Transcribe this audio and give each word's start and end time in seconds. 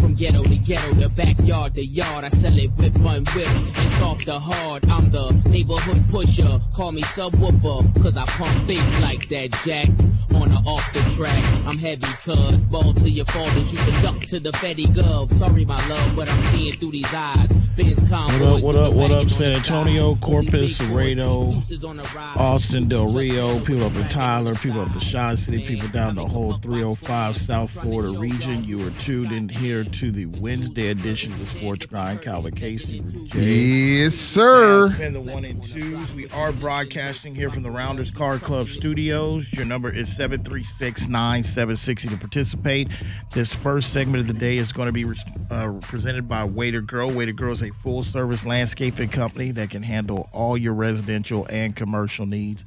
From 0.00 0.14
ghetto 0.14 0.42
to 0.42 0.56
ghetto, 0.56 0.94
the 0.94 1.08
backyard 1.08 1.74
to 1.74 1.84
yard, 1.84 2.24
I 2.24 2.28
sell 2.28 2.56
it 2.58 2.70
whip 2.72 2.96
one 2.98 3.24
whip. 3.34 3.48
It's 3.48 4.02
off 4.02 4.24
the 4.24 4.38
hard. 4.38 4.88
I'm 4.88 5.10
the 5.10 5.32
neighborhood 5.48 6.04
pusher. 6.10 6.60
Call 6.74 6.92
me 6.92 7.02
subwoofer, 7.02 8.02
cause 8.02 8.16
I 8.16 8.24
pump 8.26 8.66
bass 8.66 9.02
like 9.02 9.28
that 9.28 9.50
jack. 9.64 9.88
On 10.34 10.50
or 10.50 10.62
off 10.66 10.92
the 10.92 11.00
track, 11.16 11.44
I'm 11.66 11.78
heavy 11.78 12.06
cuz. 12.24 12.64
Ball 12.64 12.94
to 12.94 13.10
your 13.10 13.26
fathers, 13.26 13.72
you 13.72 13.78
can 13.78 14.02
duck 14.02 14.20
to 14.26 14.40
the 14.40 14.52
fatty 14.54 14.86
gov. 14.86 15.30
Sorry, 15.30 15.64
my 15.64 15.86
love, 15.88 16.16
but 16.16 16.28
I'm 16.28 16.42
seeing 16.54 16.74
through 16.74 16.92
these 16.92 17.12
eyes. 17.14 17.52
What 17.74 18.42
up, 18.42 18.62
what 18.62 18.76
up, 18.76 18.92
what 18.92 19.10
up, 19.10 19.30
San 19.30 19.52
Antonio. 19.52 20.14
Corpus, 20.16 20.78
Laredo, 20.90 21.52
pieces 21.52 21.84
on 21.84 21.96
the 21.96 22.02
ride. 22.14 22.36
Austin, 22.36 22.86
Del 22.86 23.06
Rio, 23.06 23.60
people 23.60 23.84
up 23.84 23.94
in 23.96 24.06
Tyler, 24.08 24.54
people 24.54 24.82
up 24.82 24.92
in 24.92 25.00
Shaw 25.00 25.34
City, 25.34 25.66
people 25.66 25.88
down 25.88 26.16
the 26.16 26.26
whole 26.26 26.52
305 26.58 27.34
South 27.34 27.70
Florida 27.70 28.18
region. 28.18 28.62
You 28.64 28.86
are 28.86 28.90
tuned 28.90 29.32
in 29.32 29.48
here 29.48 29.81
to 29.84 30.10
the 30.10 30.26
Wednesday 30.26 30.88
edition 30.88 31.32
of 31.32 31.38
the 31.38 31.46
Sports 31.46 31.86
Grind. 31.86 32.22
Calvin 32.22 32.54
Casey, 32.54 33.02
Yes, 33.34 34.14
sir. 34.14 34.90
Been 34.90 35.12
the 35.12 35.20
one 35.20 35.44
and 35.44 35.64
twos. 35.64 36.12
We 36.12 36.28
are 36.28 36.52
broadcasting 36.52 37.34
here 37.34 37.50
from 37.50 37.62
the 37.62 37.70
Rounders 37.70 38.10
Card 38.10 38.42
Club 38.42 38.68
studios. 38.68 39.52
Your 39.52 39.64
number 39.64 39.90
is 39.90 40.08
736-9760 40.16 42.10
to 42.10 42.16
participate. 42.16 42.88
This 43.32 43.54
first 43.54 43.92
segment 43.92 44.20
of 44.20 44.26
the 44.26 44.38
day 44.38 44.58
is 44.58 44.72
going 44.72 44.86
to 44.86 44.92
be 44.92 45.04
uh, 45.50 45.72
presented 45.82 46.28
by 46.28 46.44
Way 46.44 46.70
to 46.70 46.80
Grow. 46.80 47.08
Way 47.12 47.26
to 47.26 47.32
Grow 47.32 47.52
is 47.52 47.62
a 47.62 47.70
full-service 47.70 48.44
landscaping 48.46 49.08
company 49.08 49.50
that 49.52 49.70
can 49.70 49.82
handle 49.82 50.28
all 50.32 50.56
your 50.56 50.74
residential 50.74 51.46
and 51.50 51.74
commercial 51.74 52.26
needs. 52.26 52.64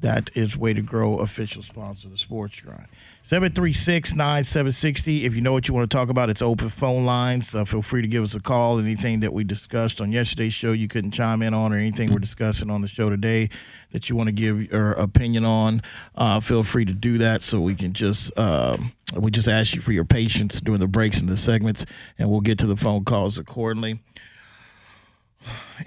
That 0.00 0.30
is 0.34 0.56
Way 0.56 0.74
to 0.74 0.82
Grow, 0.82 1.18
official 1.18 1.62
sponsor 1.62 2.08
of 2.08 2.12
the 2.12 2.18
Sports 2.18 2.60
Grind. 2.60 2.86
736-9760. 3.26 5.24
If 5.24 5.34
you 5.34 5.40
know 5.40 5.52
what 5.52 5.66
you 5.66 5.74
want 5.74 5.90
to 5.90 5.96
talk 5.96 6.10
about, 6.10 6.30
it's 6.30 6.42
open 6.42 6.68
phone 6.68 7.04
lines. 7.04 7.56
Uh, 7.56 7.64
feel 7.64 7.82
free 7.82 8.00
to 8.00 8.06
give 8.06 8.22
us 8.22 8.36
a 8.36 8.40
call. 8.40 8.78
Anything 8.78 9.18
that 9.18 9.32
we 9.32 9.42
discussed 9.42 10.00
on 10.00 10.12
yesterday's 10.12 10.54
show 10.54 10.70
you 10.70 10.86
couldn't 10.86 11.10
chime 11.10 11.42
in 11.42 11.52
on 11.52 11.72
or 11.72 11.76
anything 11.76 12.12
we're 12.12 12.20
discussing 12.20 12.70
on 12.70 12.82
the 12.82 12.86
show 12.86 13.10
today 13.10 13.48
that 13.90 14.08
you 14.08 14.14
want 14.14 14.28
to 14.28 14.32
give 14.32 14.70
your 14.70 14.92
opinion 14.92 15.44
on, 15.44 15.82
uh, 16.14 16.38
feel 16.38 16.62
free 16.62 16.84
to 16.84 16.92
do 16.92 17.18
that 17.18 17.42
so 17.42 17.60
we 17.60 17.74
can 17.74 17.92
just 17.92 18.30
um, 18.38 18.92
we 19.18 19.32
just 19.32 19.48
ask 19.48 19.74
you 19.74 19.80
for 19.80 19.90
your 19.90 20.04
patience 20.04 20.60
during 20.60 20.78
the 20.78 20.86
breaks 20.86 21.18
and 21.18 21.28
the 21.28 21.36
segments 21.36 21.84
and 22.20 22.30
we'll 22.30 22.40
get 22.40 22.60
to 22.60 22.66
the 22.68 22.76
phone 22.76 23.04
calls 23.04 23.38
accordingly. 23.38 23.98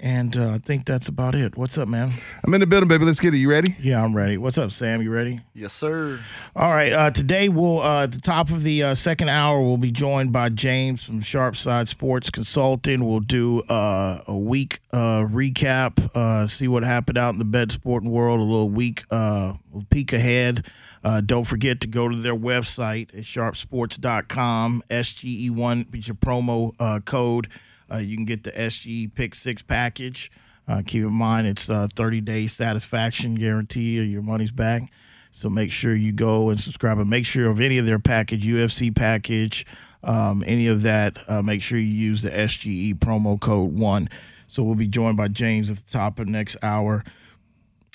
And 0.00 0.36
uh, 0.36 0.52
I 0.52 0.58
think 0.58 0.84
that's 0.86 1.08
about 1.08 1.34
it. 1.34 1.56
What's 1.56 1.76
up, 1.76 1.88
man? 1.88 2.12
I'm 2.44 2.54
in 2.54 2.60
the 2.60 2.66
building, 2.66 2.88
baby. 2.88 3.04
Let's 3.04 3.20
get 3.20 3.34
it. 3.34 3.38
You 3.38 3.50
ready? 3.50 3.76
Yeah, 3.80 4.02
I'm 4.02 4.14
ready. 4.14 4.38
What's 4.38 4.56
up, 4.56 4.72
Sam? 4.72 5.02
You 5.02 5.10
ready? 5.10 5.40
Yes, 5.54 5.72
sir. 5.72 6.20
All 6.54 6.70
right. 6.70 6.92
Uh, 6.92 7.10
today, 7.10 7.48
we'll 7.48 7.80
uh, 7.80 8.04
at 8.04 8.12
the 8.12 8.20
top 8.20 8.50
of 8.50 8.62
the 8.62 8.82
uh, 8.82 8.94
second 8.94 9.28
hour, 9.28 9.60
we'll 9.60 9.76
be 9.76 9.90
joined 9.90 10.32
by 10.32 10.48
James 10.48 11.02
from 11.02 11.22
Sharpside 11.22 11.88
Sports 11.88 12.30
Consulting. 12.30 13.04
We'll 13.06 13.20
do 13.20 13.60
uh, 13.62 14.22
a 14.26 14.36
week 14.36 14.80
uh, 14.92 15.22
recap, 15.22 16.14
uh, 16.16 16.46
see 16.46 16.68
what 16.68 16.82
happened 16.82 17.18
out 17.18 17.34
in 17.34 17.38
the 17.38 17.44
bed 17.44 17.72
sporting 17.72 18.10
world. 18.10 18.40
A 18.40 18.44
little 18.44 18.70
week, 18.70 19.04
uh, 19.10 19.54
we'll 19.70 19.86
peek 19.90 20.12
ahead. 20.12 20.66
Uh, 21.02 21.20
don't 21.20 21.44
forget 21.44 21.80
to 21.80 21.88
go 21.88 22.08
to 22.08 22.16
their 22.16 22.36
website 22.36 23.14
at 23.16 23.24
sharpsports.com. 23.24 24.82
SGE1 24.90 25.94
is 25.94 26.08
your 26.08 26.14
promo 26.14 26.74
uh, 26.78 27.00
code. 27.00 27.48
Uh, 27.90 27.98
you 27.98 28.16
can 28.16 28.24
get 28.24 28.44
the 28.44 28.52
SGE 28.52 29.14
Pick 29.14 29.34
Six 29.34 29.62
package. 29.62 30.30
Uh, 30.68 30.82
keep 30.86 31.02
in 31.02 31.12
mind, 31.12 31.46
it's 31.46 31.68
a 31.68 31.88
30 31.88 32.20
day 32.20 32.46
satisfaction 32.46 33.34
guarantee 33.34 33.98
or 33.98 34.04
your 34.04 34.22
money's 34.22 34.52
back. 34.52 34.90
So 35.32 35.48
make 35.48 35.72
sure 35.72 35.94
you 35.94 36.12
go 36.12 36.50
and 36.50 36.60
subscribe 36.60 36.98
and 36.98 37.08
make 37.08 37.26
sure 37.26 37.50
of 37.50 37.60
any 37.60 37.78
of 37.78 37.86
their 37.86 37.98
package, 37.98 38.46
UFC 38.46 38.94
package, 38.94 39.64
um, 40.02 40.44
any 40.46 40.66
of 40.66 40.82
that, 40.82 41.18
uh, 41.28 41.42
make 41.42 41.62
sure 41.62 41.78
you 41.78 41.86
use 41.86 42.22
the 42.22 42.30
SGE 42.30 42.94
promo 42.98 43.40
code 43.40 43.72
one. 43.72 44.08
So 44.46 44.62
we'll 44.62 44.74
be 44.74 44.86
joined 44.86 45.16
by 45.16 45.28
James 45.28 45.70
at 45.70 45.78
the 45.78 45.90
top 45.90 46.18
of 46.18 46.28
next 46.28 46.56
hour. 46.62 47.04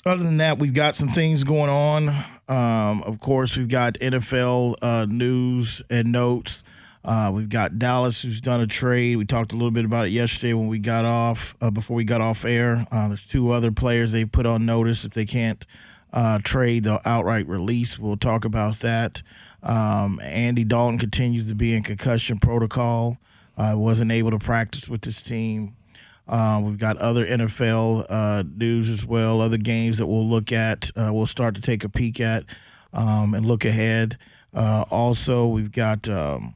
Other 0.04 0.22
than 0.22 0.36
that, 0.36 0.58
we've 0.58 0.72
got 0.72 0.94
some 0.94 1.08
things 1.08 1.44
going 1.44 1.68
on. 1.68 2.08
Um, 2.48 3.02
of 3.02 3.18
course, 3.20 3.56
we've 3.56 3.68
got 3.68 3.94
NFL 3.94 4.76
uh, 4.80 5.06
news 5.08 5.82
and 5.90 6.12
notes. 6.12 6.62
Uh, 7.06 7.30
we've 7.32 7.48
got 7.48 7.78
Dallas, 7.78 8.22
who's 8.22 8.40
done 8.40 8.60
a 8.60 8.66
trade. 8.66 9.16
We 9.16 9.24
talked 9.24 9.52
a 9.52 9.56
little 9.56 9.70
bit 9.70 9.84
about 9.84 10.06
it 10.06 10.10
yesterday 10.10 10.54
when 10.54 10.66
we 10.66 10.80
got 10.80 11.04
off, 11.04 11.54
uh, 11.60 11.70
before 11.70 11.96
we 11.96 12.04
got 12.04 12.20
off 12.20 12.44
air. 12.44 12.84
Uh, 12.90 13.08
there's 13.08 13.24
two 13.24 13.52
other 13.52 13.70
players 13.70 14.10
they 14.10 14.24
put 14.24 14.44
on 14.44 14.66
notice 14.66 15.04
if 15.04 15.14
they 15.14 15.24
can't 15.24 15.64
uh, 16.12 16.40
trade, 16.42 16.82
they'll 16.82 17.00
outright 17.04 17.46
release. 17.46 17.96
We'll 17.96 18.16
talk 18.16 18.44
about 18.44 18.78
that. 18.78 19.22
Um, 19.62 20.18
Andy 20.20 20.64
Dalton 20.64 20.98
continues 20.98 21.48
to 21.48 21.54
be 21.54 21.76
in 21.76 21.84
concussion 21.84 22.38
protocol. 22.40 23.18
Uh, 23.56 23.74
wasn't 23.76 24.10
able 24.10 24.32
to 24.32 24.38
practice 24.40 24.88
with 24.88 25.02
this 25.02 25.22
team. 25.22 25.76
Uh, 26.26 26.60
we've 26.62 26.78
got 26.78 26.96
other 26.96 27.24
NFL 27.24 28.56
news 28.56 28.90
as 28.90 29.06
well, 29.06 29.40
other 29.40 29.58
games 29.58 29.98
that 29.98 30.06
we'll 30.06 30.28
look 30.28 30.50
at. 30.50 30.90
We'll 30.96 31.26
start 31.26 31.54
to 31.54 31.60
take 31.60 31.84
a 31.84 31.88
peek 31.88 32.20
at 32.20 32.44
um, 32.92 33.32
and 33.32 33.46
look 33.46 33.64
ahead. 33.64 34.18
Also, 34.52 35.46
we've 35.46 35.70
got, 35.70 36.08
um, 36.08 36.54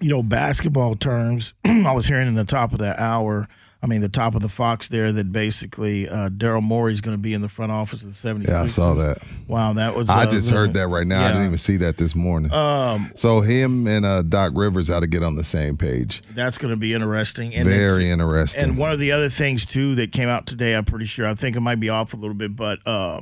you 0.00 0.08
know, 0.08 0.22
basketball 0.22 0.94
terms. 0.94 1.54
I 1.64 1.92
was 1.92 2.06
hearing 2.06 2.28
in 2.28 2.34
the 2.34 2.44
top 2.44 2.72
of 2.72 2.78
the 2.78 3.00
hour, 3.00 3.48
I 3.80 3.86
mean, 3.86 4.00
the 4.00 4.08
top 4.08 4.34
of 4.34 4.42
the 4.42 4.48
Fox 4.48 4.88
there, 4.88 5.12
that 5.12 5.30
basically 5.30 6.08
uh, 6.08 6.30
Daryl 6.30 6.62
Morey 6.62 6.92
is 6.92 7.00
going 7.00 7.16
to 7.16 7.20
be 7.20 7.32
in 7.32 7.42
the 7.42 7.48
front 7.48 7.70
office 7.70 8.02
of 8.02 8.08
the 8.08 8.28
76ers. 8.28 8.48
Yeah, 8.48 8.62
I 8.62 8.66
saw 8.66 8.94
that. 8.94 9.18
Wow, 9.46 9.72
that 9.74 9.94
was. 9.94 10.08
I 10.08 10.24
uh, 10.24 10.30
just 10.30 10.50
heard 10.50 10.74
that 10.74 10.88
right 10.88 11.06
now. 11.06 11.24
I 11.24 11.28
didn't 11.28 11.46
even 11.46 11.58
see 11.58 11.76
that 11.76 11.96
this 11.96 12.16
morning. 12.16 12.52
Um, 12.52 13.12
so 13.14 13.40
him 13.40 13.86
and 13.86 14.04
uh, 14.04 14.22
Doc 14.22 14.52
Rivers 14.56 14.90
ought 14.90 15.00
to 15.00 15.06
get 15.06 15.22
on 15.22 15.36
the 15.36 15.44
same 15.44 15.76
page. 15.76 16.22
that's 16.32 16.58
going 16.58 16.72
to 16.72 16.76
be 16.76 16.92
interesting. 16.92 17.54
And 17.54 17.68
Very 17.68 18.04
t- 18.04 18.10
interesting. 18.10 18.64
And 18.64 18.78
one 18.78 18.90
of 18.90 18.98
the 18.98 19.12
other 19.12 19.28
things 19.28 19.64
too 19.64 19.94
that 19.94 20.10
came 20.10 20.28
out 20.28 20.46
today, 20.46 20.74
I'm 20.74 20.84
pretty 20.84 21.06
sure. 21.06 21.28
I 21.28 21.34
think 21.34 21.54
it 21.54 21.60
might 21.60 21.78
be 21.78 21.88
off 21.88 22.14
a 22.14 22.16
little 22.16 22.34
bit, 22.34 22.56
but 22.56 22.80
uh, 22.84 23.20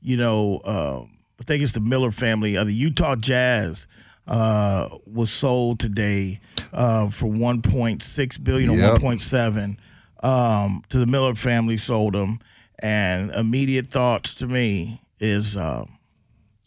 you 0.00 0.16
know, 0.16 0.58
uh, 0.64 1.02
I 1.38 1.44
think 1.44 1.62
it's 1.62 1.72
the 1.72 1.80
Miller 1.80 2.10
family. 2.10 2.56
Uh, 2.56 2.64
the 2.64 2.72
Utah 2.72 3.16
Jazz 3.16 3.86
uh, 4.30 4.88
was 5.04 5.30
sold 5.30 5.78
today 5.80 6.40
uh, 6.72 7.10
for 7.10 7.26
1.6 7.26 8.44
billion 8.44 8.70
Yep. 8.78 8.94
or 8.94 8.98
1.7 8.98 9.76
um, 10.24 10.82
to 10.88 10.98
the 10.98 11.06
Miller 11.06 11.34
family. 11.34 11.76
Sold 11.76 12.14
them, 12.14 12.38
and 12.78 13.30
immediate 13.32 13.88
thoughts 13.88 14.32
to 14.36 14.46
me 14.46 15.02
is. 15.18 15.56
Uh, 15.56 15.84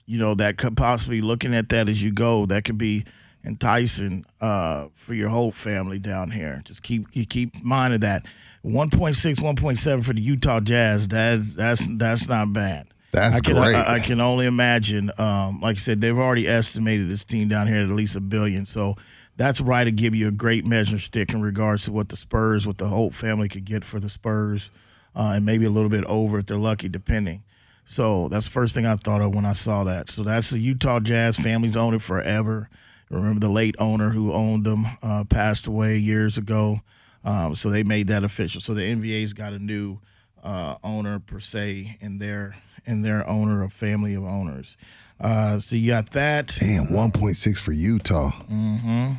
you 0.05 0.19
know 0.19 0.35
that 0.35 0.57
could 0.57 0.75
possibly 0.75 1.21
looking 1.21 1.55
at 1.55 1.69
that 1.69 1.87
as 1.87 2.03
you 2.03 2.11
go 2.11 2.45
that 2.45 2.65
could 2.65 2.77
be 2.77 3.05
enticing 3.45 4.25
uh, 4.41 4.87
for 4.95 5.13
your 5.13 5.29
Holt 5.29 5.55
family 5.55 5.97
down 5.97 6.29
here 6.31 6.61
just 6.65 6.83
keep 6.83 7.05
you 7.13 7.25
keep 7.25 7.63
mind 7.63 7.93
of 7.93 8.01
that 8.01 8.25
1.6 8.65 9.35
1.7 9.37 10.03
for 10.03 10.11
the 10.11 10.19
utah 10.21 10.59
jazz 10.59 11.07
that 11.07 11.41
that's 11.55 11.87
that's 11.91 12.27
not 12.27 12.51
bad 12.51 12.87
That's 13.13 13.37
I 13.37 13.39
can, 13.41 13.55
great. 13.55 13.75
I, 13.75 13.95
I 13.95 13.99
can 13.99 14.19
only 14.19 14.45
imagine 14.45 15.11
um, 15.17 15.61
like 15.61 15.77
i 15.77 15.79
said 15.79 16.01
they've 16.01 16.17
already 16.17 16.47
estimated 16.47 17.09
this 17.09 17.23
team 17.23 17.47
down 17.47 17.67
here 17.67 17.77
at 17.77 17.83
at 17.83 17.95
least 17.95 18.15
a 18.15 18.21
billion 18.21 18.65
so 18.65 18.95
that's 19.37 19.61
right 19.61 19.83
to 19.83 19.91
give 19.91 20.15
you 20.15 20.27
a 20.27 20.31
great 20.31 20.65
measure 20.65 20.97
stick 20.97 21.31
in 21.31 21.41
regards 21.41 21.85
to 21.85 21.91
what 21.91 22.09
the 22.09 22.17
spurs 22.17 22.65
what 22.65 22.79
the 22.79 22.87
Holt 22.87 23.13
family 23.13 23.47
could 23.47 23.65
get 23.65 23.85
for 23.85 23.99
the 23.99 24.09
spurs 24.09 24.71
uh, 25.15 25.33
and 25.35 25.45
maybe 25.45 25.63
a 25.65 25.69
little 25.69 25.89
bit 25.89 26.03
over 26.05 26.39
if 26.39 26.47
they're 26.47 26.57
lucky 26.57 26.89
depending 26.89 27.43
so 27.85 28.27
that's 28.29 28.45
the 28.45 28.51
first 28.51 28.73
thing 28.73 28.85
I 28.85 28.95
thought 28.95 29.21
of 29.21 29.35
when 29.35 29.45
I 29.45 29.53
saw 29.53 29.83
that. 29.83 30.09
So 30.09 30.23
that's 30.23 30.49
the 30.49 30.59
Utah 30.59 30.99
Jazz. 30.99 31.35
Family's 31.35 31.77
owned 31.77 31.95
it 31.95 32.01
forever. 32.01 32.69
Remember 33.09 33.39
the 33.39 33.51
late 33.51 33.75
owner 33.77 34.11
who 34.11 34.33
owned 34.33 34.65
them 34.65 34.85
uh, 35.03 35.23
passed 35.25 35.67
away 35.67 35.97
years 35.97 36.37
ago. 36.37 36.81
Um, 37.23 37.55
so 37.55 37.69
they 37.69 37.83
made 37.83 38.07
that 38.07 38.23
official. 38.23 38.61
So 38.61 38.73
the 38.73 38.81
NBA's 38.81 39.33
got 39.33 39.53
a 39.53 39.59
new 39.59 39.99
uh, 40.43 40.75
owner 40.83 41.19
per 41.19 41.39
se 41.39 41.97
in 42.01 42.17
their 42.17 42.55
and 42.85 43.03
their 43.05 43.27
owner, 43.27 43.63
a 43.63 43.69
family 43.69 44.13
of 44.13 44.23
owners. 44.23 44.77
Uh, 45.19 45.59
so 45.59 45.75
you 45.75 45.87
got 45.91 46.11
that. 46.11 46.55
Damn, 46.59 46.87
1.6 46.87 47.57
for 47.59 47.71
Utah. 47.71 48.31
Mm-hmm. 48.51 49.13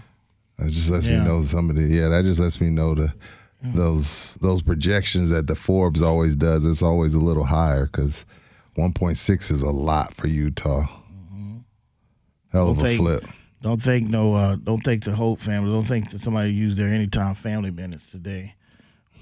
That 0.59 0.71
just 0.71 0.91
lets 0.91 1.07
Yeah. 1.07 1.21
me 1.21 1.25
know 1.27 1.43
somebody. 1.45 1.85
Yeah, 1.87 2.09
that 2.09 2.25
just 2.25 2.41
lets 2.41 2.61
me 2.61 2.71
know 2.71 2.95
the 2.95 3.13
those 3.63 4.35
those 4.43 4.61
projections 4.61 5.31
that 5.31 5.47
the 5.47 5.55
Forbes 5.55 6.03
always 6.03 6.37
does. 6.37 6.65
It's 6.67 6.83
always 6.83 7.15
a 7.15 7.19
little 7.21 7.45
higher 7.45 7.87
because 7.87 8.25
1.6 8.77 9.51
is 9.51 9.63
a 9.63 9.71
lot 9.71 10.15
for 10.15 10.27
Utah. 10.29 10.87
Hell 12.53 12.69
of 12.71 12.77
Don't 12.79 12.87
a 12.87 12.89
take- 12.91 12.99
flip. 12.99 13.25
Don't 13.63 13.81
think 13.81 14.11
no. 14.11 14.35
Uh, 14.35 14.57
don't 14.57 14.85
think 14.85 15.05
the 15.05 15.13
Holt 15.17 15.41
family. 15.41 15.73
Don't 15.73 15.87
think 15.87 16.11
that 16.11 16.21
somebody 16.21 16.53
used 16.53 16.77
their 16.77 16.89
anytime 16.89 17.35
family 17.35 17.71
minutes 17.71 18.11
today. 18.11 18.55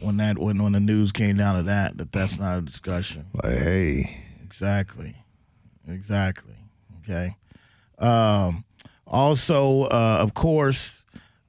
When 0.00 0.16
that 0.16 0.36
when 0.36 0.60
when 0.60 0.72
the 0.72 0.80
news 0.80 1.12
came 1.12 1.36
down 1.36 1.56
to 1.58 1.62
that, 1.62 1.96
that 1.98 2.10
that's 2.10 2.40
not 2.40 2.58
a 2.58 2.62
discussion. 2.62 3.26
Like, 3.34 3.52
hey, 3.52 4.24
Exactly. 4.52 5.16
Exactly. 5.88 6.54
Okay. 7.02 7.36
Um, 7.98 8.64
also, 9.06 9.84
uh, 9.84 10.18
of 10.20 10.34
course, 10.34 11.04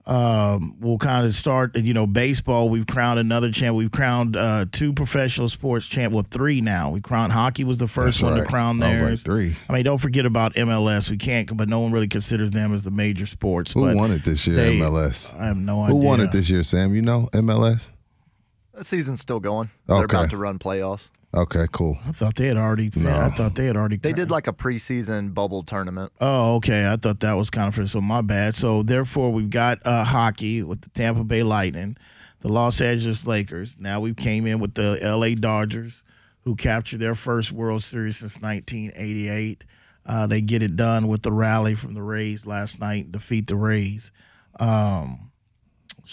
um, 0.05 0.77
we'll 0.79 0.97
kind 0.97 1.25
of 1.25 1.35
start. 1.35 1.75
You 1.75 1.93
know, 1.93 2.07
baseball. 2.07 2.69
We've 2.69 2.87
crowned 2.87 3.19
another 3.19 3.51
champ. 3.51 3.75
We've 3.75 3.91
crowned 3.91 4.37
uh, 4.37 4.65
two 4.71 4.93
professional 4.93 5.49
sports 5.49 5.85
champ. 5.85 6.13
Well, 6.13 6.25
three 6.29 6.61
now. 6.61 6.91
We 6.91 7.01
crowned 7.01 7.33
hockey 7.33 7.65
was 7.65 7.77
the 7.77 7.89
first 7.89 8.19
That's 8.19 8.23
one 8.23 8.35
to 8.35 8.41
right. 8.41 8.49
crown 8.49 8.81
I 8.81 9.01
like 9.01 9.19
three. 9.19 9.57
I 9.67 9.73
mean, 9.73 9.83
don't 9.83 9.97
forget 9.99 10.25
about 10.25 10.53
MLS. 10.53 11.09
We 11.09 11.17
can't, 11.17 11.55
but 11.57 11.67
no 11.67 11.81
one 11.81 11.91
really 11.91 12.07
considers 12.07 12.51
them 12.51 12.73
as 12.73 12.83
the 12.83 12.91
major 12.91 13.25
sports. 13.25 13.73
who 13.73 13.81
but 13.85 13.97
won 13.97 14.11
it 14.11 14.23
this 14.23 14.47
year? 14.47 14.55
they- 14.55 14.77
MLS. 14.79 15.37
I 15.37 15.47
have 15.47 15.57
no 15.57 15.75
Who 15.75 15.83
idea. 15.83 15.95
Who 15.99 16.05
won 16.05 16.19
it 16.21 16.31
this 16.31 16.49
year, 16.49 16.63
Sam? 16.63 16.95
You 16.95 17.01
know 17.01 17.29
MLS. 17.33 17.89
The 18.73 18.83
season's 18.85 19.19
still 19.19 19.41
going. 19.41 19.69
They're 19.87 20.05
about 20.05 20.29
to 20.29 20.37
run 20.37 20.57
playoffs. 20.57 21.11
Okay, 21.35 21.65
cool. 21.71 21.97
I 22.05 22.11
thought 22.11 22.35
they 22.35 22.47
had 22.47 22.57
already. 22.57 22.91
I 23.07 23.29
thought 23.29 23.55
they 23.55 23.65
had 23.65 23.75
already. 23.75 23.97
They 23.97 24.13
did 24.13 24.29
like 24.29 24.47
a 24.47 24.53
preseason 24.53 25.33
bubble 25.33 25.63
tournament. 25.63 26.11
Oh, 26.21 26.55
okay. 26.55 26.87
I 26.87 26.95
thought 26.95 27.21
that 27.21 27.33
was 27.33 27.49
kind 27.49 27.67
of 27.67 27.73
for 27.75 27.87
so 27.87 28.01
my 28.01 28.21
bad. 28.21 28.55
So 28.55 28.83
therefore, 28.83 29.31
we've 29.31 29.49
got 29.49 29.85
uh, 29.85 30.03
hockey 30.03 30.61
with 30.61 30.81
the 30.81 30.89
Tampa 30.89 31.23
Bay 31.23 31.41
Lightning, 31.41 31.97
the 32.41 32.49
Los 32.49 32.79
Angeles 32.81 33.25
Lakers. 33.25 33.75
Now 33.79 33.99
we 33.99 34.13
came 34.13 34.45
in 34.45 34.59
with 34.59 34.75
the 34.75 34.99
L.A. 35.01 35.33
Dodgers, 35.33 36.03
who 36.41 36.55
captured 36.55 36.99
their 36.99 37.15
first 37.15 37.51
World 37.51 37.81
Series 37.81 38.17
since 38.17 38.39
1988. 38.39 39.63
Uh, 40.05 40.27
they 40.27 40.41
get 40.41 40.61
it 40.61 40.75
done 40.75 41.07
with 41.07 41.23
the 41.23 41.31
rally 41.31 41.73
from 41.73 41.95
the 41.95 42.03
Rays 42.03 42.45
last 42.45 42.79
night, 42.79 43.11
defeat 43.11 43.47
the 43.47 43.55
Rays. 43.55 44.11
Um, 44.59 45.31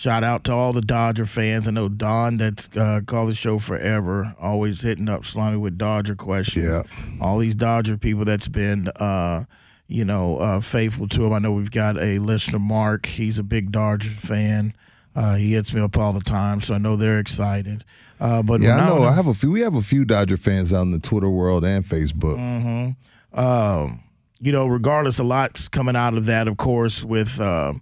shout 0.01 0.25
out 0.25 0.45
to 0.45 0.53
all 0.53 0.73
the 0.73 0.81
Dodger 0.81 1.27
fans. 1.27 1.69
I 1.69 1.73
know 1.73 1.89
Don, 1.89 2.39
that's 2.39 2.69
uh, 2.77 3.01
called 3.07 3.31
the 3.31 3.35
show 3.35 3.59
forever, 3.59 4.35
always 4.41 4.81
hitting 4.81 5.09
up 5.09 5.25
Slimy 5.27 5.59
with 5.59 5.77
Dodger 5.77 6.15
questions. 6.15 6.65
Yeah. 6.65 6.83
All 7.21 7.39
these 7.39 7.55
Dodger 7.55 7.99
people 7.99 8.25
that's 8.25 8.49
been, 8.49 8.89
uh, 8.97 9.45
you 9.89 10.05
know, 10.05 10.39
uh, 10.39 10.61
faithful 10.61 11.07
to 11.09 11.27
him. 11.27 11.33
I 11.35 11.39
know 11.39 11.53
we've 11.53 11.71
got 11.71 11.99
a 11.99 12.19
listener, 12.19 12.59
Mark. 12.59 13.07
He's 13.07 13.39
a 13.39 13.43
big 13.43 13.73
Dodger 13.73 14.09
fan. 14.09 14.75
Uh, 15.15 15.35
he 15.35 15.53
hits 15.53 15.75
me 15.75 15.81
up 15.81 15.99
all 15.99 16.13
the 16.13 16.21
time, 16.21 16.61
so 16.61 16.75
I 16.75 16.79
know 16.79 16.97
they're 16.97 17.19
excited. 17.19 17.85
Uh, 18.19 18.43
but 18.43 18.61
Yeah, 18.61 18.77
I 18.77 18.89
know. 18.89 19.03
I 19.03 19.13
have 19.13 19.27
a 19.27 19.35
few. 19.35 19.51
We 19.51 19.61
have 19.61 19.75
a 19.75 19.83
few 19.83 20.05
Dodger 20.05 20.37
fans 20.37 20.73
out 20.73 20.83
in 20.83 20.93
the 20.93 20.99
Twitter 20.99 21.29
world 21.29 21.65
and 21.65 21.85
Facebook. 21.85 22.95
um, 23.35 24.03
you 24.41 24.53
know, 24.53 24.67
regardless, 24.67 25.19
a 25.19 25.25
lot's 25.25 25.69
coming 25.69 25.97
out 25.97 26.15
of 26.15 26.25
that, 26.27 26.49
of 26.49 26.57
course, 26.57 27.05
with 27.05 27.41
uh, 27.41 27.75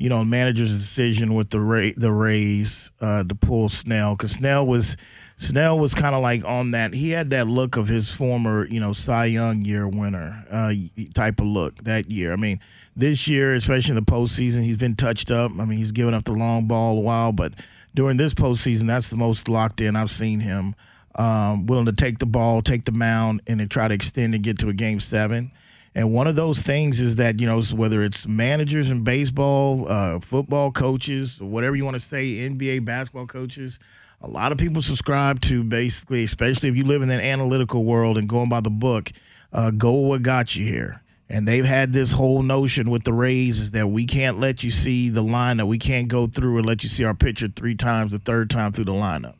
you 0.00 0.08
know, 0.08 0.24
manager's 0.24 0.70
decision 0.70 1.34
with 1.34 1.50
the 1.50 1.60
Ray, 1.60 1.92
the 1.92 2.10
Rays 2.10 2.90
uh, 3.02 3.22
to 3.22 3.34
pull 3.34 3.68
Snell 3.68 4.16
because 4.16 4.32
Snell 4.32 4.66
was 4.66 4.96
Snell 5.36 5.78
was 5.78 5.94
kind 5.94 6.14
of 6.14 6.22
like 6.22 6.42
on 6.42 6.70
that. 6.70 6.94
He 6.94 7.10
had 7.10 7.28
that 7.30 7.46
look 7.46 7.76
of 7.76 7.88
his 7.88 8.08
former, 8.08 8.66
you 8.66 8.80
know, 8.80 8.94
Cy 8.94 9.26
Young 9.26 9.62
year 9.62 9.86
winner 9.86 10.46
uh, 10.50 10.72
type 11.12 11.38
of 11.38 11.48
look 11.48 11.84
that 11.84 12.10
year. 12.10 12.32
I 12.32 12.36
mean, 12.36 12.60
this 12.96 13.28
year, 13.28 13.54
especially 13.54 13.90
in 13.90 14.02
the 14.02 14.10
postseason, 14.10 14.62
he's 14.62 14.78
been 14.78 14.96
touched 14.96 15.30
up. 15.30 15.52
I 15.58 15.66
mean, 15.66 15.76
he's 15.76 15.92
given 15.92 16.14
up 16.14 16.24
the 16.24 16.32
long 16.32 16.66
ball 16.66 16.96
a 16.96 17.00
while, 17.02 17.32
but 17.32 17.52
during 17.94 18.16
this 18.16 18.32
postseason, 18.32 18.86
that's 18.86 19.08
the 19.08 19.16
most 19.18 19.50
locked 19.50 19.82
in 19.82 19.96
I've 19.96 20.10
seen 20.10 20.40
him. 20.40 20.74
Um, 21.14 21.66
willing 21.66 21.86
to 21.86 21.92
take 21.92 22.20
the 22.20 22.26
ball, 22.26 22.62
take 22.62 22.86
the 22.86 22.92
mound, 22.92 23.42
and 23.46 23.60
then 23.60 23.68
try 23.68 23.86
to 23.86 23.94
extend 23.94 24.34
and 24.34 24.42
get 24.42 24.58
to 24.60 24.70
a 24.70 24.72
game 24.72 24.98
seven. 24.98 25.52
And 25.94 26.12
one 26.12 26.28
of 26.28 26.36
those 26.36 26.62
things 26.62 27.00
is 27.00 27.16
that, 27.16 27.40
you 27.40 27.46
know, 27.46 27.60
whether 27.74 28.02
it's 28.02 28.26
managers 28.26 28.90
in 28.90 29.02
baseball, 29.02 29.90
uh, 29.90 30.20
football 30.20 30.70
coaches, 30.70 31.40
whatever 31.40 31.74
you 31.74 31.84
want 31.84 31.96
to 31.96 32.00
say, 32.00 32.48
NBA 32.48 32.84
basketball 32.84 33.26
coaches, 33.26 33.80
a 34.20 34.28
lot 34.28 34.52
of 34.52 34.58
people 34.58 34.82
subscribe 34.82 35.40
to 35.42 35.64
basically, 35.64 36.22
especially 36.22 36.68
if 36.68 36.76
you 36.76 36.84
live 36.84 37.02
in 37.02 37.08
that 37.08 37.20
analytical 37.20 37.84
world 37.84 38.18
and 38.18 38.28
going 38.28 38.48
by 38.48 38.60
the 38.60 38.70
book, 38.70 39.10
uh, 39.52 39.70
go 39.70 39.92
what 39.92 40.22
got 40.22 40.54
you 40.54 40.64
here. 40.64 41.02
And 41.28 41.46
they've 41.46 41.64
had 41.64 41.92
this 41.92 42.12
whole 42.12 42.42
notion 42.42 42.90
with 42.90 43.04
the 43.04 43.12
Rays 43.12 43.60
is 43.60 43.70
that 43.70 43.88
we 43.88 44.04
can't 44.04 44.40
let 44.40 44.62
you 44.64 44.70
see 44.70 45.08
the 45.08 45.22
lineup. 45.22 45.68
We 45.68 45.78
can't 45.78 46.08
go 46.08 46.26
through 46.26 46.58
and 46.58 46.66
let 46.66 46.82
you 46.82 46.88
see 46.88 47.04
our 47.04 47.14
pitcher 47.14 47.48
three 47.48 47.76
times, 47.76 48.12
the 48.12 48.18
third 48.18 48.50
time 48.50 48.72
through 48.72 48.86
the 48.86 48.92
lineup. 48.92 49.36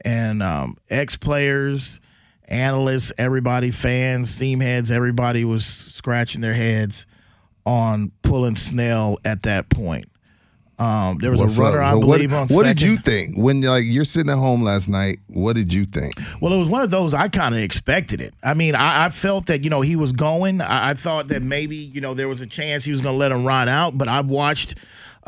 And 0.00 0.42
um, 0.42 0.76
ex 0.88 1.16
players, 1.16 2.00
analysts, 2.46 3.12
everybody, 3.18 3.70
fans, 3.70 4.38
team 4.38 4.60
heads, 4.60 4.90
everybody 4.90 5.44
was 5.44 5.64
scratching 5.64 6.40
their 6.40 6.54
heads 6.54 7.06
on 7.66 8.12
pulling 8.22 8.56
Snell 8.56 9.18
at 9.24 9.42
that 9.44 9.68
point. 9.70 10.06
Um, 10.76 11.18
there 11.20 11.30
was 11.30 11.38
What's 11.40 11.56
a 11.56 11.62
runner, 11.62 11.82
up? 11.82 11.86
I 11.88 11.92
So 11.92 12.00
believe, 12.00 12.32
what, 12.32 12.38
on 12.38 12.46
What 12.48 12.66
second. 12.66 12.76
did 12.78 12.82
you 12.82 12.96
think 12.98 13.36
when 13.36 13.60
like 13.60 13.84
you're 13.86 14.04
sitting 14.04 14.28
at 14.30 14.38
home 14.38 14.64
last 14.64 14.88
night? 14.88 15.20
What 15.28 15.54
did 15.54 15.72
you 15.72 15.86
think? 15.86 16.14
Well, 16.40 16.52
it 16.52 16.58
was 16.58 16.68
one 16.68 16.82
of 16.82 16.90
those 16.90 17.14
I 17.14 17.28
kind 17.28 17.54
of 17.54 17.60
expected 17.60 18.20
it. 18.20 18.34
I 18.42 18.54
mean, 18.54 18.74
I, 18.74 19.04
I 19.06 19.10
felt 19.10 19.46
that 19.46 19.62
you 19.62 19.70
know 19.70 19.82
he 19.82 19.94
was 19.94 20.10
going. 20.12 20.60
I, 20.60 20.90
I 20.90 20.94
thought 20.94 21.28
that 21.28 21.42
maybe 21.42 21.76
you 21.76 22.00
know 22.00 22.12
there 22.12 22.26
was 22.28 22.40
a 22.40 22.46
chance 22.46 22.84
he 22.84 22.90
was 22.90 23.02
going 23.02 23.14
to 23.14 23.18
let 23.18 23.30
him 23.30 23.44
ride 23.44 23.68
out. 23.68 23.96
But 23.96 24.08
I've 24.08 24.26
watched 24.26 24.74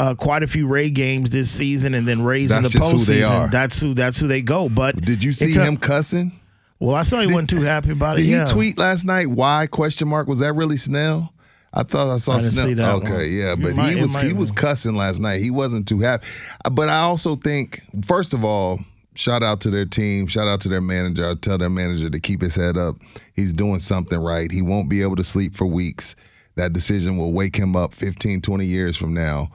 uh, 0.00 0.14
quite 0.16 0.42
a 0.42 0.48
few 0.48 0.66
Ray 0.66 0.90
games 0.90 1.30
this 1.30 1.48
season, 1.48 1.94
and 1.94 2.08
then 2.08 2.22
Rays 2.22 2.50
in 2.50 2.64
the 2.64 2.68
who 2.68 2.80
postseason. 2.80 3.30
are. 3.30 3.48
That's 3.48 3.78
who. 3.80 3.94
That's 3.94 4.18
who 4.18 4.26
they 4.26 4.42
go. 4.42 4.68
But 4.68 4.96
Did 5.00 5.22
you 5.22 5.32
see 5.32 5.52
him 5.52 5.76
cussing? 5.76 6.40
Well, 6.78 6.94
I 6.94 7.02
saw 7.04 7.20
he 7.20 7.26
wasn't 7.26 7.50
too 7.50 7.62
happy 7.62 7.92
about 7.92 8.18
it. 8.18 8.22
Did 8.22 8.28
yeah. 8.28 8.44
he 8.44 8.52
tweet 8.52 8.78
last 8.78 9.04
night? 9.04 9.28
Why? 9.28 9.66
Question 9.66 10.08
mark. 10.08 10.28
Was 10.28 10.40
that 10.40 10.54
really 10.54 10.76
Snell? 10.76 11.32
I 11.72 11.82
thought 11.82 12.08
I 12.08 12.18
saw 12.18 12.34
I 12.34 12.38
Snell. 12.40 12.66
see 12.66 12.74
that 12.74 12.94
okay, 12.96 13.10
one. 13.10 13.32
yeah, 13.32 13.54
but 13.54 13.76
might- 13.76 13.94
he 13.96 14.00
was 14.00 14.20
he 14.20 14.32
was 14.32 14.50
cussing 14.50 14.94
last 14.94 15.20
night. 15.20 15.40
He 15.40 15.50
wasn't 15.50 15.88
too 15.88 16.00
happy. 16.00 16.26
Uh, 16.64 16.70
but 16.70 16.88
I 16.88 17.00
also 17.00 17.36
think, 17.36 17.82
first 18.04 18.34
of 18.34 18.44
all, 18.44 18.80
shout 19.14 19.42
out 19.42 19.60
to 19.62 19.70
their 19.70 19.84
team. 19.84 20.26
Shout 20.26 20.48
out 20.48 20.60
to 20.62 20.68
their 20.68 20.80
manager. 20.80 21.28
I 21.28 21.34
tell 21.34 21.58
their 21.58 21.70
manager 21.70 22.08
to 22.10 22.20
keep 22.20 22.40
his 22.40 22.54
head 22.54 22.76
up. 22.76 22.96
He's 23.34 23.52
doing 23.52 23.78
something 23.78 24.18
right. 24.18 24.50
He 24.50 24.62
won't 24.62 24.88
be 24.88 25.02
able 25.02 25.16
to 25.16 25.24
sleep 25.24 25.54
for 25.54 25.66
weeks. 25.66 26.14
That 26.56 26.72
decision 26.72 27.18
will 27.18 27.32
wake 27.32 27.56
him 27.56 27.76
up 27.76 27.92
15, 27.92 28.40
20 28.40 28.64
years 28.64 28.96
from 28.96 29.12
now. 29.12 29.50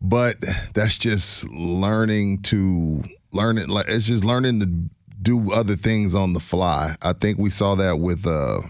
But 0.00 0.36
that's 0.74 0.98
just 0.98 1.48
learning 1.50 2.42
to 2.42 3.02
learn 3.32 3.58
it. 3.58 3.68
Like 3.68 3.86
it's 3.88 4.06
just 4.06 4.24
learning 4.24 4.60
to 4.60 4.66
do 5.24 5.52
other 5.52 5.74
things 5.74 6.14
on 6.14 6.34
the 6.34 6.40
fly. 6.40 6.96
I 7.02 7.14
think 7.14 7.38
we 7.38 7.50
saw 7.50 7.74
that 7.76 7.98
with 7.98 8.26
uh, 8.26 8.60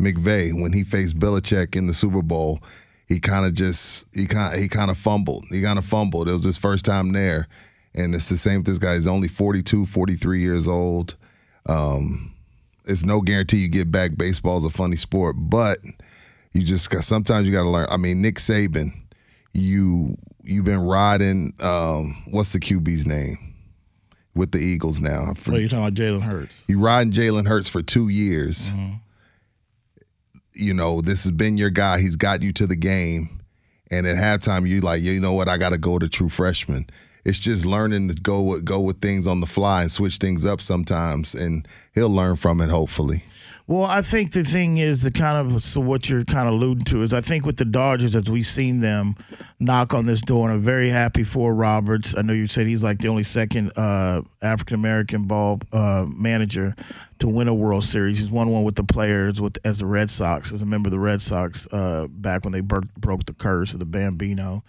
McVay 0.00 0.58
when 0.60 0.72
he 0.72 0.82
faced 0.82 1.18
Belichick 1.18 1.76
in 1.76 1.86
the 1.86 1.94
Super 1.94 2.22
Bowl. 2.22 2.60
He 3.06 3.20
kind 3.20 3.46
of 3.46 3.54
just 3.54 4.06
he 4.12 4.26
kind 4.26 4.58
he 4.58 4.68
kind 4.68 4.90
of 4.90 4.98
fumbled. 4.98 5.44
He 5.50 5.62
kind 5.62 5.78
of 5.78 5.84
fumbled. 5.84 6.28
It 6.28 6.32
was 6.32 6.42
his 6.42 6.58
first 6.58 6.84
time 6.84 7.12
there, 7.12 7.46
and 7.94 8.14
it's 8.14 8.28
the 8.28 8.36
same 8.36 8.58
with 8.58 8.66
this 8.66 8.78
guy. 8.78 8.94
He's 8.94 9.06
only 9.06 9.28
42, 9.28 9.86
43 9.86 10.40
years 10.40 10.66
old. 10.66 11.14
Um, 11.66 12.32
it's 12.84 13.04
no 13.04 13.20
guarantee 13.20 13.58
you 13.58 13.68
get 13.68 13.92
back. 13.92 14.16
Baseball's 14.16 14.64
a 14.64 14.70
funny 14.70 14.96
sport, 14.96 15.36
but 15.38 15.78
you 16.52 16.62
just 16.62 16.90
sometimes 17.04 17.46
you 17.46 17.52
got 17.52 17.62
to 17.62 17.70
learn. 17.70 17.86
I 17.90 17.96
mean, 17.96 18.22
Nick 18.22 18.36
Saban, 18.36 18.92
you 19.52 20.16
you've 20.42 20.64
been 20.64 20.82
riding. 20.82 21.52
Um, 21.60 22.24
what's 22.30 22.52
the 22.52 22.60
QB's 22.60 23.06
name 23.06 23.45
with 24.36 24.52
the 24.52 24.58
Eagles 24.58 25.00
now? 25.00 25.24
Oh, 25.26 25.30
I 25.30 25.34
forget 25.34 25.48
Well, 25.52 25.60
you're 25.60 25.68
talking 25.68 25.84
about 25.86 25.94
Jalen 25.94 26.22
Hurts. 26.22 26.54
you 26.68 26.78
riding 26.78 27.12
Jalen 27.12 27.46
Hurts 27.48 27.68
for 27.68 27.82
two 27.82 28.08
years. 28.08 28.72
You 30.52 30.72
know, 30.72 31.00
this 31.00 31.24
has 31.24 31.32
been 31.32 31.58
your 31.58 31.70
guy. 31.70 32.00
He's 32.00 32.16
got 32.16 32.42
you 32.42 32.52
to 32.54 32.66
the 32.66 32.76
game. 32.76 33.40
And 33.90 34.06
at 34.06 34.16
halftime, 34.16 34.66
you 34.68 34.80
like, 34.80 35.02
you 35.02 35.20
know 35.20 35.32
what? 35.32 35.48
I 35.48 35.58
got 35.58 35.70
to 35.70 35.78
go 35.78 35.98
to 35.98 36.08
true 36.08 36.28
freshman. 36.28 36.88
It's 37.24 37.38
just 37.38 37.66
learning 37.66 38.08
to 38.08 38.14
go 38.14 38.40
with, 38.40 38.64
go 38.64 38.80
with 38.80 39.00
things 39.00 39.26
on 39.26 39.40
the 39.40 39.46
fly 39.46 39.82
and 39.82 39.90
switch 39.92 40.16
things 40.16 40.46
up 40.46 40.60
sometimes, 40.60 41.34
and 41.34 41.66
he'll 41.94 42.08
learn 42.10 42.36
from 42.36 42.60
it. 42.60 42.70
Hopefully, 42.70 43.24
Well, 43.68 43.84
I 43.84 44.00
think 44.00 44.30
the 44.30 44.44
thing 44.44 44.76
is 44.76 45.02
the 45.02 45.10
kind 45.10 45.52
of 45.52 45.60
so 45.60 45.80
what 45.80 46.08
you're 46.08 46.24
kind 46.24 46.46
of 46.46 46.54
alluding 46.54 46.84
to 46.84 47.02
is 47.02 47.12
I 47.12 47.20
think 47.20 47.44
with 47.44 47.56
the 47.56 47.64
Dodgers 47.64 48.14
as 48.14 48.30
we've 48.30 48.46
seen 48.46 48.78
them 48.78 49.16
knock 49.58 49.92
on 49.92 50.06
this 50.06 50.20
door, 50.20 50.48
and 50.48 50.56
I'm 50.56 50.62
very 50.62 50.90
happy 50.90 51.24
for 51.24 51.52
Roberts. 51.52 52.14
I 52.16 52.22
know 52.22 52.32
you 52.32 52.46
said 52.46 52.68
he's 52.68 52.84
like 52.84 53.00
the 53.00 53.08
only 53.08 53.24
second 53.24 53.76
uh, 53.76 54.22
African 54.40 54.76
American 54.76 55.24
ball 55.24 55.58
uh, 55.72 56.04
manager 56.08 56.76
to 57.18 57.26
win 57.26 57.48
a 57.48 57.54
World 57.54 57.82
Series. 57.82 58.20
He's 58.20 58.30
won 58.30 58.50
one 58.50 58.62
with 58.62 58.76
the 58.76 58.84
players 58.84 59.40
with 59.40 59.58
as 59.64 59.80
the 59.80 59.86
Red 59.86 60.12
Sox 60.12 60.52
as 60.52 60.62
a 60.62 60.66
member 60.66 60.86
of 60.86 60.92
the 60.92 61.00
Red 61.00 61.20
Sox 61.20 61.66
uh, 61.72 62.06
back 62.08 62.44
when 62.44 62.52
they 62.52 62.60
broke, 62.60 62.94
broke 62.94 63.26
the 63.26 63.34
curse 63.34 63.72
of 63.72 63.80
the 63.80 63.84
Bambino. 63.84 64.62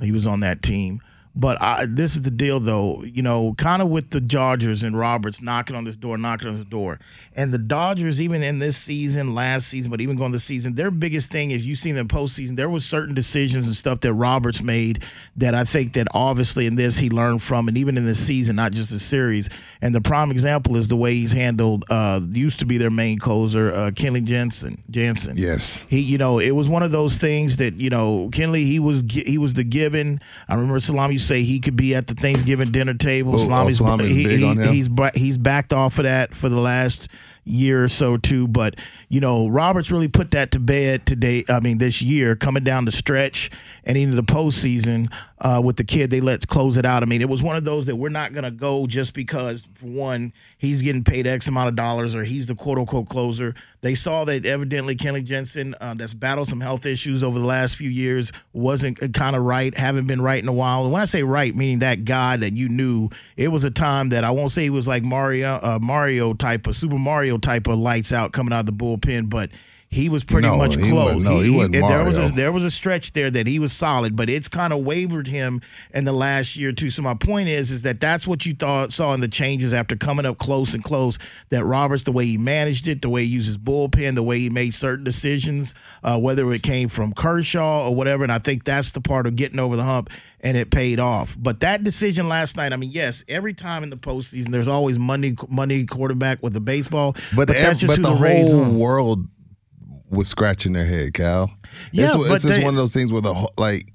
He 0.00 0.10
was 0.10 0.26
on 0.26 0.40
that 0.40 0.60
team. 0.60 1.02
But 1.34 1.62
I, 1.62 1.86
this 1.86 2.16
is 2.16 2.22
the 2.22 2.30
deal, 2.30 2.58
though. 2.58 3.02
You 3.04 3.22
know, 3.22 3.54
kind 3.54 3.80
of 3.80 3.88
with 3.88 4.10
the 4.10 4.20
Dodgers 4.20 4.82
and 4.82 4.98
Roberts 4.98 5.40
knocking 5.40 5.76
on 5.76 5.84
this 5.84 5.96
door, 5.96 6.18
knocking 6.18 6.48
on 6.48 6.56
this 6.56 6.64
door, 6.64 6.98
and 7.34 7.52
the 7.52 7.58
Dodgers, 7.58 8.20
even 8.20 8.42
in 8.42 8.58
this 8.58 8.76
season, 8.76 9.34
last 9.34 9.68
season, 9.68 9.90
but 9.90 10.00
even 10.00 10.16
going 10.16 10.32
this 10.32 10.44
season, 10.44 10.74
their 10.74 10.90
biggest 10.90 11.30
thing, 11.30 11.52
if 11.52 11.62
you've 11.62 11.78
seen 11.78 11.94
them 11.94 12.08
postseason, 12.08 12.56
there 12.56 12.68
was 12.68 12.84
certain 12.84 13.14
decisions 13.14 13.66
and 13.66 13.76
stuff 13.76 14.00
that 14.00 14.12
Roberts 14.12 14.62
made 14.62 15.04
that 15.36 15.54
I 15.54 15.64
think 15.64 15.92
that 15.92 16.08
obviously 16.12 16.66
in 16.66 16.74
this 16.74 16.98
he 16.98 17.08
learned 17.10 17.42
from, 17.42 17.68
and 17.68 17.78
even 17.78 17.96
in 17.96 18.04
this 18.04 18.18
season, 18.18 18.56
not 18.56 18.72
just 18.72 18.90
the 18.90 18.98
series. 18.98 19.48
And 19.80 19.94
the 19.94 20.00
prime 20.00 20.32
example 20.32 20.76
is 20.76 20.88
the 20.88 20.96
way 20.96 21.14
he's 21.14 21.32
handled 21.32 21.84
uh, 21.90 22.20
used 22.30 22.58
to 22.58 22.66
be 22.66 22.76
their 22.76 22.90
main 22.90 23.18
closer, 23.18 23.72
uh, 23.72 23.90
Kenley 23.92 24.24
Jensen. 24.24 24.82
Jansen. 24.90 25.36
Yes. 25.36 25.80
He, 25.88 26.00
you 26.00 26.18
know, 26.18 26.40
it 26.40 26.50
was 26.50 26.68
one 26.68 26.82
of 26.82 26.90
those 26.90 27.18
things 27.18 27.58
that 27.58 27.74
you 27.74 27.90
know, 27.90 28.28
Kenley, 28.32 28.64
he 28.66 28.80
was 28.80 29.04
he 29.08 29.38
was 29.38 29.54
the 29.54 29.64
given. 29.64 30.20
I 30.48 30.54
remember 30.54 30.80
Salami 30.80 31.18
say 31.20 31.42
he 31.42 31.60
could 31.60 31.76
be 31.76 31.94
at 31.94 32.06
the 32.06 32.14
Thanksgiving 32.14 32.70
dinner 32.72 32.94
table. 32.94 33.32
Oh, 33.32 33.36
oh, 33.36 33.46
Salami's, 33.48 33.78
Salami's 33.78 34.08
he, 34.08 34.22
he- 34.38 34.54
he's 34.72 34.88
he's 35.14 35.38
backed 35.38 35.72
off 35.72 35.98
of 35.98 36.04
that 36.04 36.34
for 36.34 36.48
the 36.48 36.58
last 36.60 37.08
year 37.50 37.84
or 37.84 37.88
so 37.88 38.16
too. 38.16 38.48
But 38.48 38.76
you 39.08 39.20
know, 39.20 39.48
Roberts 39.48 39.90
really 39.90 40.08
put 40.08 40.30
that 40.32 40.50
to 40.52 40.60
bed 40.60 41.06
today. 41.06 41.44
I 41.48 41.60
mean, 41.60 41.78
this 41.78 42.00
year 42.00 42.36
coming 42.36 42.64
down 42.64 42.84
the 42.84 42.92
stretch 42.92 43.50
and 43.84 43.96
into 43.96 44.16
the 44.16 44.22
postseason 44.22 45.12
uh, 45.40 45.60
with 45.62 45.76
the 45.76 45.84
kid, 45.84 46.10
they 46.10 46.20
let 46.20 46.46
close 46.48 46.76
it 46.76 46.84
out. 46.84 47.02
I 47.02 47.06
mean, 47.06 47.20
it 47.20 47.28
was 47.28 47.42
one 47.42 47.56
of 47.56 47.64
those 47.64 47.86
that 47.86 47.96
we're 47.96 48.08
not 48.08 48.32
gonna 48.32 48.50
go 48.50 48.86
just 48.86 49.14
because 49.14 49.66
for 49.74 49.86
one 49.86 50.32
he's 50.58 50.82
getting 50.82 51.04
paid 51.04 51.26
X 51.26 51.48
amount 51.48 51.68
of 51.68 51.76
dollars 51.76 52.14
or 52.14 52.24
he's 52.24 52.46
the 52.46 52.54
quote 52.54 52.78
unquote 52.78 53.08
closer. 53.08 53.54
They 53.82 53.94
saw 53.94 54.24
that 54.26 54.44
evidently 54.44 54.94
Kenley 54.94 55.24
Jensen, 55.24 55.74
uh, 55.80 55.94
that's 55.94 56.12
battled 56.12 56.48
some 56.48 56.60
health 56.60 56.84
issues 56.84 57.22
over 57.22 57.38
the 57.38 57.46
last 57.46 57.76
few 57.76 57.88
years, 57.88 58.30
wasn't 58.52 59.14
kind 59.14 59.34
of 59.34 59.42
right, 59.42 59.76
haven't 59.76 60.06
been 60.06 60.20
right 60.20 60.42
in 60.42 60.48
a 60.48 60.52
while. 60.52 60.82
And 60.82 60.92
when 60.92 61.00
I 61.00 61.06
say 61.06 61.22
right, 61.22 61.54
meaning 61.54 61.78
that 61.78 62.04
guy 62.04 62.36
that 62.36 62.52
you 62.52 62.68
knew, 62.68 63.08
it 63.36 63.48
was 63.48 63.64
a 63.64 63.70
time 63.70 64.10
that 64.10 64.22
I 64.22 64.30
won't 64.30 64.50
say 64.50 64.64
he 64.64 64.70
was 64.70 64.86
like 64.86 65.02
Mario, 65.02 65.58
uh, 65.62 65.78
Mario 65.80 66.34
type 66.34 66.66
of 66.66 66.74
Super 66.74 66.98
Mario 66.98 67.38
type 67.40 67.66
of 67.68 67.78
lights 67.78 68.12
out 68.12 68.32
coming 68.32 68.52
out 68.52 68.60
of 68.60 68.66
the 68.66 68.72
bullpen, 68.72 69.28
but 69.28 69.50
he 69.92 70.08
was 70.08 70.22
pretty 70.22 70.46
No, 70.46 70.56
much 70.56 70.76
he 70.76 70.88
close. 70.88 71.20
no, 71.20 71.40
he 71.40 71.50
wasn't 71.50 71.72
there 71.88 72.04
was 72.04 72.16
a 72.16 72.28
there 72.28 72.52
was 72.52 72.62
a 72.62 72.70
stretch 72.70 73.12
there 73.12 73.28
that 73.28 73.48
he 73.48 73.58
was 73.58 73.72
solid, 73.72 74.14
but 74.14 74.30
it's 74.30 74.46
kind 74.46 74.72
of 74.72 74.84
wavered 74.84 75.26
him 75.26 75.60
in 75.92 76.04
the 76.04 76.12
last 76.12 76.54
year 76.56 76.68
or 76.68 76.72
two. 76.72 76.90
So 76.90 77.02
my 77.02 77.14
point 77.14 77.48
is, 77.48 77.72
is 77.72 77.82
that 77.82 77.98
that's 78.00 78.24
what 78.24 78.46
you 78.46 78.54
thought 78.54 78.92
saw 78.92 79.12
in 79.14 79.20
the 79.20 79.26
changes 79.26 79.74
after 79.74 79.96
coming 79.96 80.26
up 80.26 80.38
close 80.38 80.74
and 80.74 80.84
close. 80.84 81.18
That 81.48 81.64
Roberts, 81.64 82.04
the 82.04 82.12
way 82.12 82.24
he 82.24 82.38
managed 82.38 82.86
it, 82.86 83.02
the 83.02 83.08
way 83.08 83.24
he 83.24 83.30
used 83.32 83.48
his 83.48 83.58
bullpen, 83.58 84.14
the 84.14 84.22
way 84.22 84.38
he 84.38 84.48
made 84.48 84.74
certain 84.74 85.04
decisions, 85.04 85.74
uh, 86.04 86.16
whether 86.20 86.48
it 86.52 86.62
came 86.62 86.88
from 86.88 87.12
Kershaw 87.12 87.88
or 87.88 87.94
whatever, 87.94 88.22
and 88.22 88.32
I 88.32 88.38
think 88.38 88.62
that's 88.62 88.92
the 88.92 89.00
part 89.00 89.26
of 89.26 89.34
getting 89.34 89.58
over 89.58 89.76
the 89.76 89.82
hump, 89.84 90.08
and 90.40 90.56
it 90.56 90.70
paid 90.70 91.00
off. 91.00 91.36
But 91.36 91.58
that 91.60 91.82
decision 91.82 92.28
last 92.28 92.56
night, 92.56 92.72
I 92.72 92.76
mean, 92.76 92.92
yes, 92.92 93.24
every 93.26 93.54
time 93.54 93.82
in 93.82 93.90
the 93.90 93.96
postseason, 93.96 94.50
there's 94.52 94.68
always 94.68 95.00
Monday 95.00 95.34
Monday 95.48 95.84
quarterback 95.84 96.40
with 96.44 96.52
the 96.52 96.60
baseball, 96.60 97.16
But, 97.34 97.50
ev- 97.50 97.56
that's 97.56 97.80
just 97.80 98.00
but 98.00 98.08
who 98.08 98.14
the 98.14 98.22
Rays 98.22 98.52
whole 98.52 98.70
world 98.72 99.26
was 100.10 100.28
scratching 100.28 100.72
their 100.72 100.84
head, 100.86 101.14
Cal. 101.14 101.50
Yeah, 101.92 102.06
it's, 102.06 102.16
but 102.16 102.22
it's 102.32 102.44
just 102.44 102.58
they- 102.58 102.64
one 102.64 102.74
of 102.74 102.78
those 102.78 102.92
things 102.92 103.12
where 103.12 103.22
the 103.22 103.34
whole- 103.34 103.52
like, 103.56 103.92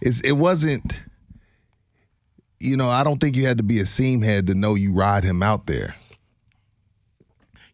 it's 0.00 0.20
it 0.20 0.32
wasn't. 0.32 1.00
You 2.58 2.76
know, 2.76 2.88
I 2.90 3.04
don't 3.04 3.18
think 3.18 3.36
you 3.36 3.46
had 3.46 3.56
to 3.56 3.62
be 3.62 3.80
a 3.80 3.86
seam 3.86 4.20
head 4.20 4.46
to 4.48 4.54
know 4.54 4.74
you 4.74 4.92
ride 4.92 5.24
him 5.24 5.42
out 5.42 5.66
there. 5.66 5.94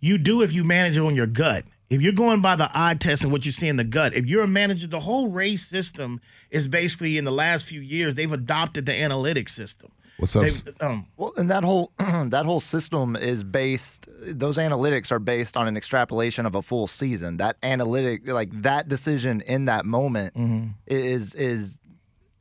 You 0.01 0.19
do 0.19 0.43
if 0.43 0.53
you 0.53 0.63
manage 0.63 0.97
it 0.97 1.01
on 1.01 1.17
your 1.17 1.27
gut. 1.27 1.65
If 1.89 2.03
you're 2.03 2.13
going 2.13 2.41
by 2.41 2.57
the 2.57 2.69
eye 2.73 2.95
test 2.95 3.23
and 3.25 3.33
what 3.33 3.47
you 3.47 3.53
see 3.53 3.69
in 3.69 3.77
the 3.77 3.85
gut, 3.85 4.15
if 4.15 4.27
you're 4.27 4.43
a 4.45 4.49
manager, 4.49 4.87
the 4.87 5.01
whole 5.01 5.29
race 5.29 5.67
system 5.67 6.21
is 6.51 6.69
basically 6.69 7.17
in 7.19 7.25
the 7.25 7.33
last 7.33 7.65
few 7.65 7.81
years 7.81 8.15
they've 8.15 8.31
adopted 8.31 8.87
the 8.87 8.93
analytics 8.93 9.51
system. 9.51 9.91
What's 10.19 10.35
up? 10.37 10.43
They've- 10.43 10.75
Um, 10.81 11.07
Well, 11.17 11.33
and 11.37 11.51
that 11.51 11.63
whole 11.65 11.93
that 11.99 12.45
whole 12.47 12.61
system 12.61 13.17
is 13.17 13.45
based. 13.45 14.09
Those 14.21 14.57
analytics 14.59 15.11
are 15.13 15.19
based 15.19 15.57
on 15.57 15.69
an 15.69 15.77
extrapolation 15.77 16.47
of 16.47 16.55
a 16.55 16.63
full 16.63 16.87
season. 16.87 17.37
That 17.37 17.57
analytic, 17.63 18.27
like 18.27 18.51
that 18.63 18.89
decision 18.89 19.43
in 19.43 19.67
that 19.67 19.85
moment, 19.85 20.35
Mm-hmm. 20.35 20.69
is 20.87 21.35
is 21.35 21.79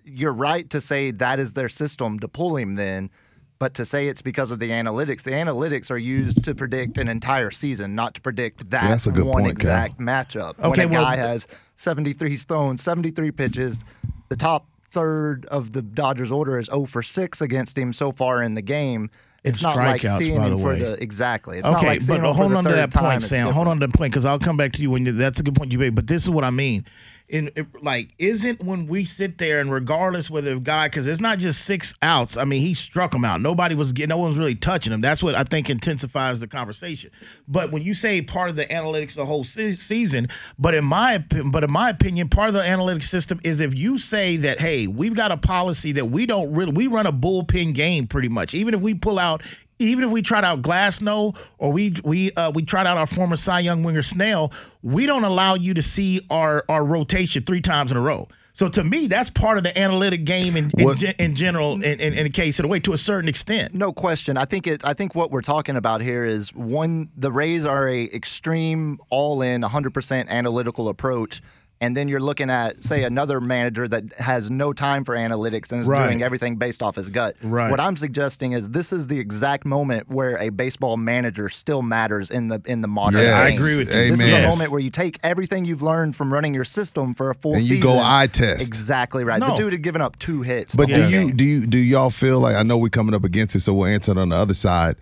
you're 0.06 0.34
right 0.34 0.70
to 0.70 0.80
say 0.82 1.12
that 1.12 1.40
is 1.40 1.54
their 1.54 1.70
system 1.70 2.20
to 2.20 2.28
pull 2.28 2.56
him 2.56 2.76
then. 2.76 3.10
But 3.58 3.74
to 3.76 3.86
say 3.86 4.10
it's 4.10 4.22
because 4.22 4.52
of 4.52 4.60
the 4.60 4.70
analytics, 4.70 5.24
the 5.24 5.32
analytics 5.32 5.90
are 5.90 5.98
used 5.98 6.44
to 6.44 6.54
predict 6.54 6.98
an 6.98 7.08
entire 7.08 7.52
season, 7.52 7.96
not 7.96 8.14
to 8.16 8.22
predict 8.22 8.70
that 8.72 8.90
that's 8.90 9.08
a 9.08 9.12
good 9.12 9.24
one 9.26 9.44
point, 9.44 9.60
Cal. 9.60 9.72
exact 9.72 9.98
matchup. 10.00 10.60
Okay, 10.60 10.86
when 10.86 10.94
a 10.96 11.00
well, 11.00 11.04
guy 11.06 11.16
has 11.16 11.48
73 11.78 12.36
stones, 12.36 12.82
73 12.84 13.32
pitches, 13.32 13.80
the 14.28 14.36
top 14.36 14.68
third 14.96 15.46
of 15.48 15.74
the 15.74 15.82
Dodgers 15.82 16.32
order 16.32 16.58
is 16.58 16.68
0 16.68 16.86
for 16.86 17.04
6 17.04 17.42
against 17.42 17.78
him 17.78 17.92
so 17.92 18.12
far 18.14 18.42
in 18.42 18.56
the 18.56 18.62
game. 18.62 19.10
It's 19.44 19.62
not 19.62 19.76
like 19.76 20.02
seeing 20.02 20.42
him 20.42 20.56
the 20.56 20.58
for 20.58 20.76
the 20.76 20.94
exactly. 21.04 21.60
It's 21.60 21.68
not 21.68 21.78
okay, 21.78 21.88
like 21.88 22.02
seeing 22.02 22.22
but 22.22 22.30
him 22.30 22.36
hold 22.36 22.48
for 22.48 22.54
the 22.54 22.58
on 22.58 22.64
to 22.64 22.72
that 22.72 22.94
point, 22.94 23.22
Sam. 23.22 23.48
Hold 23.50 23.68
on 23.68 23.80
to 23.80 23.88
that 23.88 23.94
point 23.94 24.12
because 24.12 24.26
I'll 24.26 24.40
come 24.40 24.58
back 24.58 24.72
to 24.74 24.82
you 24.82 24.90
when 24.90 25.06
you, 25.06 25.12
that's 25.12 25.40
a 25.40 25.44
good 25.44 25.54
point 25.54 25.72
you 25.72 25.78
made. 25.78 25.94
But 25.94 26.08
this 26.08 26.24
is 26.24 26.30
what 26.30 26.44
I 26.44 26.50
mean. 26.50 26.86
In 27.28 27.50
it, 27.56 27.66
like, 27.84 28.14
isn't 28.20 28.64
when 28.64 28.86
we 28.86 29.04
sit 29.04 29.40
there 29.40 29.60
and 29.60 29.72
regardless 29.72 30.30
whether 30.30 30.60
guy 30.60 30.88
because 30.88 31.08
it's 31.08 31.20
not 31.20 31.40
just 31.40 31.66
six 31.66 31.92
outs. 32.04 32.38
I 32.38 32.46
mean, 32.46 32.62
he 32.62 32.76
struck 32.76 33.16
him 33.16 33.26
out. 33.26 33.42
Nobody 33.42 33.74
was 33.74 33.94
getting. 33.94 34.10
No 34.10 34.18
one 34.18 34.28
was 34.30 34.38
really 34.38 34.54
touching 34.54 34.94
him. 34.94 35.02
That's 35.02 35.24
what 35.24 35.34
I 35.34 35.44
think 35.44 35.70
intensifies 35.70 36.40
the 36.40 36.48
conversation. 36.48 37.10
But 37.48 37.72
when 37.72 37.82
you 37.82 37.96
say 37.96 38.22
part 38.22 38.52
of 38.52 38.56
the 38.56 38.66
analytics 38.66 39.16
the 39.16 39.26
whole 39.26 39.44
se- 39.44 39.78
season, 39.78 40.28
but 40.60 40.76
in 40.76 40.86
my 40.86 41.18
but 41.18 41.64
in 41.64 41.72
my 41.72 41.90
opinion, 41.90 42.30
part 42.30 42.50
of 42.50 42.54
the 42.54 42.62
analytics 42.62 43.04
system 43.04 43.40
is 43.44 43.60
if 43.60 43.74
you 43.76 43.98
say 43.98 44.38
that 44.38 44.60
hey, 44.60 44.86
we've 44.86 45.16
got 45.16 45.32
a 45.32 45.38
policy 45.38 45.94
that 45.94 46.06
we 46.06 46.28
don't 46.28 46.54
really 46.54 46.74
we 46.74 46.86
run 46.86 47.08
a 47.08 47.14
bullpen 47.14 47.74
game 47.74 48.06
pretty 48.06 48.30
much. 48.30 48.54
Even 48.54 48.76
if 48.76 48.82
we 48.82 48.94
pull 48.94 49.18
out 49.18 49.42
even 49.80 50.04
if 50.06 50.12
we 50.12 50.22
tried 50.22 50.44
out 50.46 50.62
Glasnow 50.62 51.36
or 51.58 51.72
we 51.72 51.96
we 52.04 52.32
uh, 52.32 52.52
we 52.52 52.64
tried 52.64 52.88
out 52.88 52.98
our 52.98 53.08
former 53.08 53.36
Cy 53.36 53.60
Young 53.60 53.84
winger 53.84 54.02
Snell, 54.02 54.52
we 54.82 55.06
don't 55.06 55.24
allow 55.24 55.56
you 55.56 55.74
to 55.74 55.82
see 55.82 56.26
our 56.30 56.64
our 56.70 56.84
rotation 56.84 57.44
three 57.44 57.62
times 57.62 57.92
in 57.92 57.98
a 57.98 58.02
row. 58.02 58.28
So 58.54 58.70
to 58.70 58.86
me, 58.86 59.08
that's 59.08 59.30
part 59.30 59.58
of 59.58 59.66
the 59.66 59.78
analytic 59.78 60.24
game 60.24 60.56
in 60.56 60.72
in, 60.78 60.96
gen- 60.96 61.16
in 61.20 61.36
general, 61.36 61.74
in, 61.74 62.00
in, 62.00 62.14
in 62.14 62.24
the 62.24 62.30
case 62.30 62.58
of 62.58 62.64
the 62.64 62.70
way, 62.70 62.80
to 62.80 62.94
a 62.94 62.98
certain 62.98 63.28
extent. 63.28 63.74
No 63.74 63.92
question. 63.92 64.38
I 64.38 64.46
think 64.46 64.66
it. 64.66 64.86
I 64.86 64.94
think 64.94 65.14
what 65.14 65.30
we're 65.30 65.42
talking 65.42 65.76
about 65.76 66.02
here 66.02 66.24
is 66.24 66.54
one. 66.54 67.10
The 67.18 67.34
Rays 67.34 67.66
are 67.66 67.90
a 67.90 68.06
extreme, 68.06 68.98
all 69.10 69.42
in, 69.42 69.62
100% 69.62 70.30
analytical 70.30 70.88
approach, 70.88 71.42
and 71.82 71.96
then 71.96 72.08
you're 72.08 72.22
looking 72.22 72.50
at, 72.50 72.84
say, 72.86 73.04
another 73.04 73.42
manager 73.42 73.86
that 73.88 74.14
has 74.18 74.50
no 74.50 74.72
time 74.72 75.04
for 75.04 75.14
analytics 75.16 75.72
and 75.74 75.82
is 75.82 75.88
Right. 75.88 76.06
doing 76.08 76.24
everything 76.24 76.56
based 76.56 76.82
off 76.82 76.96
his 76.96 77.10
gut. 77.10 77.36
Right. 77.44 77.70
What 77.70 77.82
I'm 77.82 77.98
suggesting 77.98 78.54
is 78.54 78.70
this 78.70 78.94
is 78.94 79.08
the 79.08 79.20
exact 79.20 79.66
moment 79.66 80.10
where 80.10 80.38
a 80.38 80.50
baseball 80.50 80.96
manager 80.96 81.50
still 81.50 81.82
matters 81.82 82.32
in 82.32 82.48
the 82.48 82.62
in 82.66 82.82
the 82.82 82.88
modern. 82.88 83.20
Yes. 83.22 83.28
game. 83.28 83.36
I 83.44 83.48
agree 83.50 83.78
with 83.78 83.88
you. 83.94 84.16
This 84.16 84.22
is 84.28 84.34
a 84.34 84.48
moment 84.48 84.72
where 84.72 84.80
you 84.80 84.90
take 84.90 85.20
everything 85.22 85.66
you've 85.66 85.82
learned 85.82 86.16
from 86.16 86.32
running 86.34 86.54
your 86.54 86.64
system 86.64 87.14
for 87.14 87.30
a 87.30 87.36
full 87.36 87.54
And 87.54 87.62
season. 87.62 87.78
you 87.78 87.84
go 87.84 88.00
eye 88.02 88.28
test. 88.28 88.66
Exactly 88.68 89.24
right. 89.26 89.40
No. 89.40 89.48
The 89.48 89.56
dude 89.56 89.74
had 89.74 89.82
given 89.82 90.02
up 90.02 90.18
two 90.18 90.42
hits. 90.44 90.76
But 90.76 90.88
do 90.88 91.02
you 91.10 91.10
game. 91.28 91.36
do 91.36 91.44
you 91.44 91.68
do 91.68 91.78
y'all 91.78 92.10
feel 92.10 92.40
like 92.40 92.56
I 92.56 92.64
know 92.64 92.78
we're 92.78 92.88
coming 92.90 93.14
up 93.14 93.24
against 93.26 93.56
it, 93.56 93.60
so 93.60 93.74
we'll 93.74 93.88
answer 93.88 94.14
it 94.14 94.18
on 94.18 94.30
the 94.30 94.38
other 94.38 94.54
side. 94.54 94.96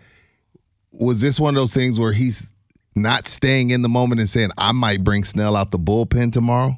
Was 0.91 1.21
this 1.21 1.39
one 1.39 1.55
of 1.55 1.61
those 1.61 1.73
things 1.73 1.99
where 1.99 2.13
he's 2.13 2.49
not 2.95 3.27
staying 3.27 3.71
in 3.71 3.81
the 3.81 3.89
moment 3.89 4.19
and 4.19 4.29
saying, 4.29 4.51
I 4.57 4.71
might 4.71 5.03
bring 5.03 5.23
Snell 5.23 5.55
out 5.55 5.71
the 5.71 5.79
bullpen 5.79 6.31
tomorrow? 6.31 6.77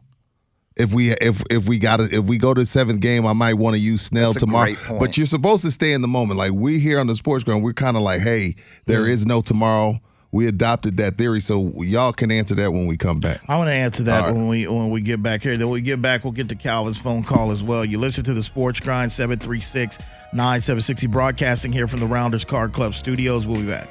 If 0.78 0.94
we 0.94 1.12
if 1.12 1.42
if 1.50 1.70
we 1.70 1.80
got 1.80 2.02
if 2.02 2.26
we 2.26 2.38
go 2.38 2.54
to 2.54 2.62
the 2.62 2.66
seventh 2.66 3.00
game, 3.00 3.26
I 3.26 3.32
might 3.32 3.54
want 3.54 3.76
to 3.76 3.80
use 3.80 4.02
Snell 4.02 4.32
That's 4.34 4.44
a 4.44 4.46
tomorrow. 4.46 4.66
great 4.66 4.78
point. 4.78 5.00
But 5.00 5.18
you're 5.18 5.26
supposed 5.26 5.64
to 5.64 5.72
stay 5.72 5.94
in 5.94 6.02
the 6.02 6.08
moment. 6.10 6.38
Like 6.38 6.52
we 6.52 6.80
here 6.80 7.00
on 7.00 7.08
the 7.08 7.16
sports 7.16 7.46
ground, 7.46 7.64
we're 7.64 7.72
kind 7.74 7.96
of 7.96 8.04
like, 8.04 8.20
hey, 8.22 8.56
there 8.86 9.08
is 9.08 9.26
no 9.26 9.42
tomorrow. 9.42 10.02
We 10.34 10.48
adopted 10.48 10.98
that 10.98 11.18
theory, 11.18 11.40
so 11.40 11.72
y'all 11.82 12.12
can 12.12 12.30
answer 12.30 12.56
that 12.56 12.74
when 12.74 12.88
we 12.88 12.98
come 12.98 13.22
back. 13.22 13.40
I 13.48 13.56
want 13.56 13.70
to 13.70 13.74
answer 13.74 14.04
that 14.04 14.20
All 14.20 14.28
right. 14.28 14.36
when 14.36 14.48
we 14.50 14.68
when 14.68 14.90
we 14.90 15.00
get 15.00 15.24
back 15.24 15.44
here. 15.44 15.56
Then 15.56 15.68
when 15.68 15.76
we 15.76 15.82
get 15.82 16.02
back, 16.02 16.26
we'll 16.26 16.34
get 16.34 16.50
to 16.50 16.56
Calvin's 16.56 16.98
phone 16.98 17.24
call 17.24 17.52
as 17.52 17.64
well. 17.64 17.86
You 17.86 17.98
listen 17.98 18.26
to 18.26 18.34
the 18.34 18.44
Sports 18.44 18.82
Grind 18.82 19.14
736 19.14 19.98
9760 20.34 21.08
broadcasting 21.08 21.72
here 21.72 21.88
from 21.88 22.02
the 22.02 22.06
Rounders 22.06 22.44
Card 22.44 22.74
Club 22.74 22.94
studios. 22.94 23.48
We'll 23.48 23.62
be 23.62 23.68
back. 23.68 23.88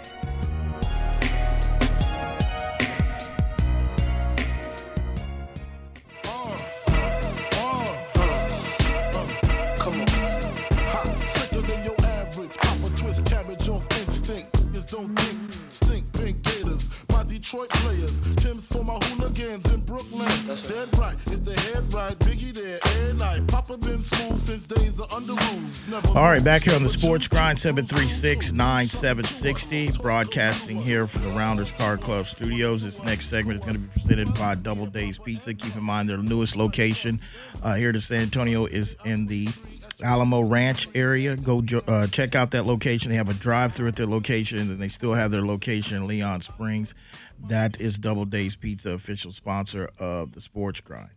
Detroit 17.55 17.71
players. 17.71 18.21
Tim's 18.35 18.67
for 18.67 18.83
my 18.83 18.95
hooligans 18.95 19.73
in 19.73 19.81
Brooklyn. 19.83 20.29
Dead 20.47 20.99
right. 20.99 21.15
If 21.27 21.45
the 21.45 21.55
head 21.61 21.95
right, 21.95 22.19
Biggie 22.19 22.53
there 22.53 22.81
every 22.83 23.15
night. 23.15 23.47
Papa 23.47 23.77
been 23.77 23.99
school 23.99 24.37
since 24.37 24.65
days 24.65 24.99
of 24.99 25.13
under 25.13 25.35
rules. 25.35 25.87
Never 25.87 26.19
All 26.19 26.25
right, 26.25 26.43
back 26.43 26.63
here 26.63 26.75
on 26.75 26.83
the 26.83 26.89
Sports 26.89 27.29
Grind 27.29 27.57
736 27.57 28.51
9760, 28.51 29.93
broadcasting 30.03 30.81
here 30.81 31.07
from 31.07 31.23
the 31.23 31.29
Rounders 31.29 31.71
Card 31.71 32.01
Club 32.01 32.27
studios. 32.27 32.83
This 32.83 33.01
next 33.05 33.27
segment 33.27 33.61
is 33.61 33.65
going 33.65 33.77
to 33.77 33.83
be 33.83 34.01
presented 34.01 34.35
by 34.35 34.57
Double 34.57 34.87
Days 34.87 35.19
Pizza. 35.19 35.55
Keep 35.55 35.77
in 35.77 35.85
mind 35.85 36.09
their 36.09 36.19
newest 36.19 36.57
location 36.57 37.21
uh, 37.63 37.75
here 37.75 37.93
to 37.93 38.01
San 38.01 38.23
Antonio 38.23 38.67
is 38.67 38.97
in 39.05 39.27
the 39.27 39.49
Alamo 40.03 40.41
Ranch 40.41 40.89
area. 40.93 41.37
Go 41.37 41.63
uh, 41.87 42.09
check 42.09 42.35
out 42.35 42.51
that 42.51 42.67
location. 42.67 43.11
They 43.11 43.17
have 43.17 43.29
a 43.29 43.35
drive-through 43.35 43.89
at 43.89 43.97
their 43.97 44.07
location, 44.07 44.59
and 44.59 44.81
they 44.81 44.89
still 44.89 45.15
have 45.15 45.31
their 45.31 45.45
location 45.45 45.99
in 45.99 46.09
Leon 46.09 46.43
Springs. 46.43 46.95
That 47.49 47.81
is 47.81 47.99
Double 47.99 48.25
Days 48.25 48.57
Pizza, 48.57 48.91
official 48.93 49.33
sponsor 49.33 49.91
of 49.99 50.33
the 50.33 50.41
Sports 50.41 50.81
Grind. 50.81 51.11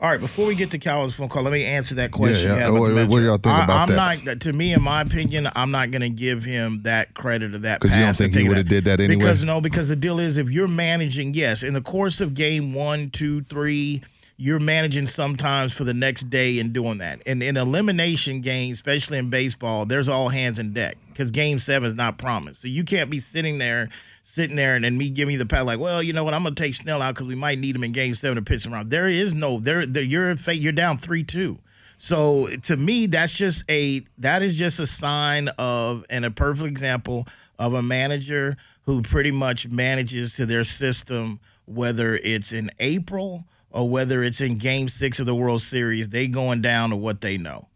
All 0.00 0.10
right, 0.10 0.18
before 0.18 0.46
we 0.46 0.56
get 0.56 0.72
to 0.72 0.78
Calvin's 0.78 1.14
phone 1.14 1.28
call, 1.28 1.44
let 1.44 1.52
me 1.52 1.64
answer 1.64 1.94
that 1.94 2.10
question. 2.10 2.50
yeah. 2.50 2.66
about 2.68 2.80
What- 2.80 2.88
do 3.10 3.22
y'all 3.22 3.36
think 3.38 3.46
I, 3.46 3.64
about 3.64 3.88
I'm 3.90 3.96
that? 3.96 4.24
not. 4.24 4.40
To 4.40 4.52
me, 4.52 4.72
in 4.72 4.82
my 4.82 5.00
opinion, 5.00 5.48
I'm 5.54 5.70
not 5.70 5.92
going 5.92 6.02
to 6.02 6.08
give 6.10 6.44
him 6.44 6.82
that 6.82 7.14
credit 7.14 7.54
or 7.54 7.58
that 7.58 7.80
because 7.80 7.96
you 7.96 8.02
don't 8.04 8.16
think 8.16 8.34
he 8.34 8.48
would've 8.48 8.68
did 8.68 8.84
that 8.86 8.98
anyway? 9.00 9.20
Because 9.20 9.44
no, 9.44 9.60
because 9.60 9.88
the 9.88 9.96
deal 9.96 10.18
is, 10.18 10.36
if 10.36 10.50
you're 10.50 10.66
managing, 10.66 11.34
yes, 11.34 11.62
in 11.62 11.74
the 11.74 11.80
course 11.80 12.20
of 12.20 12.34
game 12.34 12.74
one, 12.74 13.10
two, 13.10 13.42
three, 13.42 14.02
you're 14.36 14.58
managing 14.58 15.06
sometimes 15.06 15.72
for 15.72 15.84
the 15.84 15.94
next 15.94 16.28
day 16.28 16.58
and 16.58 16.72
doing 16.72 16.98
that. 16.98 17.20
And 17.24 17.40
in 17.40 17.56
elimination 17.56 18.40
games, 18.40 18.78
especially 18.78 19.18
in 19.18 19.30
baseball, 19.30 19.86
there's 19.86 20.08
all 20.08 20.28
hands 20.28 20.58
in 20.58 20.72
deck 20.72 20.98
because 21.08 21.30
game 21.30 21.60
seven 21.60 21.88
is 21.88 21.94
not 21.94 22.18
promised. 22.18 22.60
So 22.62 22.66
you 22.68 22.82
can't 22.82 23.10
be 23.10 23.20
sitting 23.20 23.58
there, 23.58 23.88
sitting 24.26 24.56
there, 24.56 24.74
and 24.74 24.84
then 24.84 24.96
me 24.96 25.10
giving 25.10 25.34
you 25.34 25.38
the 25.38 25.46
pat 25.46 25.66
like, 25.66 25.78
well, 25.78 26.02
you 26.02 26.12
know 26.12 26.24
what, 26.24 26.34
I'm 26.34 26.42
gonna 26.42 26.54
take 26.54 26.74
Snell 26.74 27.02
out 27.02 27.14
because 27.14 27.28
we 27.28 27.34
might 27.34 27.58
need 27.58 27.76
him 27.76 27.84
in 27.84 27.92
game 27.92 28.14
seven 28.14 28.36
to 28.36 28.42
pitch 28.42 28.66
him 28.66 28.72
around. 28.74 28.90
There 28.90 29.06
is 29.06 29.34
no 29.34 29.60
there. 29.60 29.86
there 29.86 30.02
you're 30.02 30.34
you're 30.34 30.72
down 30.72 30.98
three 30.98 31.22
two. 31.22 31.58
So 31.98 32.48
to 32.64 32.76
me, 32.76 33.06
that's 33.06 33.34
just 33.34 33.64
a 33.70 34.04
that 34.18 34.42
is 34.42 34.58
just 34.58 34.80
a 34.80 34.86
sign 34.86 35.48
of 35.58 36.04
and 36.10 36.24
a 36.24 36.30
perfect 36.30 36.68
example 36.68 37.28
of 37.58 37.74
a 37.74 37.82
manager 37.82 38.56
who 38.86 39.02
pretty 39.02 39.30
much 39.30 39.68
manages 39.68 40.34
to 40.36 40.46
their 40.46 40.64
system, 40.64 41.38
whether 41.66 42.16
it's 42.16 42.52
in 42.52 42.70
April 42.80 43.44
or 43.70 43.88
whether 43.88 44.24
it's 44.24 44.40
in 44.40 44.56
Game 44.56 44.88
Six 44.88 45.20
of 45.20 45.26
the 45.26 45.34
World 45.34 45.60
Series. 45.60 46.08
They 46.08 46.28
going 46.28 46.62
down 46.62 46.90
to 46.90 46.96
what 46.96 47.20
they 47.20 47.36
know. 47.36 47.68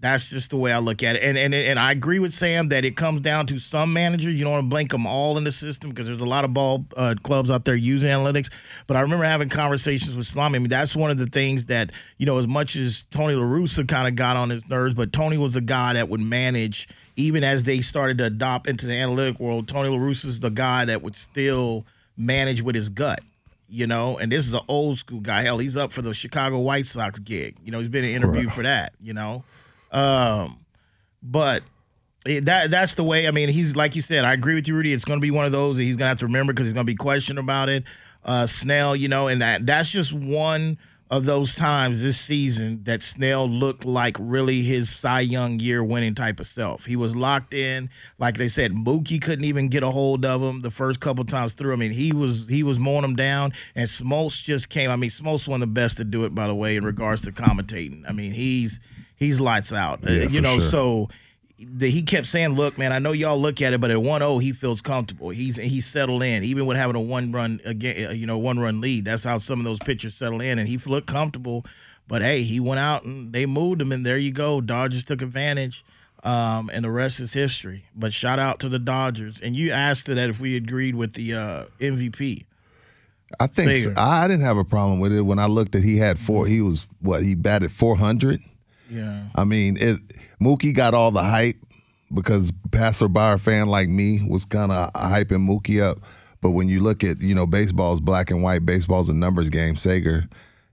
That's 0.00 0.28
just 0.28 0.50
the 0.50 0.58
way 0.58 0.72
I 0.72 0.78
look 0.78 1.02
at 1.02 1.16
it. 1.16 1.22
And 1.22 1.38
and 1.38 1.54
and 1.54 1.78
I 1.78 1.90
agree 1.90 2.18
with 2.18 2.34
Sam 2.34 2.68
that 2.68 2.84
it 2.84 2.96
comes 2.96 3.22
down 3.22 3.46
to 3.46 3.58
some 3.58 3.94
managers. 3.94 4.38
You 4.38 4.44
don't 4.44 4.52
want 4.52 4.64
to 4.64 4.68
blink 4.68 4.90
them 4.90 5.06
all 5.06 5.38
in 5.38 5.44
the 5.44 5.50
system 5.50 5.88
because 5.88 6.06
there's 6.06 6.20
a 6.20 6.26
lot 6.26 6.44
of 6.44 6.52
ball 6.52 6.84
uh, 6.98 7.14
clubs 7.22 7.50
out 7.50 7.64
there 7.64 7.74
using 7.74 8.10
analytics. 8.10 8.52
But 8.86 8.98
I 8.98 9.00
remember 9.00 9.24
having 9.24 9.48
conversations 9.48 10.14
with 10.14 10.26
Salami. 10.26 10.56
I 10.56 10.58
mean, 10.58 10.68
that's 10.68 10.94
one 10.94 11.10
of 11.10 11.16
the 11.16 11.26
things 11.26 11.66
that 11.66 11.92
you 12.18 12.26
know, 12.26 12.36
as 12.36 12.46
much 12.46 12.76
as 12.76 13.04
Tony 13.10 13.34
La 13.34 13.44
Russa 13.44 13.88
kind 13.88 14.06
of 14.06 14.16
got 14.16 14.36
on 14.36 14.50
his 14.50 14.68
nerves, 14.68 14.94
but 14.94 15.14
Tony 15.14 15.38
was 15.38 15.56
a 15.56 15.62
guy 15.62 15.94
that 15.94 16.10
would 16.10 16.20
manage 16.20 16.88
even 17.16 17.42
as 17.42 17.64
they 17.64 17.80
started 17.80 18.18
to 18.18 18.24
adopt 18.24 18.68
into 18.68 18.86
the 18.86 18.94
analytic 18.94 19.40
world. 19.40 19.66
Tony 19.66 19.88
La 19.88 19.96
Russa 19.96 20.26
is 20.26 20.40
the 20.40 20.50
guy 20.50 20.84
that 20.84 21.00
would 21.00 21.16
still 21.16 21.86
manage 22.18 22.60
with 22.60 22.74
his 22.74 22.90
gut 22.90 23.20
you 23.68 23.86
know, 23.86 24.16
and 24.18 24.30
this 24.30 24.46
is 24.46 24.52
an 24.52 24.60
old 24.68 24.96
school 24.96 25.18
guy. 25.18 25.42
Hell, 25.42 25.58
he's 25.58 25.76
up 25.76 25.92
for 25.92 26.00
the 26.00 26.14
Chicago 26.14 26.60
White 26.60 26.86
Sox 26.86 27.18
gig. 27.18 27.56
You 27.64 27.72
know, 27.72 27.80
he's 27.80 27.88
been 27.88 28.04
interviewed 28.04 28.52
for 28.52 28.62
that. 28.62 28.92
You 29.00 29.12
know, 29.12 29.42
um, 29.96 30.58
but 31.22 31.62
it- 32.26 32.44
that 32.44 32.70
that's 32.70 32.94
the 32.94 33.04
way. 33.04 33.26
I 33.26 33.30
mean, 33.30 33.48
he's 33.48 33.74
like 33.76 33.96
you 33.96 34.02
said. 34.02 34.24
I 34.24 34.32
agree 34.32 34.54
with 34.54 34.68
you, 34.68 34.74
Rudy. 34.74 34.92
It's 34.92 35.04
going 35.04 35.18
to 35.18 35.22
be 35.22 35.30
one 35.30 35.46
of 35.46 35.52
those 35.52 35.76
that 35.76 35.82
he's 35.84 35.96
going 35.96 36.06
to 36.06 36.08
have 36.08 36.18
to 36.20 36.26
remember 36.26 36.52
because 36.52 36.66
he's 36.66 36.74
going 36.74 36.86
to 36.86 36.92
be 36.92 36.96
questioned 36.96 37.38
about 37.38 37.68
it. 37.68 37.84
Uh, 38.24 38.46
Snell, 38.46 38.94
you 38.96 39.08
know, 39.08 39.28
and 39.28 39.40
that 39.40 39.66
that's 39.66 39.90
just 39.90 40.12
one 40.12 40.78
of 41.08 41.24
those 41.24 41.54
times 41.54 42.02
this 42.02 42.18
season 42.18 42.82
that 42.82 43.00
Snell 43.00 43.48
looked 43.48 43.84
like 43.84 44.16
really 44.18 44.62
his 44.62 44.90
Cy 44.90 45.20
Young 45.20 45.60
year 45.60 45.84
winning 45.84 46.16
type 46.16 46.40
of 46.40 46.46
self. 46.46 46.86
He 46.86 46.96
was 46.96 47.14
locked 47.14 47.54
in, 47.54 47.88
like 48.18 48.36
they 48.36 48.48
said. 48.48 48.72
Mookie 48.72 49.22
couldn't 49.22 49.44
even 49.44 49.68
get 49.68 49.84
a 49.84 49.90
hold 49.90 50.24
of 50.24 50.42
him 50.42 50.62
the 50.62 50.70
first 50.72 50.98
couple 50.98 51.24
times 51.24 51.52
through. 51.52 51.72
I 51.72 51.76
mean, 51.76 51.92
he 51.92 52.12
was 52.12 52.48
he 52.48 52.64
was 52.64 52.80
mowing 52.80 53.04
him 53.04 53.14
down, 53.14 53.52
and 53.76 53.88
Smoltz 53.88 54.42
just 54.42 54.68
came. 54.68 54.90
I 54.90 54.96
mean, 54.96 55.10
Smoltz 55.10 55.46
one 55.46 55.62
of 55.62 55.68
the 55.68 55.72
best 55.72 55.96
to 55.98 56.04
do 56.04 56.24
it, 56.24 56.34
by 56.34 56.48
the 56.48 56.54
way, 56.56 56.74
in 56.74 56.84
regards 56.84 57.22
to 57.22 57.30
commentating. 57.32 58.02
I 58.08 58.12
mean, 58.12 58.32
he's 58.32 58.80
he's 59.16 59.40
lights 59.40 59.72
out. 59.72 60.06
Uh, 60.06 60.12
you 60.12 60.28
for 60.28 60.40
know, 60.42 60.58
sure. 60.58 60.70
so 60.70 61.08
the, 61.58 61.90
he 61.90 62.02
kept 62.02 62.26
saying, 62.26 62.54
"Look, 62.54 62.78
man, 62.78 62.92
I 62.92 62.98
know 62.98 63.12
y'all 63.12 63.40
look 63.40 63.62
at 63.62 63.72
it, 63.72 63.80
but 63.80 63.90
at 63.90 63.96
1-0, 63.96 64.42
he 64.42 64.52
feels 64.52 64.80
comfortable. 64.80 65.30
He's 65.30 65.56
he's 65.56 65.86
settled 65.86 66.22
in, 66.22 66.44
even 66.44 66.66
with 66.66 66.76
having 66.76 66.96
a 66.96 67.00
one 67.00 67.32
run 67.32 67.60
again, 67.64 68.10
uh, 68.10 68.12
you 68.12 68.26
know, 68.26 68.38
one 68.38 68.58
run 68.58 68.80
lead. 68.80 69.06
That's 69.06 69.24
how 69.24 69.38
some 69.38 69.58
of 69.58 69.64
those 69.64 69.78
pitchers 69.78 70.14
settle 70.14 70.40
in, 70.40 70.58
and 70.58 70.68
he 70.68 70.76
looked 70.78 71.08
comfortable. 71.08 71.64
But 72.08 72.22
hey, 72.22 72.42
he 72.42 72.60
went 72.60 72.78
out 72.78 73.04
and 73.04 73.32
they 73.32 73.46
moved 73.46 73.80
him, 73.80 73.90
and 73.90 74.04
there 74.04 74.18
you 74.18 74.32
go. 74.32 74.60
Dodgers 74.60 75.04
took 75.04 75.22
advantage, 75.22 75.84
um, 76.22 76.70
and 76.72 76.84
the 76.84 76.90
rest 76.90 77.20
is 77.20 77.32
history. 77.32 77.86
But 77.94 78.12
shout 78.12 78.38
out 78.38 78.60
to 78.60 78.68
the 78.68 78.78
Dodgers. 78.78 79.40
And 79.40 79.56
you 79.56 79.72
asked 79.72 80.06
that 80.06 80.18
if 80.30 80.40
we 80.40 80.56
agreed 80.56 80.94
with 80.94 81.14
the 81.14 81.34
uh, 81.34 81.64
MVP. 81.80 82.44
I 83.40 83.48
think 83.48 83.76
so. 83.76 83.92
I 83.96 84.28
didn't 84.28 84.44
have 84.44 84.56
a 84.56 84.64
problem 84.64 85.00
with 85.00 85.12
it 85.12 85.22
when 85.22 85.40
I 85.40 85.46
looked 85.46 85.74
at 85.74 85.82
he 85.82 85.96
had 85.96 86.18
four. 86.18 86.46
He 86.46 86.60
was 86.60 86.86
what 87.00 87.24
he 87.24 87.34
batted 87.34 87.72
four 87.72 87.96
hundred. 87.96 88.40
Yeah. 88.90 89.24
I 89.34 89.44
mean, 89.44 89.76
it. 89.78 89.98
Mookie 90.40 90.74
got 90.74 90.94
all 90.94 91.10
the 91.10 91.22
hype 91.22 91.56
because 92.12 92.52
passerby 92.70 93.38
fan 93.38 93.68
like 93.68 93.88
me 93.88 94.26
was 94.26 94.44
kind 94.44 94.70
of 94.72 94.92
hyping 94.92 95.46
Mookie 95.46 95.82
up. 95.82 95.98
But 96.40 96.50
when 96.50 96.68
you 96.68 96.80
look 96.80 97.02
at 97.02 97.20
you 97.20 97.34
know 97.34 97.46
baseball's 97.46 98.00
black 98.00 98.30
and 98.30 98.42
white, 98.42 98.64
baseball's 98.64 99.08
a 99.08 99.14
numbers 99.14 99.50
game. 99.50 99.74
Seager, 99.74 100.28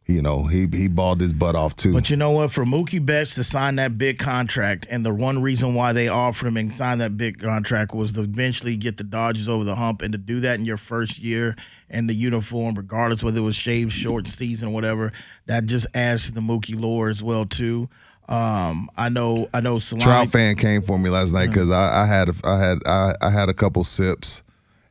you 0.05 0.21
know 0.21 0.43
he 0.43 0.67
he 0.71 0.87
balled 0.87 1.19
his 1.21 1.33
butt 1.33 1.55
off 1.55 1.75
too. 1.75 1.93
But 1.93 2.09
you 2.09 2.17
know 2.17 2.31
what? 2.31 2.51
For 2.51 2.65
Mookie 2.65 3.03
Betts 3.03 3.35
to 3.35 3.43
sign 3.43 3.77
that 3.77 3.97
big 3.97 4.19
contract, 4.19 4.85
and 4.89 5.05
the 5.05 5.13
one 5.13 5.41
reason 5.41 5.73
why 5.73 5.93
they 5.93 6.09
offered 6.09 6.47
him 6.47 6.57
and 6.57 6.75
signed 6.75 7.01
that 7.01 7.17
big 7.17 7.39
contract 7.39 7.95
was 7.95 8.13
to 8.13 8.21
eventually 8.21 8.75
get 8.75 8.97
the 8.97 9.03
Dodgers 9.03 9.49
over 9.49 9.63
the 9.63 9.75
hump, 9.75 10.01
and 10.01 10.11
to 10.11 10.17
do 10.17 10.41
that 10.41 10.59
in 10.59 10.65
your 10.65 10.77
first 10.77 11.19
year 11.19 11.55
in 11.89 12.07
the 12.07 12.13
uniform, 12.13 12.75
regardless 12.75 13.23
whether 13.23 13.39
it 13.39 13.43
was 13.43 13.55
shaved 13.55 13.93
short 13.93 14.27
season 14.27 14.69
or 14.69 14.73
whatever, 14.73 15.11
that 15.45 15.65
just 15.65 15.87
adds 15.93 16.25
to 16.25 16.33
the 16.33 16.41
Mookie 16.41 16.79
lore 16.79 17.09
as 17.09 17.23
well 17.23 17.45
too. 17.45 17.89
Um, 18.29 18.89
I 18.97 19.09
know, 19.09 19.49
I 19.53 19.59
know. 19.61 19.77
Salami, 19.79 20.03
Trout 20.03 20.29
fan 20.29 20.55
came 20.55 20.81
for 20.81 20.97
me 20.97 21.09
last 21.09 21.33
night 21.33 21.47
because 21.47 21.69
I, 21.69 22.03
I 22.03 22.05
had 22.07 22.29
a- 22.29 22.47
I 22.47 22.59
had 22.59 22.77
I, 22.85 23.15
I 23.21 23.29
had 23.29 23.49
a 23.49 23.53
couple 23.53 23.83
sips, 23.83 24.41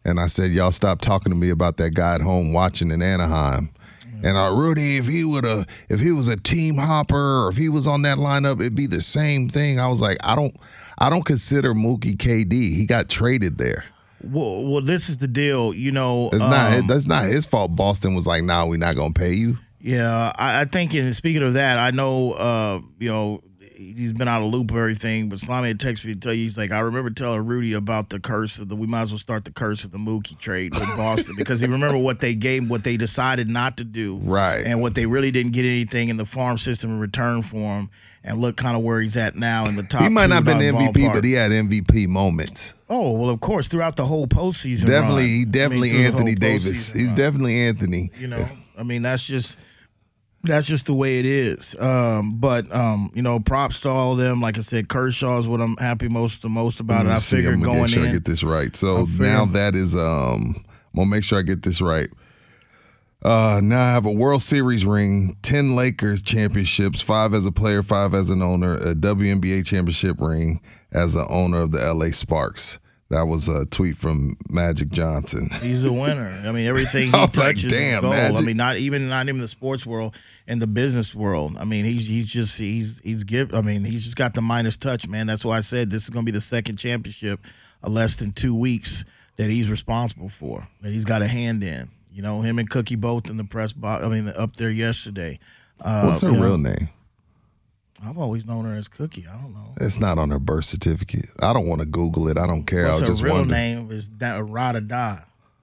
and 0.04 0.20
I 0.20 0.26
said, 0.26 0.52
"Y'all 0.52 0.70
stop 0.72 1.00
talking 1.00 1.30
to 1.32 1.36
me 1.36 1.48
about 1.50 1.78
that 1.78 1.90
guy 1.94 2.14
at 2.16 2.20
home 2.20 2.52
watching 2.52 2.90
in 2.90 3.00
Anaheim." 3.02 3.70
And 4.24 4.36
uh, 4.36 4.52
Rudy, 4.54 4.98
if 4.98 5.08
he 5.08 5.24
would 5.24 5.42
have, 5.44 5.66
if 5.88 5.98
he 5.98 6.12
was 6.12 6.28
a 6.28 6.36
team 6.36 6.76
hopper, 6.76 7.44
or 7.46 7.48
if 7.48 7.56
he 7.56 7.68
was 7.68 7.86
on 7.88 8.02
that 8.02 8.18
lineup, 8.18 8.60
it'd 8.60 8.74
be 8.76 8.86
the 8.86 9.00
same 9.00 9.48
thing. 9.48 9.80
I 9.80 9.88
was 9.88 10.00
like, 10.00 10.18
I 10.22 10.36
don't, 10.36 10.54
I 10.98 11.10
don't 11.10 11.24
consider 11.24 11.74
Mookie 11.74 12.16
KD. 12.16 12.52
He 12.52 12.86
got 12.86 13.08
traded 13.08 13.58
there. 13.58 13.84
Well, 14.22 14.62
well, 14.62 14.80
this 14.80 15.08
is 15.08 15.18
the 15.18 15.26
deal. 15.26 15.74
You 15.74 15.90
know, 15.90 16.28
It's 16.32 16.38
not. 16.38 16.72
um, 16.74 16.86
That's 16.86 17.06
not 17.06 17.24
his 17.24 17.46
fault. 17.46 17.74
Boston 17.74 18.14
was 18.14 18.24
like, 18.26 18.44
"Nah, 18.44 18.64
we're 18.66 18.76
not 18.78 18.94
gonna 18.94 19.12
pay 19.14 19.32
you." 19.32 19.58
Yeah, 19.82 20.32
I, 20.36 20.60
I 20.62 20.64
think. 20.64 20.94
And 20.94 21.14
speaking 21.14 21.42
of 21.42 21.54
that, 21.54 21.76
I 21.78 21.90
know, 21.90 22.32
uh, 22.32 22.80
you 22.98 23.08
know, 23.10 23.42
he's 23.74 24.12
been 24.12 24.28
out 24.28 24.42
of 24.42 24.52
loop 24.52 24.70
or 24.72 24.78
everything. 24.80 25.28
But 25.28 25.40
Slimy 25.40 25.68
had 25.68 25.78
texted 25.78 26.04
me 26.06 26.14
to 26.14 26.20
tell 26.20 26.32
you, 26.32 26.44
he's 26.44 26.56
like, 26.56 26.70
I 26.70 26.78
remember 26.80 27.10
telling 27.10 27.44
Rudy 27.44 27.72
about 27.72 28.08
the 28.10 28.20
curse 28.20 28.58
of 28.58 28.68
the. 28.68 28.76
We 28.76 28.86
might 28.86 29.02
as 29.02 29.10
well 29.10 29.18
start 29.18 29.44
the 29.44 29.50
curse 29.50 29.82
of 29.84 29.90
the 29.90 29.98
Mookie 29.98 30.38
trade 30.38 30.72
with 30.72 30.86
Boston 30.96 31.34
because 31.36 31.60
he 31.60 31.66
remember 31.66 31.98
what 31.98 32.20
they 32.20 32.34
gave, 32.34 32.70
what 32.70 32.84
they 32.84 32.96
decided 32.96 33.48
not 33.50 33.76
to 33.78 33.84
do, 33.84 34.18
Right. 34.22 34.64
and 34.64 34.80
what 34.80 34.94
they 34.94 35.06
really 35.06 35.32
didn't 35.32 35.52
get 35.52 35.64
anything 35.64 36.08
in 36.10 36.16
the 36.16 36.26
farm 36.26 36.58
system 36.58 36.90
in 36.92 37.00
return 37.00 37.42
for 37.42 37.56
him. 37.78 37.90
And 38.24 38.40
look, 38.40 38.56
kind 38.56 38.76
of 38.76 38.84
where 38.84 39.00
he's 39.00 39.16
at 39.16 39.34
now 39.34 39.66
in 39.66 39.74
the 39.74 39.82
top. 39.82 40.02
He 40.02 40.08
might 40.08 40.26
two 40.26 40.28
not 40.28 40.34
have 40.36 40.44
been 40.44 40.58
MVP, 40.58 40.92
ballpark. 40.92 41.12
but 41.14 41.24
he 41.24 41.32
had 41.32 41.50
MVP 41.50 42.06
moments. 42.06 42.72
Oh 42.88 43.10
well, 43.10 43.30
of 43.30 43.40
course, 43.40 43.66
throughout 43.66 43.96
the 43.96 44.06
whole 44.06 44.28
postseason. 44.28 44.86
Definitely, 44.86 45.22
run. 45.22 45.24
I 45.24 45.26
he 45.26 45.38
mean, 45.40 45.50
definitely 45.50 45.90
Anthony 46.04 46.34
Davis. 46.36 46.92
He's 46.92 47.08
run. 47.08 47.16
definitely 47.16 47.58
Anthony. 47.66 48.12
You 48.20 48.28
know, 48.28 48.48
I 48.78 48.84
mean, 48.84 49.02
that's 49.02 49.26
just 49.26 49.56
that's 50.44 50.66
just 50.66 50.86
the 50.86 50.94
way 50.94 51.18
it 51.18 51.26
is. 51.26 51.76
Um, 51.78 52.34
but 52.38 52.72
um, 52.74 53.10
you 53.14 53.22
know, 53.22 53.38
props 53.40 53.80
to 53.82 53.88
all 53.90 54.12
of 54.12 54.18
them. 54.18 54.40
Like 54.40 54.58
I 54.58 54.60
said, 54.60 54.88
Kershaw 54.88 55.38
is 55.38 55.46
what 55.46 55.60
I'm 55.60 55.76
happy 55.76 56.08
most 56.08 56.42
the 56.42 56.48
most 56.48 56.80
about. 56.80 57.06
It. 57.06 57.10
I 57.10 57.18
see, 57.18 57.36
figured 57.36 57.54
I'm 57.54 57.62
going 57.62 57.82
make 57.82 57.90
sure 57.90 58.06
I 58.06 58.10
get 58.12 58.24
this 58.24 58.42
right. 58.42 58.74
So 58.74 59.04
now 59.18 59.44
that 59.46 59.74
is 59.74 59.94
um 59.94 60.64
I'm 60.66 60.96
gonna 60.96 61.06
make 61.06 61.24
sure 61.24 61.38
I 61.38 61.42
get 61.42 61.62
this 61.62 61.80
right. 61.80 62.08
Uh 63.22 63.60
now 63.62 63.80
I 63.80 63.90
have 63.90 64.04
a 64.04 64.10
World 64.12 64.42
Series 64.42 64.84
ring, 64.84 65.36
10 65.42 65.76
Lakers 65.76 66.22
championships, 66.22 67.00
five 67.00 67.34
as 67.34 67.46
a 67.46 67.52
player, 67.52 67.82
five 67.82 68.14
as 68.14 68.30
an 68.30 68.42
owner, 68.42 68.74
a 68.74 68.94
WNBA 68.94 69.64
championship 69.64 70.20
ring 70.20 70.60
as 70.90 71.12
the 71.12 71.26
owner 71.28 71.62
of 71.62 71.70
the 71.70 71.94
LA 71.94 72.10
Sparks. 72.10 72.78
That 73.12 73.26
was 73.26 73.46
a 73.46 73.66
tweet 73.66 73.98
from 73.98 74.38
Magic 74.48 74.88
Johnson. 74.88 75.50
He's 75.60 75.84
a 75.84 75.92
winner. 75.92 76.30
I 76.46 76.50
mean, 76.50 76.66
everything 76.66 77.02
he 77.12 77.12
was 77.12 77.36
like, 77.36 77.56
touches 77.56 77.70
damn, 77.70 78.00
gold. 78.00 78.14
I 78.14 78.40
mean, 78.40 78.56
not 78.56 78.78
even 78.78 79.10
not 79.10 79.28
even 79.28 79.38
the 79.42 79.48
sports 79.48 79.84
world 79.84 80.14
and 80.46 80.62
the 80.62 80.66
business 80.66 81.14
world. 81.14 81.58
I 81.58 81.64
mean, 81.64 81.84
he's 81.84 82.06
he's 82.06 82.26
just 82.26 82.56
he's 82.58 83.02
he's 83.04 83.24
give. 83.24 83.54
I 83.54 83.60
mean, 83.60 83.84
he's 83.84 84.04
just 84.04 84.16
got 84.16 84.32
the 84.32 84.40
Midas 84.40 84.78
touch, 84.78 85.06
man. 85.06 85.26
That's 85.26 85.44
why 85.44 85.58
I 85.58 85.60
said 85.60 85.90
this 85.90 86.04
is 86.04 86.08
going 86.10 86.24
to 86.24 86.32
be 86.32 86.34
the 86.34 86.40
second 86.40 86.78
championship 86.78 87.40
of 87.82 87.92
less 87.92 88.16
than 88.16 88.32
two 88.32 88.54
weeks 88.54 89.04
that 89.36 89.50
he's 89.50 89.68
responsible 89.68 90.30
for. 90.30 90.66
That 90.80 90.90
he's 90.90 91.04
got 91.04 91.20
a 91.20 91.28
hand 91.28 91.62
in. 91.62 91.90
You 92.10 92.22
know, 92.22 92.40
him 92.40 92.58
and 92.58 92.70
Cookie 92.70 92.96
both 92.96 93.28
in 93.28 93.36
the 93.36 93.44
press 93.44 93.72
box. 93.72 94.02
I 94.02 94.08
mean, 94.08 94.26
up 94.28 94.56
there 94.56 94.70
yesterday. 94.70 95.38
Uh, 95.78 96.04
What's 96.04 96.22
her 96.22 96.30
you 96.30 96.36
know, 96.38 96.42
real 96.42 96.58
name? 96.58 96.88
I've 98.04 98.18
always 98.18 98.44
known 98.46 98.64
her 98.64 98.74
as 98.76 98.88
Cookie. 98.88 99.26
I 99.30 99.36
don't 99.40 99.54
know. 99.54 99.74
It's 99.80 100.00
not 100.00 100.18
on 100.18 100.30
her 100.30 100.38
birth 100.38 100.64
certificate. 100.64 101.30
I 101.40 101.52
don't 101.52 101.66
want 101.66 101.80
to 101.80 101.86
Google 101.86 102.28
it. 102.28 102.36
I 102.38 102.46
don't 102.46 102.64
care. 102.64 102.84
What's 102.86 102.96
I 102.98 103.00
her 103.00 103.06
just 103.06 103.22
real 103.22 103.44
name? 103.44 103.90
Is 103.90 104.08
da- 104.08 104.38
Rada 104.44 104.80
Da. 104.80 105.18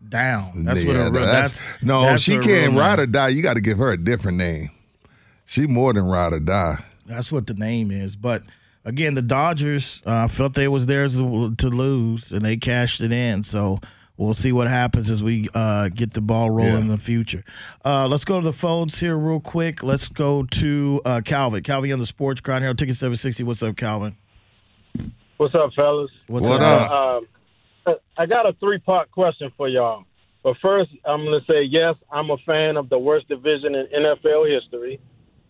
Down. 0.08 0.64
That's 0.64 0.84
what 0.86 0.96
her 0.96 1.12
real. 1.12 1.26
that's- 1.26 1.60
That's, 1.60 1.84
no, 1.84 2.02
that's 2.02 2.24
she 2.24 2.36
her 2.36 2.42
can't 2.42 2.72
real 2.72 2.80
ride 2.80 3.00
or 3.02 3.06
die. 3.06 3.28
You 3.30 3.42
got 3.44 3.56
to 3.56 3.62
give 3.62 3.78
her 3.80 3.92
a 3.92 3.98
different 3.98 4.38
name. 4.38 4.70
She 5.46 5.68
more 5.68 5.92
than 5.94 6.06
ride 6.06 6.32
or 6.32 6.40
die. 6.40 6.84
That's 7.06 7.32
what 7.32 7.48
the 7.48 7.54
name 7.54 7.92
is. 7.92 8.16
But 8.16 8.44
again, 8.86 9.16
the 9.16 9.22
Dodgers 9.22 10.02
uh, 10.06 10.28
felt 10.30 10.54
they 10.54 10.68
was 10.70 10.86
theirs 10.86 11.18
to, 11.18 11.54
to 11.56 11.68
lose, 11.70 12.32
and 12.32 12.44
they 12.44 12.56
cashed 12.56 13.02
it 13.02 13.12
in. 13.12 13.44
So 13.44 13.80
we'll 14.20 14.34
see 14.34 14.52
what 14.52 14.68
happens 14.68 15.10
as 15.10 15.24
we 15.24 15.48
uh, 15.54 15.90
get 15.90 16.14
the 16.14 16.22
ball 16.22 16.50
rolling 16.50 16.74
Yeah. 16.74 16.80
in 16.82 16.88
the 16.90 16.98
future. 16.98 17.44
Uh, 17.84 18.08
let's 18.08 18.26
go 18.26 18.40
to 18.40 18.46
the 18.46 18.54
phones 18.54 19.00
here 19.00 19.18
real 19.18 19.40
quick. 19.40 19.82
Let's 19.82 20.08
go 20.10 20.44
to 20.44 21.02
uh, 21.06 21.22
Calvin. 21.24 21.64
Calvin 21.64 21.92
on 21.94 22.00
the 22.00 22.06
Sports 22.06 22.42
Grind 22.42 22.64
here 22.64 22.70
on 22.70 22.76
Ticket 22.76 22.96
760. 22.98 23.44
What's 23.44 23.64
up, 23.64 23.76
Calvin? 23.78 24.18
What's 25.38 25.56
up, 25.56 25.72
fellas? 25.74 26.12
What's 26.28 26.48
What 26.50 26.62
up? 26.62 26.92
up? 26.92 27.24
Um, 27.88 27.96
I 28.18 28.26
got 28.26 28.46
a 28.46 28.54
three 28.60 28.78
part 28.80 29.10
question 29.12 29.52
for 29.58 29.68
y'all. 29.70 30.04
But 30.44 30.56
first, 30.62 30.92
I'm 31.06 31.24
going 31.26 31.40
to 31.40 31.46
say 31.52 31.64
yes, 31.64 31.96
I'm 32.12 32.30
a 32.30 32.38
fan 32.46 32.78
of 32.78 32.90
the 32.90 33.00
worst 33.00 33.28
division 33.30 33.74
in 33.76 33.88
NFL 33.88 34.50
history, 34.54 35.00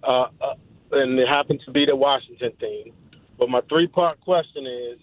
uh, 0.04 0.28
uh, 0.42 0.54
and 0.92 1.20
it 1.20 1.28
happens 1.28 1.64
to 1.66 1.72
be 1.72 1.86
the 1.86 1.96
Washington 1.96 2.52
team. 2.60 2.94
But 3.38 3.50
my 3.50 3.62
three 3.70 3.88
part 3.88 4.20
question 4.22 4.66
is 4.66 5.00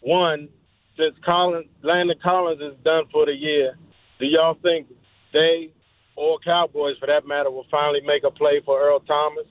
one, 0.00 0.48
since 0.96 1.14
Collins, 1.24 1.66
Landon 1.82 2.16
Collins 2.22 2.60
is 2.60 2.74
done 2.84 3.04
for 3.12 3.26
the 3.26 3.32
year, 3.32 3.76
do 4.18 4.26
y'all 4.26 4.56
think 4.62 4.88
they 5.32 5.70
or 6.16 6.38
Cowboys, 6.42 6.96
for 6.98 7.06
that 7.06 7.26
matter, 7.26 7.50
will 7.50 7.66
finally 7.70 8.00
make 8.04 8.24
a 8.24 8.30
play 8.30 8.62
for 8.64 8.80
Earl 8.80 9.00
Thomas? 9.00 9.44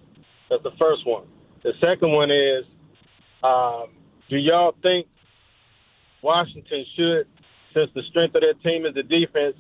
That's 0.50 0.64
the 0.64 0.72
first 0.80 1.06
one. 1.06 1.26
The 1.64 1.74
second 1.80 2.12
one 2.12 2.32
is, 2.32 2.66
um, 3.44 3.94
do 4.30 4.38
y'all 4.38 4.76
think 4.82 5.08
Washington 6.24 6.86
should, 6.96 7.28
since 7.74 7.92
the 7.94 8.02
strength 8.10 8.34
of 8.36 8.42
their 8.42 8.56
team 8.56 8.86
is 8.86 8.96
the 8.96 9.04
defense, 9.04 9.56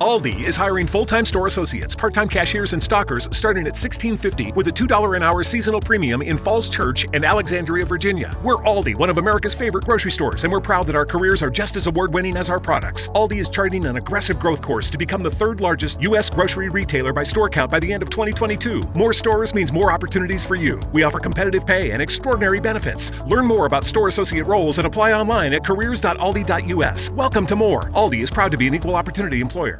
Aldi 0.00 0.44
is 0.44 0.56
hiring 0.56 0.86
full-time 0.86 1.26
store 1.26 1.46
associates, 1.46 1.94
part-time 1.94 2.26
cashiers, 2.26 2.72
and 2.72 2.82
stockers 2.82 3.28
starting 3.32 3.66
at 3.66 3.74
$16.50 3.74 4.56
with 4.56 4.66
a 4.68 4.70
$2 4.70 5.14
an 5.14 5.22
hour 5.22 5.42
seasonal 5.42 5.78
premium 5.78 6.22
in 6.22 6.38
Falls 6.38 6.70
Church 6.70 7.04
and 7.12 7.22
Alexandria, 7.22 7.84
Virginia. 7.84 8.34
We're 8.42 8.56
Aldi, 8.56 8.96
one 8.96 9.10
of 9.10 9.18
America's 9.18 9.54
favorite 9.54 9.84
grocery 9.84 10.10
stores, 10.10 10.44
and 10.44 10.50
we're 10.50 10.62
proud 10.62 10.86
that 10.86 10.96
our 10.96 11.04
careers 11.04 11.42
are 11.42 11.50
just 11.50 11.76
as 11.76 11.86
award-winning 11.86 12.38
as 12.38 12.48
our 12.48 12.58
products. 12.58 13.08
Aldi 13.10 13.40
is 13.40 13.50
charting 13.50 13.84
an 13.84 13.98
aggressive 13.98 14.38
growth 14.38 14.62
course 14.62 14.88
to 14.88 14.96
become 14.96 15.22
the 15.22 15.30
third 15.30 15.60
largest 15.60 16.00
U.S. 16.00 16.30
grocery 16.30 16.70
retailer 16.70 17.12
by 17.12 17.22
store 17.22 17.50
count 17.50 17.70
by 17.70 17.78
the 17.78 17.92
end 17.92 18.02
of 18.02 18.08
2022. 18.08 18.80
More 18.96 19.12
stores 19.12 19.54
means 19.54 19.70
more 19.70 19.92
opportunities 19.92 20.46
for 20.46 20.54
you. 20.54 20.80
We 20.94 21.02
offer 21.02 21.20
competitive 21.20 21.66
pay 21.66 21.90
and 21.90 22.00
extraordinary 22.00 22.58
benefits. 22.58 23.12
Learn 23.24 23.46
more 23.46 23.66
about 23.66 23.84
store 23.84 24.08
associate 24.08 24.46
roles 24.46 24.78
and 24.78 24.86
apply 24.86 25.12
online 25.12 25.52
at 25.52 25.62
careers.aldi.us. 25.62 27.10
Welcome 27.10 27.46
to 27.46 27.54
more. 27.54 27.90
Aldi 27.90 28.22
is 28.22 28.30
proud 28.30 28.50
to 28.52 28.56
be 28.56 28.66
an 28.66 28.74
equal 28.74 28.96
opportunity 28.96 29.42
employer. 29.42 29.78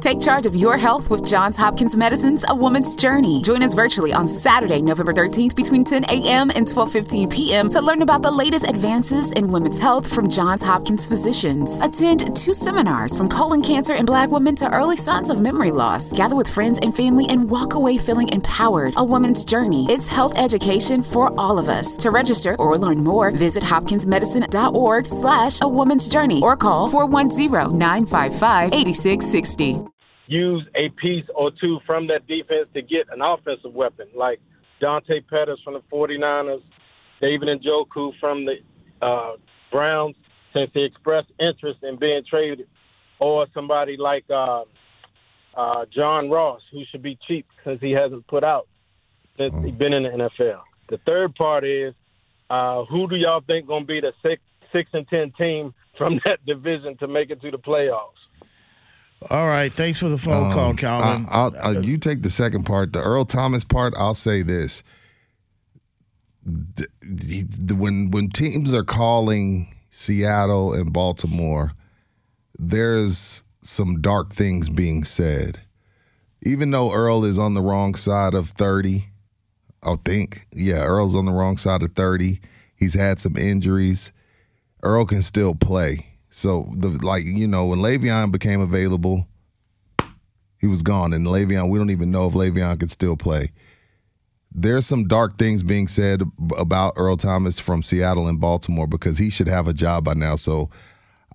Take 0.00 0.20
charge 0.20 0.44
of 0.44 0.56
your 0.56 0.76
health 0.76 1.08
with 1.08 1.24
Johns 1.24 1.56
Hopkins 1.56 1.96
Medicine's 1.96 2.44
A 2.48 2.54
Woman's 2.54 2.96
Journey. 2.96 3.40
Join 3.42 3.62
us 3.62 3.74
virtually 3.74 4.12
on 4.12 4.26
Saturday, 4.26 4.82
November 4.82 5.12
13th 5.14 5.54
between 5.54 5.84
10 5.84 6.04
a.m. 6.10 6.50
and 6.50 6.66
12:15 6.66 7.32
p.m. 7.32 7.68
to 7.70 7.80
learn 7.80 8.02
about 8.02 8.20
the 8.20 8.30
latest 8.30 8.68
advances 8.68 9.32
in 9.32 9.50
women's 9.50 9.78
health 9.78 10.06
from 10.12 10.28
Johns 10.28 10.62
Hopkins 10.62 11.06
physicians. 11.06 11.80
Attend 11.80 12.36
two 12.36 12.52
seminars 12.52 13.16
from 13.16 13.28
colon 13.28 13.62
cancer 13.62 13.94
in 13.94 14.04
black 14.04 14.30
women 14.30 14.54
to 14.56 14.70
early 14.70 14.96
signs 14.96 15.30
of 15.30 15.40
memory 15.40 15.70
loss. 15.70 16.12
Gather 16.12 16.36
with 16.36 16.48
friends 16.48 16.78
and 16.82 16.94
family 16.94 17.26
and 17.28 17.48
walk 17.48 17.72
away 17.74 17.96
feeling 17.96 18.28
empowered. 18.28 18.92
A 18.96 19.04
Woman's 19.04 19.44
Journey. 19.44 19.86
It's 19.88 20.08
health 20.08 20.36
education 20.36 21.02
for 21.02 21.32
all 21.38 21.58
of 21.58 21.68
us. 21.68 21.96
To 21.98 22.10
register 22.10 22.56
or 22.58 22.76
learn 22.76 23.04
more, 23.04 23.30
visit 23.30 23.62
hopkinsmedicine.org 23.62 25.08
slash 25.08 25.60
a 25.62 25.68
woman's 25.68 26.08
journey 26.08 26.40
or 26.42 26.56
call 26.56 26.90
410-955-8660 26.90 29.83
use 30.26 30.66
a 30.74 30.88
piece 31.00 31.24
or 31.34 31.50
two 31.60 31.78
from 31.86 32.06
that 32.08 32.26
defense 32.26 32.68
to 32.74 32.82
get 32.82 33.06
an 33.10 33.20
offensive 33.20 33.72
weapon, 33.72 34.06
like 34.14 34.40
Dante 34.80 35.20
Pettis 35.20 35.58
from 35.64 35.74
the 35.74 35.82
49ers, 35.92 36.62
David 37.20 37.48
and 37.48 37.62
Njoku 37.62 38.12
from 38.20 38.44
the 38.44 38.54
uh, 39.04 39.36
Browns, 39.70 40.16
since 40.52 40.70
they 40.74 40.82
expressed 40.82 41.28
interest 41.38 41.80
in 41.82 41.98
being 41.98 42.22
traded, 42.28 42.66
or 43.18 43.46
somebody 43.54 43.96
like 43.96 44.24
uh, 44.30 44.62
uh, 45.56 45.84
John 45.94 46.30
Ross, 46.30 46.60
who 46.72 46.82
should 46.90 47.02
be 47.02 47.18
cheap 47.26 47.46
because 47.56 47.80
he 47.80 47.92
hasn't 47.92 48.26
put 48.26 48.44
out 48.44 48.68
since 49.38 49.54
he's 49.64 49.74
been 49.74 49.92
in 49.92 50.04
the 50.04 50.10
NFL. 50.10 50.60
The 50.88 50.98
third 51.06 51.34
part 51.34 51.64
is 51.64 51.94
uh, 52.50 52.84
who 52.84 53.08
do 53.08 53.16
y'all 53.16 53.42
think 53.46 53.66
going 53.66 53.82
to 53.82 53.86
be 53.86 54.00
the 54.00 54.12
six, 54.22 54.42
six 54.72 54.90
and 54.92 55.06
ten 55.08 55.32
team 55.38 55.74
from 55.96 56.20
that 56.24 56.44
division 56.46 56.96
to 56.98 57.08
make 57.08 57.30
it 57.30 57.40
to 57.42 57.50
the 57.50 57.58
playoffs? 57.58 58.23
All 59.30 59.46
right. 59.46 59.72
Thanks 59.72 59.98
for 59.98 60.08
the 60.08 60.18
phone 60.18 60.52
call, 60.52 60.70
Um, 60.70 60.76
Calvin. 60.76 61.26
I, 61.30 61.34
I'll, 61.34 61.76
uh, 61.76 61.80
you 61.80 61.98
take 61.98 62.22
the 62.22 62.30
second 62.30 62.64
part, 62.64 62.92
the 62.92 63.02
Earl 63.02 63.24
Thomas 63.24 63.64
part. 63.64 63.94
I'll 63.96 64.14
say 64.14 64.42
this: 64.42 64.82
the- 66.44 66.88
the- 67.00 67.74
when 67.74 68.10
when 68.10 68.28
teams 68.30 68.74
are 68.74 68.84
calling 68.84 69.74
Seattle 69.90 70.72
and 70.74 70.92
Baltimore, 70.92 71.72
there's 72.58 73.44
some 73.62 74.00
dark 74.00 74.32
things 74.32 74.68
being 74.68 75.04
said. 75.04 75.60
Even 76.42 76.70
though 76.70 76.92
Earl 76.92 77.24
is 77.24 77.38
on 77.38 77.54
the 77.54 77.62
wrong 77.62 77.94
side 77.94 78.34
of 78.34 78.50
thirty, 78.50 79.08
I 79.82 79.96
think, 80.04 80.46
yeah, 80.52 80.84
Earl's 80.84 81.14
on 81.14 81.24
the 81.24 81.32
wrong 81.32 81.56
side 81.56 81.82
of 81.82 81.92
thirty. 81.94 82.40
He's 82.76 82.94
had 82.94 83.18
some 83.20 83.36
injuries. 83.36 84.12
Earl 84.82 85.06
can 85.06 85.22
still 85.22 85.54
play. 85.54 86.08
So 86.34 86.68
the 86.74 86.88
like 86.88 87.24
you 87.24 87.46
know 87.46 87.66
when 87.66 87.78
Le'Veon 87.78 88.32
became 88.32 88.60
available, 88.60 89.28
he 90.58 90.66
was 90.66 90.82
gone. 90.82 91.12
And 91.12 91.24
Le'Veon, 91.24 91.70
we 91.70 91.78
don't 91.78 91.90
even 91.90 92.10
know 92.10 92.26
if 92.26 92.34
Le'Veon 92.34 92.80
could 92.80 92.90
still 92.90 93.16
play. 93.16 93.52
There's 94.50 94.84
some 94.84 95.06
dark 95.06 95.38
things 95.38 95.62
being 95.62 95.86
said 95.86 96.22
about 96.58 96.94
Earl 96.96 97.16
Thomas 97.16 97.60
from 97.60 97.84
Seattle 97.84 98.26
and 98.26 98.40
Baltimore 98.40 98.88
because 98.88 99.18
he 99.18 99.30
should 99.30 99.46
have 99.46 99.68
a 99.68 99.72
job 99.72 100.04
by 100.04 100.14
now. 100.14 100.34
So 100.34 100.70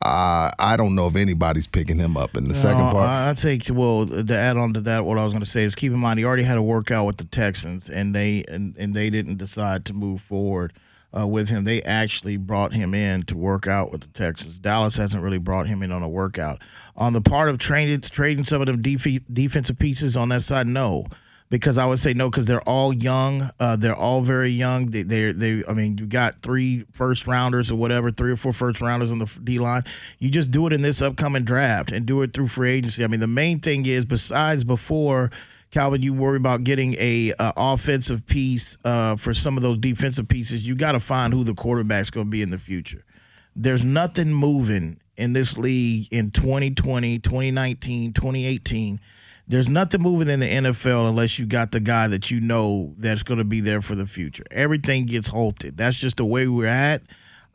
uh, 0.01 0.51
I 0.59 0.75
don't 0.75 0.95
know 0.95 1.07
if 1.07 1.15
anybody's 1.15 1.67
picking 1.67 1.97
him 1.97 2.17
up. 2.17 2.35
In 2.35 2.49
the 2.49 2.55
second 2.55 2.91
part, 2.91 3.07
I 3.07 3.29
I 3.29 3.33
think 3.35 3.67
well 3.71 4.05
to 4.05 4.35
add 4.35 4.57
on 4.57 4.73
to 4.73 4.81
that, 4.81 5.05
what 5.05 5.17
I 5.17 5.23
was 5.23 5.31
going 5.31 5.45
to 5.45 5.49
say 5.49 5.63
is 5.63 5.75
keep 5.75 5.93
in 5.93 5.99
mind 5.99 6.19
he 6.19 6.25
already 6.25 6.43
had 6.43 6.57
a 6.57 6.61
workout 6.61 7.05
with 7.05 7.15
the 7.15 7.25
Texans, 7.25 7.89
and 7.89 8.13
they 8.13 8.43
and, 8.49 8.77
and 8.77 8.93
they 8.93 9.09
didn't 9.09 9.37
decide 9.37 9.85
to 9.85 9.93
move 9.93 10.21
forward 10.21 10.73
uh, 11.15 11.27
with 11.27 11.49
him. 11.49 11.63
They 11.63 11.81
actually 11.83 12.37
brought 12.37 12.73
him 12.73 12.93
in 12.93 13.23
to 13.23 13.37
work 13.37 13.67
out 13.67 13.91
with 13.91 14.01
the 14.01 14.07
Texans. 14.07 14.59
Dallas 14.59 14.97
hasn't 14.97 15.23
really 15.23 15.37
brought 15.37 15.67
him 15.67 15.81
in 15.81 15.91
on 15.91 16.03
a 16.03 16.09
workout. 16.09 16.61
On 16.95 17.13
the 17.13 17.21
part 17.21 17.49
of 17.49 17.57
trading 17.57 18.01
trading 18.01 18.45
some 18.45 18.61
of 18.61 18.67
them 18.67 18.81
def- 18.81 19.21
defensive 19.31 19.79
pieces 19.79 20.15
on 20.17 20.29
that 20.29 20.43
side, 20.43 20.67
no. 20.67 21.05
Because 21.51 21.79
I 21.79 21.85
would 21.87 21.97
say 21.97 22.13
no, 22.13 22.29
because 22.29 22.45
they're 22.45 22.61
all 22.69 22.93
young. 22.93 23.49
Uh, 23.59 23.75
they're 23.75 23.95
all 23.95 24.21
very 24.21 24.51
young. 24.51 24.91
They, 24.91 25.01
they, 25.01 25.31
they. 25.31 25.63
I 25.67 25.73
mean, 25.73 25.97
you 25.97 26.05
got 26.05 26.43
three 26.43 26.85
first 26.91 27.25
rounders 27.25 27.71
or 27.71 27.75
whatever, 27.75 28.11
three 28.11 28.31
or 28.31 28.37
four 28.37 28.53
first 28.53 28.81
rounders 28.81 29.11
on 29.11 29.17
the 29.17 29.25
D 29.43 29.57
line. 29.57 29.83
You 30.19 30.29
just 30.29 30.51
do 30.51 30.67
it 30.67 30.73
in 30.73 30.83
this 30.83 31.01
upcoming 31.01 31.45
draft 31.45 31.91
and 31.91 32.05
do 32.05 32.21
it 32.21 32.35
through 32.35 32.49
free 32.49 32.73
agency. 32.73 33.03
I 33.03 33.07
mean, 33.07 33.19
the 33.19 33.25
main 33.25 33.59
thing 33.59 33.87
is 33.87 34.05
besides 34.05 34.63
before 34.63 35.31
Calvin, 35.71 36.01
you 36.01 36.13
worry 36.13 36.37
about 36.37 36.63
getting 36.63 36.95
a 36.97 37.33
uh, 37.33 37.51
offensive 37.55 38.25
piece 38.25 38.77
uh, 38.83 39.15
for 39.15 39.33
some 39.33 39.55
of 39.55 39.63
those 39.63 39.77
defensive 39.77 40.27
pieces. 40.27 40.67
You 40.67 40.75
got 40.75 40.93
to 40.93 40.99
find 40.99 41.33
who 41.33 41.43
the 41.43 41.53
quarterback's 41.53 42.09
going 42.09 42.25
to 42.25 42.31
be 42.31 42.41
in 42.41 42.49
the 42.49 42.57
future. 42.57 43.03
There's 43.55 43.83
nothing 43.83 44.33
moving 44.33 44.99
in 45.15 45.33
this 45.33 45.57
league 45.57 46.07
in 46.11 46.31
2020, 46.31 47.19
2019, 47.19 48.13
2018. 48.13 48.99
There's 49.47 49.67
nothing 49.67 50.01
moving 50.01 50.29
in 50.29 50.39
the 50.39 50.47
NFL 50.47 51.09
unless 51.09 51.37
you 51.37 51.45
got 51.45 51.71
the 51.71 51.79
guy 51.79 52.07
that 52.07 52.31
you 52.31 52.39
know 52.39 52.93
that's 52.97 53.23
going 53.23 53.39
to 53.39 53.43
be 53.43 53.61
there 53.61 53.81
for 53.81 53.95
the 53.95 54.05
future. 54.05 54.43
Everything 54.51 55.05
gets 55.05 55.27
halted. 55.27 55.75
That's 55.75 55.97
just 55.97 56.17
the 56.17 56.25
way 56.25 56.47
we're 56.47 56.67
at. 56.67 57.01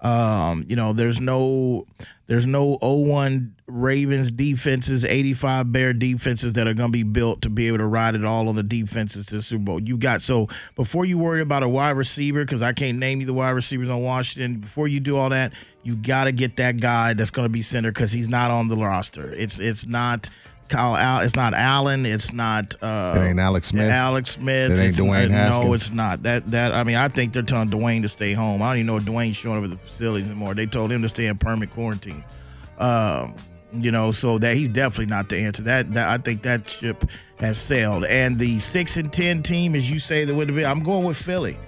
Um, 0.04 0.66
you 0.68 0.76
know, 0.76 0.92
there's 0.92 1.18
no 1.18 1.86
there's 2.26 2.46
no 2.46 2.76
01 2.80 3.54
Ravens 3.66 4.30
defenses, 4.30 5.04
85 5.04 5.72
Bear 5.72 5.94
defenses 5.94 6.52
that 6.52 6.68
are 6.68 6.74
going 6.74 6.90
to 6.90 6.92
be 6.92 7.02
built 7.02 7.40
to 7.42 7.48
be 7.48 7.68
able 7.68 7.78
to 7.78 7.86
ride 7.86 8.14
it 8.14 8.24
all 8.24 8.48
on 8.50 8.54
the 8.54 8.62
defenses 8.62 9.26
to 9.26 9.36
the 9.36 9.42
Super 9.42 9.64
Bowl. 9.64 9.80
You 9.80 9.96
got 9.96 10.20
so 10.20 10.48
before 10.76 11.06
you 11.06 11.16
worry 11.16 11.40
about 11.40 11.62
a 11.62 11.68
wide 11.68 11.96
receiver 11.96 12.44
because 12.44 12.62
I 12.62 12.74
can't 12.74 12.98
name 12.98 13.20
you 13.20 13.26
the 13.26 13.32
wide 13.32 13.50
receivers 13.50 13.88
on 13.88 14.02
Washington. 14.02 14.60
Before 14.60 14.86
you 14.86 15.00
do 15.00 15.16
all 15.16 15.30
that, 15.30 15.54
you 15.82 15.96
got 15.96 16.24
to 16.24 16.32
get 16.32 16.56
that 16.56 16.78
guy 16.78 17.14
that's 17.14 17.30
going 17.30 17.46
to 17.46 17.52
be 17.52 17.62
center 17.62 17.90
because 17.90 18.12
he's 18.12 18.28
not 18.28 18.50
on 18.50 18.68
the 18.68 18.76
roster. 18.76 19.32
It's 19.32 19.58
it's 19.58 19.86
not. 19.86 20.28
Kyle, 20.68 20.96
Al, 20.96 21.20
it's 21.20 21.36
not 21.36 21.54
Allen. 21.54 22.06
It's 22.06 22.32
not. 22.32 22.74
Uh, 22.82 23.14
It 23.16 23.20
ain't 23.28 23.38
Alex 23.40 23.68
Smith? 23.68 23.90
Alex 23.90 24.32
Smith. 24.32 24.72
It 24.72 24.78
ain't 24.78 24.88
It's 24.88 25.00
Dwayne 25.00 25.30
Haskins? 25.30 25.64
No, 25.64 25.72
it's 25.74 25.90
not. 25.90 26.22
That 26.22 26.50
that. 26.50 26.74
I 26.74 26.84
mean, 26.84 26.96
I 26.96 27.08
think 27.08 27.32
they're 27.32 27.42
telling 27.42 27.70
Dwayne 27.70 28.02
to 28.02 28.08
stay 28.08 28.32
home. 28.32 28.62
I 28.62 28.68
don't 28.70 28.76
even 28.78 28.86
know 28.86 28.96
if 28.96 29.04
Dwayne's 29.04 29.36
showing 29.36 29.58
up 29.58 29.64
at 29.64 29.70
the 29.70 29.76
facilities 29.76 30.26
anymore. 30.28 30.54
They 30.54 30.66
told 30.66 30.90
him 30.90 31.02
to 31.02 31.08
stay 31.08 31.26
in 31.26 31.36
permanent 31.38 31.72
quarantine. 31.72 32.24
Um, 32.78 33.34
you 33.72 33.90
know, 33.90 34.10
so 34.12 34.38
that 34.38 34.56
he's 34.56 34.68
definitely 34.68 35.06
not 35.06 35.28
the 35.28 35.36
answer. 35.38 35.62
That 35.62 35.92
that 35.92 36.08
I 36.08 36.18
think 36.18 36.42
that 36.42 36.68
ship 36.68 37.04
has 37.38 37.58
sailed. 37.58 38.04
And 38.04 38.38
the 38.38 38.58
six 38.60 38.96
and 38.96 39.12
ten 39.12 39.42
team, 39.42 39.74
as 39.74 39.90
you 39.90 39.98
say, 39.98 40.24
that 40.24 40.34
would 40.34 40.54
be. 40.54 40.64
I'm 40.64 40.82
going 40.82 41.04
with 41.04 41.16
Philly. 41.16 41.58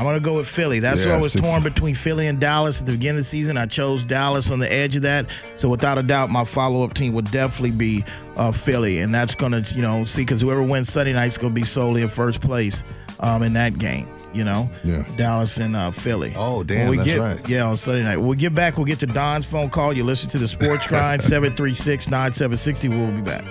I'm 0.00 0.06
gonna 0.06 0.18
go 0.18 0.32
with 0.32 0.48
Philly. 0.48 0.80
That's 0.80 1.02
Yeah, 1.04 1.10
why 1.10 1.18
I 1.18 1.20
was 1.20 1.32
six- 1.32 1.46
torn 1.46 1.62
between 1.62 1.94
Philly 1.94 2.26
and 2.26 2.40
Dallas 2.40 2.80
at 2.80 2.86
the 2.86 2.92
beginning 2.92 3.18
of 3.18 3.24
the 3.24 3.24
season. 3.24 3.58
I 3.58 3.66
chose 3.66 4.02
Dallas 4.02 4.50
on 4.50 4.58
the 4.58 4.72
edge 4.72 4.96
of 4.96 5.02
that. 5.02 5.26
So 5.56 5.68
without 5.68 5.98
a 5.98 6.02
doubt, 6.02 6.30
my 6.30 6.44
follow-up 6.44 6.94
team 6.94 7.12
would 7.12 7.30
definitely 7.30 7.72
be 7.72 8.02
uh, 8.36 8.50
Philly, 8.50 9.00
and 9.00 9.14
that's 9.14 9.34
gonna 9.34 9.62
you 9.74 9.82
know 9.82 10.06
see 10.06 10.22
because 10.22 10.40
whoever 10.40 10.62
wins 10.62 10.90
Sunday 10.90 11.12
night's 11.12 11.36
gonna 11.36 11.52
be 11.52 11.64
solely 11.64 12.00
in 12.00 12.08
first 12.08 12.40
place 12.40 12.82
um, 13.20 13.42
in 13.42 13.52
that 13.52 13.78
game. 13.78 14.08
You 14.32 14.44
know, 14.44 14.70
Yeah. 14.84 15.02
Dallas 15.16 15.58
and 15.58 15.74
uh, 15.76 15.90
Philly. 15.90 16.32
Oh, 16.36 16.62
damn, 16.62 16.82
When 16.88 16.90
we 16.90 16.96
that's 16.98 17.06
get, 17.08 17.18
right. 17.18 17.48
Yeah, 17.48 17.64
on 17.64 17.76
Sunday 17.76 18.04
night. 18.04 18.16
When 18.16 18.28
we 18.28 18.36
get 18.36 18.54
back, 18.54 18.76
we'll 18.76 18.86
get 18.86 19.00
to 19.00 19.06
Don's 19.06 19.44
phone 19.44 19.68
call. 19.70 19.92
You 19.92 20.04
listen 20.04 20.30
to 20.30 20.38
the 20.38 20.46
Sports 20.46 20.86
Grind 20.86 21.20
736-9760. 21.24 22.88
We'll 22.90 23.10
be 23.10 23.22
back. 23.22 23.44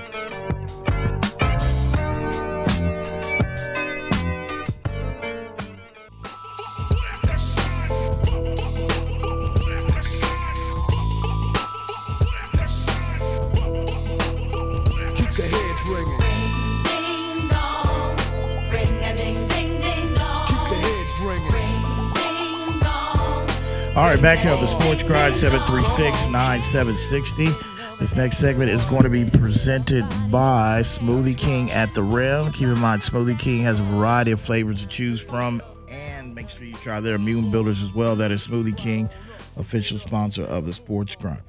All 24.00 24.06
right, 24.06 24.22
back 24.22 24.40
here 24.40 24.54
on 24.54 24.62
the 24.62 24.68
Sports 24.68 25.04
Grind 25.04 25.34
736-9760. 25.34 28.00
This 28.00 28.16
next 28.16 28.38
segment 28.38 28.72
is 28.72 28.86
going 28.86 29.04
to 29.04 29.10
be 29.10 29.26
presented 29.26 30.06
by 30.32 30.80
Smoothie 30.84 31.38
King 31.38 31.70
at 31.72 31.94
the 31.94 32.02
Rim. 32.02 32.54
Keep 32.54 32.70
in 32.70 32.80
mind, 32.80 33.02
Smoothie 33.02 33.38
King 33.38 33.62
has 33.64 33.82
a 33.82 33.84
variety 33.84 34.32
of 34.32 34.40
flavors 34.40 34.80
to 34.80 34.88
choose 34.88 35.20
from, 35.20 35.62
and 35.90 36.34
make 36.34 36.50
sure 36.50 36.64
you 36.64 36.76
try 36.76 37.02
their 37.02 37.16
immune 37.16 37.52
builders 37.52 37.84
as 37.84 37.94
well. 37.94 38.16
That 38.16 38.32
is 38.32 38.48
Smoothie 38.48 38.78
King, 38.78 39.10
official 39.58 40.00
sponsor 40.00 40.46
of 40.46 40.66
the 40.66 40.72
Sports 40.72 41.18
Grind. 41.18 41.42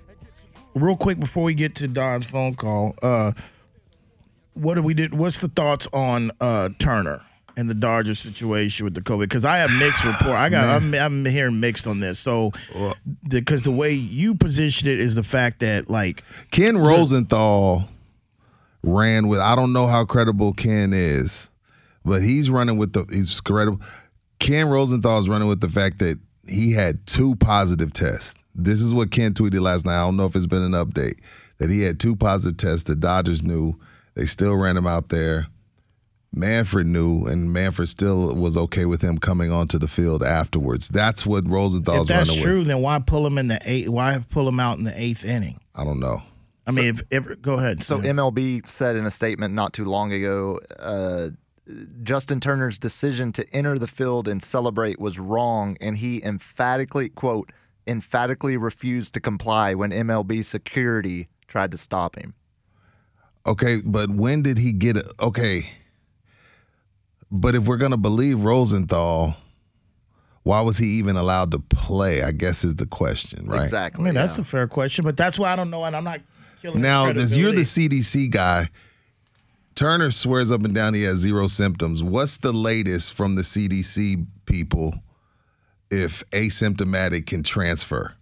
Real 0.75 0.97
quick 0.97 1.21
before 1.21 1.45
we 1.45 1.55
get 1.55 1.77
to 1.77 1.87
Don's 1.87 2.27
phone 2.27 2.57
call, 2.57 2.97
uh, 3.01 3.31
what 4.55 4.75
do 4.75 4.83
we 4.83 4.93
did? 4.93 5.15
What's 5.15 5.39
the 5.39 5.47
thoughts 5.47 5.87
on 5.93 6.33
uh, 6.41 6.71
Turner 6.81 7.23
and 7.61 7.69
the 7.69 7.75
Dodgers 7.75 8.19
situation 8.19 8.85
with 8.85 8.95
the 8.95 9.01
COVID? 9.01 9.21
Because 9.21 9.45
I 9.45 9.59
have 9.59 9.71
mixed 9.71 10.05
report. 10.05 10.37
I 10.37 10.49
got 10.49 10.69
I'm, 10.69 10.95
I'm 10.95 11.25
hearing 11.25 11.61
mixed 11.61 11.87
on 11.87 12.01
this. 12.01 12.19
So 12.19 12.53
because 13.29 13.63
the, 13.63 13.71
way 13.71 13.93
you 13.93 14.35
position 14.35 14.89
it 14.89 14.99
is 14.99 15.15
the 15.15 15.23
fact 15.23 15.61
that 15.61 15.89
like 15.89 16.25
Ken 16.51 16.77
Rosenthal 16.77 17.89
ran 18.83 19.29
with. 19.29 19.41
I 19.41 19.55
don't 19.55 19.73
know 19.73 19.87
how 19.87 20.05
credible 20.05 20.53
Ken 20.53 20.93
is, 20.93 21.49
but 22.05 22.23
he's 22.23 22.51
running 22.51 22.77
with 22.77 22.93
the. 22.93 23.05
He's 23.11 23.41
credible. 23.41 23.81
Ken 24.39 24.69
Rosenthal 24.69 25.19
is 25.19 25.29
running 25.29 25.49
with 25.49 25.61
the 25.61 25.69
fact 25.69 25.99
that 25.99 26.19
he 26.49 26.73
had 26.73 27.07
two 27.07 27.37
positive 27.37 27.93
tests. 27.93 28.39
This 28.55 28.81
is 28.81 28.93
what 28.93 29.11
Ken 29.11 29.35
tweeted 29.35 29.61
last 29.61 29.87
night. 29.87 30.01
I 30.01 30.05
don't 30.05 30.17
know 30.17 30.25
if 30.25 30.35
it's 30.35 30.47
been 30.47 30.63
an 30.63 30.73
update 30.73 31.21
that 31.59 31.71
he 31.71 31.83
had 31.83 32.01
two 32.01 32.17
positive 32.17 32.57
tests. 32.57 32.85
The 32.85 32.97
Dodgers 32.97 33.43
knew. 33.43 33.79
They 34.15 34.27
still 34.27 34.57
ran 34.57 34.77
him 34.77 34.87
out 34.87 35.09
there. 35.11 35.47
Manfred 36.33 36.87
knew, 36.87 37.27
and 37.27 37.53
Manfred 37.53 37.89
still 37.89 38.35
was 38.35 38.57
okay 38.57 38.85
with 38.85 39.03
him 39.03 39.19
coming 39.19 39.51
onto 39.51 39.79
the 39.79 39.89
field 39.89 40.23
afterwards. 40.23 40.89
That's 40.89 41.27
what 41.27 41.49
Rosenthal's 41.49 42.03
if 42.03 42.07
that's 42.09 42.31
running 42.31 42.45
true, 42.45 42.59
with. 42.59 42.69
then 42.69 42.81
why 42.81 43.01
pull 43.01 43.27
him 43.27 43.37
in 43.37 43.49
the 43.49 43.61
eight? 43.65 43.89
Why 43.89 44.23
pull 44.31 44.49
him 44.49 44.61
out 44.61 44.79
in 44.79 44.85
the 44.85 45.01
eighth 45.01 45.25
inning? 45.25 45.61
I 45.75 45.85
don't 45.85 45.99
know. 45.99 46.23
I 46.67 46.73
mean, 46.73 46.87
if, 46.87 47.03
if 47.11 47.43
go 47.43 47.55
ahead. 47.55 47.83
So 47.83 48.01
Sid. 48.01 48.15
MLB 48.15 48.69
said 48.69 48.95
in 48.95 49.07
a 49.07 49.11
statement 49.11 49.55
not 49.55 49.73
too 49.73 49.85
long 49.85 50.13
ago, 50.13 50.61
uh, 50.79 51.31
Justin 52.05 52.39
Turner's 52.39 52.79
decision 52.79 53.33
to 53.33 53.47
enter 53.53 53.77
the 53.77 53.89
field 53.89 54.29
and 54.29 54.41
celebrate 54.41 55.01
was 55.01 55.19
wrong, 55.19 55.77
and 55.81 55.97
he 55.97 56.23
emphatically 56.23 57.09
quote 57.09 57.51
emphatically 57.87 58.57
refused 58.57 59.15
to 59.15 59.21
comply 59.21 59.75
when 59.75 59.91
MLB 59.91 60.45
security 60.45 61.27
tried 61.49 61.73
to 61.73 61.79
stop 61.79 62.17
him. 62.17 62.35
Okay, 63.47 63.81
but 63.85 64.11
when 64.11 64.43
did 64.43 64.59
he 64.59 64.73
get 64.73 64.97
it? 64.97 65.07
Okay. 65.19 65.69
But 67.31 67.55
if 67.55 67.67
we're 67.67 67.77
going 67.77 67.93
to 67.93 67.97
believe 67.97 68.43
Rosenthal, 68.45 69.37
why 70.43 70.61
was 70.63 70.79
he 70.79 70.87
even 70.99 71.17
allowed 71.17 71.51
to 71.53 71.59
play? 71.59 72.23
I 72.23 72.33
guess 72.33 72.65
is 72.65 72.77
the 72.77 72.87
question, 72.87 73.47
right? 73.47 73.61
I 73.61 73.63
Exactly. 73.63 74.05
mean, 74.05 74.15
that's 74.15 74.37
yeah. 74.39 74.43
a 74.43 74.45
fair 74.45 74.67
question, 74.67 75.05
but 75.05 75.17
that's 75.17 75.39
why 75.39 75.53
I 75.53 75.57
don't 75.57 75.71
know, 75.71 75.85
and 75.85 75.95
I'm 75.95 76.05
not 76.05 76.21
killing. 76.61 76.79
his 76.79 76.83
Now, 76.83 77.09
as 77.09 77.37
you're 77.37 77.53
the. 77.53 77.63
CDC 77.63 78.31
guy, 78.31 78.69
Turner 79.75 80.11
swears 80.11 80.51
up 80.51 80.65
and 80.65 80.75
down 80.75 80.95
he 80.95 81.03
has 81.05 81.19
zero 81.19 81.47
symptoms. 81.47 82.03
What's 82.03 82.37
the 82.39 82.53
latest 82.53 83.15
from 83.15 83.37
the 83.37 83.43
CDC 83.43 84.27
people 84.47 84.95
if 85.91 86.29
asymptomatic 86.31 87.27
can 87.27 87.43
transfer? 87.43 88.15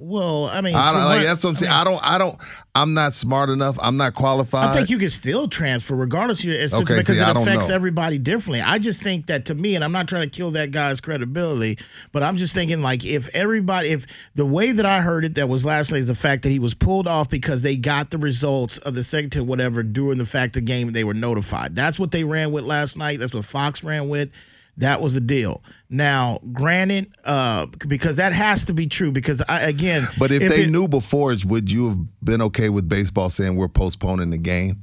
Well, 0.00 0.46
I 0.46 0.60
mean, 0.60 0.74
I 0.76 0.92
don't 0.92 1.04
like 1.04 1.24
that's 1.26 1.42
what 1.42 1.50
I'm 1.50 1.56
I 1.56 1.58
saying. 1.58 1.70
mean, 1.70 1.80
I 1.80 1.84
don't 1.84 2.04
I 2.04 2.18
don't 2.18 2.38
I'm 2.74 2.94
not 2.94 3.14
smart 3.14 3.50
enough. 3.50 3.76
I'm 3.82 3.96
not 3.96 4.14
qualified. 4.14 4.68
I 4.68 4.74
think 4.74 4.90
you 4.90 4.98
can 4.98 5.10
still 5.10 5.48
transfer 5.48 5.96
regardless 5.96 6.38
of 6.38 6.44
your 6.44 6.56
Okay, 6.56 6.78
because 6.78 7.06
see, 7.08 7.18
it 7.18 7.22
I 7.22 7.40
affects 7.40 7.68
everybody 7.68 8.18
differently. 8.18 8.60
I 8.60 8.78
just 8.78 9.02
think 9.02 9.26
that 9.26 9.46
to 9.46 9.54
me, 9.56 9.74
and 9.74 9.82
I'm 9.82 9.90
not 9.90 10.08
trying 10.08 10.30
to 10.30 10.36
kill 10.36 10.52
that 10.52 10.70
guy's 10.70 11.00
credibility, 11.00 11.78
but 12.12 12.22
I'm 12.22 12.36
just 12.36 12.54
thinking 12.54 12.80
like 12.80 13.04
if 13.04 13.28
everybody, 13.34 13.88
if 13.88 14.06
the 14.36 14.46
way 14.46 14.70
that 14.70 14.86
I 14.86 15.00
heard 15.00 15.24
it 15.24 15.34
that 15.34 15.48
was 15.48 15.64
last 15.64 15.90
night 15.90 16.02
is 16.02 16.06
the 16.06 16.14
fact 16.14 16.42
that 16.44 16.50
he 16.50 16.60
was 16.60 16.74
pulled 16.74 17.08
off 17.08 17.28
because 17.28 17.62
they 17.62 17.74
got 17.74 18.10
the 18.10 18.18
results 18.18 18.78
of 18.78 18.94
the 18.94 19.02
second 19.02 19.30
to 19.30 19.42
whatever 19.42 19.82
during 19.82 20.18
the 20.18 20.26
fact 20.26 20.54
the 20.54 20.60
game 20.60 20.92
they 20.92 21.04
were 21.04 21.14
notified. 21.14 21.74
That's 21.74 21.98
what 21.98 22.12
they 22.12 22.22
ran 22.22 22.52
with 22.52 22.64
last 22.64 22.96
night. 22.96 23.18
That's 23.18 23.34
what 23.34 23.44
Fox 23.44 23.82
ran 23.82 24.08
with. 24.08 24.30
That 24.78 25.00
was 25.00 25.14
the 25.14 25.20
deal. 25.20 25.62
Now, 25.90 26.38
granted, 26.52 27.12
uh, 27.24 27.66
because 27.86 28.16
that 28.16 28.32
has 28.32 28.64
to 28.66 28.72
be 28.74 28.86
true. 28.86 29.10
Because 29.10 29.42
I 29.48 29.60
again, 29.62 30.08
But 30.18 30.30
if, 30.32 30.48
they 30.48 30.64
it- 30.64 30.70
knew 30.70 30.86
before, 30.88 31.34
would 31.46 31.70
you 31.70 31.88
have 31.88 31.98
been 32.24 32.40
okay 32.42 32.68
with 32.68 32.88
baseball 32.88 33.28
saying 33.30 33.56
we're 33.56 33.68
postponing 33.68 34.30
the 34.30 34.38
game? 34.38 34.82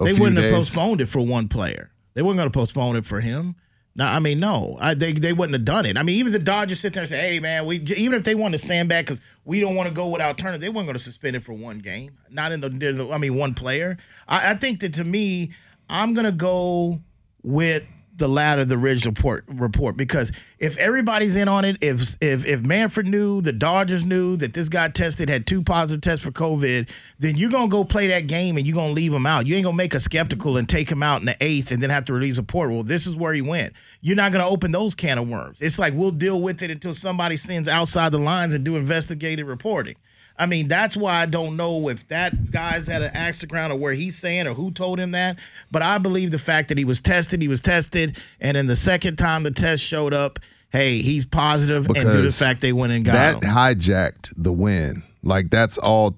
A 0.00 0.04
they 0.04 0.12
few 0.14 0.22
wouldn't 0.22 0.40
have 0.40 0.50
days? 0.50 0.56
postponed 0.70 1.00
it 1.00 1.06
for 1.06 1.20
one 1.20 1.48
player. 1.48 1.90
They 2.14 2.22
weren't 2.22 2.36
going 2.38 2.50
to 2.50 2.52
postpone 2.58 2.96
it 2.96 3.06
for 3.06 3.20
him. 3.20 3.56
No, 3.94 4.06
I 4.06 4.20
mean, 4.20 4.40
no, 4.40 4.78
I, 4.80 4.94
they 4.94 5.12
they 5.12 5.34
wouldn't 5.34 5.52
have 5.52 5.66
done 5.66 5.84
it. 5.84 5.98
I 5.98 6.02
mean, 6.02 6.16
even 6.16 6.32
the 6.32 6.38
Dodgers 6.38 6.80
sit 6.80 6.94
there 6.94 7.02
and 7.02 7.10
say, 7.10 7.20
"Hey, 7.20 7.40
man, 7.40 7.66
we 7.66 7.76
even 7.76 8.14
if 8.14 8.24
they 8.24 8.34
wanted 8.34 8.58
to 8.58 8.66
sandbag 8.66 9.04
because 9.04 9.20
we 9.44 9.60
don't 9.60 9.74
want 9.74 9.86
to 9.90 9.94
go 9.94 10.08
without 10.08 10.38
Turner, 10.38 10.56
they 10.56 10.70
weren't 10.70 10.86
going 10.86 10.96
to 10.96 11.02
suspend 11.02 11.36
it 11.36 11.44
for 11.44 11.52
one 11.52 11.78
game, 11.78 12.16
not 12.30 12.52
in 12.52 12.62
the. 12.62 13.08
I 13.12 13.18
mean, 13.18 13.34
one 13.34 13.52
player. 13.52 13.98
I, 14.26 14.52
I 14.52 14.54
think 14.54 14.80
that 14.80 14.94
to 14.94 15.04
me, 15.04 15.50
I'm 15.90 16.14
going 16.14 16.24
to 16.24 16.32
go 16.32 17.00
with 17.42 17.82
the 18.22 18.28
latter, 18.28 18.64
the 18.64 18.78
Ridge 18.78 19.04
report, 19.04 19.44
report 19.48 19.96
because 19.96 20.30
if 20.60 20.76
everybody's 20.76 21.34
in 21.34 21.48
on 21.48 21.64
it, 21.64 21.76
if 21.82 22.16
if 22.20 22.46
if 22.46 22.62
Manfred 22.62 23.08
knew, 23.08 23.40
the 23.40 23.52
Dodgers 23.52 24.04
knew 24.04 24.36
that 24.36 24.54
this 24.54 24.68
guy 24.68 24.88
tested 24.88 25.28
had 25.28 25.44
two 25.44 25.60
positive 25.60 26.00
tests 26.00 26.24
for 26.24 26.30
COVID, 26.30 26.88
then 27.18 27.36
you're 27.36 27.50
gonna 27.50 27.66
go 27.66 27.82
play 27.82 28.06
that 28.06 28.28
game 28.28 28.56
and 28.56 28.64
you're 28.64 28.76
gonna 28.76 28.92
leave 28.92 29.12
him 29.12 29.26
out. 29.26 29.48
You 29.48 29.56
ain't 29.56 29.64
gonna 29.64 29.76
make 29.76 29.92
a 29.92 29.98
skeptical 29.98 30.56
and 30.56 30.68
take 30.68 30.88
him 30.88 31.02
out 31.02 31.18
in 31.18 31.26
the 31.26 31.36
eighth 31.40 31.72
and 31.72 31.82
then 31.82 31.90
have 31.90 32.04
to 32.04 32.12
release 32.12 32.38
a 32.38 32.42
report. 32.42 32.70
Well, 32.70 32.84
this 32.84 33.08
is 33.08 33.16
where 33.16 33.34
he 33.34 33.42
went. 33.42 33.72
You're 34.02 34.14
not 34.14 34.30
gonna 34.30 34.46
open 34.46 34.70
those 34.70 34.94
can 34.94 35.18
of 35.18 35.28
worms. 35.28 35.60
It's 35.60 35.80
like 35.80 35.92
we'll 35.94 36.12
deal 36.12 36.40
with 36.40 36.62
it 36.62 36.70
until 36.70 36.94
somebody 36.94 37.36
sends 37.36 37.68
outside 37.68 38.12
the 38.12 38.18
lines 38.18 38.54
and 38.54 38.62
do 38.62 38.76
investigative 38.76 39.48
reporting. 39.48 39.96
I 40.38 40.46
mean, 40.46 40.68
that's 40.68 40.96
why 40.96 41.20
I 41.20 41.26
don't 41.26 41.56
know 41.56 41.88
if 41.88 42.06
that 42.08 42.50
guy's 42.50 42.86
had 42.86 43.02
an 43.02 43.10
axe 43.14 43.38
to 43.38 43.46
ground 43.46 43.72
or 43.72 43.76
where 43.76 43.92
he's 43.92 44.16
saying 44.16 44.46
or 44.46 44.54
who 44.54 44.70
told 44.70 44.98
him 44.98 45.12
that. 45.12 45.38
But 45.70 45.82
I 45.82 45.98
believe 45.98 46.30
the 46.30 46.38
fact 46.38 46.68
that 46.68 46.78
he 46.78 46.84
was 46.84 47.00
tested, 47.00 47.42
he 47.42 47.48
was 47.48 47.60
tested, 47.60 48.18
and 48.40 48.56
then 48.56 48.66
the 48.66 48.76
second 48.76 49.16
time 49.16 49.42
the 49.42 49.50
test 49.50 49.82
showed 49.82 50.14
up, 50.14 50.38
hey, 50.70 50.98
he's 51.02 51.24
positive, 51.24 51.86
and 51.86 51.94
due 51.94 52.12
to 52.12 52.22
the 52.22 52.30
fact 52.32 52.60
they 52.60 52.72
went 52.72 52.92
and 52.92 53.04
got 53.04 53.14
him. 53.14 53.40
that 53.40 53.46
him. 53.46 53.54
hijacked 53.54 54.32
the 54.36 54.52
win. 54.52 55.02
Like 55.22 55.50
that's 55.50 55.78
all. 55.78 56.16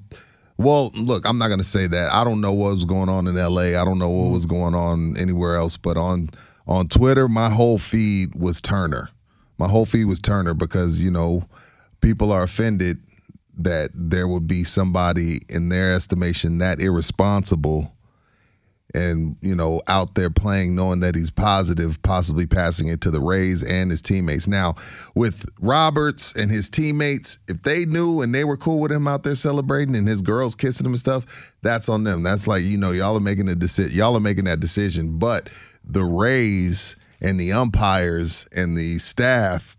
Well, 0.56 0.90
look, 0.94 1.28
I'm 1.28 1.36
not 1.38 1.48
going 1.48 1.58
to 1.58 1.64
say 1.64 1.88
that. 1.88 2.12
I 2.12 2.22
don't 2.22 2.40
know 2.40 2.52
what 2.52 2.70
was 2.70 2.84
going 2.84 3.08
on 3.08 3.26
in 3.26 3.36
L.A. 3.36 3.74
I 3.74 3.84
don't 3.84 3.98
know 3.98 4.08
what 4.08 4.30
was 4.30 4.46
going 4.46 4.74
on 4.74 5.16
anywhere 5.16 5.56
else. 5.56 5.76
But 5.76 5.96
on 5.96 6.30
on 6.66 6.88
Twitter, 6.88 7.28
my 7.28 7.50
whole 7.50 7.78
feed 7.78 8.34
was 8.34 8.60
Turner. 8.60 9.10
My 9.58 9.68
whole 9.68 9.84
feed 9.84 10.06
was 10.06 10.20
Turner 10.20 10.54
because 10.54 11.02
you 11.02 11.10
know 11.10 11.44
people 12.00 12.32
are 12.32 12.44
offended 12.44 12.98
that 13.56 13.90
there 13.94 14.28
would 14.28 14.46
be 14.46 14.64
somebody 14.64 15.40
in 15.48 15.68
their 15.68 15.92
estimation 15.92 16.58
that 16.58 16.80
irresponsible 16.80 17.94
and 18.94 19.36
you 19.42 19.54
know 19.54 19.82
out 19.88 20.14
there 20.14 20.30
playing 20.30 20.74
knowing 20.74 21.00
that 21.00 21.14
he's 21.16 21.30
positive 21.30 22.00
possibly 22.02 22.46
passing 22.46 22.88
it 22.88 23.00
to 23.00 23.10
the 23.10 23.20
Rays 23.20 23.62
and 23.62 23.90
his 23.90 24.00
teammates. 24.00 24.46
Now 24.46 24.76
with 25.14 25.48
Roberts 25.60 26.32
and 26.32 26.50
his 26.50 26.70
teammates 26.70 27.38
if 27.48 27.62
they 27.62 27.84
knew 27.84 28.22
and 28.22 28.34
they 28.34 28.44
were 28.44 28.56
cool 28.56 28.80
with 28.80 28.92
him 28.92 29.08
out 29.08 29.24
there 29.24 29.34
celebrating 29.34 29.96
and 29.96 30.06
his 30.06 30.22
girls 30.22 30.54
kissing 30.54 30.86
him 30.86 30.92
and 30.92 31.00
stuff 31.00 31.26
that's 31.62 31.88
on 31.88 32.04
them. 32.04 32.22
That's 32.22 32.46
like 32.46 32.62
you 32.62 32.78
know 32.78 32.92
y'all 32.92 33.16
are 33.16 33.20
making 33.20 33.48
a 33.48 33.56
decision 33.56 33.96
y'all 33.96 34.16
are 34.16 34.20
making 34.20 34.44
that 34.44 34.60
decision. 34.60 35.18
But 35.18 35.50
the 35.82 36.04
Rays 36.04 36.96
and 37.20 37.38
the 37.38 37.52
umpires 37.52 38.46
and 38.54 38.76
the 38.76 38.98
staff 38.98 39.76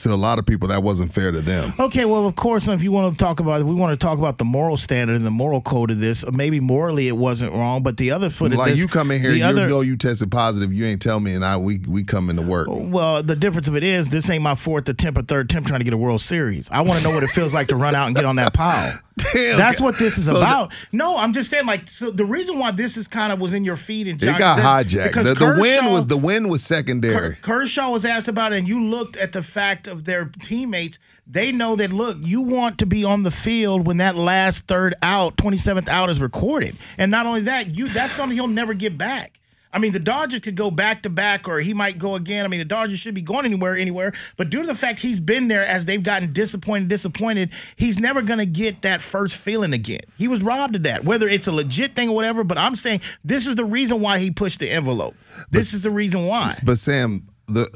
to 0.00 0.12
a 0.12 0.14
lot 0.16 0.38
of 0.38 0.46
people 0.46 0.68
that 0.68 0.82
wasn't 0.82 1.12
fair 1.12 1.30
to 1.32 1.40
them. 1.40 1.72
Okay, 1.78 2.04
well, 2.04 2.26
of 2.26 2.36
course, 2.36 2.68
if 2.68 2.82
you 2.82 2.92
want 2.92 3.16
to 3.16 3.22
talk 3.24 3.40
about, 3.40 3.60
it, 3.60 3.64
we 3.64 3.74
want 3.74 3.98
to 3.98 4.04
talk 4.06 4.18
about 4.18 4.38
the 4.38 4.44
moral 4.44 4.76
standard 4.76 5.16
and 5.16 5.24
the 5.26 5.30
moral 5.30 5.60
code 5.60 5.90
of 5.90 6.00
this. 6.00 6.24
Maybe 6.30 6.60
morally 6.60 7.08
it 7.08 7.16
wasn't 7.16 7.52
wrong, 7.52 7.82
but 7.82 7.96
the 7.96 8.10
other 8.10 8.30
foot 8.30 8.52
of 8.52 8.58
Like 8.58 8.70
this, 8.70 8.78
you 8.78 8.88
come 8.88 9.10
in 9.10 9.20
here, 9.20 9.32
you 9.32 9.44
other- 9.44 9.68
know 9.68 9.80
you 9.80 9.96
tested 9.96 10.30
positive, 10.30 10.72
you 10.72 10.84
ain't 10.86 11.02
tell 11.02 11.20
me, 11.20 11.34
and 11.34 11.44
I 11.44 11.56
we 11.56 11.78
we 11.86 12.04
come 12.04 12.30
into 12.30 12.42
work. 12.42 12.68
Well, 12.70 13.22
the 13.22 13.36
difference 13.36 13.68
of 13.68 13.76
it 13.76 13.84
is 13.84 14.08
this 14.10 14.28
ain't 14.30 14.42
my 14.42 14.54
fourth 14.54 14.88
attempt 14.88 15.18
or 15.18 15.22
third 15.22 15.46
attempt 15.50 15.68
trying 15.68 15.80
to 15.80 15.84
get 15.84 15.92
a 15.94 15.98
World 15.98 16.20
Series. 16.20 16.68
I 16.70 16.80
want 16.82 16.98
to 16.98 17.04
know 17.04 17.14
what 17.14 17.22
it 17.22 17.30
feels 17.30 17.52
like 17.54 17.68
to 17.68 17.76
run 17.76 17.94
out 17.94 18.06
and 18.06 18.16
get 18.16 18.24
on 18.24 18.36
that 18.36 18.52
pile. 18.54 18.98
Damn, 19.16 19.58
That's 19.58 19.80
what 19.80 19.98
this 19.98 20.16
is 20.18 20.26
so 20.28 20.36
about. 20.36 20.72
no, 20.92 21.16
I'm 21.18 21.32
just 21.32 21.50
saying, 21.50 21.66
like, 21.66 21.88
so 21.88 22.10
the 22.10 22.24
reason 22.24 22.58
why 22.58 22.70
this 22.70 22.96
is 22.96 23.06
kind 23.08 23.32
of 23.32 23.38
was 23.40 23.52
in 23.52 23.64
your 23.64 23.76
feed 23.76 24.08
and 24.08 24.22
It 24.22 24.38
got 24.38 24.58
hijacked. 24.58 25.08
because 25.08 25.26
The, 25.26 25.34
the 25.34 25.56
win 25.60 25.86
was 25.86 26.06
the 26.06 26.16
win 26.16 26.48
was 26.48 26.62
secondary. 26.62 27.36
Kershaw 27.36 27.90
was 27.90 28.04
asked 28.04 28.28
about 28.28 28.52
it, 28.52 28.58
and 28.60 28.68
you 28.68 28.80
looked 28.82 29.16
at 29.16 29.32
the 29.32 29.42
fact 29.42 29.86
of 29.86 30.04
their 30.04 30.26
teammates. 30.42 30.98
They 31.26 31.52
know 31.52 31.76
that, 31.76 31.92
look, 31.92 32.16
you 32.20 32.40
want 32.40 32.78
to 32.78 32.86
be 32.86 33.04
on 33.04 33.22
the 33.22 33.30
field 33.30 33.86
when 33.86 33.98
that 33.98 34.16
last 34.16 34.66
third 34.66 34.94
out, 35.02 35.36
27th 35.36 35.88
out 35.88 36.10
is 36.10 36.20
recorded. 36.20 36.76
And 36.98 37.10
not 37.10 37.26
only 37.26 37.42
that, 37.42 37.76
you 37.76 37.88
that's 37.88 38.12
something 38.12 38.36
he'll 38.36 38.48
never 38.48 38.74
get 38.74 38.96
back. 38.98 39.38
I 39.72 39.78
mean, 39.78 39.92
the 39.92 40.00
Dodgers 40.00 40.40
could 40.40 40.56
go 40.56 40.70
back 40.70 41.02
to 41.04 41.10
back, 41.10 41.48
or 41.48 41.60
he 41.60 41.74
might 41.74 41.98
go 41.98 42.16
again. 42.16 42.44
I 42.44 42.48
mean, 42.48 42.58
the 42.58 42.64
Dodgers 42.64 42.98
should 42.98 43.14
be 43.14 43.22
going 43.22 43.44
anywhere, 43.44 43.76
anywhere. 43.76 44.12
But 44.36 44.50
due 44.50 44.62
to 44.62 44.66
the 44.66 44.74
fact 44.74 44.98
he's 44.98 45.20
been 45.20 45.48
there 45.48 45.64
as 45.64 45.84
they've 45.84 46.02
gotten 46.02 46.32
disappointed, 46.32 46.88
disappointed, 46.88 47.50
he's 47.76 47.98
never 47.98 48.20
going 48.22 48.40
to 48.40 48.46
get 48.46 48.82
that 48.82 49.00
first 49.00 49.36
feeling 49.36 49.72
again. 49.72 50.00
He 50.18 50.26
was 50.26 50.42
robbed 50.42 50.76
of 50.76 50.82
that, 50.84 51.04
whether 51.04 51.28
it's 51.28 51.46
a 51.46 51.52
legit 51.52 51.94
thing 51.94 52.08
or 52.08 52.16
whatever. 52.16 52.42
But 52.42 52.58
I'm 52.58 52.74
saying 52.74 53.00
this 53.24 53.46
is 53.46 53.54
the 53.54 53.64
reason 53.64 54.00
why 54.00 54.18
he 54.18 54.30
pushed 54.30 54.58
the 54.58 54.68
envelope. 54.68 55.14
This 55.50 55.72
is 55.72 55.82
the 55.82 55.90
reason 55.90 56.26
why. 56.26 56.52
But 56.64 56.78
Sam, 56.78 57.28
the 57.46 57.70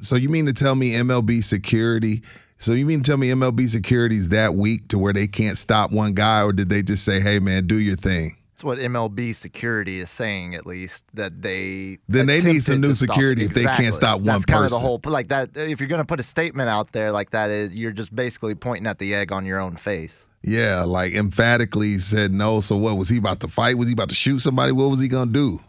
so 0.00 0.16
you 0.16 0.28
mean 0.28 0.46
to 0.46 0.52
tell 0.52 0.74
me 0.74 0.92
MLB 0.92 1.42
security? 1.44 2.22
So 2.58 2.72
you 2.72 2.86
mean 2.86 3.02
to 3.02 3.10
tell 3.10 3.16
me 3.16 3.28
MLB 3.28 3.68
security's 3.68 4.28
that 4.28 4.54
weak 4.54 4.88
to 4.88 4.98
where 4.98 5.12
they 5.12 5.26
can't 5.26 5.58
stop 5.58 5.92
one 5.92 6.12
guy, 6.12 6.42
or 6.42 6.52
did 6.52 6.68
they 6.68 6.82
just 6.82 7.04
say, 7.04 7.20
"Hey, 7.20 7.38
man, 7.38 7.66
do 7.66 7.78
your 7.78 7.96
thing"? 7.96 8.36
That's 8.60 8.64
what 8.66 8.78
MLB 8.78 9.34
security 9.34 10.00
is 10.00 10.10
saying, 10.10 10.54
at 10.54 10.66
least 10.66 11.06
that 11.14 11.40
they. 11.40 11.96
Then 12.08 12.26
they 12.26 12.42
need 12.42 12.62
some 12.62 12.82
new 12.82 12.88
to 12.88 12.94
stop- 12.94 13.14
security 13.14 13.44
if 13.46 13.54
they 13.54 13.64
can't 13.64 13.94
stop 13.94 14.18
one 14.18 14.26
That's 14.26 14.44
kind 14.44 14.64
of 14.66 14.70
the 14.70 14.76
person. 14.76 14.86
whole 14.86 15.00
like 15.06 15.28
that. 15.28 15.56
If 15.56 15.80
you're 15.80 15.88
going 15.88 16.02
to 16.02 16.06
put 16.06 16.20
a 16.20 16.22
statement 16.22 16.68
out 16.68 16.92
there 16.92 17.10
like 17.10 17.30
that, 17.30 17.70
you're 17.72 17.90
just 17.92 18.14
basically 18.14 18.54
pointing 18.54 18.86
at 18.86 18.98
the 18.98 19.14
egg 19.14 19.32
on 19.32 19.46
your 19.46 19.60
own 19.60 19.76
face. 19.76 20.26
Yeah, 20.42 20.82
like 20.82 21.14
emphatically 21.14 21.98
said 22.00 22.32
no. 22.32 22.60
So 22.60 22.76
what 22.76 22.98
was 22.98 23.08
he 23.08 23.16
about 23.16 23.40
to 23.40 23.48
fight? 23.48 23.78
Was 23.78 23.88
he 23.88 23.94
about 23.94 24.10
to 24.10 24.14
shoot 24.14 24.40
somebody? 24.40 24.72
What 24.72 24.90
was 24.90 25.00
he 25.00 25.08
gonna 25.08 25.32
do? 25.32 25.60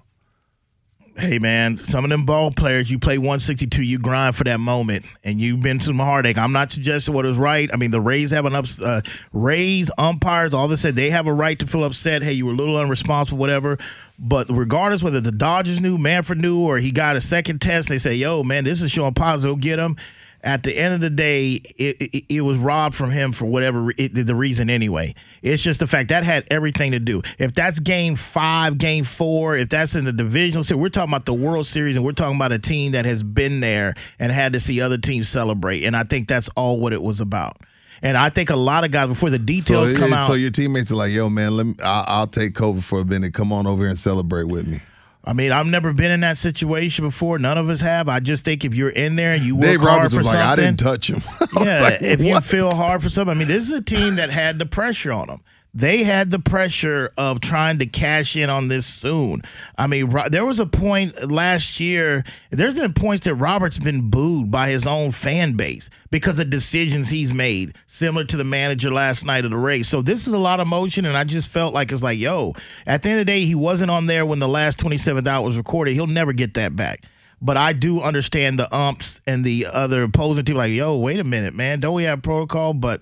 Hey 1.18 1.40
man, 1.40 1.76
some 1.78 2.06
of 2.06 2.10
them 2.10 2.26
ball 2.26 2.52
players, 2.52 2.90
you 2.90 2.98
play 2.98 3.18
162, 3.18 3.84
you 3.84 4.00
grind 4.00 4.34
for 4.34 4.46
that 4.46 4.62
moment, 4.62 5.06
and 5.26 5.42
you've 5.42 5.62
been 5.62 5.82
some 5.82 6.00
heartache. 6.00 6.38
I'm 6.38 6.54
not 6.54 6.72
suggesting 6.72 7.14
what 7.14 7.26
is 7.26 7.38
right. 7.38 7.70
I 7.74 7.76
mean, 7.76 7.92
the 7.92 8.00
Rays 8.00 8.32
have 8.32 8.46
an 8.46 8.56
ups, 8.56 8.82
uh, 8.82 9.02
Rays 9.34 9.92
umpires, 9.98 10.54
all 10.54 10.70
they 10.70 10.78
said 10.78 10.96
they 10.96 11.10
have 11.10 11.28
a 11.28 11.34
right 11.34 11.60
to 11.60 11.68
feel 11.68 11.84
upset. 11.84 12.24
Hey, 12.24 12.32
you 12.32 12.46
were 12.46 12.54
a 12.54 12.56
little 12.56 12.76
unresponsible, 12.76 13.38
whatever. 13.38 13.78
But 14.18 14.48
regardless 14.50 15.04
whether 15.04 15.20
the 15.20 15.34
Dodgers 15.34 15.82
knew, 15.82 15.98
Manfred 15.98 16.40
knew, 16.40 16.60
or 16.60 16.78
he 16.78 16.92
got 16.92 17.18
a 17.18 17.22
second 17.22 17.60
test, 17.60 17.90
they 17.90 17.98
say, 17.98 18.16
"Yo, 18.16 18.42
man, 18.42 18.64
this 18.64 18.82
is 18.82 18.90
showing 18.90 19.14
positive. 19.14 19.60
Get 19.60 19.80
him." 19.80 19.98
At 20.44 20.64
the 20.64 20.76
end 20.76 20.96
of 20.96 21.02
the 21.02 21.10
day, 21.10 21.62
it, 21.78 22.02
it, 22.02 22.26
it 22.34 22.42
was 22.42 22.58
robbed 22.58 22.96
from 22.96 23.12
him 23.12 23.32
for 23.32 23.46
whatever 23.46 23.94
it, 23.96 24.14
the 24.14 24.36
reason 24.36 24.70
anyway. 24.70 25.14
It's 25.44 25.62
just 25.62 25.80
the 25.80 25.88
fact 25.88 26.10
that 26.10 26.24
had 26.24 26.48
everything 26.50 26.94
to 26.94 27.00
do. 27.00 27.22
If 27.38 27.54
that's 27.54 27.80
game 27.80 28.16
five, 28.16 28.80
game 28.80 29.04
four, 29.04 29.56
if 29.56 29.70
that's 29.70 29.96
in 29.96 30.06
the 30.06 30.14
divisional 30.14 30.64
series, 30.64 30.82
we're 30.82 30.90
talking 30.90 31.12
about 31.12 31.26
the 31.26 31.34
World 31.34 31.68
Series 31.68 31.96
and 31.96 32.04
we're 32.04 32.14
talking 32.14 32.38
about 32.38 32.52
a 32.52 32.60
team 32.60 32.94
that 32.94 33.06
has 33.06 33.22
been 33.22 33.60
there 33.60 33.94
and 34.18 34.32
had 34.32 34.54
to 34.54 34.60
see 34.60 34.82
other 34.82 34.98
teams 34.98 35.30
celebrate. 35.30 35.84
And 35.84 35.96
I 35.96 36.04
think 36.04 36.28
that's 36.28 36.50
all 36.50 36.80
what 36.80 36.92
it 36.92 37.04
was 37.04 37.22
about. 37.22 37.58
And 38.02 38.18
I 38.18 38.30
think 38.30 38.50
a 38.50 38.56
lot 38.56 38.84
of 38.84 38.90
guys 38.90 39.08
before 39.10 39.30
the 39.30 39.38
details 39.38 39.92
so, 39.92 39.98
come 39.98 40.12
out. 40.12 40.26
so 40.26 40.34
your 40.34 40.50
teammates 40.50 40.92
are 40.92 40.96
like, 40.96 41.12
"Yo, 41.12 41.30
man, 41.30 41.56
let 41.56 41.66
me. 41.68 41.76
I'll, 41.84 42.04
I'll 42.08 42.28
take 42.28 42.56
cover 42.56 42.82
for 42.82 43.02
a 43.02 43.06
minute. 43.06 43.34
Come 43.36 43.54
on 43.54 43.68
over 43.68 43.84
here 43.84 43.90
and 43.90 44.00
celebrate 44.00 44.46
with 44.46 44.68
me." 44.68 44.82
I 45.24 45.34
mean, 45.34 45.52
I've 45.52 45.68
never 45.68 45.94
been 45.94 46.10
in 46.10 46.22
that 46.22 46.38
situation 46.40 47.06
before. 47.06 47.38
None 47.38 47.58
of 47.58 47.70
us 47.70 47.82
have. 47.82 48.10
I 48.10 48.20
just 48.20 48.44
think 48.44 48.66
if 48.66 48.74
you're 48.74 48.90
in 48.90 49.16
there 49.16 49.34
and 49.36 49.44
you 49.44 49.56
work 49.56 49.66
Dave 49.66 49.80
hard 49.80 49.98
Roberts 49.98 50.14
for 50.14 50.18
was 50.18 50.26
like, 50.26 50.34
something, 50.34 50.64
"I 50.64 50.68
didn't 50.68 50.80
touch 50.80 51.10
him." 51.10 51.22
Yeah, 51.64 51.82
like, 51.82 52.02
if 52.02 52.22
you 52.22 52.40
feel 52.42 52.72
hard 52.72 53.04
for 53.04 53.10
something, 53.10 53.36
I 53.36 53.38
mean, 53.38 53.48
this 53.48 53.66
is 53.66 53.72
a 53.72 53.82
team 53.82 54.16
that 54.16 54.30
had 54.32 54.58
the 54.58 54.66
pressure 54.66 55.12
on 55.12 55.28
them. 55.28 55.42
They 55.74 56.04
had 56.04 56.32
the 56.32 56.40
pressure 56.40 57.14
of 57.18 57.40
trying 57.40 57.80
to 57.80 57.86
cash 57.86 58.36
in 58.36 58.50
on 58.50 58.68
this 58.68 58.86
soon. 58.86 59.42
I 59.78 59.88
mean, 59.88 60.14
there 60.30 60.46
was 60.46 60.60
a 60.60 60.66
point 60.66 61.32
last 61.32 61.80
year. 61.80 62.26
There's 62.50 62.74
been 62.74 62.94
points 62.94 63.26
that 63.26 63.36
Roberts 63.36 63.80
been 63.80 64.10
booed 64.10 64.52
by 64.52 64.70
his 64.70 64.86
own 64.86 65.12
fan 65.12 65.54
base 65.54 65.90
because 66.10 66.40
of 66.40 66.50
decisions 66.50 67.10
he's 67.10 67.34
made, 67.34 67.76
similar 67.88 68.26
to 68.26 68.36
the 68.36 68.44
manager 68.44 68.92
last 68.92 69.26
night 69.26 69.46
of 69.46 69.52
the 69.52 69.58
race. 69.58 69.88
So 69.88 70.02
this 70.02 70.28
is 70.28 70.34
a 70.34 70.38
lot 70.38 70.60
of 70.60 70.68
motion, 70.68 71.06
and 71.06 71.16
I 71.18 71.24
just 71.24 71.48
felt 71.48 71.74
like 71.74 71.94
it's 71.94 72.04
like, 72.04 72.20
yo, 72.20 72.54
at 72.86 73.02
the 73.02 73.10
end 73.10 73.22
of 73.22 73.26
the 73.26 73.32
day, 73.32 73.46
he 73.46 73.56
wasn't 73.56 73.92
on 73.92 74.08
there 74.08 74.26
when 74.26 74.40
the 74.40 74.50
last 74.50 74.78
27th 74.78 75.26
out 75.26 75.44
was 75.44 75.56
recorded. 75.56 75.94
He'll 75.94 76.06
never 76.06 76.34
get 76.34 76.54
that 76.56 76.76
back. 76.76 77.06
But 77.42 77.58
I 77.58 77.74
do 77.74 78.02
understand 78.02 78.60
the 78.60 78.74
umps 78.76 79.22
and 79.26 79.44
the 79.46 79.66
other 79.68 80.04
opposing 80.04 80.46
team, 80.46 80.58
like, 80.58 80.74
yo, 80.74 80.98
wait 80.98 81.20
a 81.20 81.24
minute, 81.24 81.56
man, 81.56 81.80
don't 81.80 81.96
we 81.96 82.04
have 82.04 82.22
protocol? 82.22 82.74
But 82.74 83.02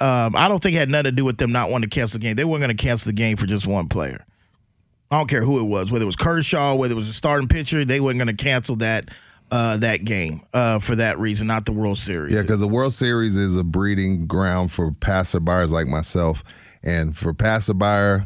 um, 0.00 0.34
I 0.36 0.48
don't 0.48 0.62
think 0.62 0.74
it 0.76 0.78
had 0.78 0.90
nothing 0.90 1.04
to 1.04 1.12
do 1.12 1.24
with 1.24 1.38
them 1.38 1.52
not 1.52 1.70
wanting 1.70 1.88
to 1.88 1.94
cancel 1.94 2.18
the 2.18 2.22
game. 2.22 2.36
They 2.36 2.44
weren't 2.44 2.60
going 2.60 2.76
to 2.76 2.82
cancel 2.82 3.08
the 3.08 3.14
game 3.14 3.36
for 3.36 3.46
just 3.46 3.66
one 3.66 3.88
player. 3.88 4.24
I 5.10 5.18
don't 5.18 5.28
care 5.28 5.44
who 5.44 5.60
it 5.60 5.64
was, 5.64 5.90
whether 5.92 6.02
it 6.02 6.06
was 6.06 6.16
Kershaw, 6.16 6.74
whether 6.74 6.92
it 6.92 6.96
was 6.96 7.08
a 7.08 7.12
starting 7.12 7.46
pitcher, 7.46 7.84
they 7.84 8.00
weren't 8.00 8.18
going 8.18 8.34
to 8.34 8.44
cancel 8.44 8.76
that 8.76 9.10
uh, 9.50 9.76
that 9.76 10.04
game 10.04 10.40
uh, 10.52 10.78
for 10.80 10.96
that 10.96 11.18
reason, 11.18 11.46
not 11.46 11.66
the 11.66 11.72
World 11.72 11.98
Series. 11.98 12.32
Yeah, 12.32 12.42
because 12.42 12.60
the 12.60 12.66
World 12.66 12.92
Series 12.92 13.36
is 13.36 13.54
a 13.54 13.62
breeding 13.62 14.26
ground 14.26 14.72
for 14.72 14.90
passerbyers 14.90 15.70
like 15.70 15.86
myself, 15.86 16.42
and 16.82 17.16
for 17.16 17.32
passerby, 17.32 18.24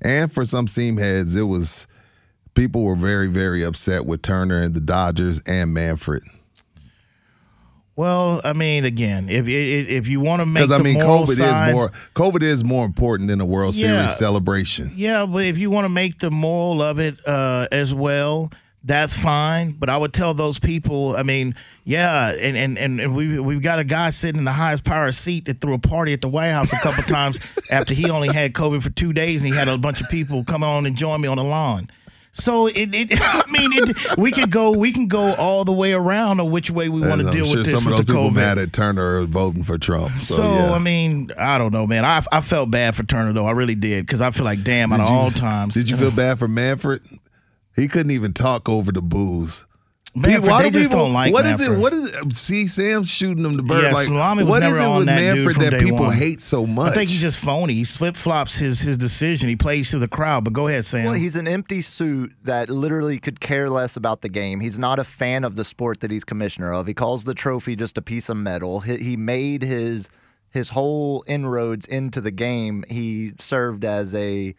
and 0.00 0.32
for 0.32 0.44
some 0.44 0.66
seam 0.66 0.96
heads, 0.96 1.36
it 1.36 1.42
was 1.42 1.86
people 2.54 2.84
were 2.84 2.96
very, 2.96 3.26
very 3.26 3.62
upset 3.62 4.06
with 4.06 4.22
Turner 4.22 4.62
and 4.62 4.74
the 4.74 4.80
Dodgers 4.80 5.42
and 5.46 5.74
Manfred. 5.74 6.22
Well, 7.96 8.40
I 8.42 8.52
mean, 8.54 8.84
again, 8.84 9.28
if 9.28 9.46
if, 9.46 9.88
if 9.88 10.08
you 10.08 10.20
want 10.20 10.40
to 10.40 10.46
make 10.46 10.64
Because 10.64 10.70
the 10.70 10.76
I 10.76 10.82
mean, 10.82 10.96
COVID 10.96 11.36
side, 11.36 11.68
is 11.68 11.74
more 11.74 11.92
COVID 12.14 12.42
is 12.42 12.64
more 12.64 12.84
important 12.84 13.28
than 13.28 13.40
a 13.40 13.46
World 13.46 13.74
Yeah. 13.76 13.98
Series 13.98 14.16
celebration. 14.16 14.92
Yeah, 14.96 15.26
but 15.26 15.44
if 15.44 15.58
you 15.58 15.70
want 15.70 15.84
to 15.84 15.88
make 15.88 16.18
the 16.18 16.30
moral 16.30 16.82
of 16.82 16.98
it 16.98 17.16
uh, 17.26 17.68
as 17.70 17.94
well, 17.94 18.50
that's 18.82 19.14
fine. 19.14 19.72
But 19.72 19.90
I 19.90 19.96
would 19.96 20.12
tell 20.12 20.34
those 20.34 20.58
people, 20.58 21.16
I 21.16 21.22
mean, 21.22 21.54
yeah, 21.84 22.30
and 22.32 22.56
and 22.56 22.76
and, 22.76 23.00
and 23.00 23.14
we 23.14 23.38
we've 23.38 23.62
got 23.62 23.78
a 23.78 23.84
guy 23.84 24.10
sitting 24.10 24.38
in 24.38 24.44
the 24.44 24.52
highest 24.52 24.84
power 24.84 25.12
seat 25.12 25.44
that 25.44 25.60
threw 25.60 25.74
a 25.74 25.78
party 25.78 26.12
at 26.12 26.20
the 26.20 26.28
White 26.28 26.50
House 26.50 26.72
a 26.72 26.76
couple 26.78 27.02
times 27.14 27.38
after 27.70 27.94
he 27.94 28.10
only 28.10 28.28
had 28.28 28.54
COVID 28.54 28.82
for 28.82 28.90
two 28.90 29.12
days, 29.12 29.42
and 29.42 29.52
he 29.52 29.56
had 29.58 29.68
a 29.68 29.78
bunch 29.78 30.00
of 30.00 30.08
people 30.08 30.44
come 30.44 30.64
on 30.64 30.84
and 30.84 30.96
join 30.96 31.20
me 31.20 31.28
on 31.28 31.36
the 31.36 31.44
lawn. 31.44 31.88
So 32.36 32.66
it, 32.66 32.94
it 32.94 33.08
I 33.22 33.44
mean, 33.48 33.70
it, 33.72 34.18
we 34.18 34.32
could 34.32 34.50
go, 34.50 34.72
we 34.72 34.90
can 34.92 35.06
go 35.06 35.34
all 35.34 35.64
the 35.64 35.72
way 35.72 35.92
around 35.92 36.40
of 36.40 36.48
which 36.48 36.70
way 36.70 36.88
we 36.88 37.00
want 37.00 37.22
to 37.22 37.30
deal 37.30 37.44
sure 37.44 37.56
with 37.56 37.64
this 37.64 37.72
some 37.72 37.86
of 37.86 37.92
those 37.92 38.00
people 38.04 38.30
COVID. 38.30 38.34
mad 38.34 38.58
at 38.58 38.72
Turner 38.72 39.24
voting 39.24 39.62
for 39.62 39.78
Trump. 39.78 40.20
So, 40.20 40.36
So, 40.36 40.54
yeah. 40.54 40.72
I 40.72 40.78
mean, 40.78 41.30
I 41.38 41.58
don't 41.58 41.72
know, 41.72 41.86
man. 41.86 42.04
I 42.04 42.22
I 42.32 42.40
felt 42.40 42.70
bad 42.70 42.96
for 42.96 43.04
Turner 43.04 43.32
though. 43.32 43.46
I 43.46 43.52
really 43.52 43.76
did 43.76 44.04
because 44.06 44.20
I 44.20 44.30
feel 44.32 44.44
like, 44.44 44.62
damn, 44.64 44.92
out 44.92 45.00
of 45.00 45.08
all 45.08 45.30
times. 45.30 45.74
Did 45.74 45.88
you 45.88 45.96
feel 45.96 46.10
bad 46.10 46.38
for 46.38 46.48
Manfred? 46.48 47.02
He 47.76 47.88
couldn't 47.88 48.10
even 48.12 48.32
talk 48.32 48.68
over 48.68 48.92
the 48.92 49.02
booze. 49.02 49.64
Manfred, 50.16 50.48
Why 50.50 50.62
they 50.62 50.70
do 50.70 50.78
just 50.78 50.90
people- 50.92 51.06
don't 51.06 51.12
like 51.12 51.32
What 51.32 51.44
is 51.44 51.60
it? 51.60 51.70
What 51.76 51.92
is 51.92 52.10
it? 52.10 52.36
See, 52.36 52.68
Sam's 52.68 53.10
shooting 53.10 53.42
them 53.42 53.56
the 53.56 53.64
bird. 53.64 53.82
Yeah, 53.82 53.92
like, 53.92 54.06
Salami 54.06 54.44
was 54.44 54.50
what 54.50 54.60
never 54.60 54.74
is 54.74 54.80
it 54.80 54.84
on 54.86 54.96
with 54.98 55.06
that 55.06 55.18
dude 55.18 55.34
Manfred 55.36 55.54
from 55.56 55.64
that 55.64 55.70
day 55.70 55.78
people 55.80 55.98
one. 55.98 56.16
hate 56.16 56.40
so 56.40 56.66
much? 56.66 56.92
I 56.92 56.94
think 56.94 57.10
he's 57.10 57.20
just 57.20 57.36
phony. 57.38 57.74
He 57.74 57.82
flip 57.84 58.16
flops 58.16 58.58
his 58.58 58.80
his 58.80 58.96
decision. 58.96 59.48
He 59.48 59.56
plays 59.56 59.90
to 59.90 59.98
the 59.98 60.06
crowd. 60.06 60.44
But 60.44 60.52
go 60.52 60.68
ahead, 60.68 60.86
Sam. 60.86 61.04
Well, 61.06 61.14
he's 61.14 61.34
an 61.34 61.48
empty 61.48 61.82
suit 61.82 62.32
that 62.44 62.70
literally 62.70 63.18
could 63.18 63.40
care 63.40 63.68
less 63.68 63.96
about 63.96 64.22
the 64.22 64.28
game. 64.28 64.60
He's 64.60 64.78
not 64.78 65.00
a 65.00 65.04
fan 65.04 65.42
of 65.42 65.56
the 65.56 65.64
sport 65.64 66.00
that 66.00 66.12
he's 66.12 66.22
commissioner 66.24 66.72
of. 66.72 66.86
He 66.86 66.94
calls 66.94 67.24
the 67.24 67.34
trophy 67.34 67.74
just 67.74 67.98
a 67.98 68.02
piece 68.02 68.28
of 68.28 68.36
metal. 68.36 68.80
He, 68.80 68.96
he 68.98 69.16
made 69.16 69.62
his 69.62 70.08
his 70.50 70.68
whole 70.68 71.24
inroads 71.26 71.86
into 71.86 72.20
the 72.20 72.30
game. 72.30 72.84
He 72.88 73.32
served 73.40 73.84
as 73.84 74.14
a 74.14 74.54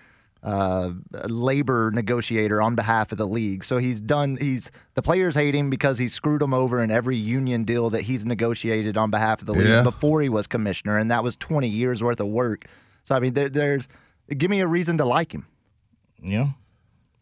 uh, 0.46 0.92
labor 1.28 1.90
negotiator 1.94 2.62
on 2.62 2.76
behalf 2.76 3.12
of 3.12 3.18
the 3.18 3.26
league. 3.26 3.64
So 3.64 3.78
he's 3.80 4.00
done. 4.00 4.38
He's 4.40 4.70
the 4.94 5.02
players 5.02 5.34
hate 5.36 5.56
him 5.56 5.70
because 5.72 5.98
he 5.98 6.08
screwed 6.08 6.40
them 6.42 6.54
over 6.54 6.84
in 6.84 6.92
every 6.92 7.18
union 7.18 7.64
deal 7.64 7.90
that 7.90 8.02
he's 8.04 8.26
negotiated 8.26 8.96
on 8.96 9.10
behalf 9.10 9.42
of 9.42 9.48
the 9.48 9.54
league 9.54 9.68
Yeah. 9.68 9.82
before 9.82 10.22
he 10.22 10.30
was 10.30 10.46
commissioner, 10.46 11.00
and 11.00 11.10
that 11.10 11.24
was 11.24 11.36
20 11.38 11.68
years 11.68 12.04
worth 12.04 12.20
of 12.20 12.28
work. 12.28 12.66
So 13.04 13.16
I 13.16 13.20
mean, 13.20 13.34
there, 13.34 13.50
there's 13.50 13.88
give 14.38 14.52
me 14.52 14.60
a 14.62 14.68
reason 14.68 15.00
to 15.00 15.06
like 15.06 15.34
him. 15.34 15.48
yeah, 16.22 16.50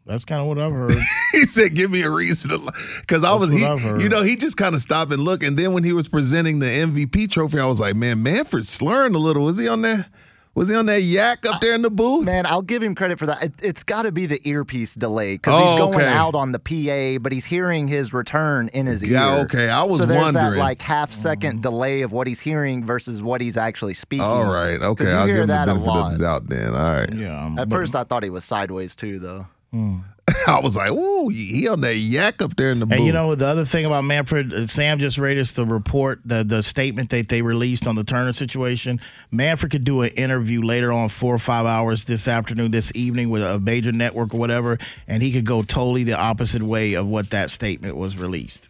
that's 0.05 0.25
kind 0.25 0.41
of 0.41 0.47
what 0.47 0.59
I've 0.59 0.71
heard. 0.73 0.91
he 1.31 1.43
said, 1.45 1.75
"Give 1.75 1.89
me 1.91 2.01
a 2.01 2.09
reason 2.09 2.49
to," 2.65 2.71
because 2.99 3.23
I 3.23 3.33
was 3.35 3.51
he, 3.53 3.59
you 4.03 4.09
know, 4.09 4.21
he 4.23 4.35
just 4.35 4.57
kind 4.57 4.75
of 4.75 4.81
stopped 4.81 5.13
and 5.13 5.21
looked, 5.23 5.43
and 5.43 5.57
then 5.57 5.71
when 5.71 5.85
he 5.85 5.93
was 5.93 6.09
presenting 6.09 6.59
the 6.59 6.65
MVP 6.65 7.29
trophy, 7.31 7.57
I 7.59 7.65
was 7.67 7.79
like, 7.79 7.95
"Man, 7.95 8.21
Manfred's 8.21 8.67
slurring 8.67 9.15
a 9.15 9.17
little. 9.17 9.47
Is 9.47 9.57
he 9.57 9.67
on 9.69 9.81
there? 9.81 10.07
Was 10.55 10.69
he 10.69 10.75
on 10.75 10.85
that 10.85 11.01
yak 11.01 11.47
up 11.47 11.59
there 11.61 11.73
in 11.73 11.81
the 11.81 11.89
booth? 11.89 12.25
Man, 12.25 12.45
I'll 12.45 12.61
give 12.61 12.83
him 12.83 12.93
credit 12.93 13.17
for 13.17 13.25
that. 13.25 13.41
It, 13.41 13.53
it's 13.63 13.83
got 13.83 14.03
to 14.03 14.11
be 14.11 14.27
the 14.27 14.39
earpiece 14.47 14.93
delay 14.93 15.33
because 15.35 15.55
Oh, 15.59 15.71
he's 15.71 15.79
going 15.79 15.95
okay. 15.95 16.07
out 16.07 16.35
on 16.35 16.51
the 16.51 16.59
PA, 16.59 17.19
but 17.23 17.31
he's 17.31 17.45
hearing 17.45 17.87
his 17.87 18.13
return 18.13 18.67
in 18.69 18.85
his 18.85 19.01
Yeah, 19.03 19.31
ear. 19.31 19.35
Yeah, 19.37 19.43
okay. 19.45 19.69
I 19.69 19.81
was 19.83 19.99
so 19.99 20.05
there's 20.05 20.21
wondering. 20.21 20.51
that 20.53 20.57
like 20.59 20.79
half 20.83 21.11
second 21.11 21.57
mm. 21.59 21.61
delay 21.63 22.01
of 22.03 22.11
what 22.11 22.27
he's 22.27 22.39
hearing 22.39 22.85
versus 22.85 23.23
what 23.23 23.41
he's 23.41 23.57
actually 23.57 23.95
speaking. 23.95 24.23
All 24.25 24.45
right. 24.45 24.77
'Cause 24.79 24.89
Okay. 24.89 25.11
I'll 25.11 25.25
hear 25.25 25.35
give 25.37 25.41
him 25.41 25.47
the 25.47 25.53
that 25.53 25.63
a 25.69 25.73
benefit 25.73 25.87
lot. 25.87 26.11
of 26.13 26.17
the 26.19 26.23
doubt 26.23 26.47
then. 26.47 26.67
All 26.75 26.93
right. 26.93 27.11
Yeah. 27.13 27.55
At 27.57 27.69
but- 27.69 27.75
first, 27.75 27.95
I 27.95 28.03
thought 28.03 28.21
he 28.23 28.29
was 28.29 28.45
sideways 28.45 28.95
too, 28.95 29.17
though. 29.17 29.47
Hmm. 29.71 29.99
I 30.47 30.59
was 30.59 30.75
like, 30.75 30.91
ooh, 30.91 31.29
he 31.29 31.67
on 31.67 31.81
that 31.81 31.95
yak 31.95 32.41
up 32.41 32.55
there 32.55 32.71
in 32.71 32.79
the 32.79 32.85
booth. 32.85 32.97
And 32.97 33.05
you 33.05 33.11
know 33.11 33.35
the 33.35 33.45
other 33.45 33.65
thing 33.65 33.85
about 33.85 34.03
Manfred, 34.03 34.53
uh, 34.53 34.67
Sam 34.67 34.99
just 34.99 35.17
read 35.17 35.37
us 35.37 35.51
the 35.51 35.65
report, 35.65 36.21
the 36.23 36.43
the 36.43 36.63
statement 36.63 37.09
that 37.09 37.27
they 37.27 37.41
released 37.41 37.87
on 37.87 37.95
the 37.95 38.03
Turner 38.03 38.33
situation. 38.33 39.01
Manfred 39.31 39.71
could 39.71 39.83
do 39.83 40.01
an 40.01 40.11
interview 40.11 40.61
later 40.61 40.91
on, 40.91 41.09
four 41.09 41.35
or 41.35 41.39
five 41.39 41.65
hours 41.65 42.05
this 42.05 42.27
afternoon, 42.27 42.71
this 42.71 42.91
evening 42.95 43.29
with 43.29 43.43
a 43.43 43.59
major 43.59 43.91
network 43.91 44.33
or 44.33 44.37
whatever, 44.37 44.77
and 45.07 45.21
he 45.21 45.31
could 45.31 45.45
go 45.45 45.61
totally 45.61 46.03
the 46.03 46.17
opposite 46.17 46.61
way 46.61 46.93
of 46.93 47.05
what 47.05 47.29
that 47.31 47.51
statement 47.51 47.97
was 47.97 48.17
released. 48.17 48.69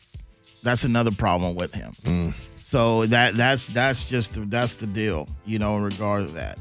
That's 0.63 0.85
another 0.85 1.11
problem 1.11 1.55
with 1.55 1.73
him. 1.73 1.93
Mm. 2.03 2.33
So 2.63 3.05
that 3.07 3.37
that's 3.37 3.67
that's 3.67 4.03
just 4.03 4.33
the, 4.33 4.41
that's 4.41 4.77
the 4.77 4.87
deal, 4.87 5.27
you 5.45 5.59
know, 5.59 5.77
in 5.77 5.83
regards 5.83 6.29
to 6.29 6.33
that. 6.33 6.57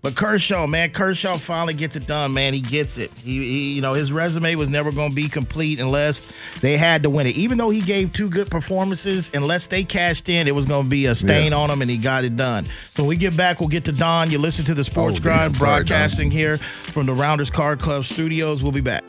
But 0.00 0.14
Kershaw, 0.14 0.66
man, 0.68 0.90
Kershaw 0.90 1.38
finally 1.38 1.74
gets 1.74 1.96
it 1.96 2.06
done, 2.06 2.32
man. 2.32 2.54
He 2.54 2.60
gets 2.60 2.98
it. 2.98 3.12
He, 3.14 3.38
he 3.42 3.72
you 3.74 3.82
know, 3.82 3.94
his 3.94 4.12
resume 4.12 4.54
was 4.54 4.68
never 4.68 4.92
going 4.92 5.10
to 5.10 5.14
be 5.16 5.28
complete 5.28 5.80
unless 5.80 6.22
they 6.60 6.76
had 6.76 7.02
to 7.02 7.10
win 7.10 7.26
it. 7.26 7.36
Even 7.36 7.58
though 7.58 7.70
he 7.70 7.80
gave 7.80 8.12
two 8.12 8.28
good 8.28 8.48
performances, 8.48 9.30
unless 9.34 9.66
they 9.66 9.82
cashed 9.82 10.28
in, 10.28 10.46
it 10.46 10.54
was 10.54 10.66
going 10.66 10.84
to 10.84 10.88
be 10.90 11.06
a 11.06 11.14
stain 11.16 11.50
Yeah. 11.50 11.58
on 11.58 11.68
him, 11.70 11.82
and 11.82 11.90
he 11.90 11.96
got 11.96 12.22
it 12.24 12.36
done. 12.36 12.66
So 12.94 13.02
when 13.02 13.08
we 13.08 13.16
get 13.16 13.36
back, 13.36 13.58
we'll 13.58 13.68
get 13.70 13.84
to 13.86 13.92
Don. 13.92 14.30
You 14.30 14.38
listen 14.38 14.64
to 14.66 14.74
the 14.74 14.84
Sports 14.84 15.18
Oh, 15.18 15.22
Grind 15.22 15.54
damn. 15.54 15.58
Sorry, 15.58 15.70
broadcasting 15.82 16.30
here 16.30 16.58
from 16.58 17.06
the 17.06 17.14
Rounders 17.14 17.50
Card 17.50 17.80
Club 17.80 18.04
studios. 18.04 18.62
We'll 18.62 18.70
be 18.72 18.80
back. 18.80 19.02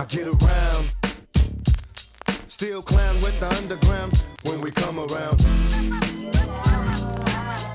I 0.00 0.06
get 0.06 0.26
around. 0.28 0.90
Still 2.46 2.80
clown 2.80 3.16
with 3.16 3.38
the 3.38 3.54
underground 3.54 4.26
when 4.44 4.62
we 4.62 4.70
come 4.70 4.98
around. 4.98 5.38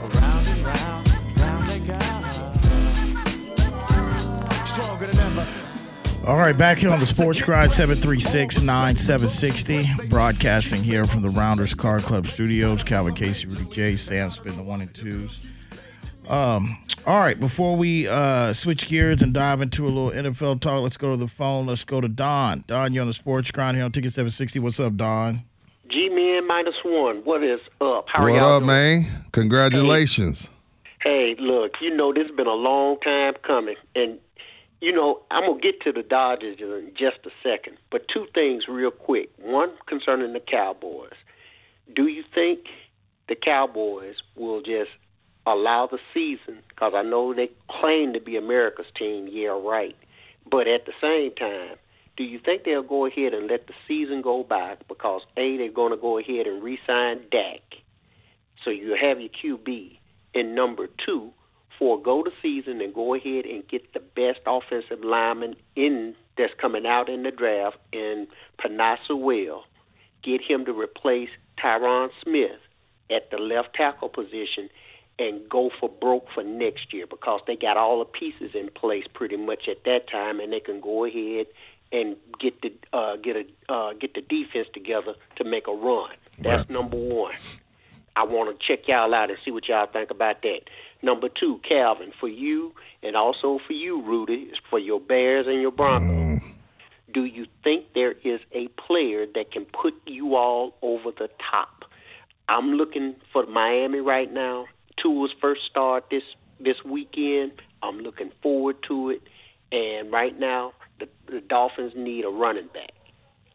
Around 0.01 0.47
and 0.47 0.65
round, 0.65 1.07
round 1.39 1.69
they 1.69 1.79
go. 1.85 1.99
Stronger 4.65 5.05
than 5.05 5.19
ever. 5.19 5.47
All 6.25 6.37
right, 6.37 6.57
back 6.57 6.79
here 6.79 6.89
on 6.89 6.99
the 6.99 7.05
Sports 7.05 7.43
Grind 7.43 7.71
736 7.71 8.59
9760. 8.61 10.07
Broadcasting 10.07 10.81
here 10.81 11.05
from 11.05 11.21
the 11.21 11.29
Rounders 11.29 11.75
Card 11.75 12.01
Club 12.01 12.25
Studios. 12.25 12.81
Calvin 12.83 13.13
Casey, 13.13 13.45
Rudy 13.45 13.65
J, 13.65 13.95
Sam 13.97 14.31
Spin, 14.31 14.57
the 14.57 14.63
one 14.63 14.81
and 14.81 14.91
twos. 14.95 15.41
Um, 16.27 16.77
all 17.05 17.19
right, 17.19 17.39
before 17.39 17.75
we 17.75 18.07
uh, 18.07 18.51
switch 18.53 18.87
gears 18.87 19.21
and 19.21 19.33
dive 19.33 19.61
into 19.61 19.85
a 19.85 19.89
little 19.89 20.11
NFL 20.11 20.59
talk, 20.61 20.81
let's 20.81 20.97
go 20.97 21.11
to 21.11 21.17
the 21.17 21.27
phone. 21.27 21.67
Let's 21.67 21.83
go 21.83 22.01
to 22.01 22.07
Don. 22.07 22.63
Don, 22.67 22.93
you're 22.93 23.01
on 23.01 23.07
the 23.07 23.13
Sports 23.13 23.51
Grind 23.51 23.77
here 23.77 23.85
on 23.85 23.91
Ticket 23.91 24.13
760. 24.13 24.59
What's 24.59 24.79
up, 24.79 24.95
Don? 24.95 25.43
G 25.89 26.09
Man 26.09 26.47
minus 26.47 26.75
one. 26.83 27.17
What 27.17 27.43
is 27.43 27.59
up? 27.79 28.05
How 28.07 28.23
are 28.23 28.31
what 28.31 28.33
y'all 28.33 28.53
up, 28.57 28.63
doing? 28.63 28.67
man? 28.67 29.25
Congratulations. 29.33 30.49
Hey, 31.01 31.35
look, 31.39 31.73
you 31.79 31.95
know 31.95 32.11
this 32.11 32.25
has 32.25 32.35
been 32.35 32.47
a 32.47 32.53
long 32.53 32.99
time 33.01 33.33
coming, 33.45 33.75
and 33.93 34.17
you 34.81 34.91
know 34.91 35.21
I'm 35.29 35.47
gonna 35.47 35.61
get 35.61 35.81
to 35.81 35.91
the 35.91 36.01
Dodgers 36.01 36.57
in 36.59 36.91
just 36.97 37.17
a 37.25 37.29
second. 37.43 37.77
But 37.91 38.07
two 38.11 38.25
things 38.33 38.63
real 38.67 38.89
quick. 38.89 39.29
One 39.37 39.69
concerning 39.85 40.33
the 40.33 40.39
Cowboys. 40.39 41.13
Do 41.95 42.07
you 42.07 42.23
think 42.33 42.61
the 43.27 43.35
Cowboys 43.35 44.15
will 44.35 44.61
just 44.61 44.89
allow 45.45 45.87
the 45.89 45.99
season? 46.13 46.61
Because 46.69 46.93
I 46.95 47.03
know 47.03 47.33
they 47.33 47.49
claim 47.69 48.13
to 48.13 48.19
be 48.19 48.37
America's 48.37 48.85
team. 48.97 49.27
Yeah, 49.31 49.59
right. 49.61 49.95
But 50.49 50.67
at 50.67 50.85
the 50.85 50.93
same 51.01 51.35
time, 51.35 51.77
do 52.17 52.23
you 52.23 52.39
think 52.39 52.63
they'll 52.63 52.83
go 52.83 53.05
ahead 53.05 53.33
and 53.33 53.47
let 53.47 53.67
the 53.67 53.73
season 53.87 54.21
go 54.21 54.43
by? 54.43 54.75
Because 54.87 55.21
a 55.37 55.57
they're 55.57 55.71
going 55.71 55.91
to 55.91 55.97
go 55.97 56.17
ahead 56.17 56.47
and 56.47 56.63
re-sign 56.63 57.21
Dak, 57.31 57.61
so 58.63 58.69
you 58.69 58.95
have 58.99 59.19
your 59.19 59.29
QB. 59.29 59.97
And 60.33 60.55
number 60.55 60.87
two, 61.05 61.31
forego 61.77 62.23
the 62.23 62.31
season 62.41 62.81
and 62.81 62.93
go 62.93 63.15
ahead 63.15 63.45
and 63.45 63.67
get 63.67 63.93
the 63.93 63.99
best 63.99 64.39
offensive 64.45 65.03
lineman 65.03 65.55
in 65.75 66.15
that's 66.37 66.53
coming 66.59 66.85
out 66.85 67.09
in 67.09 67.23
the 67.23 67.31
draft 67.31 67.77
in 67.91 68.27
Penei 68.59 68.97
Sewell. 69.07 69.63
Get 70.23 70.41
him 70.41 70.65
to 70.65 70.73
replace 70.73 71.29
Tyron 71.61 72.09
Smith 72.23 72.59
at 73.09 73.29
the 73.31 73.37
left 73.37 73.73
tackle 73.75 74.09
position 74.09 74.69
and 75.17 75.47
go 75.49 75.69
for 75.79 75.89
broke 75.89 76.27
for 76.33 76.43
next 76.43 76.93
year 76.93 77.05
because 77.07 77.41
they 77.47 77.55
got 77.55 77.77
all 77.77 77.99
the 77.99 78.05
pieces 78.05 78.51
in 78.53 78.69
place 78.69 79.05
pretty 79.13 79.37
much 79.37 79.67
at 79.69 79.83
that 79.85 80.09
time 80.09 80.39
and 80.39 80.51
they 80.51 80.59
can 80.59 80.81
go 80.81 81.05
ahead 81.05 81.47
and 81.91 82.17
get 82.39 82.61
the 82.61 82.73
uh, 82.93 83.15
get 83.17 83.35
a 83.35 83.73
uh, 83.73 83.93
get 83.93 84.13
the 84.13 84.21
defense 84.21 84.67
together 84.73 85.13
to 85.37 85.43
make 85.43 85.67
a 85.67 85.71
run. 85.73 86.11
That's 86.39 86.69
number 86.69 86.97
one. 86.97 87.35
I 88.17 88.23
want 88.23 88.57
to 88.57 88.65
check 88.65 88.87
y'all 88.87 89.13
out 89.13 89.29
and 89.29 89.37
see 89.43 89.51
what 89.51 89.67
y'all 89.67 89.87
think 89.87 90.09
about 90.09 90.41
that. 90.43 90.61
Number 91.01 91.27
two, 91.29 91.59
Calvin, 91.67 92.13
for 92.19 92.29
you 92.29 92.73
and 93.03 93.15
also 93.15 93.59
for 93.67 93.73
you, 93.73 94.01
Rudy, 94.01 94.51
for 94.69 94.79
your 94.79 94.99
Bears 94.99 95.47
and 95.47 95.61
your 95.61 95.71
Broncos. 95.71 96.41
Do 97.13 97.25
you 97.25 97.45
think 97.63 97.93
there 97.93 98.13
is 98.23 98.39
a 98.53 98.67
player 98.69 99.25
that 99.35 99.51
can 99.51 99.65
put 99.65 99.93
you 100.05 100.35
all 100.35 100.75
over 100.81 101.11
the 101.11 101.29
top? 101.51 101.83
I'm 102.47 102.73
looking 102.73 103.15
for 103.31 103.45
Miami 103.45 103.99
right 103.99 104.31
now. 104.31 104.65
Tua's 105.01 105.31
first 105.41 105.61
start 105.69 106.05
this 106.09 106.23
this 106.59 106.77
weekend. 106.85 107.53
I'm 107.83 107.99
looking 107.99 108.31
forward 108.41 108.77
to 108.87 109.09
it. 109.11 109.21
And 109.71 110.11
right 110.11 110.37
now, 110.39 110.73
the, 110.99 111.07
the 111.27 111.41
Dolphins 111.41 111.93
need 111.95 112.23
a 112.23 112.29
running 112.29 112.67
back. 112.73 112.91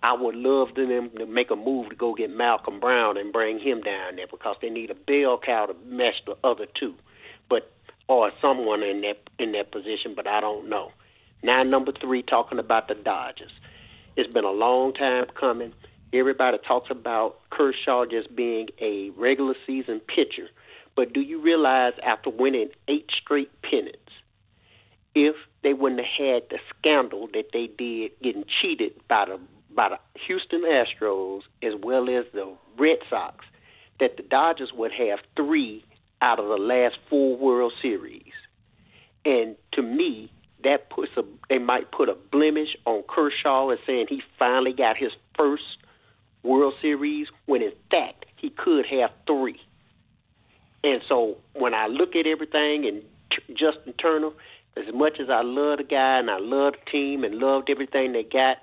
I 0.03 0.15
would 0.15 0.35
love 0.35 0.75
them 0.75 1.11
to 1.19 1.27
make 1.27 1.51
a 1.51 1.57
move 1.57 1.91
to 1.91 1.97
go 1.97 2.15
get 2.15 2.31
Malcolm 2.31 2.81
Brown 2.81 3.17
and 3.19 3.33
bring 3.33 3.59
him 3.59 3.83
down 3.83 4.17
there 4.17 4.27
because 4.31 4.57
they 4.63 4.71
need 4.71 4.91
a 4.91 4.95
bell 4.95 5.39
cow 5.45 5.67
to 5.67 5.75
match 5.87 6.15
the 6.27 6.37
other 6.43 6.67
two, 6.79 6.95
but 7.49 7.71
or 8.09 8.33
someone 8.41 8.83
in 8.83 9.03
that 9.03 9.19
in 9.39 9.53
that 9.53 9.71
position. 9.71 10.15
But 10.17 10.27
I 10.27 10.41
don't 10.41 10.69
know. 10.69 10.93
Now, 11.43 11.63
number 11.63 11.93
three, 11.93 12.23
talking 12.23 12.59
about 12.59 12.89
the 12.89 12.95
Dodgers. 12.95 13.53
It's 14.17 14.33
been 14.33 14.45
a 14.45 14.51
long 14.51 14.93
time 14.93 15.27
coming. 15.39 15.73
Everybody 16.13 16.59
talks 16.67 16.91
about 16.91 17.37
Kershaw 17.51 18.05
just 18.05 18.35
being 18.35 18.69
a 18.81 19.11
regular 19.17 19.55
season 19.67 20.01
pitcher, 20.01 20.49
but 21.01 21.15
do 21.15 21.23
you 21.23 21.41
realize 21.41 21.95
after 22.07 22.29
winning 22.29 22.69
eight 22.87 23.07
straight 23.23 23.51
pennants, 23.63 24.13
if 25.15 25.35
they 25.63 25.73
wouldn't 25.73 26.03
have 26.03 26.27
had 26.27 26.43
the 26.51 26.59
scandal 26.79 27.27
that 27.33 27.47
they 27.55 27.71
did 27.79 28.11
getting 28.23 28.45
cheated 28.61 28.93
by 29.09 29.25
the 29.25 29.41
by 29.75 29.89
the 29.89 29.97
Houston 30.27 30.61
Astros 30.61 31.41
as 31.63 31.73
well 31.83 32.03
as 32.11 32.27
the 32.35 32.55
Red 32.79 32.99
Sox, 33.09 33.47
that 33.99 34.19
the 34.19 34.23
Dodgers 34.23 34.73
would 34.75 34.93
have 34.93 35.21
three 35.37 35.83
out 36.21 36.39
of 36.39 36.49
the 36.49 36.63
last 36.63 36.99
four 37.09 37.35
World 37.39 37.73
Series. 37.81 38.35
And 39.25 39.57
to 39.73 39.81
me, 39.81 40.31
that 40.65 40.91
puts 40.91 41.13
a 41.17 41.23
they 41.49 41.57
might 41.57 41.91
put 41.93 42.11
a 42.11 42.15
blemish 42.31 42.77
on 42.85 43.05
Kershaw 43.09 43.71
as 43.71 43.79
saying 43.87 44.09
he 44.11 44.21
finally 44.39 44.75
got 44.75 44.99
his 44.99 45.13
first 45.35 45.65
World 46.43 46.75
Series 46.83 47.29
when 47.47 47.63
in 47.63 47.73
fact 47.91 48.27
he 48.37 48.51
could 48.51 48.85
have 48.85 49.13
three. 49.27 49.59
And 50.83 51.03
so 51.09 51.37
when 51.55 51.75
I 51.75 51.87
look 51.87 52.17
at 52.17 52.27
everything 52.27 52.87
and 52.87 53.03
T- 53.31 53.55
Justin 53.55 53.93
Turner, 53.95 54.31
as 54.77 54.93
much 54.95 55.21
as 55.21 55.29
I 55.29 55.43
love 55.43 55.79
the 55.79 55.85
guy 55.85 56.19
and 56.19 56.31
I 56.31 56.39
love 56.39 56.75
the 56.75 56.91
team 56.91 57.25
and 57.25 57.35
loved 57.35 57.69
everything 57.71 58.13
they 58.13 58.23
got, 58.23 58.59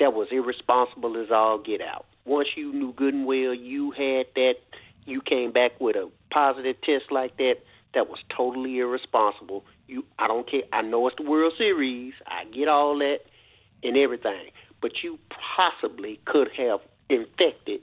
that 0.00 0.14
was 0.14 0.28
irresponsible 0.30 1.20
as 1.20 1.30
all 1.30 1.58
get 1.58 1.80
out. 1.80 2.06
Once 2.24 2.48
you 2.56 2.72
knew 2.72 2.92
good 2.92 3.14
and 3.14 3.26
well 3.26 3.54
you 3.54 3.90
had 3.90 4.26
that, 4.34 4.54
you 5.04 5.20
came 5.20 5.52
back 5.52 5.72
with 5.80 5.96
a 5.96 6.08
positive 6.30 6.76
test 6.82 7.10
like 7.10 7.36
that. 7.38 7.56
That 7.94 8.08
was 8.08 8.18
totally 8.34 8.78
irresponsible. 8.78 9.64
You, 9.86 10.04
I 10.18 10.28
don't 10.28 10.48
care. 10.48 10.62
I 10.72 10.82
know 10.82 11.06
it's 11.08 11.16
the 11.16 11.28
World 11.28 11.54
Series. 11.56 12.12
I 12.26 12.44
get 12.44 12.68
all 12.68 12.98
that 12.98 13.20
and 13.82 13.96
everything, 13.96 14.50
but 14.80 14.92
you 15.02 15.18
possibly 15.56 16.20
could 16.26 16.48
have 16.56 16.80
infected 17.08 17.80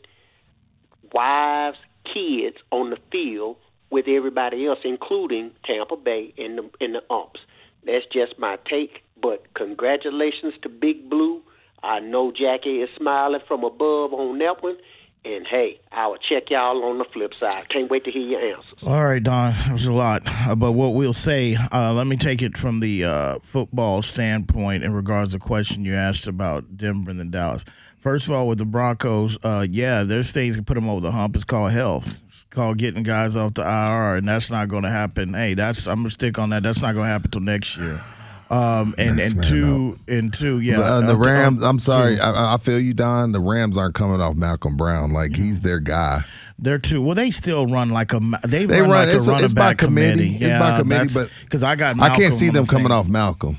wives, 1.11 1.77
kids 2.05 2.57
on 2.71 2.91
the 2.91 2.97
field 3.11 3.57
with 3.95 4.09
everybody 4.09 4.67
else, 4.67 4.79
including 4.83 5.51
Tampa 5.63 5.95
Bay 5.95 6.33
and 6.37 6.57
the 6.57 6.69
and 6.81 6.95
the 6.95 7.03
umps. 7.09 7.39
That's 7.85 8.05
just 8.11 8.37
my 8.37 8.57
take. 8.69 9.03
But 9.21 9.53
congratulations 9.53 10.53
to 10.63 10.69
Big 10.69 11.09
Blue. 11.09 11.41
I 11.81 12.01
know 12.01 12.33
Jackie 12.33 12.81
is 12.81 12.89
smiling 12.97 13.39
from 13.47 13.63
above 13.63 14.11
on 14.11 14.37
that 14.39 14.61
one, 14.61 14.75
And 15.23 15.47
hey, 15.47 15.79
I 15.93 16.07
will 16.07 16.17
check 16.17 16.49
y'all 16.49 16.83
on 16.83 16.97
the 16.97 17.05
flip 17.13 17.31
side. 17.39 17.69
Can't 17.69 17.89
wait 17.89 18.03
to 18.03 18.11
hear 18.11 18.27
your 18.27 18.41
answers. 18.41 18.79
All 18.83 19.05
right, 19.05 19.23
Don, 19.23 19.53
that 19.53 19.71
was 19.71 19.85
a 19.85 19.93
lot. 19.93 20.23
Uh, 20.25 20.55
but 20.55 20.73
what 20.73 20.89
we'll 20.89 21.13
say, 21.13 21.55
uh, 21.71 21.93
let 21.93 22.05
me 22.05 22.17
take 22.17 22.41
it 22.41 22.57
from 22.57 22.81
the 22.81 23.05
uh, 23.05 23.39
football 23.43 24.01
standpoint 24.01 24.83
in 24.83 24.93
regards 24.93 25.31
to 25.31 25.37
the 25.39 25.43
question 25.43 25.85
you 25.85 25.95
asked 25.95 26.27
about 26.27 26.75
Denver 26.77 27.11
and 27.11 27.31
Dallas. 27.31 27.63
First 27.99 28.27
of 28.27 28.33
all, 28.33 28.47
with 28.47 28.59
the 28.59 28.65
Broncos, 28.65 29.37
uh, 29.43 29.65
yeah, 29.69 30.03
there's 30.03 30.31
things 30.31 30.57
that 30.57 30.65
put 30.67 30.75
them 30.75 30.87
over 30.89 31.01
the 31.01 31.11
hump. 31.11 31.35
It's 31.35 31.45
called 31.45 31.71
health. 31.71 32.21
Called 32.55 32.77
getting 32.77 33.03
guys 33.03 33.35
off 33.35 33.53
the 33.55 33.61
IR, 33.63 34.15
and 34.15 34.27
that's 34.27 34.49
not 34.49 34.69
going 34.69 34.83
to 34.83 34.89
happen. 34.89 35.33
Hey, 35.33 35.53
that's 35.53 35.87
I'm 35.87 35.97
gonna 35.99 36.09
stick 36.09 36.39
on 36.39 36.49
that. 36.51 36.63
That's 36.63 36.81
not 36.81 36.93
going 36.93 37.03
to 37.05 37.09
happen 37.09 37.29
till 37.31 37.41
next 37.41 37.77
year. 37.77 38.01
Um, 38.49 38.93
and 38.97 39.19
and 39.19 39.43
two 39.43 39.99
and 40.07 40.31
two, 40.33 40.59
yeah. 40.59 40.79
Uh, 40.79 41.01
the 41.01 41.13
uh, 41.13 41.17
Rams. 41.17 41.63
um, 41.63 41.69
I'm 41.69 41.79
sorry. 41.79 42.19
I, 42.19 42.53
I 42.53 42.57
feel 42.57 42.79
you, 42.79 42.93
Don. 42.93 43.31
The 43.33 43.39
Rams 43.39 43.77
aren't 43.77 43.95
coming 43.95 44.21
off 44.21 44.35
Malcolm 44.35 44.77
Brown. 44.77 45.11
Like 45.11 45.35
he's 45.35 45.61
their 45.61 45.79
guy. 45.79 46.23
They're 46.57 46.77
two. 46.79 47.01
Well, 47.01 47.15
they 47.15 47.31
still 47.31 47.67
run 47.67 47.89
like 47.89 48.13
a. 48.13 48.21
They, 48.47 48.65
They 48.65 48.79
run, 48.81 48.89
run- 48.91 49.07
like 49.07 49.07
it's- 49.09 49.27
a 49.27 49.35
it's 49.43 49.53
by 49.53 49.71
back 49.71 49.77
committee. 49.79 50.35
It's 50.39 50.59
by 50.59 50.77
committee, 50.79 51.13
but 51.13 51.29
because 51.43 51.63
I 51.63 51.75
got. 51.75 51.99
I 51.99 52.15
can't 52.15 52.33
see 52.33 52.49
them 52.49 52.65
the 52.65 52.71
coming 52.71 52.87
thing. 52.87 52.91
off 52.93 53.07
Malcolm. 53.09 53.57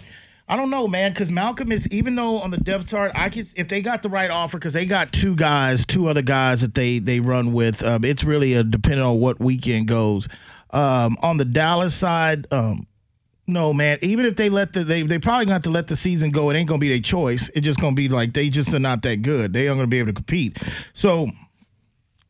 I 0.49 0.57
don't 0.57 0.71
know, 0.71 0.87
man, 0.87 1.13
because 1.13 1.31
Malcolm 1.31 1.73
is 1.73 1.89
even 1.89 2.15
though 2.15 2.41
on 2.41 2.51
the 2.51 2.59
depth 2.59 2.89
chart, 2.89 3.13
I 3.15 3.31
could 3.31 3.49
if 3.57 3.69
they 3.69 3.83
got 3.83 4.03
the 4.03 4.09
right 4.09 4.31
offer 4.31 4.59
because 4.59 4.73
they 4.73 4.87
got 4.87 5.13
two 5.13 5.35
guys, 5.35 5.85
two 5.85 6.09
other 6.09 6.23
guys 6.23 6.61
that 6.61 6.75
they 6.75 7.01
they 7.01 7.19
run 7.19 7.53
with. 7.53 7.83
Um, 7.83 8.05
it's 8.05 8.23
really 8.23 8.55
a 8.55 8.63
depending 8.63 9.03
on 9.03 9.19
what 9.19 9.41
weekend 9.41 9.89
goes. 9.89 10.29
Um, 10.71 11.17
on 11.21 11.37
the 11.37 11.45
Dallas 11.45 11.95
side, 11.95 12.47
um, 12.53 12.87
no, 13.49 13.73
man. 13.73 13.99
Even 14.03 14.25
if 14.25 14.37
they 14.37 14.49
let 14.49 14.73
the 14.73 14.85
they 14.85 15.03
they 15.03 15.19
probably 15.19 15.47
got 15.47 15.65
to 15.65 15.71
let 15.71 15.89
the 15.89 15.97
season 15.97 16.31
go. 16.31 16.51
It 16.51 16.57
ain't 16.57 16.69
gonna 16.69 16.79
be 16.79 16.91
their 16.91 17.01
choice. 17.01 17.51
It's 17.55 17.65
just 17.65 17.81
gonna 17.81 17.97
be 17.97 18.09
like 18.09 18.33
they 18.33 18.49
just 18.49 18.73
are 18.73 18.79
not 18.79 19.03
that 19.03 19.23
good. 19.23 19.53
They 19.53 19.67
aren't 19.67 19.79
gonna 19.79 19.89
be 19.89 19.99
able 19.99 20.09
to 20.09 20.15
compete. 20.15 20.59
So 20.93 21.29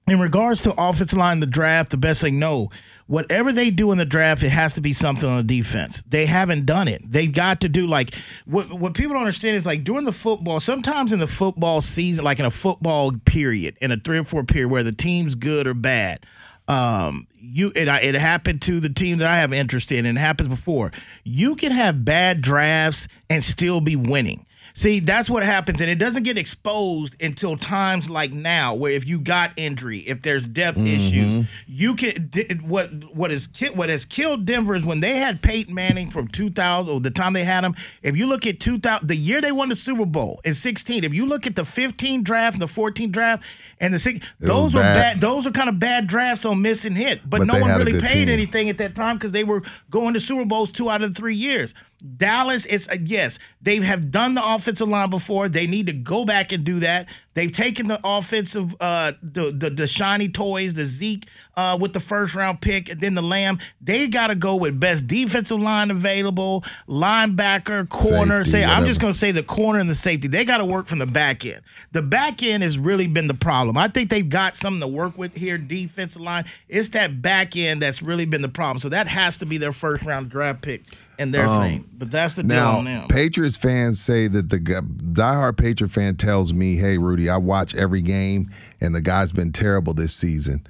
in 0.08 0.20
regards 0.20 0.62
to 0.62 0.74
offensive 0.80 1.18
line, 1.18 1.40
the 1.40 1.46
draft, 1.46 1.90
the 1.90 1.96
best 1.96 2.20
thing, 2.20 2.38
no. 2.38 2.70
Whatever 3.07 3.52
they 3.52 3.70
do 3.70 3.92
in 3.92 3.98
the 3.98 4.04
draft, 4.04 4.42
it 4.42 4.48
has 4.48 4.74
to 4.74 4.80
be 4.80 4.92
something 4.92 5.28
on 5.28 5.36
the 5.36 5.42
defense. 5.44 6.02
They 6.09 6.26
haven't 6.26 6.66
done 6.66 6.88
it. 6.88 7.02
They've 7.09 7.32
got 7.32 7.61
to 7.61 7.68
do 7.68 7.86
like 7.86 8.14
what 8.46 8.72
what 8.72 8.94
people 8.94 9.12
don't 9.12 9.22
understand 9.22 9.57
is 9.57 9.64
like 9.64 9.84
during 9.84 10.04
the 10.04 10.12
football, 10.12 10.59
sometimes 10.59 11.12
in 11.12 11.20
the 11.20 11.28
football 11.28 11.80
season, 11.80 12.24
like 12.24 12.40
in 12.40 12.44
a 12.44 12.50
football 12.50 13.12
period, 13.24 13.76
in 13.80 13.92
a 13.92 13.96
three 13.96 14.18
or 14.18 14.24
four 14.24 14.42
period 14.42 14.70
where 14.70 14.82
the 14.82 14.92
team's 14.92 15.36
good 15.36 15.68
or 15.68 15.74
bad. 15.74 16.26
Um, 16.68 17.28
you 17.36 17.70
it, 17.76 17.86
it 17.86 18.14
happened 18.16 18.62
to 18.62 18.80
the 18.80 18.88
team 18.88 19.18
that 19.18 19.28
I 19.28 19.38
have 19.38 19.52
interest 19.52 19.92
in, 19.92 20.04
and 20.04 20.18
it 20.18 20.20
happens 20.20 20.48
before. 20.48 20.90
You 21.22 21.54
can 21.54 21.70
have 21.70 22.04
bad 22.04 22.42
drafts 22.42 23.07
and 23.30 23.44
still 23.44 23.80
be 23.80 23.94
winning. 23.94 24.46
See, 24.77 25.01
that's 25.01 25.31
what 25.31 25.43
happens, 25.43 25.81
and 25.81 25.89
it 25.89 25.95
doesn't 25.95 26.24
get 26.24 26.37
exposed 26.37 27.16
until 27.18 27.57
times 27.57 28.11
like 28.11 28.31
now, 28.31 28.74
where 28.74 28.93
if 28.93 29.09
you 29.09 29.18
got 29.18 29.53
injury, 29.57 30.01
if 30.01 30.20
there's 30.20 30.47
depth 30.47 30.77
mm-hmm. 30.77 30.87
issues, 30.87 31.49
you 31.66 31.95
can. 31.95 32.31
What 32.62 32.91
what 33.14 33.33
is 33.33 33.49
what 33.72 33.89
has 33.89 34.05
killed 34.05 34.45
Denver 34.45 34.74
is 34.74 34.85
when 34.85 35.01
they 35.01 35.16
had 35.16 35.41
Peyton 35.41 35.74
Manning 35.74 36.11
from 36.11 36.29
2000, 36.29 36.93
or 36.93 37.01
the 37.01 37.11
time 37.11 37.33
they 37.33 37.45
had 37.45 37.64
him. 37.64 37.74
If 38.03 38.18
you 38.18 38.27
look 38.27 38.47
at 38.47 38.61
2000, 38.61 39.09
the 39.09 39.16
year 39.16 39.41
they 39.41 39.51
won 39.51 39.70
the 39.70 39.77
Super 39.77 40.05
Bowl 40.05 40.43
in 40.45 40.53
16, 40.53 41.05
if 41.05 41.14
you 41.14 41.24
look 41.24 41.47
at 41.47 41.57
the 41.57 41.64
15 41.64 42.22
draft 42.22 42.57
and 42.57 42.62
the 42.62 42.68
14 42.68 43.11
draft 43.11 43.45
and 43.81 43.95
the 43.95 43.99
six, 43.99 44.31
those 44.41 44.74
were 44.74 44.83
bad. 44.83 45.14
bad. 45.14 45.20
Those 45.22 45.47
are 45.47 45.53
kind 45.53 45.70
of 45.70 45.79
bad 45.79 46.07
drafts 46.07 46.45
on 46.45 46.61
missing 46.61 46.95
hit, 46.95 47.22
but, 47.24 47.39
But 47.39 47.47
no 47.47 47.59
one 47.59 47.79
really 47.79 47.99
paid 47.99 48.27
team. 48.27 48.29
anything 48.29 48.68
at 48.68 48.77
that 48.77 48.95
time 48.95 49.16
because 49.16 49.33
they 49.33 49.45
were 49.45 49.62
going 49.89 50.12
to 50.12 50.20
Super 50.20 50.45
Bowls 50.45 50.70
two 50.70 50.91
out 50.91 51.01
of 51.01 51.14
the 51.14 51.18
three 51.18 51.35
years. 51.35 51.72
Dallas, 52.16 52.66
it's 52.66 52.88
a 52.88 52.98
yes. 52.98 53.38
They 53.61 53.76
have 53.78 54.11
done 54.11 54.34
the 54.34 54.44
offensive 54.44 54.88
line 54.88 55.11
before. 55.11 55.48
They 55.48 55.66
need 55.66 55.86
to 55.86 55.92
go 55.92 56.24
back 56.24 56.52
and 56.52 56.64
do 56.64 56.80
that. 56.80 57.09
They've 57.34 57.52
taken 57.52 57.88
the 57.88 58.00
offensive, 58.02 58.74
uh, 58.80 59.12
the 59.22 59.52
the, 59.52 59.70
the 59.70 59.86
shiny 59.86 60.28
toys, 60.28 60.74
the 60.74 60.86
Zeke 60.86 61.28
uh, 61.54 61.76
with 61.78 61.92
the 61.92 62.00
first 62.00 62.34
round 62.34 62.61
pick, 62.61 62.88
and 62.88 63.00
then 63.00 63.14
the 63.14 63.22
Lamb. 63.22 63.59
They 63.80 64.09
got 64.09 64.28
to 64.28 64.34
go 64.34 64.57
with 64.57 64.80
best 64.80 65.07
defensive 65.07 65.61
line 65.61 65.90
available, 65.90 66.64
linebacker, 66.88 67.88
corner. 67.88 68.44
Safety, 68.44 68.50
say 68.50 68.64
I'm 68.64 68.86
just 68.86 69.00
going 69.00 69.12
to 69.12 69.18
say 69.18 69.32
the 69.32 69.42
corner 69.42 69.78
and 69.80 69.88
the 69.88 69.94
safety. 69.94 70.28
They 70.28 70.44
got 70.44 70.59
to 70.59 70.64
work 70.64 70.86
from 70.86 70.98
the 70.98 71.07
back 71.07 71.44
end. 71.44 71.61
The 71.92 72.02
back 72.02 72.42
end 72.42 72.62
has 72.62 72.78
really 72.78 73.07
been 73.07 73.26
the 73.26 73.34
problem. 73.34 73.76
I 73.76 73.88
think 73.88 74.09
they've 74.09 74.28
got 74.28 74.54
something 74.54 74.80
to 74.80 74.88
work 74.88 75.18
with 75.18 75.34
here, 75.36 75.59
defensive 75.59 76.22
line. 76.22 76.46
It's 76.68 76.88
that 76.90 77.20
back 77.20 77.57
end 77.57 77.82
that's 77.82 78.00
really 78.02 78.24
been 78.24 78.42
the 78.42 78.48
problem. 78.48 78.78
So 78.78 78.88
that 78.88 79.09
has 79.09 79.38
to 79.38 79.46
be 79.46 79.59
their 79.59 79.72
first 79.72 80.04
round 80.04 80.30
draft 80.30 80.62
pick, 80.62 80.84
and 81.18 81.32
they're 81.32 81.48
saying. 81.48 81.80
Um, 81.80 81.90
but 81.94 82.10
that's 82.10 82.34
the 82.34 82.42
deal 82.42 82.56
Now, 82.58 82.78
on 82.78 82.84
them. 82.84 83.08
Patriots 83.08 83.56
fans 83.56 84.00
say 84.00 84.28
that 84.28 84.50
the 84.50 84.58
guy- 84.58 84.80
diehard 84.80 85.56
Patriot 85.56 85.90
fan 85.90 86.16
tells 86.16 86.52
me, 86.52 86.76
"Hey, 86.76 86.98
Rudy, 86.98 87.28
I 87.28 87.36
watch 87.36 87.74
every 87.74 88.02
game, 88.02 88.50
and 88.80 88.94
the 88.94 89.00
guy's 89.00 89.32
been 89.32 89.52
terrible 89.52 89.94
this 89.94 90.14
season." 90.14 90.66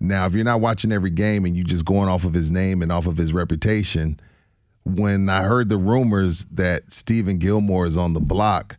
Now, 0.00 0.26
if 0.26 0.34
you're 0.34 0.44
not 0.44 0.60
watching 0.60 0.92
every 0.92 1.10
game 1.10 1.44
and 1.44 1.56
you're 1.56 1.64
just 1.66 1.84
going 1.84 2.08
off 2.08 2.24
of 2.24 2.32
his 2.34 2.50
name 2.50 2.82
and 2.82 2.92
off 2.92 3.06
of 3.06 3.16
his 3.16 3.32
reputation, 3.32 4.20
when 4.84 5.28
I 5.28 5.42
heard 5.42 5.68
the 5.68 5.76
rumors 5.76 6.46
that 6.52 6.88
Stephon 6.88 7.38
Gilmore 7.38 7.84
is 7.84 7.96
on 7.96 8.12
the 8.12 8.20
block, 8.20 8.76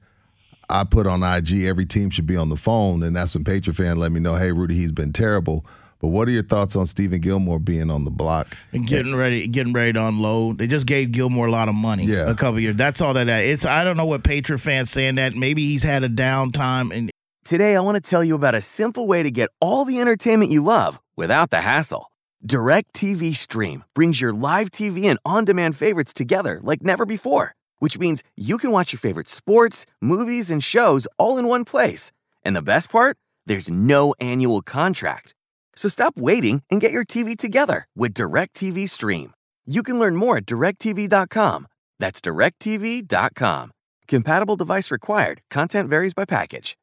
I 0.69 0.83
put 0.85 1.07
on 1.07 1.21
IG 1.23 1.65
every 1.65 1.85
team 1.85 2.09
should 2.09 2.27
be 2.27 2.37
on 2.37 2.49
the 2.49 2.55
phone, 2.55 3.03
and 3.03 3.15
that's 3.15 3.35
when 3.35 3.43
Patriot 3.43 3.75
fan 3.75 3.97
let 3.97 4.11
me 4.11 4.19
know, 4.19 4.35
"Hey, 4.35 4.51
Rudy, 4.51 4.75
he's 4.75 4.91
been 4.91 5.11
terrible." 5.11 5.65
But 5.99 6.09
what 6.09 6.27
are 6.27 6.31
your 6.31 6.43
thoughts 6.43 6.75
on 6.75 6.85
Stephon 6.85 7.21
Gilmore 7.21 7.59
being 7.59 7.89
on 7.89 8.05
the 8.05 8.11
block? 8.11 8.55
and 8.71 8.87
getting 8.87 9.15
ready, 9.15 9.47
getting 9.47 9.73
ready 9.73 9.93
to 9.93 10.07
unload. 10.07 10.57
They 10.57 10.67
just 10.67 10.87
gave 10.87 11.11
Gilmore 11.11 11.47
a 11.47 11.51
lot 11.51 11.67
of 11.67 11.75
money. 11.75 12.05
Yeah. 12.05 12.29
a 12.29 12.35
couple 12.35 12.59
years. 12.59 12.77
That's 12.77 13.01
all 13.01 13.13
that. 13.15 13.27
It's. 13.27 13.65
I 13.65 13.83
don't 13.83 13.97
know 13.97 14.05
what 14.05 14.23
Patriot 14.23 14.59
fans 14.59 14.91
saying 14.91 15.15
that. 15.15 15.35
Maybe 15.35 15.67
he's 15.67 15.83
had 15.83 16.03
a 16.03 16.09
downtime, 16.09 16.95
and 16.95 17.11
Today, 17.45 17.75
I 17.75 17.79
want 17.79 17.95
to 17.95 18.01
tell 18.07 18.23
you 18.23 18.35
about 18.35 18.53
a 18.53 18.61
simple 18.61 19.07
way 19.07 19.23
to 19.23 19.31
get 19.31 19.49
all 19.59 19.83
the 19.83 19.99
entertainment 19.99 20.51
you 20.51 20.63
love 20.63 20.99
without 21.15 21.49
the 21.49 21.61
hassle. 21.61 22.11
DirecTV 22.45 23.35
Stream 23.35 23.83
brings 23.95 24.21
your 24.21 24.33
live 24.33 24.69
TV 24.69 25.05
and 25.05 25.17
on 25.25 25.45
demand 25.45 25.75
favorites 25.75 26.13
together 26.13 26.59
like 26.61 26.83
never 26.83 27.05
before, 27.07 27.55
which 27.79 27.97
means 27.97 28.23
you 28.35 28.57
can 28.59 28.71
watch 28.71 28.93
your 28.93 28.99
favorite 28.99 29.27
sports, 29.27 29.85
movies, 29.99 30.51
and 30.51 30.63
shows 30.63 31.07
all 31.17 31.39
in 31.39 31.47
one 31.47 31.65
place. 31.65 32.11
And 32.43 32.55
the 32.55 32.61
best 32.61 32.91
part? 32.91 33.17
There's 33.47 33.69
no 33.69 34.13
annual 34.19 34.61
contract. 34.61 35.33
So 35.79 35.87
stop 35.87 36.17
waiting 36.17 36.61
and 36.69 36.81
get 36.81 36.91
your 36.91 37.05
TV 37.05 37.37
together 37.37 37.87
with 37.95 38.13
DirecTV 38.13 38.89
Stream. 38.89 39.31
You 39.65 39.81
can 39.81 39.97
learn 39.97 40.17
more 40.17 40.35
at 40.35 40.45
directv.com. 40.45 41.67
That's 41.99 42.19
directv.com. 42.19 43.71
Compatible 44.05 44.57
device 44.57 44.91
required. 44.91 45.39
Content 45.49 45.89
varies 45.89 46.13
by 46.13 46.25
package. 46.25 46.75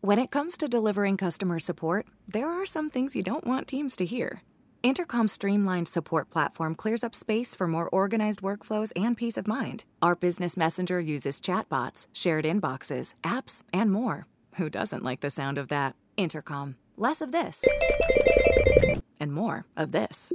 When 0.00 0.20
it 0.20 0.30
comes 0.30 0.56
to 0.58 0.68
delivering 0.68 1.16
customer 1.16 1.58
support, 1.58 2.06
there 2.28 2.48
are 2.48 2.66
some 2.66 2.88
things 2.88 3.16
you 3.16 3.24
don't 3.24 3.48
want 3.48 3.66
teams 3.66 3.96
to 3.96 4.04
hear. 4.04 4.42
Intercom's 4.82 5.32
streamlined 5.32 5.86
support 5.86 6.28
platform 6.28 6.74
clears 6.74 7.04
up 7.04 7.14
space 7.14 7.54
for 7.54 7.68
more 7.68 7.88
organized 7.90 8.42
workflows 8.42 8.90
and 8.96 9.16
peace 9.16 9.36
of 9.36 9.46
mind. 9.46 9.84
Our 10.02 10.16
business 10.16 10.56
messenger 10.56 10.98
uses 10.98 11.40
chatbots, 11.40 12.08
shared 12.12 12.44
inboxes, 12.44 13.14
apps, 13.22 13.62
and 13.72 13.92
more. 13.92 14.26
Who 14.56 14.68
doesn't 14.68 15.04
like 15.04 15.20
the 15.20 15.30
sound 15.30 15.56
of 15.56 15.68
that? 15.68 15.94
Intercom. 16.16 16.74
Less 16.96 17.20
of 17.20 17.30
this. 17.30 17.64
And 19.20 19.32
more 19.32 19.66
of 19.76 19.92
this. 19.92 20.32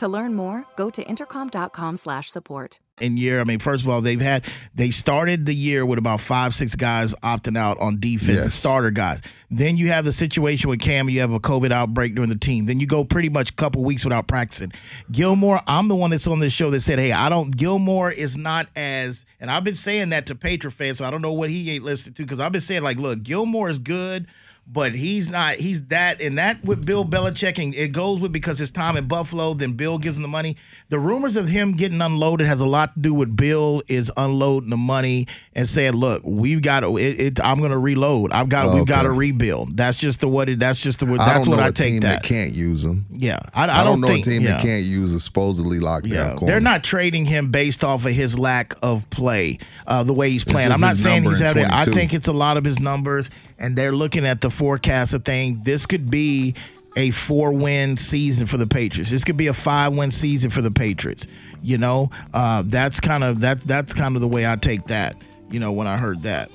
To 0.00 0.08
learn 0.08 0.32
more, 0.34 0.64
go 0.76 0.88
to 0.88 1.06
intercom.com 1.06 1.98
slash 1.98 2.30
support. 2.30 2.78
in 3.02 3.16
year. 3.18 3.40
I 3.40 3.44
mean, 3.44 3.58
first 3.58 3.82
of 3.82 3.88
all, 3.90 4.00
they've 4.02 4.20
had 4.20 4.44
they 4.74 4.90
started 4.90 5.44
the 5.46 5.54
year 5.54 5.84
with 5.86 5.98
about 5.98 6.20
five, 6.20 6.54
six 6.54 6.74
guys 6.74 7.14
opting 7.22 7.56
out 7.56 7.78
on 7.80 7.98
defense, 8.00 8.38
Yes. 8.44 8.54
starter 8.54 8.90
guys. 8.90 9.20
Then 9.50 9.76
you 9.78 9.88
have 9.88 10.04
the 10.06 10.12
situation 10.12 10.68
with 10.70 10.80
Cam. 10.80 11.08
You 11.10 11.20
have 11.20 11.32
a 11.32 11.40
COVID 11.40 11.70
outbreak 11.70 12.14
during 12.14 12.28
the 12.30 12.36
team. 12.38 12.64
Then 12.66 12.78
you 12.80 12.86
go 12.86 13.04
pretty 13.04 13.28
much 13.30 13.50
a 13.50 13.54
couple 13.54 13.82
weeks 13.84 14.04
without 14.04 14.26
practicing. 14.26 14.72
Gilmore, 15.12 15.60
I'm 15.66 15.88
the 15.88 15.96
one 15.96 16.10
that's 16.10 16.26
on 16.26 16.40
this 16.40 16.52
show 16.54 16.70
that 16.70 16.80
said, 16.80 16.98
"Hey, 16.98 17.12
I 17.12 17.28
don't." 17.30 17.54
Gilmore 17.56 18.10
is 18.10 18.36
not 18.38 18.68
as, 18.76 19.24
and 19.38 19.50
I've 19.50 19.64
been 19.64 19.74
saying 19.74 20.10
that 20.10 20.24
to 20.26 20.34
Patriot 20.34 20.72
fans, 20.72 20.98
so 20.98 21.04
I 21.06 21.10
don't 21.10 21.22
know 21.22 21.32
what 21.32 21.48
he 21.50 21.70
ain't 21.70 21.84
listening 21.84 22.14
to 22.14 22.22
because 22.22 22.40
I've 22.40 22.52
been 22.52 22.60
saying 22.62 22.82
like, 22.82 22.98
look, 22.98 23.22
Gilmore 23.22 23.68
is 23.70 23.78
good. 23.78 24.26
But 24.72 24.94
he's 24.94 25.30
not. 25.30 25.56
He's 25.56 25.82
that, 25.86 26.20
and 26.20 26.38
that 26.38 26.64
with 26.64 26.86
Bill 26.86 27.04
Belichick, 27.04 27.62
and 27.62 27.74
it 27.74 27.88
goes 27.88 28.20
with 28.20 28.30
because 28.30 28.58
his 28.58 28.70
time 28.70 28.96
in 28.96 29.08
Buffalo. 29.08 29.52
Then 29.54 29.72
Bill 29.72 29.98
gives 29.98 30.16
him 30.16 30.22
the 30.22 30.28
money. 30.28 30.56
The 30.90 30.98
rumors 30.98 31.36
of 31.36 31.48
him 31.48 31.72
getting 31.72 32.00
unloaded 32.00 32.46
has 32.46 32.60
a 32.60 32.66
lot 32.66 32.94
to 32.94 33.00
do 33.00 33.12
with 33.12 33.34
Bill 33.34 33.82
is 33.88 34.12
unloading 34.16 34.70
the 34.70 34.76
money 34.76 35.26
and 35.54 35.66
saying, 35.68 35.94
"Look, 35.94 36.22
we've 36.24 36.62
got 36.62 36.80
to. 36.80 36.96
It, 36.98 37.20
it, 37.20 37.40
I'm 37.42 37.58
going 37.58 37.72
to 37.72 37.78
reload. 37.78 38.30
I've 38.30 38.48
got. 38.48 38.72
We've 38.72 38.86
got 38.86 39.02
to 39.02 39.10
rebuild. 39.10 39.76
That's 39.76 39.98
just 39.98 40.20
the 40.20 40.28
what. 40.28 40.48
It, 40.48 40.60
that's 40.60 40.80
just 40.80 41.00
the. 41.00 41.06
That's 41.06 41.20
I 41.22 41.34
don't 41.34 41.48
what 41.48 41.56
know 41.56 41.62
I 41.64 41.68
a 41.68 41.72
take 41.72 41.86
team 41.94 42.00
that. 42.02 42.22
that. 42.22 42.28
can't 42.28 42.52
use 42.52 42.84
him. 42.84 43.06
yeah, 43.10 43.40
I, 43.52 43.66
I, 43.66 43.80
I, 43.80 43.84
don't, 43.84 44.00
know 44.00 44.06
think, 44.06 44.24
a 44.26 44.30
team 44.30 44.42
yeah. 44.42 44.52
that 44.52 44.62
can't 44.62 44.84
use 44.84 45.12
a 45.14 45.18
supposedly 45.18 45.80
locked 45.80 46.06
Yeah, 46.06 46.28
down 46.28 46.36
corner. 46.38 46.52
they're 46.52 46.60
not 46.60 46.84
trading 46.84 47.24
him 47.24 47.50
based 47.50 47.82
off 47.82 48.06
of 48.06 48.12
his 48.12 48.38
lack 48.38 48.74
of 48.82 49.10
play, 49.10 49.58
uh, 49.88 50.04
the 50.04 50.12
way 50.14 50.30
he's 50.30 50.44
playing. 50.44 50.70
I'm 50.70 50.80
not 50.80 50.96
saying 50.96 51.24
he's 51.24 51.42
out. 51.42 51.56
I 51.56 51.86
think 51.86 52.14
it's 52.14 52.28
a 52.28 52.32
lot 52.32 52.56
of 52.56 52.64
his 52.64 52.78
numbers, 52.78 53.30
and 53.60 53.76
they're 53.76 53.92
looking 53.92 54.26
at 54.26 54.40
the 54.40 54.50
forecast 54.50 55.14
of 55.14 55.24
thing. 55.24 55.60
This 55.62 55.86
could 55.86 56.10
be 56.10 56.54
a 56.96 57.10
four 57.12 57.52
win 57.52 57.96
season 57.96 58.48
for 58.48 58.56
the 58.56 58.66
Patriots. 58.66 59.10
This 59.10 59.22
could 59.22 59.36
be 59.36 59.46
a 59.46 59.52
five 59.52 59.96
win 59.96 60.10
season 60.10 60.50
for 60.50 60.62
the 60.62 60.72
Patriots. 60.72 61.26
You 61.62 61.78
know, 61.78 62.10
uh, 62.34 62.62
that's 62.66 62.98
kind 62.98 63.22
of 63.22 63.40
that 63.40 63.60
that's 63.60 63.94
kind 63.94 64.16
of 64.16 64.22
the 64.22 64.28
way 64.28 64.50
I 64.50 64.56
take 64.56 64.86
that. 64.86 65.14
you 65.50 65.60
know, 65.60 65.70
when 65.72 65.86
I 65.86 65.96
heard 65.98 66.22
that. 66.22 66.50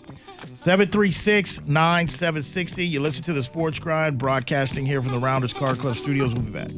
736 0.56 1.62
9760. 1.68 2.86
You 2.86 3.00
listen 3.00 3.24
to 3.26 3.34
the 3.34 3.44
Sports 3.44 3.78
Grind, 3.80 4.18
broadcasting 4.18 4.86
here 4.86 5.02
from 5.02 5.12
the 5.12 5.20
Rounders 5.20 5.54
Card 5.54 5.78
Club 5.78 5.96
studios. 5.96 6.34
We'll 6.34 6.44
be 6.44 6.52
back. 6.52 6.72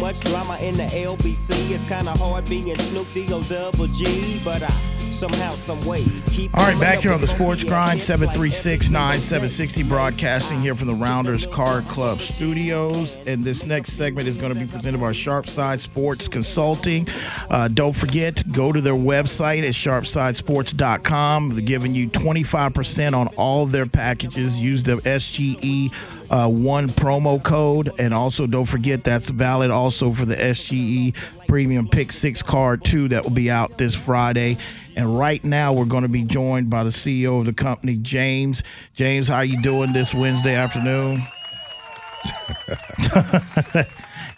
Much 0.00 0.20
drama 0.20 0.56
in 0.60 0.76
the 0.76 0.84
LBC, 0.84 1.70
it's 1.70 1.86
kinda 1.88 2.12
hard 2.12 2.48
being 2.48 2.74
Snoop 2.76 3.06
D-O 3.12 3.42
double 3.42 3.86
G, 3.88 4.40
but 4.44 4.62
I 4.62 4.97
somehow, 5.18 5.54
some 5.56 5.84
way 5.84 6.04
keep. 6.30 6.56
All 6.56 6.64
right, 6.64 6.80
back 6.80 7.00
here 7.00 7.12
on 7.12 7.20
the 7.20 7.26
Sports 7.26 7.64
Grind, 7.64 7.98
hits 7.98 8.08
like 8.08 8.18
736 8.18 8.90
9760, 8.90 9.82
broadcasting 9.88 10.60
here 10.60 10.74
from 10.74 10.86
the 10.86 10.94
Rounders 10.94 11.46
Card 11.46 11.86
Club 11.88 12.20
studios. 12.20 13.16
And 13.26 13.44
this 13.44 13.64
next 13.64 13.94
segment 13.94 14.28
is 14.28 14.36
going 14.36 14.54
to 14.54 14.58
be 14.58 14.66
presented 14.66 15.00
by 15.00 15.10
Sharpside 15.10 15.80
Sports 15.80 16.28
Consulting. 16.28 17.08
Uh, 17.50 17.68
don't 17.68 17.94
forget, 17.94 18.42
go 18.52 18.72
to 18.72 18.80
their 18.80 18.94
website 18.94 19.64
at 19.64 19.74
sharpsidesports.com. 19.74 21.50
They're 21.50 21.60
giving 21.62 21.94
you 21.94 22.08
25% 22.08 23.14
on 23.14 23.26
all 23.36 23.66
their 23.66 23.86
packages. 23.86 24.60
Use 24.60 24.84
the 24.84 24.96
SGE 24.96 25.92
uh, 26.30 26.48
one 26.48 26.88
promo 26.88 27.42
code. 27.42 27.90
And 27.98 28.14
also, 28.14 28.46
don't 28.46 28.66
forget, 28.66 29.04
that's 29.04 29.30
valid 29.30 29.70
also 29.70 30.12
for 30.12 30.24
the 30.24 30.36
SGE 30.36 31.14
Premium 31.46 31.88
Pick 31.88 32.12
Six 32.12 32.42
card, 32.42 32.84
too, 32.84 33.08
that 33.08 33.24
will 33.24 33.30
be 33.30 33.50
out 33.50 33.78
this 33.78 33.94
Friday. 33.94 34.58
And 34.98 35.16
right 35.16 35.42
now, 35.44 35.72
we're 35.72 35.84
going 35.84 36.02
to 36.02 36.08
be 36.08 36.24
joined 36.24 36.68
by 36.70 36.82
the 36.82 36.90
CEO 36.90 37.38
of 37.38 37.46
the 37.46 37.52
company, 37.52 37.96
James. 37.96 38.64
James, 38.94 39.28
how 39.28 39.42
you 39.42 39.62
doing 39.62 39.92
this 39.92 40.12
Wednesday 40.12 40.56
afternoon? 40.56 41.22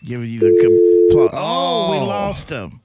Giving 0.04 0.28
you 0.28 0.38
the 0.40 1.10
compl- 1.14 1.30
oh, 1.32 1.90
we 1.92 1.96
Oh. 1.98 2.04
lost 2.06 2.50
him. 2.50 2.80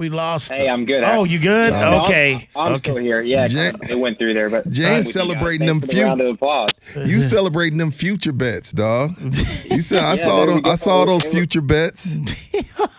We 0.00 0.08
lost. 0.08 0.50
Hey. 0.50 0.66
I'm 0.66 0.86
good. 0.86 1.04
Oh, 1.04 1.24
you 1.24 1.38
good? 1.38 1.74
No, 1.74 1.78
I'm- 1.78 2.00
okay. 2.06 2.38
I'm, 2.56 2.72
okay. 2.76 2.90
still 2.90 2.96
here. 2.96 3.20
Yeah, 3.20 3.46
Jay- 3.46 3.70
it 3.90 3.98
went 3.98 4.16
through 4.16 4.32
there, 4.32 4.48
but 4.48 4.70
James 4.70 5.12
celebrating 5.12 5.66
them 5.66 5.82
for 5.82 5.88
the 5.88 6.02
round 6.02 6.20
few- 6.20 6.28
of 6.30 6.34
applause. 6.36 6.70
You 6.96 7.20
celebrating 7.20 7.76
them 7.76 7.90
future 7.90 8.32
bets, 8.32 8.72
dog. 8.72 9.14
You 9.70 9.82
said 9.82 9.98
I 10.02 10.12
Yeah, 10.12 10.16
saw 10.16 10.46
them. 10.46 10.62
I 10.64 10.74
saw 10.76 11.04
those 11.04 11.26
It 11.26 11.28
was- 11.28 11.34
future 11.34 11.60
bets. 11.60 12.16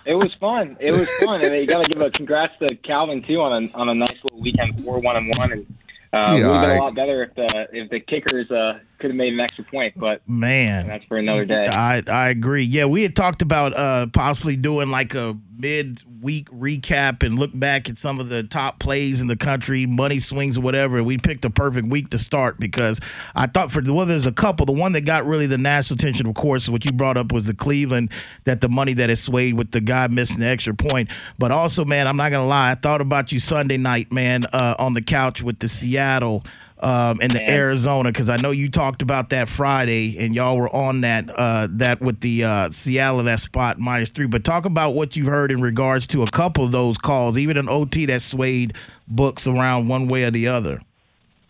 It 0.06 0.16
was 0.16 0.34
fun. 0.40 0.78
It 0.80 0.92
was 0.98 1.10
fun, 1.24 1.44
and 1.44 1.54
you 1.56 1.66
got 1.68 1.84
to 1.86 1.88
give 1.94 2.02
a 2.04 2.10
congrats 2.12 2.54
to 2.60 2.76
Calvin 2.78 3.24
too 3.24 3.40
on 3.42 3.52
a 3.66 3.78
on 3.78 3.88
a 3.90 3.94
nice 3.96 4.18
little 4.24 4.40
weekend, 4.42 4.84
four 4.84 5.00
one 5.00 5.16
and 5.16 5.28
one, 5.30 5.52
and 5.52 5.66
uh, 6.14 6.36
Yeah, 6.38 6.48
would 6.48 6.56
have 6.56 6.62
been 6.62 6.70
I- 6.72 6.76
a 6.76 6.80
lot 6.82 6.96
better 6.96 7.24
if 7.24 7.34
the 7.36 7.68
if 7.72 7.90
the 7.90 8.00
kickers 8.00 8.50
uh, 8.52 8.80
could 9.02 9.10
have 9.10 9.18
made 9.18 9.34
an 9.34 9.40
extra 9.40 9.64
point, 9.66 9.98
but 9.98 10.22
Man, 10.28 10.88
that's 10.88 11.04
for 11.06 11.18
another 11.18 11.46
day. 11.46 11.68
I 11.68 12.04
I 12.08 12.30
agree. 12.30 12.64
Yeah, 12.64 12.86
we 12.86 13.02
had 13.02 13.16
talked 13.16 13.42
about 13.42 13.74
uh 13.76 14.08
possibly 14.08 14.56
doing 14.56 14.90
like 14.92 15.14
a 15.16 15.38
mid 15.58 16.04
week 16.22 16.50
recap 16.50 17.24
and 17.24 17.38
look 17.38 17.52
back 17.54 17.90
at 17.90 17.98
some 17.98 18.20
of 18.20 18.30
the 18.30 18.44
top 18.44 18.80
plays 18.80 19.22
in 19.22 19.28
the 19.28 19.36
country, 19.36 19.86
money 19.86 20.20
swings 20.20 20.58
or 20.58 20.62
whatever. 20.62 21.04
We 21.04 21.18
picked 21.18 21.46
a 21.46 21.50
perfect 21.50 21.88
week 21.88 22.10
to 22.12 22.18
start 22.18 22.60
because 22.60 23.00
I 23.36 23.48
thought 23.48 23.72
for 23.72 23.82
the 23.82 23.94
well, 23.94 24.06
there's 24.06 24.26
a 24.26 24.32
couple. 24.32 24.66
The 24.66 24.72
one 24.72 24.92
that 24.94 25.02
got 25.02 25.26
really 25.26 25.48
the 25.48 25.58
national 25.58 25.96
attention, 25.96 26.28
of 26.28 26.36
course, 26.36 26.70
what 26.70 26.86
you 26.86 26.92
brought 26.92 27.18
up 27.18 27.32
was 27.32 27.48
the 27.48 27.54
Cleveland 27.54 28.12
that 28.44 28.62
the 28.62 28.70
money 28.70 28.94
that 28.94 29.10
is 29.10 29.22
swayed 29.22 29.56
with 29.56 29.72
the 29.72 29.82
guy 29.82 30.08
missing 30.08 30.40
the 30.40 30.48
extra 30.48 30.74
point. 30.74 31.10
But 31.38 31.52
also, 31.52 31.86
man, 31.86 32.08
I'm 32.08 32.18
not 32.18 32.30
gonna 32.32 32.48
lie, 32.48 32.72
I 32.72 32.76
thought 32.76 33.02
about 33.02 33.32
you 33.32 33.40
Sunday 33.40 33.78
night, 33.78 34.12
man, 34.12 34.46
uh, 34.46 34.76
on 34.80 34.94
the 34.94 35.02
couch 35.02 35.42
with 35.42 35.60
the 35.60 35.68
Seattle 35.68 36.44
um, 36.82 37.20
and 37.22 37.32
the 37.32 37.40
Man. 37.40 37.50
Arizona 37.50 38.12
because 38.12 38.30
I 38.30 38.38
know 38.38 38.52
you 38.52 38.70
talked 38.70 39.02
about 39.02 39.30
that 39.30 39.48
Friday 39.48 40.18
and 40.20 40.36
y'all 40.36 40.58
were 40.58 40.74
on 40.74 41.02
that 41.02 41.30
uh, 41.30 41.68
that 41.72 42.02
with 42.02 42.22
the 42.22 42.44
uh, 42.44 42.70
Seattle 42.72 43.24
that 43.24 43.40
spot 43.40 43.80
minus 43.80 44.10
three. 44.10 44.28
But 44.28 44.44
talk 44.44 44.66
about 44.66 44.96
what 44.96 45.16
you've 45.16 45.28
heard 45.28 45.52
in 45.52 45.62
regards 45.62 46.08
to 46.08 46.24
a 46.24 46.32
couple 46.32 46.66
of 46.66 46.72
those 46.72 46.98
calls, 46.98 47.38
even 47.38 47.58
an 47.58 47.70
OT 47.70 48.06
that 48.08 48.22
swayed 48.22 48.76
books 49.08 49.48
around 49.48 49.88
one 49.88 50.08
way 50.08 50.24
or 50.24 50.32
the 50.32 50.48
other. 50.48 50.82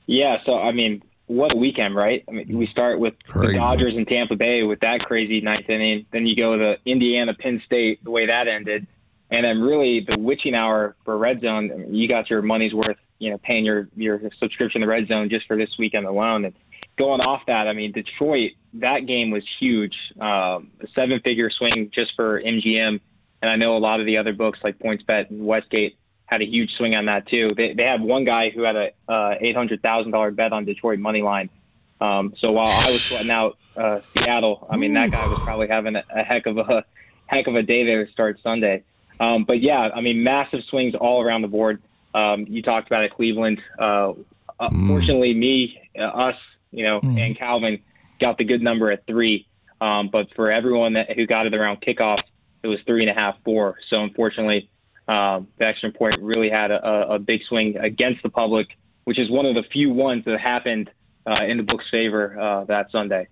Yeah, 0.08 0.38
so 0.46 0.58
I 0.58 0.72
mean, 0.72 1.02
what 1.28 1.54
a 1.54 1.56
weekend, 1.56 1.96
right? 1.96 2.24
I 2.28 2.32
mean, 2.32 2.58
we 2.58 2.68
start 2.68 3.00
with 3.00 3.14
Crazy. 3.26 3.54
the 3.54 3.60
Dodgers 3.60 3.94
and 3.96 4.06
Tampa 4.06 4.36
Bay 4.36 4.64
with 4.64 4.82
that 4.82 5.00
crazy 5.02 5.40
ninth 5.40 5.70
inning. 5.70 6.06
Then 6.12 6.26
you 6.26 6.36
go 6.36 6.58
to 6.58 6.76
Indiana, 6.86 7.34
Penn 7.34 7.62
State, 7.66 8.04
the 8.04 8.12
way 8.12 8.26
that 8.26 8.48
ended, 8.50 8.86
and 9.30 9.46
then 9.46 9.62
really 9.62 10.06
the 10.06 10.18
witching 10.20 10.54
hour 10.54 10.96
for 11.06 11.18
Red 11.18 11.40
Zone. 11.40 11.72
I 11.74 11.78
mean, 11.78 11.96
you 11.96 12.10
got 12.10 12.30
your 12.30 12.42
money's 12.42 12.74
worth, 12.74 12.98
you 13.22 13.30
know, 13.30 13.38
paying 13.38 13.64
your 13.64 13.88
your 13.96 14.20
subscription 14.40 14.82
to 14.82 14.88
Red 14.88 15.08
Zone 15.08 15.30
just 15.30 15.46
for 15.46 15.56
this 15.56 15.70
weekend 15.78 16.08
alone. 16.08 16.44
And 16.46 16.56
going 16.98 17.22
off 17.22 17.44
that, 17.46 17.68
I 17.68 17.74
mean, 17.74 17.92
Detroit, 17.92 18.54
that 18.74 19.06
game 19.06 19.30
was 19.30 19.44
huge. 19.60 19.94
Um, 20.20 20.72
a 20.82 20.88
seven-figure 20.96 21.52
swing 21.52 21.92
just 21.94 22.14
for 22.16 22.42
MGM, 22.42 23.00
and 23.44 23.52
I 23.52 23.56
know 23.58 23.78
a 23.78 23.80
lot 23.80 24.00
of 24.00 24.08
the 24.08 24.18
other 24.18 24.34
books 24.34 24.58
like 24.64 24.80
PointsBet 24.80 25.30
and 25.30 25.46
Westgate 25.46 26.00
had 26.26 26.42
a 26.42 26.46
huge 26.46 26.72
swing 26.78 26.96
on 26.96 27.06
that 27.06 27.28
too. 27.28 27.54
They 27.56 27.74
they 27.74 27.84
had 27.84 28.02
one 28.02 28.26
guy 28.26 28.50
who 28.50 28.64
had 28.64 28.76
a 28.76 28.90
uh, 29.08 29.36
eight 29.40 29.56
hundred 29.56 29.84
thousand 29.84 30.12
dollar 30.12 30.32
bet 30.32 30.52
on 30.52 30.66
Detroit 30.66 30.98
money 30.98 31.22
line. 31.22 31.52
Um, 32.00 32.34
so 32.40 32.52
while 32.52 32.68
I 32.68 32.90
was 32.90 33.04
sweating 33.04 33.30
out 33.30 33.60
uh, 33.78 34.00
Seattle, 34.16 34.68
I 34.68 34.78
mean 34.78 34.94
that 34.94 35.12
guy 35.12 35.28
was 35.28 35.38
probably 35.42 35.68
having 35.68 35.96
a, 35.96 36.04
a 36.10 36.24
heck 36.24 36.48
of 36.48 36.58
a 36.58 36.84
heck 37.28 37.46
of 37.46 37.56
a 37.56 37.62
day 37.62 37.86
there 37.86 38.04
to 38.04 38.12
start 38.12 38.40
Sunday. 38.42 38.84
Um, 39.20 39.44
but 39.44 39.62
yeah, 39.62 39.90
I 39.94 40.02
mean 40.02 40.24
massive 40.24 40.62
swings 40.70 40.96
all 40.96 41.22
around 41.22 41.44
the 41.44 41.48
board. 41.48 41.84
Um, 42.14 42.46
you 42.48 42.62
talked 42.62 42.88
about 42.88 43.04
it, 43.04 43.12
Cleveland. 43.14 43.62
Uh, 43.80 44.14
Unfortunately, 44.60 45.34
me, 45.34 45.82
uh, 45.98 46.04
us, 46.04 46.36
you 46.72 46.86
know, 46.86 47.00
and 47.18 47.38
Calvin 47.38 47.80
got 48.20 48.38
the 48.38 48.44
good 48.44 48.62
number 48.62 48.92
at 48.92 49.06
three. 49.08 49.48
Um, 49.80 50.10
but 50.12 50.28
for 50.36 50.52
everyone 50.52 50.94
that 50.94 51.12
who 51.16 51.26
got 51.26 51.48
it 51.48 51.56
around 51.56 51.82
kickoff, 51.82 52.20
it 52.62 52.68
was 52.68 52.78
three 52.86 53.02
and 53.02 53.10
a 53.10 53.20
half, 53.20 53.36
four. 53.44 53.78
So 53.90 54.04
unfortunately, 54.04 54.70
um, 55.08 55.48
the 55.58 55.66
extra 55.66 55.92
point 55.92 56.22
really 56.22 56.50
had 56.50 56.70
a, 56.70 56.88
a, 56.88 57.16
a 57.16 57.20
big 57.20 57.42
swing 57.50 57.76
against 57.78 58.22
the 58.22 58.30
public, 58.30 58.68
which 59.06 59.18
is 59.18 59.32
one 59.32 59.48
of 59.48 59.56
the 59.56 59.64
few 59.74 59.92
ones 59.92 60.26
that 60.26 60.40
happened 60.40 60.92
uh, 61.26 61.44
in 61.46 61.58
the 61.58 61.64
book's 61.64 61.90
favor 61.90 62.40
uh, 62.40 62.66
that 62.66 62.92
Sunday. 62.92 63.28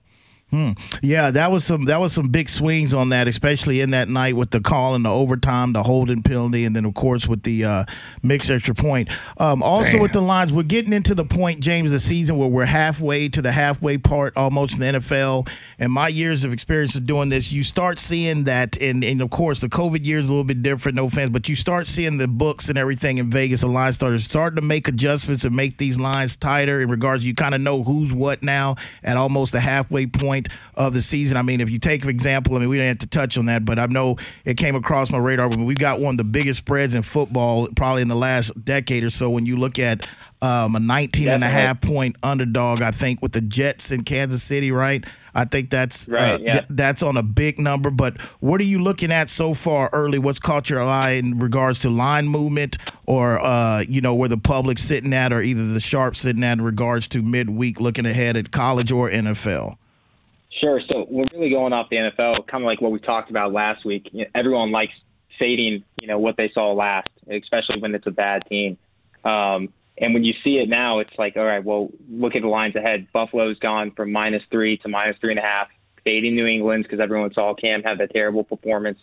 Hmm. 0.52 0.72
Yeah, 1.04 1.30
that 1.30 1.52
was 1.52 1.64
some 1.64 1.86
that 1.86 2.00
was 2.00 2.12
some 2.12 2.30
big 2.30 2.50
swings 2.50 2.92
on 2.92 3.10
that, 3.10 3.28
especially 3.28 3.82
in 3.82 3.92
that 3.92 4.10
night 4.10 4.36
with 4.36 4.50
the 4.50 4.60
call 4.60 4.96
and 4.96 5.06
the 5.06 5.12
overtime, 5.12 5.74
the 5.74 5.84
holding 5.84 6.24
penalty, 6.24 6.66
and 6.66 6.76
then 6.76 6.86
of 6.86 6.96
course 6.96 7.28
with 7.28 7.44
the 7.44 7.66
uh, 7.66 7.86
mixed 8.24 8.50
extra 8.50 8.74
point. 8.74 9.12
Um, 9.38 9.62
also 9.62 9.92
Damn. 9.92 10.02
with 10.02 10.12
the 10.12 10.22
lines, 10.22 10.52
we're 10.52 10.64
getting 10.64 10.92
into 10.92 11.14
the 11.14 11.24
point, 11.24 11.60
James, 11.60 11.92
the 11.92 12.00
season 12.00 12.36
where 12.40 12.48
we're 12.48 12.66
halfway 12.66 13.30
to 13.30 13.44
the 13.44 13.52
halfway 13.52 14.00
part 14.00 14.36
almost 14.36 14.74
in 14.74 14.80
the 14.80 15.00
NFL. 15.00 15.48
And 15.78 15.92
my 15.92 16.08
years 16.08 16.44
of 16.44 16.52
experience 16.52 16.96
of 16.96 17.06
doing 17.06 17.30
this, 17.30 17.52
you 17.52 17.64
start 17.64 18.00
seeing 18.00 18.46
that, 18.46 18.76
and, 18.82 19.04
and 19.04 19.22
of 19.22 19.30
course 19.30 19.60
the 19.60 19.70
COVID 19.70 20.04
year 20.04 20.18
is 20.18 20.26
a 20.26 20.30
little 20.30 20.44
bit 20.44 20.64
different, 20.64 20.96
no 20.96 21.06
offense, 21.06 21.30
but 21.30 21.48
you 21.48 21.56
start 21.56 21.86
seeing 21.86 22.18
the 22.18 22.28
books 22.28 22.70
and 22.70 22.78
everything 22.78 23.20
in 23.20 23.30
Vegas, 23.30 23.62
the 23.62 23.68
line 23.68 23.94
starters 23.94 24.24
starting 24.24 24.56
to 24.56 24.64
make 24.64 24.88
adjustments 24.88 25.46
and 25.46 25.56
make 25.56 25.78
these 25.78 26.00
lines 26.00 26.36
tighter 26.36 26.82
in 26.82 26.90
regards. 26.90 27.24
You 27.24 27.36
kind 27.36 27.54
of 27.54 27.62
know 27.62 27.84
who's 27.84 28.12
what 28.12 28.42
now 28.42 28.78
at 29.04 29.16
almost 29.16 29.52
the 29.52 29.60
halfway 29.60 30.08
point 30.08 30.39
of 30.76 30.94
the 30.94 31.02
season. 31.02 31.38
I 31.38 31.42
mean, 31.42 31.62
if 31.62 31.70
you 31.70 31.80
take 31.80 32.04
for 32.04 32.10
example, 32.10 32.56
I 32.56 32.60
mean, 32.60 32.70
we 32.70 32.78
didn't 32.78 32.90
have 32.90 32.98
to 33.00 33.08
touch 33.08 33.38
on 33.38 33.46
that, 33.48 33.66
but 33.66 33.80
I 33.80 33.86
know 33.88 34.18
it 34.46 34.58
came 34.58 34.76
across 34.76 35.12
my 35.12 35.18
radar. 35.18 35.48
When 35.50 35.66
we 35.66 35.76
got 35.76 36.00
one 36.00 36.14
of 36.14 36.18
the 36.18 36.24
biggest 36.24 36.60
spreads 36.60 36.94
in 36.94 37.02
football 37.02 37.68
probably 37.76 38.02
in 38.02 38.08
the 38.08 38.16
last 38.16 38.52
decade 38.64 39.04
or 39.04 39.10
so. 39.10 39.30
When 39.30 39.46
you 39.46 39.58
look 39.58 39.80
at 39.80 40.08
um, 40.42 40.76
a 40.76 40.80
19 40.80 41.28
and 41.30 41.44
a 41.44 41.50
half 41.50 41.82
point 41.82 42.16
underdog, 42.24 42.82
I 42.82 42.92
think 42.92 43.22
with 43.22 43.34
the 43.34 43.42
Jets 43.42 43.92
in 43.92 44.04
Kansas 44.04 44.44
City, 44.44 44.72
right? 44.72 45.04
I 45.34 45.46
think 45.46 45.70
that's 45.70 46.08
uh, 46.10 46.14
Right, 46.14 46.42
yeah. 46.42 46.52
th- 46.52 46.66
that's 46.70 47.04
on 47.04 47.18
a 47.18 47.24
big 47.24 47.60
number. 47.60 47.90
But 47.90 48.20
what 48.40 48.60
are 48.62 48.66
you 48.66 48.80
looking 48.80 49.12
at 49.12 49.30
so 49.30 49.54
far 49.54 49.90
early? 49.94 50.20
What's 50.20 50.40
caught 50.40 50.70
your 50.70 50.82
eye 50.82 51.12
in 51.12 51.40
regards 51.40 51.80
to 51.80 51.90
line 51.90 52.28
movement, 52.28 52.78
or 53.06 53.40
uh, 53.40 53.82
you 53.82 54.02
know 54.02 54.16
where 54.16 54.30
the 54.30 54.38
public's 54.38 54.82
sitting 54.82 55.14
at, 55.14 55.32
or 55.32 55.42
either 55.42 55.68
the 55.68 55.80
sharp 55.80 56.16
sitting 56.16 56.44
at 56.44 56.54
in 56.54 56.62
regards 56.64 57.08
to 57.10 57.22
midweek, 57.22 57.80
looking 57.80 58.06
ahead 58.06 58.36
at 58.38 58.52
college 58.52 58.92
or 58.92 59.10
NFL? 59.10 59.78
Sure. 60.60 60.82
So 60.90 61.06
we're 61.10 61.26
really 61.34 61.50
going 61.50 61.74
off 61.74 61.90
the 61.90 61.98
NFL, 61.98 62.48
kind 62.48 62.64
of 62.64 62.66
like 62.66 62.82
what 62.82 62.92
we 62.92 63.00
talked 63.00 63.30
about 63.30 63.54
last 63.54 63.86
week. 63.86 64.10
You 64.12 64.26
know, 64.26 64.30
everyone 64.36 64.72
likes 64.72 64.94
fading, 65.38 65.84
you 66.02 66.08
know, 66.08 66.20
what 66.20 66.36
they 66.36 66.52
saw 66.54 66.74
last, 66.74 67.08
especially 67.30 67.80
when 67.80 67.96
it's 67.96 68.08
a 68.08 68.12
bad 68.12 68.44
team. 68.48 68.78
Um, 69.24 69.70
and 69.98 70.14
when 70.14 70.24
you 70.24 70.34
see 70.44 70.60
it 70.60 70.68
now, 70.70 71.00
it's 71.00 71.14
like, 71.18 71.38
all 71.38 71.46
right, 71.46 71.64
well, 71.64 71.90
look 72.10 72.36
at 72.36 72.42
the 72.42 72.48
lines 72.48 72.76
ahead. 72.76 73.08
Buffalo's 73.14 73.60
gone 73.60 73.92
from 73.92 74.12
minus 74.12 74.44
three 74.52 74.78
to 74.78 74.90
minus 74.90 75.18
three 75.20 75.32
and 75.32 75.40
a 75.40 75.44
half, 75.44 75.68
fading 76.04 76.36
New 76.36 76.46
England 76.46 76.84
because 76.84 77.00
everyone 77.00 77.34
saw 77.34 77.54
Cam 77.54 77.84
have 77.84 77.98
that 78.00 78.12
terrible 78.12 78.44
performance. 78.44 79.00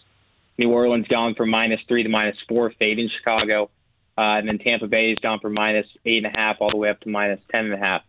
New 0.58 0.70
Orleans 0.70 1.06
gone 1.08 1.34
from 1.34 1.50
minus 1.50 1.80
three 1.88 2.02
to 2.02 2.08
minus 2.08 2.36
four, 2.48 2.72
fading 2.78 3.10
Chicago. 3.18 3.70
uh, 4.18 4.40
and 4.40 4.48
then 4.48 4.58
Tampa 4.58 4.86
Bay 4.86 5.10
has 5.10 5.18
gone 5.18 5.40
from 5.40 5.52
minus 5.52 5.86
eight 6.06 6.24
and 6.24 6.34
a 6.34 6.38
half 6.38 6.56
all 6.60 6.70
the 6.70 6.76
way 6.76 6.88
up 6.88 7.00
to 7.00 7.10
minus 7.10 7.40
ten 7.50 7.66
and 7.66 7.74
a 7.74 7.78
half. 7.78 8.02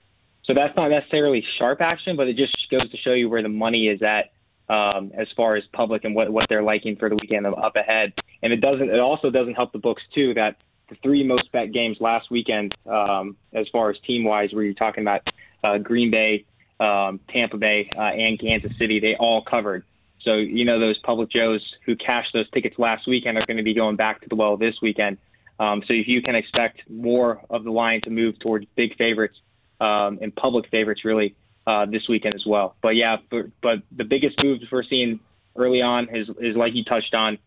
So 0.47 0.53
that's 0.53 0.75
not 0.77 0.87
necessarily 0.87 1.43
sharp 1.59 1.81
action, 1.81 2.15
but 2.15 2.27
it 2.29 2.37
just 2.37 2.55
goes 2.71 2.89
to 2.89 2.97
show 2.97 3.11
you 3.11 3.29
where 3.29 3.43
the 3.43 3.49
money 3.49 3.89
is 3.89 4.01
at 4.01 4.31
um, 4.73 5.11
as 5.13 5.27
far 5.35 5.57
as 5.57 5.63
public 5.73 6.05
and 6.05 6.15
what, 6.15 6.31
what 6.31 6.47
they're 6.47 6.63
liking 6.63 6.95
for 6.95 7.09
the 7.09 7.15
weekend 7.15 7.45
up 7.45 7.75
ahead. 7.75 8.13
And 8.41 8.53
it 8.53 8.61
doesn't. 8.61 8.89
It 8.89 8.99
also 8.99 9.29
doesn't 9.29 9.55
help 9.55 9.73
the 9.73 9.79
books 9.79 10.01
too 10.15 10.33
that 10.35 10.55
the 10.89 10.95
three 11.03 11.23
most 11.23 11.51
bet 11.51 11.73
games 11.73 11.97
last 11.99 12.31
weekend, 12.31 12.73
um, 12.85 13.35
as 13.53 13.67
far 13.73 13.89
as 13.89 13.97
team 14.05 14.23
wise, 14.23 14.53
where 14.53 14.63
you're 14.63 14.73
talking 14.73 15.03
about 15.03 15.21
uh, 15.63 15.77
Green 15.79 16.11
Bay, 16.11 16.45
um, 16.79 17.19
Tampa 17.29 17.57
Bay, 17.57 17.89
uh, 17.97 18.01
and 18.01 18.39
Kansas 18.39 18.71
City, 18.77 19.01
they 19.01 19.15
all 19.19 19.43
covered. 19.43 19.83
So 20.21 20.35
you 20.35 20.63
know 20.63 20.79
those 20.79 20.97
public 20.99 21.29
Joes 21.29 21.61
who 21.85 21.97
cashed 21.97 22.31
those 22.33 22.49
tickets 22.51 22.79
last 22.79 23.05
weekend 23.05 23.37
are 23.37 23.45
going 23.45 23.57
to 23.57 23.63
be 23.63 23.73
going 23.73 23.97
back 23.97 24.21
to 24.21 24.29
the 24.29 24.35
well 24.35 24.55
this 24.55 24.75
weekend. 24.81 25.17
Um, 25.59 25.81
so 25.87 25.93
if 25.93 26.07
you 26.07 26.21
can 26.21 26.35
expect 26.35 26.89
more 26.89 27.41
of 27.49 27.63
the 27.63 27.71
line 27.71 28.01
to 28.01 28.11
move 28.11 28.39
towards 28.39 28.65
big 28.75 28.95
favorites 28.95 29.37
um, 29.79 30.19
and 30.21 30.35
public 30.35 30.69
favorites 30.69 31.05
really 31.05 31.35
uh, 31.65 31.85
this 31.85 32.07
weekend 32.07 32.35
as 32.35 32.45
well. 32.45 32.75
But 32.81 32.95
yeah, 32.95 33.17
for, 33.29 33.51
but 33.61 33.79
the 33.91 34.03
biggest 34.03 34.41
moves 34.43 34.63
we're 34.71 34.83
seeing 34.83 35.19
early 35.55 35.81
on 35.81 36.15
is 36.15 36.29
is 36.39 36.55
like 36.55 36.73
you 36.73 36.83
touched 36.83 37.13
on. 37.13 37.37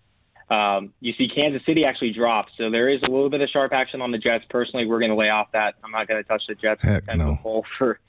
Um, 0.51 0.93
you 1.01 1.13
see 1.17 1.29
Kansas 1.29 1.63
City 1.65 1.85
actually 1.85 2.13
drop, 2.13 2.47
so 2.59 2.71
there 2.71 2.89
is 2.89 3.01
a 3.03 3.11
little 3.11 3.31
bit 3.31 3.41
of 3.41 3.49
sharp 3.51 3.73
action 3.73 4.03
on 4.03 4.11
the 4.11 4.19
Jets. 4.19 4.45
Personally, 4.51 4.85
we're 4.85 4.99
going 4.99 5.13
to 5.13 5.17
lay 5.17 5.29
off 5.29 5.53
that. 5.53 5.77
I'm 5.85 5.93
not 5.93 6.09
going 6.09 6.21
to 6.23 6.29
touch 6.29 6.43
the 6.49 6.57
Jets 6.57 6.83
Heck 6.83 7.05
no. 7.15 7.39
for 7.79 8.01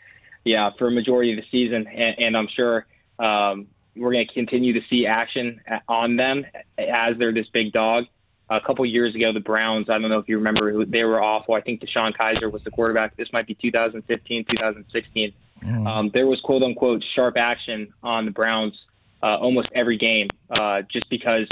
yeah 0.44 0.72
for 0.78 0.88
a 0.88 0.92
majority 0.92 1.32
of 1.32 1.38
the 1.38 1.46
season, 1.52 1.88
and, 1.88 2.16
and 2.20 2.38
I'm 2.38 2.48
sure 2.56 2.88
um, 3.20 3.68
we're 3.96 4.12
going 4.12 4.28
to 4.28 4.34
continue 4.34 4.74
to 4.74 4.82
see 4.90 5.06
action 5.06 5.62
on 5.88 6.16
them 6.16 6.46
as 6.78 7.18
they're 7.18 7.34
this 7.34 7.48
big 7.54 7.72
dog. 7.74 8.06
A 8.52 8.60
couple 8.60 8.86
years 8.86 9.16
ago, 9.16 9.32
the 9.32 9.40
Browns, 9.40 9.90
I 9.90 9.98
don't 9.98 10.10
know 10.10 10.20
if 10.20 10.28
you 10.28 10.38
remember, 10.38 10.86
they 10.86 11.04
were 11.04 11.24
awful. 11.24 11.56
I 11.56 11.62
think 11.62 11.82
DeShone 11.82 12.16
Kizer 12.16 12.52
was 12.52 12.64
the 12.64 12.72
quarterback. 12.72 13.16
This 13.16 13.32
might 13.32 13.48
be 13.48 13.56
2015, 13.56 14.46
2016. 14.50 15.34
Mm. 15.64 15.88
Um, 15.88 16.12
there 16.14 16.28
was 16.28 16.40
quote 16.42 16.62
unquote 16.62 17.04
sharp 17.16 17.38
action 17.38 17.94
on 18.04 18.26
the 18.26 18.32
Browns 18.32 18.74
uh, 19.24 19.38
almost 19.38 19.70
every 19.74 19.98
game 19.98 20.28
uh, 20.50 20.82
just 20.92 21.10
because 21.10 21.48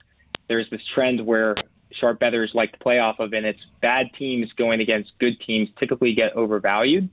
there's 0.48 0.70
this 0.70 0.82
trend 0.94 1.26
where 1.26 1.56
sharp 1.94 2.20
bettors 2.20 2.52
like 2.54 2.72
to 2.74 2.80
play 2.80 3.00
off 3.00 3.20
of, 3.20 3.34
and 3.34 3.46
it's 3.46 3.60
bad 3.82 4.08
teams 4.18 4.52
going 4.54 4.82
against 4.82 5.12
good 5.20 5.40
teams 5.46 5.70
typically 5.80 6.14
get 6.14 6.36
overvalued. 6.36 7.10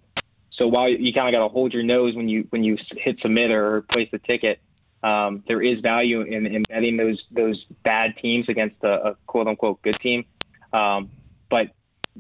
So 0.52 0.66
while 0.66 0.88
you 0.88 1.12
kind 1.12 1.28
of 1.28 1.38
got 1.38 1.46
to 1.46 1.52
hold 1.52 1.72
your 1.74 1.82
nose 1.82 2.14
when 2.14 2.28
you 2.28 2.46
when 2.50 2.64
you 2.64 2.78
hit 2.96 3.20
submit 3.20 3.50
or 3.50 3.82
place 3.82 4.08
the 4.10 4.18
ticket, 4.18 4.58
um, 5.02 5.44
there 5.46 5.62
is 5.62 5.80
value 5.80 6.22
in, 6.22 6.46
in 6.46 6.64
betting 6.68 6.96
those 6.96 7.22
those 7.30 7.64
bad 7.84 8.14
teams 8.20 8.48
against 8.48 8.76
a, 8.82 9.08
a 9.10 9.16
quote 9.26 9.46
unquote 9.46 9.82
good 9.82 9.98
team. 10.02 10.24
Um, 10.72 11.10
but 11.50 11.68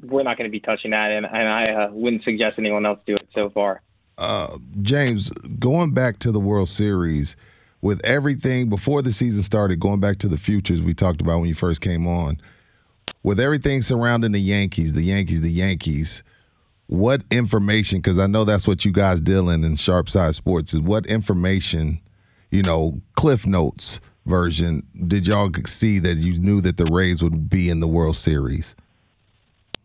we're 0.02 0.22
not 0.22 0.36
going 0.36 0.48
to 0.48 0.52
be 0.52 0.60
touching 0.60 0.90
that, 0.92 1.10
and, 1.10 1.26
and 1.26 1.48
I 1.48 1.68
uh, 1.72 1.88
wouldn't 1.90 2.22
suggest 2.22 2.58
anyone 2.58 2.86
else 2.86 3.00
do 3.06 3.16
it 3.16 3.28
so 3.34 3.50
far. 3.50 3.82
Uh, 4.18 4.58
James, 4.82 5.30
going 5.58 5.92
back 5.92 6.18
to 6.20 6.32
the 6.32 6.40
World 6.40 6.68
Series, 6.68 7.36
with 7.82 8.00
everything 8.04 8.68
before 8.68 9.02
the 9.02 9.12
season 9.12 9.42
started, 9.42 9.80
going 9.80 10.00
back 10.00 10.18
to 10.18 10.28
the 10.28 10.38
futures 10.38 10.82
we 10.82 10.94
talked 10.94 11.20
about 11.20 11.40
when 11.40 11.48
you 11.48 11.54
first 11.54 11.80
came 11.80 12.06
on, 12.06 12.40
with 13.22 13.38
everything 13.38 13.82
surrounding 13.82 14.32
the 14.32 14.40
Yankees, 14.40 14.92
the 14.92 15.02
Yankees, 15.02 15.40
the 15.40 15.50
Yankees, 15.50 16.22
what 16.86 17.22
information, 17.30 17.98
because 17.98 18.18
I 18.18 18.26
know 18.26 18.44
that's 18.44 18.66
what 18.66 18.84
you 18.84 18.92
guys 18.92 19.20
deal 19.20 19.50
in 19.50 19.64
in 19.64 19.76
Sharp 19.76 20.08
Side 20.08 20.34
Sports, 20.34 20.72
is 20.72 20.80
what 20.80 21.06
information, 21.06 22.00
you 22.50 22.62
know, 22.62 23.00
Cliff 23.14 23.46
Notes 23.46 24.00
version 24.26 24.82
did 25.06 25.26
y'all 25.26 25.50
see 25.66 25.98
that 26.00 26.16
you 26.16 26.38
knew 26.38 26.60
that 26.60 26.76
the 26.76 26.84
Rays 26.86 27.22
would 27.22 27.48
be 27.48 27.70
in 27.70 27.80
the 27.80 27.88
World 27.88 28.16
Series? 28.16 28.74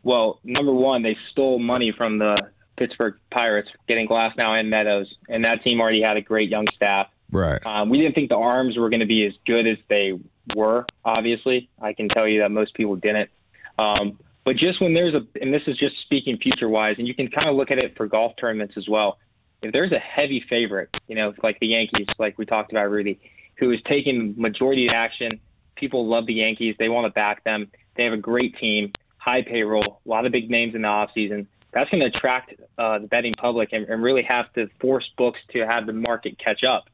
Well, 0.03 0.39
number 0.43 0.74
one, 0.74 1.03
they 1.03 1.16
stole 1.32 1.59
money 1.59 1.93
from 1.95 2.18
the 2.18 2.36
Pittsburgh 2.78 3.16
Pirates, 3.32 3.70
getting 3.88 4.07
Glasnow 4.07 4.59
and 4.59 4.70
Meadows, 4.70 5.14
and 5.30 5.45
that 5.45 5.64
team 5.64 5.80
already 5.80 6.01
had 6.01 6.18
a 6.18 6.22
great 6.22 6.49
young 6.49 6.66
staff. 6.76 7.07
Right. 7.32 7.64
Um, 7.66 7.89
we 7.89 7.99
didn't 7.99 8.16
think 8.16 8.30
the 8.30 8.36
arms 8.36 8.78
were 8.78 8.89
going 8.89 9.01
to 9.01 9.05
be 9.05 9.26
as 9.26 9.34
good 9.45 9.68
as 9.68 9.78
they 9.89 10.20
were. 10.55 10.86
Obviously, 11.05 11.70
I 11.80 11.93
can 11.93 12.09
tell 12.09 12.28
you 12.28 12.41
that 12.41 12.49
most 12.49 12.74
people 12.74 12.95
didn't. 12.95 13.30
Um, 13.78 14.18
but 14.43 14.55
just 14.55 14.82
when 14.82 14.93
there's 14.93 15.14
a, 15.14 15.22
and 15.39 15.53
this 15.53 15.62
is 15.68 15.78
just 15.78 15.95
speaking 16.01 16.38
future 16.38 16.68
wise, 16.68 16.95
and 16.97 17.07
you 17.07 17.14
can 17.14 17.30
kind 17.30 17.47
of 17.47 17.55
look 17.55 17.70
at 17.70 17.78
it 17.78 17.95
for 17.95 18.07
golf 18.07 18.34
tournaments 18.39 18.74
as 18.76 18.88
well. 18.89 19.20
If 19.62 19.72
there's 19.72 19.91
a 19.91 19.99
heavy 19.99 20.43
favorite, 20.49 20.89
you 21.07 21.16
know, 21.16 21.34
like 21.43 21.59
the 21.59 21.68
Yankees, 21.68 22.07
like 22.18 22.38
we 22.38 22.45
talked 22.45 22.72
about, 22.72 22.89
Rudy, 22.89 23.20
who 23.57 23.72
is 23.72 23.80
taking 23.88 24.34
majority 24.38 24.88
action, 24.89 25.39
people 25.76 26.07
love 26.07 26.26
the 26.26 26.34
Yankees. 26.34 26.76
They 26.80 26.89
want 26.89 27.05
to 27.05 27.12
back 27.12 27.43
them. 27.43 27.70
They 27.95 28.03
have 28.03 28.14
a 28.14 28.18
great 28.18 28.57
team, 28.57 28.91
high 29.18 29.43
payroll, 29.43 30.01
a 30.05 30.09
lot 30.09 30.26
of 30.26 30.32
big 30.32 30.49
names 30.49 30.74
in 30.74 30.82
the 30.82 30.88
off 30.88 31.12
season. 31.14 31.47
That's 31.74 31.89
going 31.89 32.01
to 32.01 32.18
attract 32.18 32.53
uh, 32.78 32.99
the 32.99 33.07
betting 33.07 33.34
public 33.39 33.70
and, 33.72 33.86
and 33.88 34.03
really 34.03 34.24
have 34.24 34.51
to 34.53 34.68
force 34.80 35.05
books 35.18 35.39
to 35.53 35.66
have 35.66 35.86
the 35.86 35.93
market 35.93 36.38
catch 36.43 36.64
up. 36.64 36.86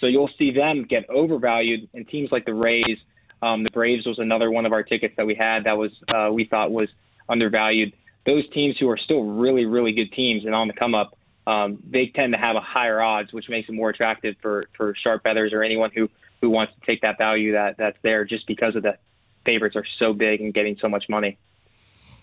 So 0.00 0.06
you'll 0.06 0.30
see 0.38 0.50
them 0.50 0.86
get 0.88 1.08
overvalued, 1.08 1.88
and 1.94 2.08
teams 2.08 2.30
like 2.32 2.44
the 2.44 2.54
Rays, 2.54 2.98
um, 3.42 3.62
the 3.62 3.70
Braves 3.70 4.06
was 4.06 4.18
another 4.18 4.50
one 4.50 4.66
of 4.66 4.72
our 4.72 4.82
tickets 4.82 5.14
that 5.16 5.26
we 5.26 5.34
had 5.34 5.64
that 5.64 5.76
was 5.76 5.90
uh, 6.08 6.32
we 6.32 6.46
thought 6.46 6.72
was 6.72 6.88
undervalued. 7.28 7.92
Those 8.26 8.48
teams 8.50 8.76
who 8.80 8.88
are 8.88 8.96
still 8.96 9.22
really, 9.22 9.66
really 9.66 9.92
good 9.92 10.10
teams 10.12 10.44
and 10.46 10.54
on 10.54 10.66
the 10.66 10.74
come 10.74 10.94
up, 10.94 11.16
um, 11.46 11.78
they 11.88 12.06
tend 12.14 12.32
to 12.32 12.38
have 12.38 12.56
a 12.56 12.60
higher 12.60 13.00
odds, 13.00 13.32
which 13.32 13.48
makes 13.48 13.68
it 13.68 13.72
more 13.72 13.90
attractive 13.90 14.36
for 14.40 14.66
for 14.76 14.94
sharp 15.02 15.22
bettors 15.22 15.52
or 15.52 15.62
anyone 15.62 15.90
who 15.94 16.08
who 16.40 16.50
wants 16.50 16.72
to 16.78 16.86
take 16.86 17.02
that 17.02 17.18
value 17.18 17.52
that 17.52 17.76
that's 17.78 17.98
there 18.02 18.24
just 18.24 18.46
because 18.46 18.76
of 18.76 18.82
the 18.82 18.96
favorites 19.44 19.76
are 19.76 19.86
so 19.98 20.12
big 20.12 20.40
and 20.40 20.54
getting 20.54 20.76
so 20.80 20.88
much 20.88 21.04
money. 21.08 21.38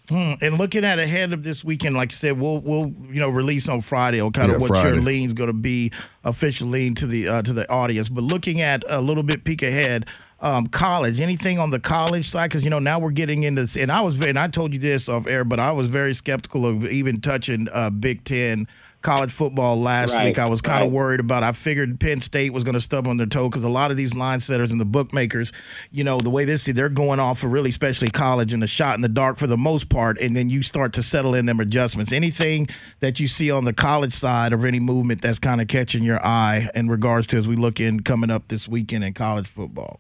Hmm. 0.10 0.34
And 0.42 0.58
looking 0.58 0.84
at 0.84 0.98
ahead 1.00 1.32
of 1.32 1.44
this 1.44 1.64
weekend, 1.64 1.96
like 1.96 2.12
I 2.12 2.16
said, 2.16 2.40
we'll 2.40 2.58
we'll 2.58 2.88
you 3.10 3.20
know 3.20 3.30
release 3.30 3.70
on 3.70 3.82
Friday 3.82 4.20
on 4.20 4.32
kind 4.32 4.50
Yeah, 4.50 4.56
of 4.56 4.62
what 4.62 4.70
Friday. 4.70 4.90
your 4.96 5.02
lean's 5.02 5.34
going 5.34 5.48
to 5.48 5.54
be, 5.54 5.92
official 6.24 6.68
lean 6.68 6.96
to 6.96 7.06
the 7.06 7.28
uh, 7.28 7.42
to 7.44 7.54
the 7.54 7.70
audience. 7.72 8.10
But 8.10 8.24
looking 8.24 8.60
at 8.62 8.84
a 8.90 9.00
little 9.00 9.24
bit 9.24 9.44
peek 9.44 9.62
ahead, 9.62 10.08
um, 10.42 10.68
college, 10.68 11.20
anything 11.20 11.60
on 11.60 11.70
the 11.70 11.80
college 11.80 12.28
side? 12.28 12.50
Because 12.50 12.64
you 12.64 12.72
know 12.72 12.80
now 12.80 12.98
we're 12.98 13.12
getting 13.12 13.44
into 13.44 13.62
this, 13.62 13.78
and 13.78 13.92
I 13.92 14.02
was 14.02 14.20
and 14.20 14.40
I 14.40 14.48
told 14.48 14.74
you 14.74 14.80
this 14.80 15.08
off 15.08 15.28
air, 15.28 15.46
but 15.46 15.60
I 15.60 15.72
was 15.72 15.88
very 15.88 16.16
skeptical 16.16 16.66
of 16.66 16.84
even 16.86 17.22
touching 17.22 17.68
uh, 17.72 17.92
Big 17.92 18.24
Ten 18.24 18.68
college 19.02 19.32
football 19.32 19.80
last 19.80 20.14
Right, 20.14 20.26
week. 20.26 20.40
I 20.40 20.46
was 20.46 20.62
kind 20.62 20.84
of 20.84 20.88
right. 20.88 20.96
worried 20.96 21.20
about. 21.20 21.44
I 21.44 21.52
figured 21.52 22.00
Penn 22.00 22.22
State 22.22 22.54
was 22.54 22.64
going 22.64 22.74
to 22.74 22.82
stub 22.82 23.08
on 23.08 23.18
their 23.18 23.26
toe 23.28 23.50
because 23.50 23.64
a 23.64 23.70
lot 23.70 23.92
of 23.92 23.98
these 23.98 24.14
line 24.14 24.40
setters 24.40 24.72
and 24.72 24.80
the 24.80 24.86
bookmakers, 24.86 25.52
you 25.92 26.04
know, 26.04 26.22
the 26.22 26.30
way 26.30 26.46
they 26.46 26.56
see, 26.56 26.72
they're 26.72 26.90
going 26.90 27.20
off 27.20 27.40
for 27.40 27.48
really, 27.48 27.70
especially 27.70 28.10
college 28.10 28.54
and 28.54 28.62
the 28.62 28.68
shot 28.68 28.96
in 28.96 29.02
the 29.02 29.10
dark 29.10 29.38
for 29.38 29.48
the 29.48 29.58
most 29.58 29.90
part, 29.90 30.20
and 30.20 30.36
then 30.36 30.50
you 30.50 30.64
start 30.64 30.94
to 30.94 31.04
settle 31.04 31.34
in 31.34 31.46
them 31.46 31.60
adjustments. 31.60 32.12
Anything 32.12 32.68
that 33.00 33.20
you 33.20 33.28
see 33.28 33.52
on 33.52 33.66
the 33.66 33.74
college 33.74 34.14
side 34.14 34.54
of 34.54 34.64
any 34.66 34.80
movement 34.80 35.22
that's 35.22 35.40
kind 35.40 35.62
of 35.62 35.68
catching 35.68 36.04
your 36.04 36.24
eye 36.26 36.70
in 36.76 36.90
regards 36.90 37.28
to 37.28 37.38
as 37.38 37.48
we 37.48 37.56
look 37.56 37.80
in 37.80 38.02
coming 38.02 38.30
up 38.30 38.48
this 38.48 38.68
weekend 38.68 39.04
in 39.04 39.14
college 39.14 39.48
football. 39.48 40.00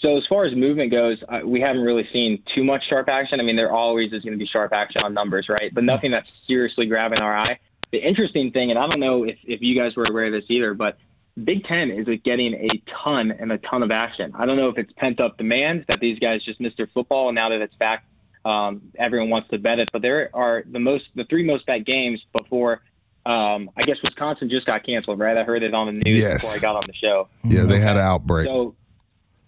So 0.00 0.16
as 0.16 0.22
far 0.28 0.44
as 0.44 0.54
movement 0.54 0.92
goes, 0.92 1.18
uh, 1.28 1.40
we 1.44 1.60
haven't 1.60 1.82
really 1.82 2.08
seen 2.12 2.40
too 2.54 2.62
much 2.62 2.82
sharp 2.88 3.08
action. 3.08 3.40
I 3.40 3.42
mean, 3.42 3.56
there 3.56 3.72
always 3.72 4.12
is 4.12 4.22
going 4.22 4.32
to 4.32 4.38
be 4.38 4.46
sharp 4.46 4.72
action 4.72 5.02
on 5.02 5.12
numbers, 5.12 5.48
right? 5.48 5.74
But 5.74 5.82
nothing 5.82 6.12
that's 6.12 6.28
seriously 6.46 6.86
grabbing 6.86 7.18
our 7.18 7.36
eye. 7.36 7.58
The 7.90 7.98
interesting 7.98 8.50
thing, 8.52 8.70
and 8.70 8.78
I 8.78 8.86
don't 8.86 9.00
know 9.00 9.24
if, 9.24 9.36
if 9.44 9.60
you 9.62 9.78
guys 9.78 9.96
were 9.96 10.04
aware 10.04 10.26
of 10.26 10.32
this 10.32 10.44
either, 10.48 10.74
but 10.74 10.98
Big 11.42 11.64
Ten 11.64 11.90
is 11.90 12.06
getting 12.24 12.54
a 12.54 12.82
ton 13.02 13.30
and 13.30 13.50
a 13.52 13.58
ton 13.58 13.82
of 13.82 13.90
action. 13.90 14.32
I 14.36 14.44
don't 14.44 14.56
know 14.56 14.68
if 14.68 14.76
it's 14.76 14.92
pent 14.96 15.20
up 15.20 15.38
demand 15.38 15.84
that 15.88 16.00
these 16.00 16.18
guys 16.18 16.44
just 16.44 16.60
missed 16.60 16.76
their 16.76 16.88
football, 16.92 17.28
and 17.28 17.34
now 17.34 17.48
that 17.48 17.60
it's 17.60 17.74
back, 17.76 18.04
um, 18.44 18.82
everyone 18.98 19.30
wants 19.30 19.48
to 19.50 19.58
bet 19.58 19.78
it. 19.78 19.88
But 19.92 20.02
there 20.02 20.30
are 20.34 20.64
the 20.70 20.80
most, 20.80 21.04
the 21.14 21.24
three 21.24 21.44
most 21.44 21.66
bet 21.66 21.84
games 21.86 22.20
before. 22.36 22.82
Um, 23.24 23.70
I 23.76 23.82
guess 23.82 23.98
Wisconsin 24.02 24.48
just 24.48 24.66
got 24.66 24.84
canceled, 24.84 25.18
right? 25.18 25.36
I 25.36 25.44
heard 25.44 25.62
it 25.62 25.74
on 25.74 25.86
the 25.86 25.92
news 25.92 26.18
Yes. 26.18 26.42
before 26.42 26.56
I 26.56 26.58
got 26.60 26.76
on 26.76 26.84
the 26.86 26.94
show. 26.94 27.28
Yeah, 27.44 27.64
they 27.64 27.78
had 27.78 27.96
an 27.96 28.02
outbreak. 28.02 28.46
So 28.46 28.74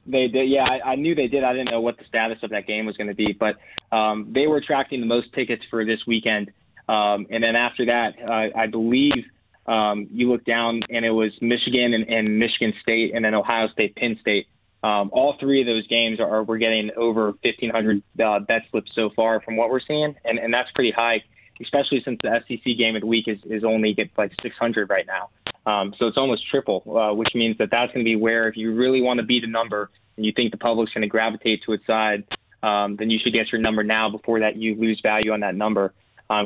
they 0.06 0.28
did. 0.28 0.50
Yeah, 0.50 0.64
I, 0.64 0.92
I 0.92 0.94
knew 0.96 1.14
they 1.14 1.28
did. 1.28 1.44
I 1.44 1.52
didn't 1.52 1.70
know 1.70 1.80
what 1.80 1.98
the 1.98 2.04
status 2.04 2.38
of 2.42 2.50
that 2.50 2.66
game 2.66 2.84
was 2.86 2.96
going 2.96 3.08
to 3.08 3.14
be, 3.14 3.32
but 3.32 3.56
um, 3.94 4.32
they 4.34 4.46
were 4.46 4.58
attracting 4.58 5.00
the 5.00 5.06
most 5.06 5.32
tickets 5.32 5.62
for 5.70 5.84
this 5.84 6.00
weekend. 6.06 6.52
Um, 6.90 7.28
and 7.30 7.42
then 7.42 7.54
after 7.54 7.86
that, 7.86 8.14
uh, 8.20 8.58
I 8.58 8.66
believe 8.66 9.24
um, 9.66 10.08
you 10.10 10.28
look 10.28 10.44
down 10.44 10.80
and 10.90 11.04
it 11.04 11.12
was 11.12 11.30
Michigan 11.40 11.94
and, 11.94 12.08
and 12.08 12.38
Michigan 12.40 12.72
State, 12.82 13.14
and 13.14 13.24
then 13.24 13.32
Ohio 13.32 13.68
State, 13.68 13.94
Penn 13.94 14.18
State. 14.20 14.48
Um, 14.82 15.10
all 15.12 15.36
three 15.38 15.60
of 15.60 15.66
those 15.66 15.86
games 15.86 16.18
are 16.18 16.42
we're 16.42 16.58
getting 16.58 16.90
over 16.96 17.26
1,500 17.42 18.02
uh, 18.24 18.40
bet 18.40 18.62
slips 18.72 18.90
so 18.94 19.10
far 19.14 19.40
from 19.40 19.56
what 19.56 19.70
we're 19.70 19.80
seeing, 19.86 20.16
and, 20.24 20.38
and 20.38 20.52
that's 20.52 20.70
pretty 20.74 20.90
high, 20.90 21.22
especially 21.62 22.02
since 22.04 22.18
the 22.24 22.40
SEC 22.48 22.76
game 22.76 22.96
of 22.96 23.02
the 23.02 23.06
week 23.06 23.28
is, 23.28 23.38
is 23.44 23.62
only 23.62 23.94
get 23.94 24.08
like 24.18 24.32
600 24.42 24.90
right 24.90 25.06
now. 25.06 25.30
Um, 25.70 25.94
so 25.96 26.08
it's 26.08 26.16
almost 26.16 26.48
triple, 26.50 26.82
uh, 26.96 27.14
which 27.14 27.28
means 27.34 27.56
that 27.58 27.68
that's 27.70 27.92
going 27.92 28.04
to 28.04 28.08
be 28.08 28.16
where 28.16 28.48
if 28.48 28.56
you 28.56 28.74
really 28.74 29.02
want 29.02 29.20
to 29.20 29.26
beat 29.26 29.44
a 29.44 29.46
number 29.46 29.90
and 30.16 30.26
you 30.26 30.32
think 30.34 30.50
the 30.50 30.58
public's 30.58 30.92
going 30.92 31.02
to 31.02 31.08
gravitate 31.08 31.62
to 31.66 31.72
its 31.72 31.86
side, 31.86 32.24
um, 32.64 32.96
then 32.96 33.10
you 33.10 33.20
should 33.22 33.32
get 33.32 33.52
your 33.52 33.60
number 33.60 33.84
now 33.84 34.10
before 34.10 34.40
that 34.40 34.56
you 34.56 34.74
lose 34.74 34.98
value 35.02 35.30
on 35.30 35.40
that 35.40 35.54
number. 35.54 35.92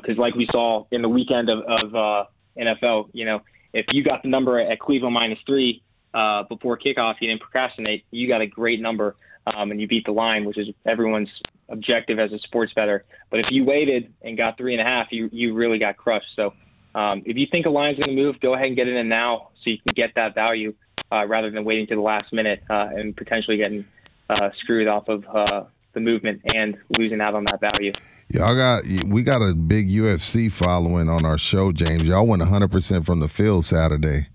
Because 0.01 0.17
like 0.17 0.35
we 0.35 0.49
saw 0.51 0.87
in 0.91 1.03
the 1.03 1.09
weekend 1.09 1.51
of, 1.51 1.59
of 1.61 1.95
uh, 1.95 2.25
NFL, 2.59 3.11
you 3.13 3.25
know, 3.25 3.41
if 3.73 3.87
you 3.91 4.03
got 4.03 4.23
the 4.23 4.29
number 4.29 4.59
at 4.59 4.79
Cleveland 4.79 5.15
minus 5.15 5.39
three 5.47 5.83
uh, 6.15 6.45
before 6.45 6.79
kickoff, 6.79 7.17
you 7.21 7.29
didn't 7.29 7.43
procrastinate, 7.43 8.05
you 8.11 8.29
got 8.29 8.41
a 8.41 8.47
great 8.47 8.81
number 8.81 9.17
um, 9.47 9.71
and 9.71 9.81
you 9.81 9.87
beat 9.87 10.07
the 10.07 10.13
line, 10.13 10.45
which 10.45 10.57
is 10.57 10.69
everyone's 10.87 11.29
objective 11.69 12.19
as 12.19 12.33
a 12.33 12.39
sports 12.39 12.73
better. 12.75 13.05
But 13.31 13.41
if 13.41 13.47
you 13.51 13.65
waited 13.65 14.13
and 14.23 14.37
got 14.37 14.57
three 14.57 14.75
and 14.75 14.81
a 14.81 14.85
half, 14.85 15.09
you 15.11 15.29
you 15.33 15.55
really 15.55 15.79
got 15.79 15.97
crushed. 15.97 16.29
So 16.37 16.55
um, 16.95 17.23
if 17.27 17.37
you 17.37 17.47
think 17.51 17.67
a 17.67 17.71
line's 17.71 17.99
going 17.99 18.11
to 18.11 18.23
move, 18.23 18.41
go 18.41 18.55
ahead 18.55 18.69
and 18.69 18.77
get 18.77 18.89
it 18.89 18.97
in 18.97 19.09
now 19.09 19.49
so 19.63 19.71
you 19.71 19.79
can 19.79 19.93
get 19.95 20.15
that 20.15 20.35
value 20.35 20.75
uh, 21.13 21.27
rather 21.27 21.51
than 21.51 21.65
waiting 21.65 21.87
to 21.89 21.95
the 21.95 22.01
last 22.01 22.33
minute 22.33 22.63
uh, 22.71 22.89
and 22.95 23.17
potentially 23.17 23.57
getting 23.57 23.85
uh, 24.31 24.51
screwed 24.61 24.89
off 24.89 25.09
of 25.09 25.25
uh, 25.27 25.65
the 25.93 26.01
movement 26.01 26.41
and 26.45 26.77
losing 26.97 27.21
out 27.21 27.35
on 27.35 27.45
that 27.45 27.61
value. 27.61 27.93
Y'all 28.29 28.55
got 28.55 28.85
we 29.07 29.23
got 29.23 29.43
a 29.43 29.55
big 29.55 29.89
UFC 29.89 30.51
following 30.51 31.09
on 31.09 31.25
our 31.25 31.39
show, 31.39 31.73
James. 31.73 32.09
Y'all 32.09 32.27
went 32.27 32.41
100 32.41 32.71
percent 32.71 33.07
from 33.07 33.21
the 33.21 33.29
field 33.29 33.65
Saturday. 33.65 34.29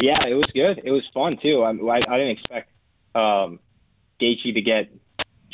Yeah, 0.00 0.26
it 0.26 0.34
was 0.34 0.50
good. 0.54 0.80
It 0.84 0.90
was 0.90 1.02
fun 1.12 1.38
too. 1.42 1.62
I, 1.62 1.70
I, 1.70 1.96
I 1.96 2.18
didn't 2.18 2.30
expect 2.38 2.70
um, 3.14 3.58
Gaethje 4.20 4.54
to 4.54 4.60
get 4.60 4.90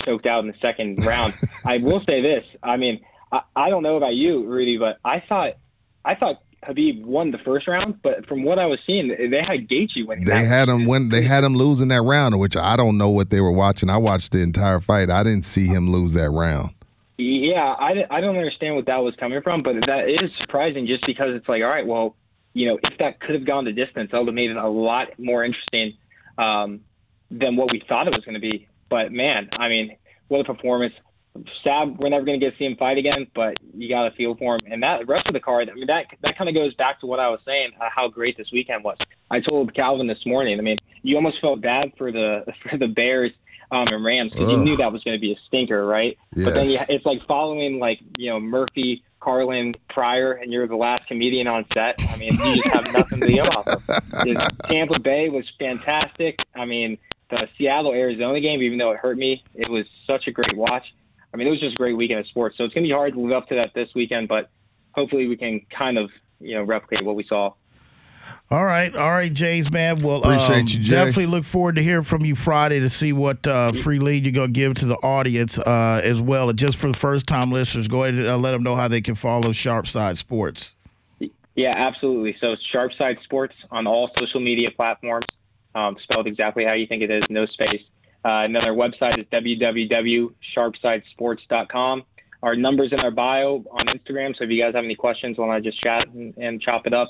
choked 0.05 0.27
out 0.27 0.41
in 0.41 0.49
the 0.49 0.57
second 0.61 1.05
round. 1.07 1.33
I 1.65 1.79
will 1.79 2.01
say 2.01 2.21
this. 2.21 2.45
I 2.63 2.77
mean, 2.77 3.05
I, 3.31 3.41
I 3.55 3.71
don't 3.71 3.83
know 3.83 3.97
about 3.97 4.15
you, 4.15 4.47
Rudy, 4.47 4.79
but 4.79 4.99
I 5.05 5.23
thought 5.29 5.55
I 6.05 6.17
thought 6.17 6.43
Khabib 6.65 7.05
won 7.05 7.31
the 7.31 7.39
first 7.39 7.67
round, 7.67 8.01
but 8.03 8.27
from 8.27 8.45
what 8.45 8.59
I 8.59 8.67
was 8.67 8.79
seeing, 8.87 9.09
they 9.09 9.43
had 9.43 9.69
Gaethje 9.69 10.07
winning. 10.07 10.25
They 10.25 10.45
had 10.45 10.69
him 10.69 10.87
when 10.87 11.09
they 11.09 11.23
had 11.23 11.45
him 11.45 11.57
losing 11.57 11.89
that 11.89 12.03
round, 12.03 12.39
which 12.39 12.57
I 12.57 12.77
don't 12.77 12.99
know 12.99 13.11
what 13.11 13.31
they 13.31 13.41
were 13.41 13.51
watching. 13.53 13.91
I 13.91 13.97
watched 13.97 14.33
the 14.33 14.41
entire 14.41 14.81
fight. 14.81 15.11
I 15.11 15.23
didn't 15.25 15.45
see 15.45 15.67
him 15.67 15.91
lose 15.91 16.13
that 16.15 16.31
round. 16.31 16.71
Yeah, 17.19 17.75
I, 17.79 18.05
I 18.11 18.21
don't 18.21 18.37
understand 18.37 18.75
what 18.75 18.87
that 18.87 18.97
was 18.97 19.15
coming 19.21 19.43
from, 19.43 19.63
but 19.63 19.75
that 19.87 20.09
is 20.09 20.31
surprising 20.41 20.87
just 20.87 21.05
because 21.07 21.29
it's 21.31 21.49
like, 21.49 21.63
all 21.63 21.69
right, 21.69 21.87
well, 21.87 22.17
you 22.55 22.67
know, 22.67 22.79
if 22.83 22.99
that 22.99 23.21
could 23.21 23.35
have 23.35 23.47
gone 23.47 23.65
the 23.65 23.73
distance, 23.73 24.11
that 24.13 24.19
would 24.19 24.29
have 24.29 24.35
made 24.35 24.51
it 24.51 24.57
a 24.57 24.69
lot 24.69 25.09
more 25.19 25.45
interesting 25.45 25.97
um, 26.39 26.81
than 27.31 27.57
what 27.57 27.71
we 27.71 27.83
thought 27.89 28.07
it 28.07 28.11
was 28.11 28.25
going 28.25 28.35
to 28.35 28.41
be. 28.41 28.69
But 28.91 29.13
man, 29.13 29.49
I 29.53 29.69
mean, 29.69 29.97
what 30.29 30.41
a 30.41 30.45
performance! 30.45 30.95
Sad 31.65 31.97
we're 31.99 32.11
never 32.11 32.27
going 32.27 32.39
to 32.39 32.45
get 32.45 32.53
to 32.53 32.59
see 32.59 32.67
him 32.67 32.77
fight 32.77 32.99
again, 32.99 33.27
but 33.35 33.55
you 33.73 33.89
got 33.89 34.07
to 34.07 34.15
feel 34.17 34.35
for 34.37 34.57
him. 34.57 34.61
And 34.71 34.83
that 34.83 35.09
rest 35.09 35.27
of 35.27 35.33
the 35.33 35.41
card, 35.41 35.71
I 35.71 35.75
mean, 35.75 35.87
that 35.87 36.05
that 36.23 36.37
kind 36.37 36.49
of 36.49 36.55
goes 36.55 36.75
back 36.75 37.01
to 37.01 37.07
what 37.07 37.21
I 37.21 37.31
was 37.31 37.41
saying, 37.47 37.71
uh, 37.81 37.89
how 37.95 38.09
great 38.09 38.37
this 38.37 38.49
weekend 38.53 38.85
was. 38.85 38.99
I 39.31 39.41
told 39.41 39.75
Calvin 39.75 40.07
this 40.07 40.27
morning. 40.27 40.59
I 40.59 40.63
mean, 40.63 40.77
you 41.03 41.17
almost 41.17 41.41
felt 41.41 41.63
bad 41.63 41.93
for 41.97 42.13
the 42.13 42.45
for 42.63 42.77
the 42.77 42.89
Bears 42.89 43.33
um, 43.73 43.89
and 43.89 44.05
Rams 44.05 44.33
because 44.33 44.51
you 44.51 44.59
knew 44.59 44.77
that 44.77 44.93
was 44.93 45.03
going 45.03 45.17
to 45.17 45.21
be 45.21 45.33
a 45.33 45.37
stinker, 45.49 45.85
right? 45.85 46.17
But 46.45 46.55
then 46.55 46.69
you, 46.69 46.79
it's 46.89 47.07
like 47.07 47.27
following 47.27 47.79
like 47.79 48.01
you 48.19 48.31
know 48.31 48.39
Murphy, 48.39 49.03
Carlin, 49.19 49.75
Pryor, 49.89 50.33
and 50.33 50.53
you're 50.53 50.69
the 50.69 50.77
last 50.77 51.09
comedian 51.09 51.47
on 51.47 51.65
set. 51.73 51.97
I 52.11 52.17
mean, 52.17 52.33
you 52.33 52.63
just 52.63 52.69
have 52.69 52.93
nothing 52.93 53.21
to 53.21 53.33
go 53.33 53.43
off 53.43 53.67
of. 53.67 54.27
Tampa 54.67 55.01
Bay 55.01 55.31
was 55.31 55.51
fantastic. 55.59 56.37
I 56.55 56.67
mean, 56.67 56.99
the 57.31 57.49
Seattle 57.57 57.93
Arizona 57.93 58.41
game, 58.41 58.63
even 58.63 58.79
though 58.79 58.91
it 58.93 58.99
hurt 58.99 59.17
me, 59.17 59.43
it 59.55 59.71
was 59.71 59.87
such 60.07 60.27
a 60.27 60.31
great 60.31 60.57
watch. 60.57 60.85
I 61.33 61.39
mean, 61.39 61.47
it 61.47 61.51
was 61.51 61.61
just 61.61 61.75
a 61.75 61.79
great 61.79 61.97
weekend 61.97 62.21
of 62.21 62.27
sports. 62.27 62.59
So 62.59 62.65
it's 62.65 62.75
going 62.75 62.85
to 62.85 62.89
be 62.89 62.93
hard 62.93 63.15
to 63.15 63.21
live 63.21 63.33
up 63.33 63.49
to 63.49 63.55
that 63.55 63.73
this 63.75 63.89
weekend, 63.95 64.29
but 64.29 64.51
hopefully 64.91 65.27
we 65.29 65.37
can 65.39 65.63
kind 65.77 65.97
of 65.97 66.11
you 66.41 66.55
know 66.57 66.63
replicate 66.63 67.05
what 67.05 67.17
we 67.17 67.25
saw. 67.27 67.55
All 68.51 68.65
right, 68.65 68.95
all 68.95 69.11
right, 69.11 69.33
Jays, 69.33 69.71
man. 69.71 70.03
Well, 70.03 70.19
Appreciate 70.19 70.61
um, 70.61 70.67
you, 70.69 70.79
Jay. 70.79 70.95
Definitely 70.95 71.27
look 71.27 71.45
forward 71.45 71.77
to 71.77 71.83
hearing 71.83 72.05
from 72.05 72.25
you 72.25 72.35
Friday 72.35 72.81
to 72.81 72.89
see 72.89 73.13
what 73.13 73.47
uh, 73.47 73.73
free 73.73 73.99
lead 73.99 74.25
you're 74.25 74.33
gonna 74.33 74.49
give 74.49 74.75
to 74.75 74.87
the 74.87 74.97
audience 74.97 75.59
uh, 75.59 76.01
as 76.05 76.21
well. 76.21 76.51
And 76.51 76.59
just 76.59 76.77
for 76.77 76.89
the 76.89 76.97
first 76.97 77.27
time 77.27 77.51
listeners, 77.51 77.89
go 77.89 78.05
ahead 78.05 78.15
and 78.15 78.27
uh, 78.27 78.37
let 78.37 78.53
them 78.53 78.63
know 78.63 78.77
how 78.77 78.89
they 78.89 79.01
can 79.01 79.15
follow 79.15 79.53
Sharp 79.53 79.87
Side 79.87 80.19
Sports. 80.19 80.75
Yeah, 81.55 81.75
absolutely. 81.77 82.35
So 82.41 82.57
Sharpside 82.75 83.23
Sports 83.25 83.55
on 83.71 83.87
all 83.87 84.11
social 84.19 84.41
media 84.41 84.71
platforms, 84.75 85.27
um, 85.75 85.97
spelled 86.03 86.27
exactly 86.27 86.65
how 86.65 86.73
you 86.73 86.87
think 86.87 87.03
it 87.03 87.11
is, 87.11 87.23
no 87.29 87.45
space. 87.47 87.83
Uh, 88.25 88.45
and 88.45 88.55
then 88.55 88.63
our 88.63 88.75
website 88.75 89.19
is 89.19 89.27
www.sharpsidesports.com. 89.33 92.03
Our 92.43 92.57
numbers 92.57 92.93
in 92.93 93.01
our 93.01 93.11
bio 93.11 93.65
on 93.71 93.87
Instagram. 93.87 94.35
So 94.37 94.45
if 94.45 94.51
you 94.51 94.63
guys 94.63 94.75
have 94.75 94.85
any 94.85 94.95
questions, 94.95 95.39
want 95.39 95.63
to 95.63 95.71
just 95.71 95.83
chat 95.83 96.09
and, 96.09 96.37
and 96.37 96.61
chop 96.61 96.87
it 96.87 96.95
up, 96.95 97.09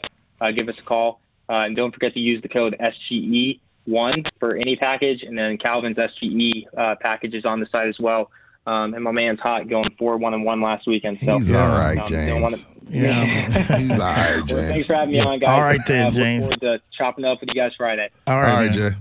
give 0.50 0.68
us 0.68 0.74
a 0.78 0.82
call. 0.82 1.20
Uh, 1.48 1.66
and 1.66 1.76
don't 1.76 1.92
forget 1.92 2.12
to 2.14 2.20
use 2.20 2.40
the 2.42 2.48
code 2.48 2.74
SGE1 2.80 4.26
for 4.40 4.56
any 4.56 4.76
package. 4.76 5.22
And 5.22 5.36
then 5.36 5.58
Calvin's 5.58 5.96
SGE 5.96 6.64
uh, 6.76 6.94
package 7.00 7.34
is 7.34 7.44
on 7.44 7.60
the 7.60 7.66
site 7.70 7.88
as 7.88 7.98
well. 8.00 8.30
Um, 8.66 8.94
and 8.94 9.02
my 9.02 9.10
man's 9.10 9.40
hot 9.40 9.68
going 9.68 9.90
four 9.98 10.16
one 10.18 10.34
and 10.34 10.44
one 10.44 10.60
last 10.60 10.86
weekend. 10.86 11.18
So 11.18 11.36
He's 11.36 11.52
all 11.52 11.66
right, 11.68 11.98
um, 11.98 12.06
don't 12.06 12.42
wanna- 12.42 12.56
James. 12.90 13.54
He's 13.78 13.90
all 13.90 13.98
right, 13.98 14.36
well, 14.36 14.44
James. 14.44 14.50
thanks 14.70 14.86
for 14.86 14.94
having 14.94 15.12
me 15.12 15.20
on, 15.20 15.38
guys. 15.40 15.48
All 15.48 15.60
right 15.62 15.80
then, 15.88 16.02
Uh, 16.02 16.06
look 16.06 16.14
James. 16.14 16.42
forward 16.44 16.60
to 16.60 16.80
chopping 16.96 17.24
up 17.24 17.40
with 17.40 17.48
you 17.52 17.60
guys 17.60 17.72
Friday. 17.76 18.08
All 18.26 18.34
All 18.34 18.40
right, 18.40 18.66
right, 18.68 18.76
man. 18.78 18.92
Jay. 18.92 18.96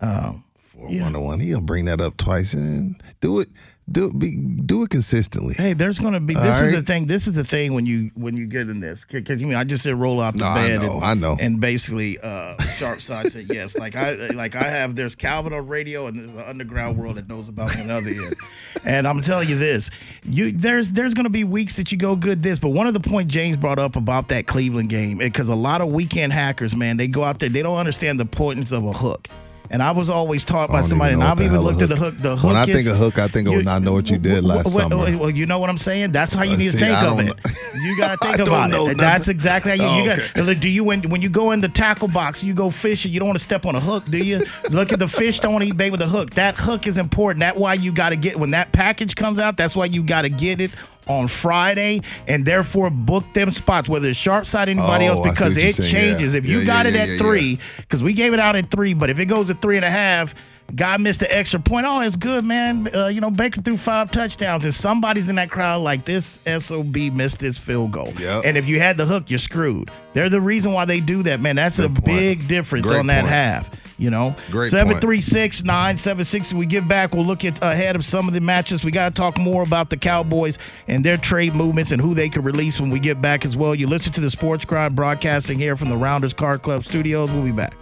Um, 0.00 0.44
Four 0.56 0.88
one 0.88 1.12
to 1.12 1.20
one. 1.20 1.38
He'll 1.40 1.60
bring 1.60 1.84
that 1.84 2.00
up 2.00 2.16
twice 2.16 2.52
and 2.52 3.00
do 3.20 3.38
it. 3.38 3.48
Do 3.90 4.06
it. 4.06 4.18
Be, 4.18 4.30
do 4.36 4.82
it 4.82 4.88
consistently. 4.88 5.52
Hey, 5.54 5.74
there's 5.74 5.98
gonna 5.98 6.18
be. 6.18 6.34
All 6.34 6.42
This 6.42 6.56
is 6.56 6.62
right. 6.62 6.74
the 6.76 6.82
thing. 6.82 7.06
This 7.06 7.26
is 7.26 7.34
the 7.34 7.44
thing 7.44 7.74
when 7.74 7.84
you 7.84 8.10
when 8.14 8.34
you 8.34 8.46
get 8.46 8.70
in 8.70 8.80
this. 8.80 9.04
Cause, 9.04 9.20
'cause, 9.26 9.40
you 9.42 9.46
mean 9.46 9.56
I 9.56 9.64
just 9.64 9.82
said 9.82 9.94
roll 9.94 10.20
off 10.20 10.32
the 10.32 10.40
No, 10.40 10.46
I 10.46 10.66
bed. 10.68 10.80
know, 10.80 10.94
and, 10.94 11.04
I 11.04 11.12
know. 11.14 11.36
And 11.38 11.60
basically, 11.60 12.18
uh, 12.18 12.56
Sharp 12.78 13.02
Side 13.02 13.30
said 13.30 13.46
yes. 13.52 13.76
Like 13.84 13.94
I 13.94 14.14
like 14.28 14.56
I 14.56 14.70
have. 14.70 14.96
There's 14.96 15.14
Calvin 15.14 15.52
on 15.52 15.66
radio, 15.66 16.06
and 16.06 16.18
there's 16.18 16.30
an 16.30 16.38
underground 16.38 16.96
world 16.96 17.16
that 17.16 17.28
knows 17.28 17.48
about 17.50 17.74
me 17.76 17.82
on 17.82 17.90
other 17.90 18.08
end. 18.08 18.34
And 18.86 19.08
I'm 19.08 19.22
telling 19.22 19.48
you 19.48 19.56
this. 19.58 19.90
You 20.24 20.50
there's 20.52 20.90
there's 20.92 21.12
gonna 21.14 21.28
be 21.30 21.44
weeks 21.44 21.76
that 21.76 21.92
you 21.92 21.98
go 21.98 22.16
good 22.16 22.42
this, 22.42 22.58
but 22.58 22.68
one 22.70 22.86
of 22.86 22.94
the 22.94 23.00
point 23.00 23.30
James 23.30 23.56
brought 23.58 23.78
up 23.78 23.96
about 23.96 24.28
that 24.28 24.46
Cleveland 24.46 24.88
game, 24.90 25.18
because 25.18 25.48
a 25.50 25.54
lot 25.54 25.80
of 25.82 25.88
weekend 25.88 26.32
hackers, 26.32 26.74
man, 26.76 26.96
they 26.96 27.06
go 27.06 27.22
out 27.24 27.38
there, 27.38 27.48
they 27.50 27.62
don't 27.62 27.78
understand 27.78 28.18
the 28.18 28.22
importance 28.24 28.72
of 28.72 28.84
a 28.86 28.92
hook. 28.92 29.28
And 29.70 29.82
I 29.82 29.92
was 29.92 30.10
always 30.10 30.44
taught 30.44 30.68
by 30.70 30.82
somebody, 30.82 31.14
and 31.14 31.24
I've 31.24 31.40
even 31.40 31.60
looked 31.60 31.80
at 31.82 31.88
the 31.88 31.96
hook-. 31.96 32.18
The 32.18 32.36
hook 32.36 32.44
When 32.44 32.56
I 32.56 32.66
think 32.66 32.86
of 32.86 32.96
hook, 32.98 33.18
I 33.18 33.28
think 33.28 33.48
of 33.48 33.64
not 33.64 33.82
know 33.82 33.92
what 33.92 34.10
you 34.10 34.18
did 34.18 34.44
last 34.44 34.74
well, 34.74 34.90
summer. 34.90 35.16
Well, 35.16 35.30
you 35.30 35.46
know 35.46 35.58
what 35.58 35.70
I'm 35.70 35.78
saying? 35.78 36.12
That's 36.12 36.34
how 36.34 36.42
you 36.42 36.52
Uh, 36.52 36.56
need 36.56 36.64
to 36.66 36.70
see, 36.72 36.78
think 36.78 36.96
I 36.96 37.06
of 37.06 37.18
it. 37.20 37.34
You 37.82 37.96
got 37.98 38.12
to 38.20 38.26
think 38.26 38.38
about 38.38 38.72
it. 38.72 38.98
That's 38.98 39.28
exactly 39.28 39.76
how 39.76 39.76
you, 39.76 39.90
Oh, 39.90 39.98
you 39.98 40.04
got. 40.06 40.18
okay. 40.30 40.42
Look, 40.42 40.60
Do 40.60 40.68
you 40.68 40.84
when 40.84 41.02
when 41.10 41.22
you 41.22 41.28
go 41.28 41.50
in 41.50 41.60
the 41.60 41.68
tackle 41.68 42.08
box, 42.08 42.44
you 42.44 42.54
go 42.54 42.70
fishing. 42.70 43.12
You 43.12 43.18
don't 43.20 43.28
want 43.28 43.38
to 43.38 43.42
step 43.44 43.66
on 43.66 43.74
a 43.74 43.80
hook, 43.80 44.04
do 44.06 44.18
you? 44.18 44.44
Look 44.70 44.92
at 44.92 44.98
the 44.98 45.08
fish. 45.08 45.40
Don't 45.40 45.52
want 45.52 45.64
to 45.64 45.68
eat 45.68 45.76
bait 45.76 45.90
with 45.90 46.00
a 46.00 46.06
hook. 46.08 46.30
That 46.34 46.58
hook 46.58 46.86
is 46.86 46.96
important. 46.98 47.40
That's 47.40 47.58
why 47.58 47.74
you 47.74 47.90
got 47.92 48.10
to 48.10 48.16
get 48.16 48.36
when 48.38 48.50
that 48.52 48.72
package 48.72 49.16
comes 49.16 49.38
out. 49.38 49.56
That's 49.56 49.74
why 49.74 49.86
you 49.86 50.02
got 50.02 50.22
to 50.22 50.28
get 50.28 50.60
it 50.60 50.70
on 51.06 51.28
Friday 51.28 52.00
and 52.26 52.44
therefore 52.44 52.90
book 52.90 53.32
them 53.34 53.50
spots, 53.50 53.88
whether 53.88 54.08
it's 54.08 54.18
sharp 54.18 54.46
side 54.46 54.68
anybody 54.68 55.06
Oh, 55.06 55.22
else, 55.22 55.28
because 55.28 55.56
it 55.56 55.74
saying. 55.74 55.90
changes. 55.90 56.34
Yeah. 56.34 56.38
If 56.38 56.46
you 56.46 56.60
Yeah, 56.60 56.64
got 56.64 56.86
yeah, 56.86 57.02
it 57.02 57.10
at 57.10 57.18
three, 57.18 57.58
because 57.78 58.02
we 58.02 58.12
gave 58.12 58.32
it 58.32 58.40
out 58.40 58.56
at 58.56 58.70
three, 58.70 58.94
but 58.94 59.10
if 59.10 59.18
it 59.18 59.26
goes 59.26 59.48
to 59.48 59.54
three 59.54 59.76
and 59.76 59.84
a 59.84 59.90
half, 59.90 60.34
guy 60.74 60.96
missed 60.96 61.20
the 61.20 61.36
extra 61.36 61.60
point. 61.60 61.86
Oh, 61.86 62.00
it's 62.00 62.16
good, 62.16 62.44
man. 62.44 62.94
Uh, 62.94 63.06
you 63.06 63.20
know, 63.20 63.30
Baker 63.30 63.60
threw 63.62 63.76
five 63.76 64.10
touchdowns, 64.10 64.64
and 64.64 64.74
somebody's 64.74 65.28
in 65.28 65.36
that 65.36 65.50
crowd 65.50 65.82
like 65.82 66.04
this 66.04 66.38
SOB 66.46 66.96
missed 67.12 67.40
his 67.40 67.56
field 67.58 67.92
goal. 67.92 68.12
Yep. 68.18 68.44
And 68.44 68.56
if 68.56 68.68
you 68.68 68.78
had 68.78 68.96
the 68.96 69.06
hook, 69.06 69.30
you're 69.30 69.38
screwed. 69.38 69.90
They're 70.12 70.30
the 70.30 70.40
reason 70.40 70.72
why 70.72 70.84
they 70.84 71.00
do 71.00 71.22
that, 71.24 71.40
man. 71.40 71.56
That's 71.56 71.78
a 71.78 71.88
point. 71.88 72.04
big 72.04 72.48
difference 72.48 72.88
Great 72.88 72.98
on 72.98 73.06
that 73.08 73.22
point. 73.22 73.32
half. 73.32 73.80
You 73.96 74.10
know, 74.10 74.34
Great 74.50 74.70
seven 74.70 74.94
point. 74.94 75.02
three 75.02 75.20
six 75.20 75.62
nine 75.62 75.96
seven 75.96 76.24
six. 76.24 76.52
We 76.52 76.66
get 76.66 76.88
back. 76.88 77.14
We'll 77.14 77.24
look 77.24 77.44
at 77.44 77.62
ahead 77.62 77.94
of 77.94 78.04
some 78.04 78.26
of 78.26 78.34
the 78.34 78.40
matches. 78.40 78.84
We 78.84 78.90
got 78.90 79.08
to 79.08 79.14
talk 79.14 79.38
more 79.38 79.62
about 79.62 79.88
the 79.90 79.96
Cowboys 79.96 80.58
and 80.88 81.04
their 81.04 81.16
trade 81.16 81.54
movements 81.54 81.92
and 81.92 82.00
who 82.00 82.12
they 82.12 82.28
could 82.28 82.44
release 82.44 82.80
when 82.80 82.90
we 82.90 82.98
get 82.98 83.20
back 83.20 83.44
as 83.44 83.56
well. 83.56 83.72
You 83.72 83.86
listen 83.86 84.12
to 84.14 84.20
the 84.20 84.30
Sports 84.30 84.64
Crowd 84.64 84.96
broadcasting 84.96 85.58
here 85.58 85.76
from 85.76 85.88
the 85.90 85.96
Rounders 85.96 86.32
Card 86.34 86.62
Club 86.62 86.84
studios. 86.84 87.30
We'll 87.30 87.44
be 87.44 87.52
back. 87.52 87.76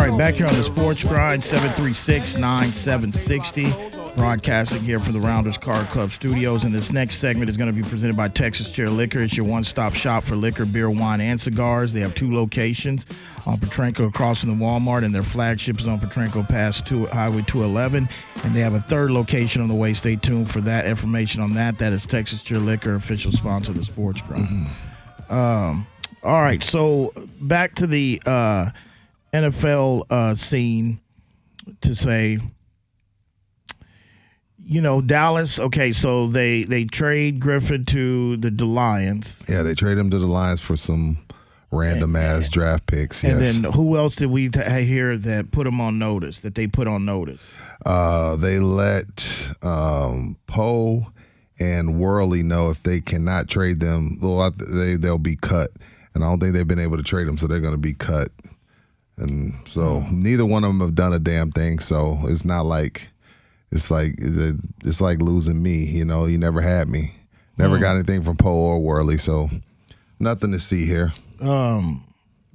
Right, 0.00 0.16
back 0.16 0.36
here 0.36 0.46
on 0.46 0.54
the 0.54 0.64
Sports 0.64 1.04
Grind, 1.04 1.44
736 1.44 2.38
9760. 2.38 4.16
Broadcasting 4.16 4.80
here 4.80 4.98
from 4.98 5.12
the 5.12 5.18
Rounders 5.18 5.58
Card 5.58 5.86
Club 5.88 6.10
studios. 6.10 6.64
And 6.64 6.74
this 6.74 6.90
next 6.90 7.16
segment 7.16 7.50
is 7.50 7.58
going 7.58 7.70
to 7.70 7.82
be 7.82 7.86
presented 7.86 8.16
by 8.16 8.28
Texas 8.28 8.72
Chair 8.72 8.88
Liquor. 8.88 9.20
It's 9.20 9.36
your 9.36 9.44
one 9.44 9.62
stop 9.62 9.92
shop 9.92 10.24
for 10.24 10.36
liquor, 10.36 10.64
beer, 10.64 10.88
wine, 10.88 11.20
and 11.20 11.38
cigars. 11.38 11.92
They 11.92 12.00
have 12.00 12.14
two 12.14 12.30
locations 12.30 13.04
on 13.44 13.58
Petrenko 13.58 14.08
across 14.08 14.40
from 14.40 14.58
the 14.58 14.64
Walmart, 14.64 15.04
and 15.04 15.14
their 15.14 15.22
flagship 15.22 15.78
is 15.78 15.86
on 15.86 16.00
Petrenko 16.00 16.48
Pass 16.48 16.80
two, 16.80 17.04
Highway 17.04 17.44
211. 17.46 18.08
And 18.44 18.56
they 18.56 18.60
have 18.60 18.72
a 18.72 18.80
third 18.80 19.10
location 19.10 19.60
on 19.60 19.68
the 19.68 19.74
way. 19.74 19.92
Stay 19.92 20.16
tuned 20.16 20.50
for 20.50 20.62
that 20.62 20.86
information 20.86 21.42
on 21.42 21.52
that. 21.54 21.76
That 21.76 21.92
is 21.92 22.06
Texas 22.06 22.40
Chair 22.40 22.58
Liquor, 22.58 22.94
official 22.94 23.32
sponsor 23.32 23.72
of 23.72 23.76
the 23.76 23.84
Sports 23.84 24.22
Grind. 24.22 24.66
Um, 25.28 25.86
all 26.22 26.40
right, 26.40 26.62
so 26.62 27.12
back 27.38 27.74
to 27.74 27.86
the 27.86 28.22
uh, 28.24 28.70
NFL 29.32 30.04
uh, 30.10 30.34
scene 30.34 31.00
to 31.82 31.94
say, 31.94 32.38
you 34.64 34.80
know, 34.80 35.00
Dallas. 35.00 35.58
Okay, 35.58 35.92
so 35.92 36.26
they 36.28 36.64
they 36.64 36.84
trade 36.84 37.40
Griffen 37.40 37.86
to 37.88 38.36
the, 38.36 38.50
the 38.50 38.64
Lions. 38.64 39.42
Yeah, 39.48 39.62
they 39.62 39.74
trade 39.74 39.98
him 39.98 40.10
to 40.10 40.18
the 40.18 40.26
Lions 40.26 40.60
for 40.60 40.76
some 40.76 41.18
random 41.72 42.16
ass 42.16 42.48
draft 42.48 42.86
picks. 42.86 43.22
And 43.22 43.40
yes. 43.40 43.58
then 43.58 43.72
who 43.72 43.96
else 43.96 44.16
did 44.16 44.30
we 44.30 44.48
t- 44.48 44.84
hear 44.84 45.16
that 45.16 45.52
put 45.52 45.64
them 45.64 45.80
on 45.80 45.98
notice? 45.98 46.40
That 46.40 46.54
they 46.54 46.66
put 46.66 46.88
on 46.88 47.04
notice? 47.04 47.40
Uh, 47.84 48.36
they 48.36 48.58
let 48.58 49.50
um, 49.62 50.36
Poe 50.46 51.06
and 51.58 51.98
Worley 51.98 52.42
know 52.42 52.70
if 52.70 52.82
they 52.82 53.00
cannot 53.00 53.48
trade 53.48 53.80
them, 53.80 54.18
well, 54.20 54.50
they 54.50 54.96
they'll 54.96 55.18
be 55.18 55.36
cut. 55.36 55.70
And 56.14 56.24
I 56.24 56.28
don't 56.28 56.40
think 56.40 56.54
they've 56.54 56.66
been 56.66 56.80
able 56.80 56.96
to 56.96 57.02
trade 57.02 57.28
them, 57.28 57.38
so 57.38 57.46
they're 57.46 57.60
going 57.60 57.74
to 57.74 57.78
be 57.78 57.94
cut. 57.94 58.32
And 59.20 59.54
so 59.66 60.00
neither 60.10 60.46
one 60.46 60.64
of 60.64 60.70
them 60.70 60.80
have 60.80 60.94
done 60.94 61.12
a 61.12 61.18
damn 61.18 61.50
thing. 61.52 61.78
So 61.78 62.18
it's 62.24 62.44
not 62.44 62.62
like 62.66 63.08
it's 63.70 63.90
like 63.90 64.14
it's 64.18 65.00
like 65.00 65.20
losing 65.20 65.62
me. 65.62 65.84
You 65.84 66.04
know, 66.04 66.24
you 66.26 66.38
never 66.38 66.60
had 66.60 66.88
me, 66.88 67.14
never 67.58 67.78
got 67.78 67.94
anything 67.96 68.22
from 68.22 68.36
Poe 68.36 68.50
or 68.54 68.80
Worley. 68.80 69.18
So 69.18 69.50
nothing 70.18 70.52
to 70.52 70.58
see 70.58 70.86
here. 70.86 71.12
Um, 71.40 72.04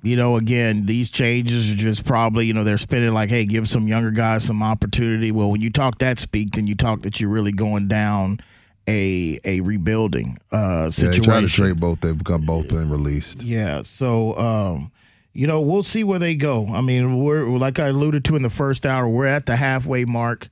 you 0.03 0.15
know, 0.15 0.37
again, 0.37 0.85
these 0.85 1.09
changes 1.09 1.71
are 1.73 1.77
just 1.77 2.05
probably, 2.05 2.45
you 2.45 2.53
know, 2.53 2.63
they're 2.63 2.77
spinning 2.77 3.13
like, 3.13 3.29
hey, 3.29 3.45
give 3.45 3.67
some 3.67 3.87
younger 3.87 4.11
guys 4.11 4.43
some 4.43 4.61
opportunity. 4.61 5.31
Well, 5.31 5.49
when 5.49 5.61
you 5.61 5.69
talk 5.71 5.97
that 5.99 6.19
speak, 6.19 6.51
then 6.51 6.67
you 6.67 6.75
talk 6.75 7.01
that 7.03 7.19
you're 7.19 7.29
really 7.29 7.51
going 7.51 7.87
down 7.87 8.39
a 8.87 9.39
a 9.43 9.61
rebuilding 9.61 10.37
uh 10.51 10.57
Yeah, 10.57 10.83
they 10.85 10.89
situation. 10.91 11.23
tried 11.23 11.41
to 11.41 11.47
trade 11.47 11.79
both. 11.79 12.01
They've 12.01 12.17
become 12.17 12.41
both 12.45 12.67
been 12.67 12.89
released. 12.91 13.41
Yeah. 13.41 13.81
So, 13.83 14.37
um, 14.37 14.91
you 15.35 15.47
know, 15.47 15.59
we'll 15.59 15.83
see 15.83 16.05
where 16.05 16.17
they 16.17 16.33
go. 16.33 16.65
I 16.67 16.79
mean, 16.79 17.21
we're 17.21 17.45
like 17.57 17.77
I 17.77 17.87
alluded 17.87 18.23
to 18.25 18.37
in 18.37 18.41
the 18.41 18.49
first 18.49 18.85
hour, 18.85 19.07
we're 19.07 19.27
at 19.27 19.45
the 19.45 19.57
halfway 19.57 20.05
mark 20.05 20.47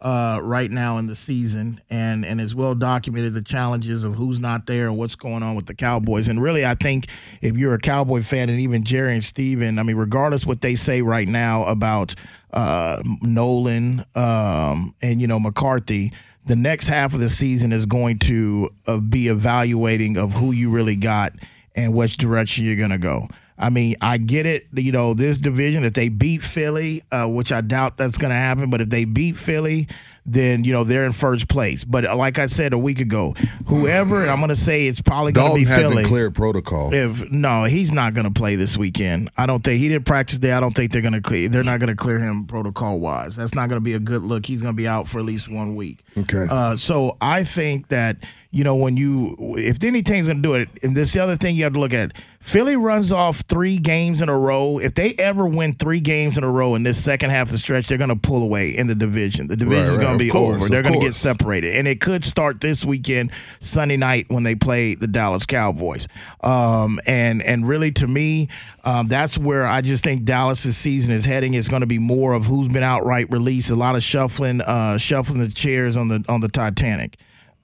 uh, 0.00 0.38
right 0.40 0.70
now 0.70 0.96
in 0.98 1.08
the 1.08 1.16
season, 1.16 1.80
and 1.90 2.24
and 2.24 2.40
it's 2.40 2.54
well 2.54 2.76
documented 2.76 3.34
the 3.34 3.42
challenges 3.42 4.04
of 4.04 4.14
who's 4.14 4.38
not 4.38 4.66
there 4.66 4.86
and 4.86 4.96
what's 4.96 5.16
going 5.16 5.42
on 5.42 5.56
with 5.56 5.66
the 5.66 5.74
Cowboys. 5.74 6.28
And 6.28 6.40
really, 6.40 6.64
I 6.64 6.76
think 6.76 7.08
if 7.42 7.56
you're 7.56 7.74
a 7.74 7.80
Cowboy 7.80 8.22
fan, 8.22 8.48
and 8.48 8.60
even 8.60 8.84
Jerry 8.84 9.12
and 9.14 9.24
Stephen, 9.24 9.76
I 9.76 9.82
mean, 9.82 9.96
regardless 9.96 10.46
what 10.46 10.60
they 10.60 10.76
say 10.76 11.02
right 11.02 11.26
now 11.26 11.64
about 11.64 12.14
uh, 12.52 13.02
Nolan 13.20 14.04
um, 14.14 14.94
and 15.02 15.20
you 15.20 15.26
know 15.26 15.40
McCarthy. 15.40 16.12
The 16.46 16.56
next 16.56 16.88
half 16.88 17.12
of 17.12 17.20
the 17.20 17.28
season 17.28 17.72
is 17.72 17.84
going 17.84 18.20
to 18.20 18.70
uh, 18.86 18.98
be 18.98 19.28
evaluating 19.28 20.16
of 20.16 20.32
who 20.32 20.52
you 20.52 20.70
really 20.70 20.96
got 20.96 21.34
and 21.74 21.92
which 21.92 22.16
direction 22.16 22.64
you're 22.64 22.76
going 22.76 22.88
to 22.88 22.96
go. 22.96 23.28
I 23.58 23.70
mean, 23.70 23.96
I 24.00 24.18
get 24.18 24.46
it. 24.46 24.66
You 24.72 24.92
know, 24.92 25.14
this 25.14 25.38
division, 25.38 25.84
if 25.84 25.94
they 25.94 26.08
beat 26.08 26.42
Philly, 26.42 27.02
uh, 27.10 27.26
which 27.26 27.50
I 27.52 27.60
doubt 27.60 27.96
that's 27.96 28.16
going 28.16 28.30
to 28.30 28.36
happen, 28.36 28.70
but 28.70 28.80
if 28.80 28.88
they 28.88 29.04
beat 29.04 29.36
Philly, 29.36 29.88
then, 30.32 30.64
you 30.64 30.72
know, 30.72 30.84
they're 30.84 31.04
in 31.04 31.12
first 31.12 31.48
place. 31.48 31.84
But 31.84 32.04
like 32.16 32.38
I 32.38 32.46
said 32.46 32.72
a 32.72 32.78
week 32.78 33.00
ago, 33.00 33.34
whoever, 33.66 34.28
I'm 34.28 34.38
going 34.38 34.48
to 34.48 34.56
say 34.56 34.86
it's 34.86 35.00
probably 35.00 35.32
going 35.32 35.50
to 35.50 35.54
be 35.54 35.64
hasn't 35.64 35.90
Philly. 35.90 36.04
cleared 36.04 36.34
protocol. 36.34 36.92
If 36.92 37.30
no, 37.30 37.64
he's 37.64 37.92
not 37.92 38.14
going 38.14 38.26
to 38.26 38.32
play 38.32 38.56
this 38.56 38.76
weekend. 38.76 39.30
I 39.36 39.46
don't 39.46 39.62
think 39.62 39.80
he 39.80 39.88
did 39.88 40.06
practice 40.06 40.38
there. 40.38 40.56
I 40.56 40.60
don't 40.60 40.74
think 40.74 40.92
they're 40.92 41.02
going 41.02 41.14
to 41.14 41.20
clear. 41.20 41.48
They're 41.48 41.62
not 41.62 41.80
going 41.80 41.88
to 41.88 41.96
clear 41.96 42.18
him 42.18 42.46
protocol 42.46 42.98
wise. 42.98 43.36
That's 43.36 43.54
not 43.54 43.68
going 43.68 43.80
to 43.80 43.84
be 43.84 43.94
a 43.94 43.98
good 43.98 44.22
look. 44.22 44.46
He's 44.46 44.62
going 44.62 44.74
to 44.74 44.76
be 44.76 44.88
out 44.88 45.08
for 45.08 45.18
at 45.18 45.24
least 45.24 45.48
one 45.48 45.76
week. 45.76 46.04
Okay. 46.16 46.46
Uh, 46.48 46.76
so 46.76 47.16
I 47.20 47.44
think 47.44 47.88
that 47.88 48.16
you 48.50 48.64
know 48.64 48.76
when 48.76 48.96
you 48.96 49.36
if 49.58 49.82
any 49.84 50.02
team's 50.02 50.26
going 50.26 50.42
to 50.42 50.42
do 50.42 50.54
it, 50.54 50.68
and 50.82 50.96
this 50.96 51.12
the 51.12 51.20
other 51.20 51.36
thing 51.36 51.56
you 51.56 51.64
have 51.64 51.74
to 51.74 51.80
look 51.80 51.94
at. 51.94 52.12
Philly 52.40 52.76
runs 52.76 53.10
off 53.12 53.40
three 53.40 53.78
games 53.78 54.22
in 54.22 54.28
a 54.28 54.38
row. 54.38 54.78
If 54.78 54.94
they 54.94 55.12
ever 55.18 55.46
win 55.46 55.74
three 55.74 56.00
games 56.00 56.38
in 56.38 56.44
a 56.44 56.50
row 56.50 56.76
in 56.76 56.82
this 56.84 57.02
second 57.02 57.30
half 57.30 57.48
of 57.48 57.52
the 57.52 57.58
stretch, 57.58 57.88
they're 57.88 57.98
going 57.98 58.08
to 58.08 58.16
pull 58.16 58.42
away 58.42 58.70
in 58.70 58.86
the 58.86 58.94
division. 58.94 59.48
The 59.48 59.56
division's 59.56 59.98
right, 59.98 60.00
going 60.00 60.17
to 60.18 60.24
be 60.24 60.30
course, 60.30 60.58
over. 60.58 60.68
They're 60.68 60.82
going 60.82 60.98
to 60.98 61.04
get 61.06 61.14
separated, 61.14 61.76
and 61.76 61.86
it 61.88 62.00
could 62.00 62.24
start 62.24 62.60
this 62.60 62.84
weekend, 62.84 63.30
Sunday 63.60 63.96
night, 63.96 64.26
when 64.28 64.42
they 64.42 64.54
play 64.54 64.94
the 64.94 65.06
Dallas 65.06 65.46
Cowboys. 65.46 66.08
Um, 66.42 67.00
and 67.06 67.42
and 67.42 67.66
really, 67.66 67.92
to 67.92 68.06
me, 68.06 68.48
um, 68.84 69.08
that's 69.08 69.36
where 69.38 69.66
I 69.66 69.80
just 69.80 70.04
think 70.04 70.24
Dallas's 70.24 70.76
season 70.76 71.12
is 71.12 71.24
heading. 71.24 71.54
It's 71.54 71.68
going 71.68 71.80
to 71.80 71.86
be 71.86 71.98
more 71.98 72.32
of 72.34 72.46
who's 72.46 72.68
been 72.68 72.82
outright 72.82 73.30
released, 73.30 73.70
a 73.70 73.76
lot 73.76 73.96
of 73.96 74.02
shuffling, 74.02 74.60
uh, 74.60 74.98
shuffling 74.98 75.40
the 75.40 75.48
chairs 75.48 75.96
on 75.96 76.08
the 76.08 76.24
on 76.28 76.40
the 76.40 76.48
Titanic. 76.48 77.16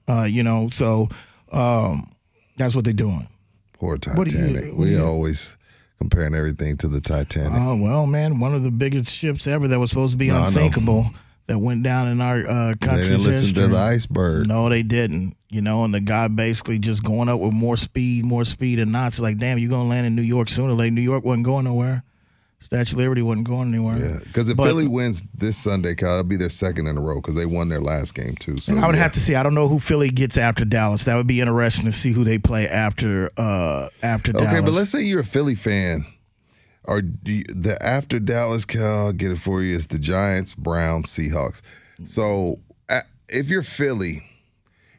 Uh, 0.07 0.23
you 0.23 0.43
know, 0.43 0.69
so 0.71 1.09
um, 1.51 2.11
that's 2.57 2.75
what 2.75 2.83
they're 2.85 2.93
doing. 2.93 3.27
Poor 3.73 3.97
What 3.97 4.01
do 4.29 4.35
you- 4.37 4.45
Titanic. 4.47 4.73
we 4.77 4.91
you- 4.91 5.03
always 5.03 5.57
comparing 5.99 6.35
everything 6.35 6.77
to 6.77 6.87
the 6.87 7.01
Titanic. 7.01 7.53
Oh 7.55 7.75
well, 7.75 8.05
man, 8.05 8.39
one 8.39 8.53
of 8.53 8.63
the 8.63 8.71
biggest 8.71 9.11
ships 9.17 9.47
ever 9.47 9.67
that 9.69 9.79
was 9.79 9.89
supposed 9.89 10.11
to 10.11 10.17
be 10.17 10.27
No, 10.27 10.39
unsinkable 10.39 11.09
that 11.47 11.59
went 11.59 11.83
down 11.83 12.07
in 12.07 12.21
our 12.21 12.47
uh, 12.47 12.67
they 12.69 12.75
country's 12.87 13.07
didn't 13.09 13.23
listen 13.23 13.47
history. 13.49 13.63
to 13.63 13.67
the 13.69 13.77
iceberg. 13.77 14.47
No, 14.47 14.69
they 14.69 14.83
didn't. 14.83 15.35
You 15.49 15.61
know, 15.61 15.83
and 15.85 15.93
the 15.93 16.01
guy 16.01 16.27
basically 16.27 16.79
just 16.79 17.03
going 17.03 17.29
up 17.29 17.39
with 17.39 17.53
more 17.53 17.77
speed, 17.77 18.25
more 18.25 18.43
speed 18.45 18.79
and 18.79 18.91
knots. 18.91 19.19
Like, 19.19 19.37
damn, 19.37 19.57
you're 19.57 19.69
gonna 19.69 19.87
land 19.87 20.05
in 20.05 20.15
New 20.15 20.21
York 20.21 20.49
sooner 20.49 20.73
later. 20.73 20.91
New 20.91 21.01
York 21.01 21.23
wasn't 21.23 21.45
going 21.45 21.65
nowhere. 21.65 22.03
Statue 22.61 22.93
of 22.93 22.97
Liberty 22.97 23.21
wasn't 23.21 23.45
going 23.47 23.67
anywhere. 23.69 23.97
Yeah, 23.99 24.19
because 24.23 24.49
if 24.49 24.57
But- 24.57 24.63
Philly 24.65 24.87
wins 24.87 25.21
this 25.37 25.55
Sunday, 25.55 25.93
Kyle, 25.93 26.13
it'll 26.13 26.23
be 26.23 26.35
their 26.35 26.49
second 26.49 26.87
in 26.87 26.97
a 26.97 27.01
row 27.01 27.15
because 27.21 27.35
they 27.35 27.45
won 27.45 27.69
their 27.69 27.79
last 27.79 28.15
game 28.15 28.35
too. 28.39 28.57
So 28.59 28.73
And 28.73 28.83
I 28.83 28.87
would 28.87 28.95
yeah. 28.95 29.03
have 29.03 29.11
to 29.11 29.19
see. 29.19 29.35
I 29.35 29.43
don't 29.43 29.53
know 29.53 29.67
who 29.67 29.77
Philly 29.77 30.09
gets 30.09 30.35
after 30.35 30.65
Dallas. 30.65 31.03
That 31.05 31.15
would 31.15 31.27
be 31.27 31.41
interesting 31.41 31.85
to 31.85 31.91
see 31.91 32.11
who 32.11 32.23
they 32.23 32.39
play 32.39 32.67
after 32.67 33.29
uh 33.37 33.89
after 34.01 34.31
Okay, 34.35 34.43
Dallas. 34.45 34.61
but 34.61 34.73
let's 34.73 34.89
say 34.89 35.03
you're 35.03 35.19
a 35.19 35.23
Philly 35.25 35.53
fan. 35.55 36.05
Or 36.87 37.01
do 37.01 37.33
you, 37.33 37.43
the 37.49 37.81
after 37.83 38.19
Dallas, 38.19 38.65
Cal, 38.65 39.07
I'll 39.07 39.13
get 39.13 39.31
it 39.31 39.37
for 39.37 39.61
you. 39.61 39.75
It's 39.75 39.87
the 39.87 39.99
Giants, 39.99 40.53
Browns, 40.53 41.09
Seahawks. 41.09 41.61
So 42.03 42.59
if 43.29 43.49
you're 43.49 43.63
Philly, 43.63 44.23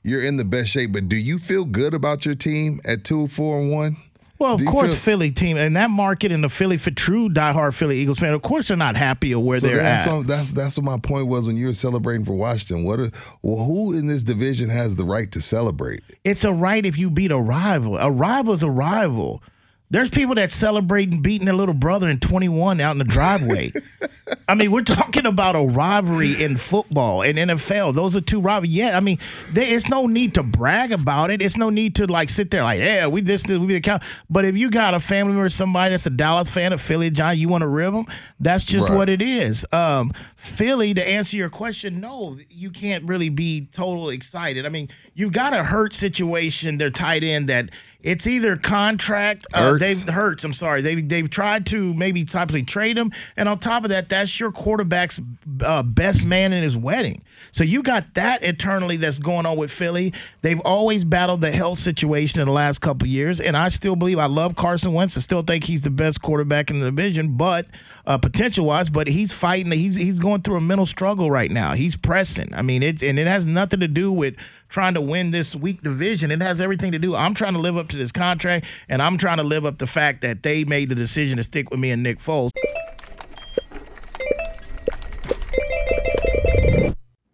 you're 0.02 0.22
in 0.22 0.36
the 0.36 0.44
best 0.44 0.70
shape. 0.70 0.92
But 0.92 1.08
do 1.08 1.16
you 1.16 1.38
feel 1.38 1.64
good 1.64 1.94
about 1.94 2.26
your 2.26 2.34
team 2.34 2.80
at 2.84 3.04
two, 3.04 3.28
four, 3.28 3.60
and 3.60 3.70
one? 3.70 3.96
Well, 4.38 4.54
of 4.54 4.64
course, 4.66 4.90
feel- 4.90 4.96
Philly 5.00 5.30
team 5.30 5.56
and 5.56 5.74
that 5.76 5.88
market 5.88 6.30
and 6.30 6.44
the 6.44 6.50
Philly 6.50 6.76
for 6.76 6.90
true 6.90 7.30
diehard 7.30 7.72
Philly 7.72 7.98
Eagles 7.98 8.18
fan. 8.18 8.32
Of 8.34 8.42
course, 8.42 8.68
they're 8.68 8.76
not 8.76 8.94
happy 8.96 9.32
of 9.32 9.40
where 9.40 9.58
So 9.58 9.66
they're 9.68 9.76
that's 9.78 10.06
at. 10.06 10.14
what, 10.14 10.26
that's 10.26 10.50
that's 10.50 10.76
what 10.76 10.84
my 10.84 10.98
point 10.98 11.28
was 11.28 11.46
when 11.46 11.56
you 11.56 11.66
were 11.66 11.72
celebrating 11.72 12.26
for 12.26 12.34
Washington. 12.34 12.84
What? 12.84 13.00
Are, 13.00 13.10
well, 13.40 13.64
who 13.64 13.94
in 13.94 14.08
this 14.08 14.24
division 14.24 14.68
has 14.68 14.96
the 14.96 15.04
right 15.04 15.30
to 15.32 15.40
celebrate? 15.40 16.02
It's 16.22 16.44
a 16.44 16.52
right 16.52 16.84
if 16.84 16.98
you 16.98 17.08
beat 17.10 17.30
a 17.30 17.38
rival. 17.38 17.96
A 17.96 18.10
rival 18.10 18.52
is 18.52 18.62
a 18.62 18.68
rival. 18.70 19.42
There's 19.88 20.10
people 20.10 20.34
that 20.34 20.50
celebrating 20.50 21.22
beating 21.22 21.44
their 21.44 21.54
little 21.54 21.74
brother 21.74 22.08
in 22.08 22.18
21 22.18 22.80
out 22.80 22.92
in 22.92 22.98
the 22.98 23.04
driveway. 23.04 23.72
I 24.48 24.54
mean, 24.54 24.72
we're 24.72 24.82
talking 24.82 25.26
about 25.26 25.54
a 25.54 25.60
rivalry 25.62 26.42
in 26.42 26.56
football 26.56 27.22
and 27.22 27.38
NFL. 27.38 27.94
Those 27.94 28.16
are 28.16 28.20
two 28.20 28.40
rivalries. 28.40 28.74
Yeah, 28.74 28.96
I 28.96 29.00
mean, 29.00 29.18
there 29.52 29.66
is 29.66 29.88
no 29.88 30.06
need 30.06 30.34
to 30.34 30.42
brag 30.42 30.90
about 30.90 31.30
it. 31.30 31.40
It's 31.40 31.56
no 31.56 31.70
need 31.70 31.94
to 31.96 32.06
like 32.06 32.28
sit 32.30 32.50
there 32.50 32.64
like, 32.64 32.80
yeah, 32.80 33.06
we 33.06 33.20
this, 33.20 33.44
this 33.44 33.58
we 33.58 33.66
be 33.66 33.74
the 33.74 33.80
count. 33.80 34.02
But 34.28 34.44
if 34.44 34.56
you 34.56 34.70
got 34.70 34.94
a 34.94 35.00
family 35.00 35.34
member, 35.34 35.48
somebody 35.48 35.92
that's 35.92 36.06
a 36.06 36.10
Dallas 36.10 36.50
fan, 36.50 36.72
a 36.72 36.78
Philly 36.78 37.10
John, 37.10 37.38
you 37.38 37.48
want 37.48 37.62
to 37.62 37.68
rib 37.68 37.92
them. 37.94 38.06
That's 38.40 38.64
just 38.64 38.88
Right. 38.88 38.96
what 38.96 39.08
it 39.08 39.22
is. 39.22 39.64
Um, 39.72 40.12
Philly, 40.36 40.94
to 40.94 41.08
answer 41.08 41.36
your 41.36 41.50
question, 41.50 42.00
no, 42.00 42.36
you 42.48 42.70
can't 42.70 43.04
really 43.04 43.28
be 43.28 43.68
totally 43.72 44.14
excited. 44.16 44.66
I 44.66 44.68
mean, 44.68 44.88
you 45.16 45.30
got 45.30 45.54
a 45.54 45.64
hurt 45.64 45.94
situation. 45.94 46.76
They're 46.76 46.90
tied 46.90 47.24
in 47.24 47.46
that 47.46 47.70
it's 48.02 48.26
either 48.26 48.56
contract. 48.56 49.46
Uh, 49.52 49.72
Hurts. 49.72 49.80
they've 50.04 50.14
hurts. 50.14 50.44
I'm 50.44 50.52
sorry. 50.52 50.82
They 50.82 50.96
they've 50.96 51.28
tried 51.28 51.66
to 51.66 51.92
maybe 51.94 52.24
typically 52.24 52.62
trade 52.62 52.96
him, 52.96 53.10
and 53.36 53.48
on 53.48 53.58
top 53.58 53.82
of 53.82 53.90
that, 53.90 54.08
that's 54.08 54.38
your 54.38 54.52
quarterback's 54.52 55.18
uh, 55.64 55.82
best 55.82 56.24
man 56.24 56.52
in 56.52 56.62
his 56.62 56.76
wedding. 56.76 57.22
So 57.56 57.64
you 57.64 57.82
got 57.82 58.12
that 58.16 58.42
eternally 58.42 58.98
that's 58.98 59.18
going 59.18 59.46
on 59.46 59.56
with 59.56 59.70
Philly. 59.70 60.12
They've 60.42 60.60
always 60.60 61.06
battled 61.06 61.40
the 61.40 61.50
health 61.50 61.78
situation 61.78 62.42
in 62.42 62.48
the 62.48 62.52
last 62.52 62.82
couple 62.82 63.08
years, 63.08 63.40
and 63.40 63.56
I 63.56 63.68
still 63.68 63.96
believe 63.96 64.18
I 64.18 64.26
love 64.26 64.56
Carson 64.56 64.92
Wentz. 64.92 65.16
I 65.16 65.20
still 65.20 65.40
think 65.40 65.64
he's 65.64 65.80
the 65.80 65.88
best 65.88 66.20
quarterback 66.20 66.70
in 66.70 66.80
the 66.80 66.90
division, 66.90 67.38
but 67.38 67.64
uh, 68.06 68.18
potential 68.18 68.66
wise, 68.66 68.90
but 68.90 69.08
he's 69.08 69.32
fighting. 69.32 69.72
He's 69.72 69.96
he's 69.96 70.18
going 70.20 70.42
through 70.42 70.56
a 70.56 70.60
mental 70.60 70.84
struggle 70.84 71.30
right 71.30 71.50
now. 71.50 71.72
He's 71.72 71.96
pressing. 71.96 72.52
I 72.54 72.60
mean, 72.60 72.82
it's 72.82 73.02
and 73.02 73.18
it 73.18 73.26
has 73.26 73.46
nothing 73.46 73.80
to 73.80 73.88
do 73.88 74.12
with 74.12 74.36
trying 74.68 74.92
to 74.92 75.00
win 75.00 75.30
this 75.30 75.56
weak 75.56 75.80
division. 75.80 76.30
It 76.30 76.42
has 76.42 76.60
everything 76.60 76.92
to 76.92 76.98
do. 76.98 77.16
I'm 77.16 77.32
trying 77.32 77.54
to 77.54 77.58
live 77.58 77.78
up 77.78 77.88
to 77.88 77.96
this 77.96 78.12
contract, 78.12 78.66
and 78.86 79.00
I'm 79.00 79.16
trying 79.16 79.38
to 79.38 79.44
live 79.44 79.64
up 79.64 79.78
the 79.78 79.86
fact 79.86 80.20
that 80.20 80.42
they 80.42 80.64
made 80.64 80.90
the 80.90 80.94
decision 80.94 81.38
to 81.38 81.42
stick 81.42 81.70
with 81.70 81.80
me 81.80 81.90
and 81.90 82.02
Nick 82.02 82.18
Foles. 82.18 82.50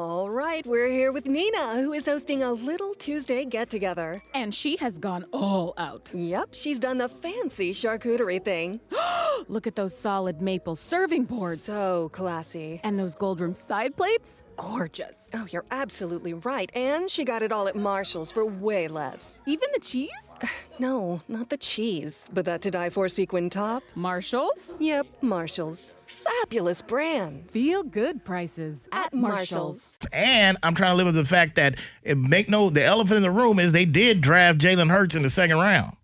All 0.00 0.30
right, 0.30 0.66
we're 0.66 0.88
here 0.88 1.12
with 1.12 1.26
Nina, 1.26 1.82
who 1.82 1.92
is 1.92 2.06
hosting 2.06 2.42
a 2.42 2.50
little 2.50 2.94
Tuesday 2.94 3.44
get 3.44 3.68
together. 3.68 4.22
And 4.32 4.54
she 4.54 4.76
has 4.76 4.96
gone 4.96 5.26
all 5.30 5.74
out. 5.76 6.10
Yep, 6.14 6.48
she's 6.52 6.80
done 6.80 6.96
the 6.96 7.10
fancy 7.10 7.74
charcuterie 7.74 8.42
thing. 8.42 8.80
Look 9.48 9.66
at 9.66 9.76
those 9.76 9.94
solid 9.94 10.40
maple 10.40 10.74
serving 10.74 11.24
boards. 11.24 11.64
So 11.64 12.08
classy. 12.14 12.80
And 12.82 12.98
those 12.98 13.14
gold 13.14 13.40
rim 13.40 13.52
side 13.52 13.94
plates? 13.94 14.40
Gorgeous. 14.56 15.18
Oh, 15.34 15.46
you're 15.50 15.66
absolutely 15.70 16.32
right. 16.32 16.70
And 16.74 17.10
she 17.10 17.22
got 17.22 17.42
it 17.42 17.52
all 17.52 17.68
at 17.68 17.76
Marshall's 17.76 18.32
for 18.32 18.46
way 18.46 18.88
less. 18.88 19.42
Even 19.44 19.68
the 19.74 19.80
cheese? 19.80 20.29
No, 20.78 21.20
not 21.28 21.50
the 21.50 21.58
cheese, 21.58 22.30
but 22.32 22.46
that 22.46 22.62
to 22.62 22.70
die 22.70 22.88
for 22.88 23.06
sequin 23.06 23.50
top. 23.50 23.82
Marshalls? 23.94 24.58
Yep, 24.78 25.06
Marshalls. 25.20 25.92
Fabulous 26.06 26.80
brands. 26.80 27.52
Feel 27.52 27.82
good 27.82 28.24
prices 28.24 28.88
at, 28.90 29.12
Marshalls. 29.12 29.98
And 30.10 30.56
I'm 30.62 30.74
trying 30.74 30.92
to 30.92 30.96
live 30.96 31.04
with 31.04 31.16
the 31.16 31.26
fact 31.26 31.56
that 31.56 31.78
it 32.02 32.16
make 32.16 32.48
no 32.48 32.70
the 32.70 32.82
elephant 32.82 33.18
in 33.18 33.22
the 33.22 33.30
room 33.30 33.58
is 33.58 33.72
they 33.72 33.84
did 33.84 34.22
draft 34.22 34.58
Jalen 34.58 34.88
Hurts 34.88 35.14
in 35.14 35.22
the 35.22 35.28
second 35.28 35.58
round. 35.58 35.98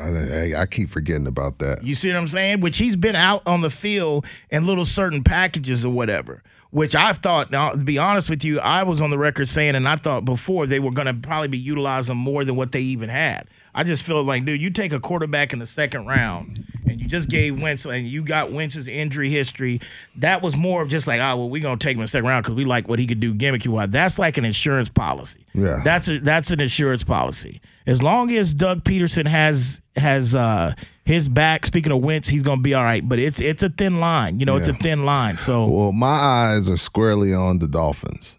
I, 0.00 0.54
I 0.56 0.66
keep 0.66 0.88
forgetting 0.88 1.26
about 1.26 1.58
that. 1.58 1.84
You 1.84 1.94
see 1.94 2.08
what 2.08 2.16
I'm 2.16 2.26
saying? 2.26 2.60
Which 2.60 2.78
he's 2.78 2.96
been 2.96 3.16
out 3.16 3.46
on 3.46 3.60
the 3.60 3.68
field 3.68 4.24
in 4.50 4.66
little 4.66 4.86
certain 4.86 5.22
packages 5.22 5.84
or 5.84 5.92
whatever. 5.92 6.42
Which 6.70 6.94
I've 6.94 7.18
thought, 7.18 7.50
now 7.50 7.72
to 7.72 7.76
be 7.76 7.98
honest 7.98 8.30
with 8.30 8.44
you, 8.44 8.58
I 8.60 8.82
was 8.84 9.02
on 9.02 9.10
the 9.10 9.18
record 9.18 9.50
saying, 9.50 9.74
and 9.74 9.86
I 9.86 9.96
thought 9.96 10.24
before 10.24 10.66
they 10.66 10.80
were 10.80 10.90
going 10.90 11.06
to 11.06 11.12
probably 11.12 11.48
be 11.48 11.58
utilizing 11.58 12.16
more 12.16 12.46
than 12.46 12.56
what 12.56 12.72
they 12.72 12.80
even 12.80 13.10
had. 13.10 13.46
I 13.74 13.84
just 13.84 14.02
feel 14.02 14.22
like, 14.22 14.44
dude, 14.44 14.60
you 14.60 14.70
take 14.70 14.92
a 14.92 15.00
quarterback 15.00 15.52
in 15.52 15.58
the 15.58 15.66
second 15.66 16.06
round 16.06 16.64
and 16.86 17.00
you 17.00 17.08
just 17.08 17.30
gave 17.30 17.60
Wentz 17.60 17.86
and 17.86 18.06
you 18.06 18.22
got 18.22 18.52
Wentz's 18.52 18.86
injury 18.86 19.30
history. 19.30 19.80
That 20.16 20.42
was 20.42 20.54
more 20.54 20.82
of 20.82 20.88
just 20.88 21.06
like, 21.06 21.20
oh 21.20 21.36
well, 21.36 21.48
we're 21.48 21.62
gonna 21.62 21.78
take 21.78 21.94
him 21.94 22.00
in 22.00 22.04
the 22.04 22.08
second 22.08 22.28
round 22.28 22.44
because 22.44 22.56
we 22.56 22.64
like 22.66 22.86
what 22.86 22.98
he 22.98 23.06
could 23.06 23.20
do 23.20 23.34
gimmicky 23.34 23.68
wise. 23.68 23.88
That's 23.88 24.18
like 24.18 24.36
an 24.36 24.44
insurance 24.44 24.90
policy. 24.90 25.46
Yeah. 25.54 25.80
That's 25.84 26.08
a, 26.08 26.18
that's 26.18 26.50
an 26.50 26.60
insurance 26.60 27.02
policy. 27.02 27.60
As 27.86 28.02
long 28.02 28.30
as 28.30 28.52
Doug 28.52 28.84
Pederson 28.84 29.26
has 29.26 29.80
has 29.96 30.34
uh 30.34 30.74
his 31.04 31.28
back, 31.28 31.64
speaking 31.64 31.92
of 31.92 32.00
Wentz, 32.04 32.28
he's 32.28 32.42
gonna 32.42 32.60
be 32.60 32.74
all 32.74 32.84
right. 32.84 33.06
But 33.08 33.18
it's 33.18 33.40
it's 33.40 33.62
a 33.62 33.70
thin 33.70 33.98
line. 34.00 34.38
You 34.38 34.44
know, 34.46 34.56
it's 34.56 34.68
a 34.68 34.74
thin 34.74 35.06
line. 35.06 35.38
So 35.38 35.66
Well, 35.66 35.92
my 35.92 36.06
eyes 36.06 36.68
are 36.68 36.76
squarely 36.76 37.32
on 37.32 37.58
the 37.58 37.68
Dolphins 37.68 38.38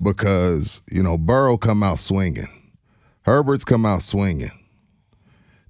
because 0.00 0.82
you 0.88 1.02
know 1.02 1.18
Burrow 1.18 1.56
come 1.56 1.82
out 1.82 1.98
swinging, 1.98 2.48
Herbert's 3.22 3.64
come 3.64 3.84
out 3.84 4.02
swinging. 4.02 4.52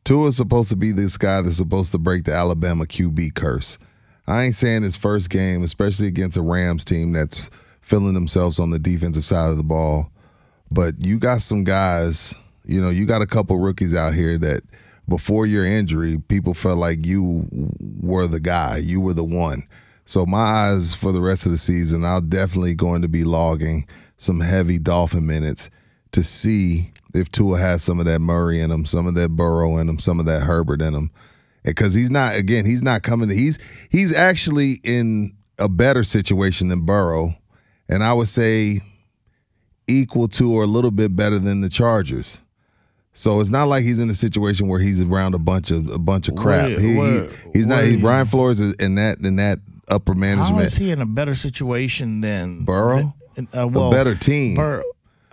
Tua's 0.05 0.37
supposed 0.37 0.71
to 0.71 0.77
be 0.77 0.93
this 0.93 1.17
guy 1.17 1.43
that's 1.43 1.57
supposed 1.57 1.93
to 1.93 1.99
break 1.99 2.25
the 2.25 2.33
Alabama 2.33 2.87
QB 2.87 3.35
curse. 3.35 3.79
I 4.27 4.45
ain't 4.45 4.55
saying 4.55 4.83
his 4.83 4.97
first 4.97 5.31
game, 5.31 5.63
especially 5.63 6.07
against 6.07 6.37
a 6.37 6.43
Rams 6.43 6.85
team 6.85 7.13
that's 7.13 7.51
feeling 7.81 8.15
themselves 8.15 8.61
on 8.61 8.71
the 8.71 8.79
defensive 8.79 9.25
side 9.25 9.51
of 9.51 9.57
the 9.57 9.65
ball. 9.65 10.11
But 10.71 11.05
you 11.05 11.19
got 11.19 11.41
some 11.41 11.65
guys, 11.65 12.35
you 12.65 12.81
know, 12.81 12.91
you 12.91 13.07
got 13.07 13.23
a 13.23 13.27
couple 13.27 13.59
rookies 13.59 13.95
out 13.95 14.15
here 14.15 14.37
that 14.39 14.63
before 15.09 15.47
your 15.47 15.65
injury, 15.65 16.19
people 16.29 16.53
felt 16.53 16.79
like 16.79 17.07
you 17.07 17.49
were 18.01 18.27
the 18.27 18.41
guy, 18.41 18.77
you 18.77 19.01
were 19.01 19.15
the 19.15 19.25
one. 19.25 19.67
So 20.05 20.27
my 20.27 20.39
eyes 20.39 20.95
for 20.95 21.13
the 21.13 21.23
rest 21.23 21.47
of 21.47 21.53
the 21.53 21.59
season, 21.59 22.05
I'll 22.05 22.21
definitely 22.21 22.75
going 22.75 23.03
to 23.03 23.09
be 23.09 23.25
logging 23.25 23.87
some 24.19 24.41
heavy 24.41 24.79
Dolphin 24.79 25.27
minutes 25.27 25.71
to 26.13 26.23
see 26.23 26.93
if 27.19 27.31
Tua 27.31 27.59
has 27.59 27.83
some 27.83 27.99
of 28.01 28.07
that 28.07 28.21
Murray 28.21 28.61
in 28.61 28.71
him, 28.71 28.85
some 28.85 29.07
of 29.07 29.15
that 29.15 29.31
Burrow 29.31 29.77
in 29.79 29.89
him, 29.89 29.99
some 29.99 30.19
of 30.21 30.27
that 30.27 30.43
Herbert 30.43 30.81
in 30.81 30.95
him. 30.95 31.11
Because 31.65 31.93
he's 31.95 32.09
not 32.11 32.35
again, 32.37 32.65
he's 32.65 32.81
not 32.83 33.03
coming. 33.03 33.29
He's 33.29 33.59
he's 33.91 34.15
actually 34.15 34.81
in 34.85 35.37
a 35.59 35.69
better 35.69 36.05
situation 36.05 36.69
than 36.69 36.87
Burrow, 36.87 37.35
and 37.89 38.03
I 38.03 38.13
would 38.15 38.29
say 38.29 38.81
equal 39.87 40.29
to 40.29 40.53
or 40.53 40.63
a 40.65 40.67
little 40.67 40.91
bit 40.91 41.15
better 41.17 41.39
than 41.39 41.61
the 41.61 41.69
Chargers. 41.69 42.39
So 43.13 43.41
it's 43.41 43.51
not 43.51 43.65
like 43.67 43.83
he's 43.85 43.99
in 43.99 44.09
a 44.09 44.15
situation 44.15 44.69
where 44.69 44.79
he's 44.81 45.01
around 45.01 45.35
a 45.35 45.39
bunch 45.39 45.71
of 45.73 45.89
a 45.89 45.99
bunch 45.99 46.29
of 46.29 46.37
crap. 46.37 46.69
Wait, 46.69 46.79
He- 46.79 46.95
he- 46.95 47.27
he's 47.53 47.67
not. 47.67 47.85
He. 47.85 47.97
Brian 47.97 48.27
Flores 48.27 48.61
is 48.61 48.75
in 48.75 48.95
that 48.95 49.19
in 49.19 49.37
that 49.37 49.59
upper 49.89 50.15
management. 50.15 50.69
is 50.69 50.77
he 50.77 50.91
in 50.93 51.01
a 51.01 51.07
better 51.07 51.35
situation 51.35 52.21
than 52.21 52.65
Burrow? 52.65 53.15
Uh, 53.53 53.67
well, 53.69 53.89
a 53.89 53.91
better 53.91 54.15
team. 54.15 54.57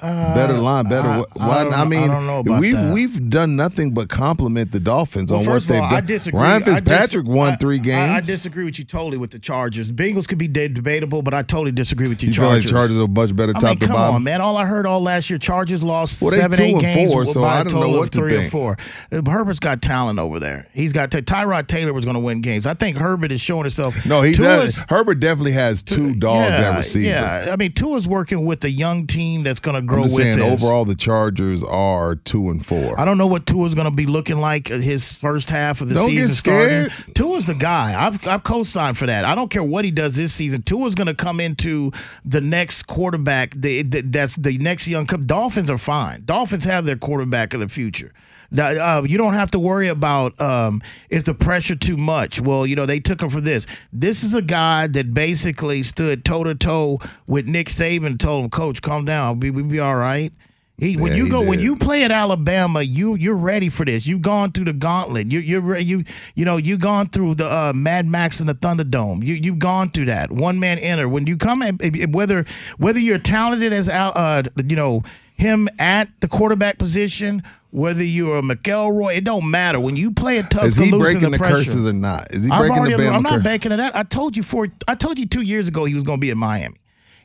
Better 0.02 0.58
line, 0.58 0.90
better. 0.90 1.08
I- 1.08 1.18
what- 1.20 1.30
I 1.40 1.48
what- 1.48 1.74
I, 1.74 1.86
mean, 1.86 2.10
I 2.12 2.20
know 2.22 2.42
we've 2.60 2.76
that. 2.76 2.94
we've 2.94 3.30
done 3.30 3.56
nothing 3.56 3.92
but 3.92 4.10
compliment 4.10 4.72
the 4.72 4.80
Dolphins 4.80 5.32
Well, 5.32 5.40
on 5.42 5.46
what 5.46 5.64
they've 5.64 5.82
all, 5.82 5.90
done. 5.90 5.98
I 5.98 6.02
disagree. 6.02 6.40
Ryan 6.42 6.62
I 6.64 6.66
dis- 6.66 6.74
Fitzpatrick 6.76 7.28
won 7.28 7.58
three 7.58 7.80
games. 7.80 8.12
I, 8.12 8.20
disagree 8.22 8.66
with 8.66 8.78
you 8.78 8.86
totally 8.86 9.18
with 9.18 9.32
the 9.32 9.40
Chargers. 9.40 9.92
Bengals 9.92 10.28
could 10.28 10.38
be 10.38 10.48
de- 10.48 10.68
debatable, 10.68 11.22
but 11.22 11.34
I 11.34 11.42
totally 11.44 11.72
disagree 11.72 12.08
with 12.10 12.22
you. 12.24 12.30
you 12.30 12.36
feel 12.36 12.46
like 12.46 12.54
Chargers. 12.64 12.72
Chargers 12.72 12.98
are 12.98 13.04
a 13.04 13.08
much 13.08 13.36
better 13.36 13.54
I 13.56 13.60
top 13.60 13.70
mean, 13.70 13.80
to 13.80 13.86
come 13.88 13.96
bottom. 13.96 14.16
on, 14.16 14.24
man. 14.24 14.42
All 14.42 14.58
I 14.58 14.66
heard 14.66 14.86
all 14.86 15.02
last 15.02 15.30
year, 15.30 15.40
Chargers 15.40 15.82
lost 15.84 16.22
Well, 16.22 16.32
seven, 16.32 16.62
eight 16.62 16.80
games 16.80 17.12
four, 17.12 17.26
so 17.26 17.42
by 17.42 17.58
I 17.58 17.62
a 17.62 17.64
don't 17.64 17.74
know 17.74 17.80
total 17.82 17.98
what 17.98 18.04
of 18.04 18.10
to 18.12 18.18
three 18.20 18.36
or 18.36 18.50
four. 18.50 18.78
Uh, 19.12 19.22
Herbert's 19.30 19.60
got 19.60 19.82
talent 19.82 20.20
over 20.20 20.40
there. 20.40 20.68
He's 20.74 20.92
got 20.94 21.12
t- 21.12 21.20
Tyrod 21.22 21.68
Taylor 21.68 21.94
was 21.94 22.04
going 22.06 22.16
to 22.16 22.20
win 22.20 22.42
games. 22.42 22.68
I 22.68 22.74
think 22.74 22.98
Herbert 22.98 23.32
is 23.32 23.40
showing 23.42 23.64
himself. 23.64 24.06
No, 24.06 24.22
he 24.22 24.34
does. 24.34 24.84
Herbert 24.90 25.20
definitely 25.20 25.54
has 25.54 25.82
two 25.84 26.14
dogs 26.16 26.60
yeah, 26.60 26.72
at 26.72 26.78
receiver. 26.78 27.10
Yeah, 27.10 27.50
I 27.52 27.56
mean, 27.56 27.72
Tua's 27.72 28.08
working 28.08 28.46
with 28.46 28.64
a 28.66 28.70
young 28.70 29.08
team 29.08 29.44
that's 29.44 29.60
going 29.60 29.76
to 29.76 29.85
grow 29.86 30.04
I'm 30.04 30.10
just 30.10 30.16
with 30.16 30.26
saying, 30.36 30.40
this. 30.40 30.64
overall, 30.64 30.86
the 30.86 30.96
Chargers 30.96 31.64
are 31.64 32.16
two 32.16 32.50
and 32.50 32.66
four. 32.66 33.00
I 33.00 33.06
don't 33.06 33.18
know 33.18 33.28
what 33.28 33.46
Tua's 33.46 33.76
going 33.76 33.90
to 33.90 33.96
be 33.96 34.06
looking 34.06 34.38
like 34.40 34.72
uh, 34.72 34.78
his 34.78 35.12
first 35.12 35.50
half 35.50 35.82
of 35.82 35.90
the 35.90 35.96
Don't 35.96 36.10
season 36.10 36.28
get 36.28 36.34
scared. 36.34 36.92
starting. 36.92 37.14
Tua's 37.14 37.46
the 37.46 37.54
guy. 37.54 37.96
I've 38.06 38.26
I've 38.28 38.44
co-signed 38.44 38.98
for 38.98 39.06
that. 39.06 39.26
I 39.26 39.36
don't 39.36 39.50
care 39.50 39.64
what 39.64 39.86
he 39.86 39.92
does 39.92 40.16
this 40.16 40.34
season. 40.34 40.62
Tua's 40.64 40.96
going 40.96 41.08
to 41.08 41.14
come 41.16 41.40
into 41.40 41.92
the 42.24 42.42
next 42.42 42.84
quarterback. 42.84 43.54
The, 43.56 43.82
the, 43.84 44.02
that's 44.02 44.36
the 44.36 44.58
next 44.58 44.88
young. 44.88 45.06
Dolphins 45.06 45.70
are 45.70 45.78
fine. 45.78 46.24
Dolphins 46.26 46.66
have 46.66 46.86
their 46.86 46.98
quarterback 46.98 47.54
of 47.54 47.60
the 47.60 47.70
future. 47.70 48.12
Uh, 48.60 49.04
you 49.08 49.18
don't 49.18 49.34
have 49.34 49.52
to 49.52 49.60
worry 49.60 49.88
about 49.88 50.40
um, 50.40 50.82
is 51.10 51.24
the 51.24 51.34
pressure 51.34 51.76
too 51.76 51.98
much. 51.98 52.40
Well, 52.42 52.66
you 52.66 52.76
know 52.76 52.86
they 52.86 53.00
took 53.00 53.22
him 53.22 53.30
for 53.30 53.42
this. 53.42 53.66
This 53.94 54.24
is 54.24 54.34
a 54.34 54.42
guy 54.42 54.88
that 54.88 55.14
basically 55.14 55.84
stood 55.84 56.24
toe 56.26 56.44
to 56.44 56.56
toe 56.56 57.00
with 57.28 57.48
Nick 57.48 57.68
Saban 57.70 58.06
and 58.08 58.20
told 58.20 58.44
him, 58.46 58.50
"Coach, 58.50 58.82
calm 58.82 59.06
down. 59.06 59.40
We 59.40 59.52
we 59.52 59.64
be 59.64 59.80
all 59.80 59.96
right." 59.96 60.32
He 60.78 60.98
when 60.98 61.14
Yeah, 61.14 61.20
you 61.20 61.30
go 61.30 61.42
when 61.42 61.62
you 61.62 61.78
play 61.78 62.04
at 62.04 62.12
Alabama, 62.12 62.82
you 62.82 63.16
you're 63.16 63.34
ready 63.34 63.70
for 63.70 63.86
this. 63.86 64.06
You've 64.06 64.22
gone 64.22 64.52
through 64.52 64.66
the 64.66 64.74
gauntlet. 64.74 65.32
You 65.32 65.40
you're 65.40 65.78
you 65.78 66.04
you 66.36 66.44
know 66.44 66.58
you've 66.58 66.82
gone 66.82 67.08
through 67.08 67.36
the 67.36 67.50
uh, 67.50 67.72
Mad 67.74 68.06
Max 68.06 68.42
and 68.42 68.50
the 68.50 68.56
Thunderdome. 68.56 69.24
You 69.24 69.36
you've 69.36 69.60
gone 69.60 69.90
through 69.90 70.08
that 70.08 70.32
one 70.34 70.60
man 70.60 70.78
enter. 70.80 71.08
When 71.08 71.28
you 71.28 71.38
come 71.38 71.62
in, 71.62 71.78
if- 71.82 71.96
if- 71.96 72.10
whether 72.10 72.44
whether 72.78 73.00
you're 73.00 73.20
talented 73.20 73.72
as 73.72 73.88
uh, 73.88 74.44
you 74.68 74.76
know 74.76 75.04
him 75.38 75.70
at 75.80 76.10
the 76.20 76.28
quarterback 76.28 76.78
position, 76.78 77.42
whether 77.76 78.04
you're 78.04 78.40
a 78.40 78.42
McElroy, 78.42 79.18
it 79.18 79.24
don't 79.26 79.50
matter. 79.52 79.80
When 79.80 79.96
you 79.98 80.12
play 80.12 80.40
at 80.40 80.54
Is 80.64 80.76
he 80.78 80.90
breaking 80.92 81.22
the, 81.22 81.30
the 81.32 81.38
curses 81.38 81.86
or 81.86 81.94
not? 81.94 82.28
Is 82.32 82.44
he 82.46 82.50
I've 82.52 82.60
breaking 82.60 82.78
already- 82.78 82.96
the 82.96 83.10
I'm 83.10 83.22
not 83.24 83.34
curse? 83.34 83.44
backing 83.44 83.72
it 83.74 83.78
that. 83.78 83.96
I 83.96 84.04
told 84.04 84.38
you 84.38 84.44
for 84.44 84.68
I 84.88 84.96
told 84.96 85.20
you 85.20 85.26
two 85.26 85.42
years 85.42 85.68
ago 85.68 85.86
he 85.86 85.94
was 85.94 86.04
going 86.04 86.18
to 86.18 86.22
be 86.22 86.30
in 86.30 86.38
Miami. 86.38 86.78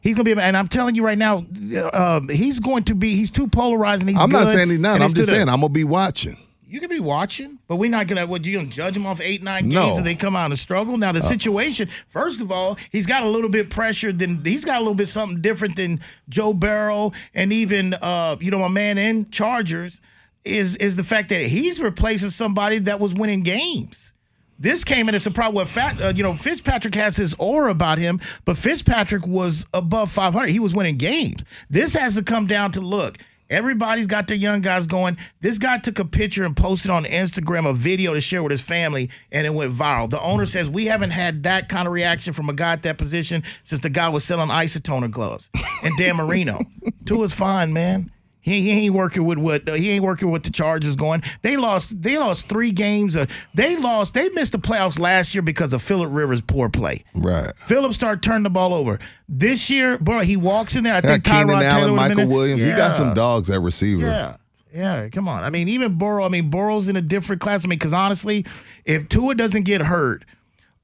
He's 0.03 0.17
going 0.17 0.25
to 0.25 0.35
be, 0.35 0.41
and 0.41 0.57
I'm 0.57 0.67
telling 0.67 0.95
you 0.95 1.05
right 1.05 1.19
now, 1.19 1.45
uh, 1.93 2.21
he's 2.31 2.59
going 2.59 2.85
to 2.85 2.95
be. 2.95 3.15
He's 3.17 3.31
too 3.31 3.47
polarizing. 3.49 4.09
He's 4.09 4.19
I'm 4.19 4.31
not 4.31 4.49
saying 4.49 4.71
he's 4.71 4.79
not. 4.79 4.95
I'm 5.03 5.09
just 5.09 5.17
to 5.17 5.21
the- 5.23 5.27
saying 5.27 5.49
I'm 5.51 5.61
gonna 5.61 5.69
be 5.69 5.85
watching. 5.85 6.39
you 6.67 6.81
could 6.81 6.89
be 6.89 7.01
watching, 7.01 7.59
but 7.69 7.77
we're 7.77 7.91
not 7.91 8.07
gonna. 8.07 8.27
What 8.27 8.45
you 8.47 8.57
gonna 8.57 8.71
judge 8.71 8.97
him 8.97 9.07
off 9.07 9.21
eight 9.21 9.43
nine 9.43 9.65
games 9.65 9.75
No. 9.75 9.91
Uh. 9.93 9.97
and 9.99 10.07
they 10.07 10.15
come 10.15 10.35
out 10.37 10.51
and 10.51 10.59
struggle? 10.59 10.97
Now 10.97 11.13
the 11.13 11.21
situation, 11.21 11.91
first 12.09 12.41
of 12.41 12.51
all, 12.51 12.79
he's 12.91 13.05
got 13.07 13.23
a 13.25 13.29
little 13.29 13.51
bit 13.51 13.69
pressure. 13.69 14.11
Than 14.11 14.43
he's 14.43 14.65
got 14.65 14.77
a 14.77 14.81
little 14.81 14.95
bit 14.95 15.07
something 15.09 15.43
different 15.43 15.77
than 15.77 16.01
Joe 16.31 16.55
Burrow 16.55 17.13
and 17.35 17.53
even 17.53 17.93
uh, 17.95 18.37
you 18.41 18.51
know 18.51 18.59
my 18.59 18.69
man 18.69 18.97
in 18.99 19.29
Chargers 19.31 20.01
is 20.45 20.77
is 20.77 20.97
the 20.97 21.05
fact 21.05 21.29
that 21.31 21.43
he's 21.43 21.81
replacing 21.81 22.31
somebody 22.31 22.79
that 22.79 23.01
was 23.01 23.15
winning 23.15 23.43
games. 23.43 24.13
This 24.59 24.85
came 24.85 25.09
in 25.09 25.15
as 25.15 25.27
a 25.27 25.31
problem. 25.31 25.55
Where 25.55 25.67
Fat, 25.67 26.01
uh, 26.01 26.13
you 26.15 26.23
know, 26.23 26.35
Fitzpatrick 26.35 26.95
has 26.95 27.17
his 27.17 27.35
aura 27.39 27.71
about 27.71 27.99
him, 27.99 28.21
but 28.45 28.59
Fitzpatrick 28.59 29.27
was 29.27 29.65
above 29.73 30.13
500. 30.13 30.49
He 30.49 30.59
was 30.59 30.75
winning 30.75 30.99
games. 30.99 31.43
This 31.71 31.95
has 31.95 32.17
to 32.17 32.23
come 32.23 32.47
down 32.47 32.73
to 32.73 32.81
look. 32.81 33.19
Everybody's 33.49 34.07
got 34.07 34.29
their 34.29 34.37
young 34.37 34.61
guys 34.61 34.87
going. 34.87 35.17
This 35.41 35.59
guy 35.59 35.79
took 35.79 35.99
a 35.99 36.05
picture 36.05 36.45
and 36.45 36.57
posted 36.57 36.91
on 36.91 37.05
Instagram 37.05 37.69
a 37.69 37.73
video 37.73 38.15
to 38.15 38.21
share 38.21 38.45
with 38.45 38.53
his 38.53 38.61
family, 38.61 39.11
and 39.33 39.45
it 39.45 39.53
went 39.53 39.75
viral. 39.75 40.09
The 40.09 40.21
owner 40.21 40.47
says 40.47 40.71
we 40.71 40.87
haven't 40.87 41.11
had 41.11 41.43
that 41.43 41.69
kind 41.69 41.89
of 41.89 41.93
reaction 41.93 42.33
from 42.33 42.49
a 42.49 42.53
guy 42.53 42.73
at 42.73 42.83
that 42.83 42.97
position 42.97 43.43
since 43.65 43.81
the 43.81 43.91
guy 43.91 44.09
was 44.09 44.25
selling 44.25 44.51
isotoner 44.51 45.11
gloves. 45.11 45.51
And 45.83 45.97
Dan 45.99 46.17
Marino, 46.17 46.61
Tua's 47.07 47.33
fine, 47.33 47.73
man. 47.73 48.13
He, 48.51 48.63
he 48.63 48.71
ain't 48.87 48.95
working 48.95 49.25
with 49.25 49.39
what 49.39 49.69
uh, 49.69 49.75
he 49.75 49.91
ain't 49.91 50.05
working 50.05 50.31
with 50.31 50.43
the 50.43 50.51
Chargers 50.51 50.97
going. 50.97 51.23
They 51.43 51.57
lost 51.57 52.03
they 52.03 52.19
lost 52.19 52.49
three 52.49 52.73
games. 52.73 53.17
Uh, 53.17 53.27
they 53.55 53.77
lost 53.77 54.15
they 54.15 54.29
missed 54.31 54.53
the 54.53 54.59
playoffs 54.59 54.99
last 54.99 55.35
year 55.35 55.43
because 55.43 55.73
of 55.73 55.83
Philip 55.83 56.09
Rivers' 56.13 56.41
poor 56.41 56.69
play. 56.69 57.05
Right. 57.15 57.57
Philip 57.57 57.95
started 57.95 58.23
turning 58.23 58.43
the 58.43 58.51
ball 58.51 58.75
over. 58.75 58.99
This 59.29 59.71
year, 59.71 59.99
bro, 59.99 60.21
he 60.21 60.37
walks 60.37 60.77
in 60.77 60.85
there. 60.85 60.95
I 60.95 61.01
think 61.01 61.25
Keenan 61.25 61.49
Tyrod 61.49 61.61
Taylor 61.61 61.65
Allen, 61.65 61.93
would've 61.93 62.17
Michael 62.17 62.27
Williams. 62.29 62.63
He 62.65 62.73
got 62.73 62.95
some 62.95 63.15
dogs 63.15 63.49
at 63.51 63.61
receiver. 63.61 64.03
Yeah. 64.03 64.37
Yeah, 64.73 65.09
come 65.09 65.27
on. 65.29 65.43
I 65.43 65.51
mean, 65.51 65.69
even 65.69 65.99
Burrow, 65.99 66.25
I 66.25 66.29
mean, 66.29 66.49
Burrow's 66.49 66.89
in 66.89 66.95
a 66.95 67.01
different 67.03 67.43
class. 67.43 67.65
I 67.65 67.69
mean, 67.69 67.79
because 67.79 67.93
honestly, 67.93 68.47
if 68.85 69.09
Tua 69.09 69.35
doesn't 69.35 69.65
get 69.65 69.81
hurt, 69.81 70.25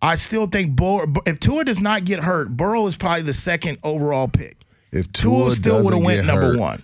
I 0.03 0.17
still 0.17 0.47
think 0.47 0.75
Burrow, 0.75 1.13
if 1.25 1.39
Tua 1.39 1.65
does 1.65 1.81
not 1.81 2.05
get 2.05 2.19
hurt, 2.21 2.57
Burrow 2.57 2.85
is 2.87 2.97
probably 2.97 3.23
the 3.23 3.33
second 3.33 3.79
overall 3.85 4.27
pick. 4.29 4.57
If 4.93 5.13
Tua 5.13 5.45
Tua 5.45 5.51
still 5.51 5.85
would've 5.85 6.01
went 6.01 6.19
get 6.19 6.27
number 6.27 6.59
one. 6.59 6.83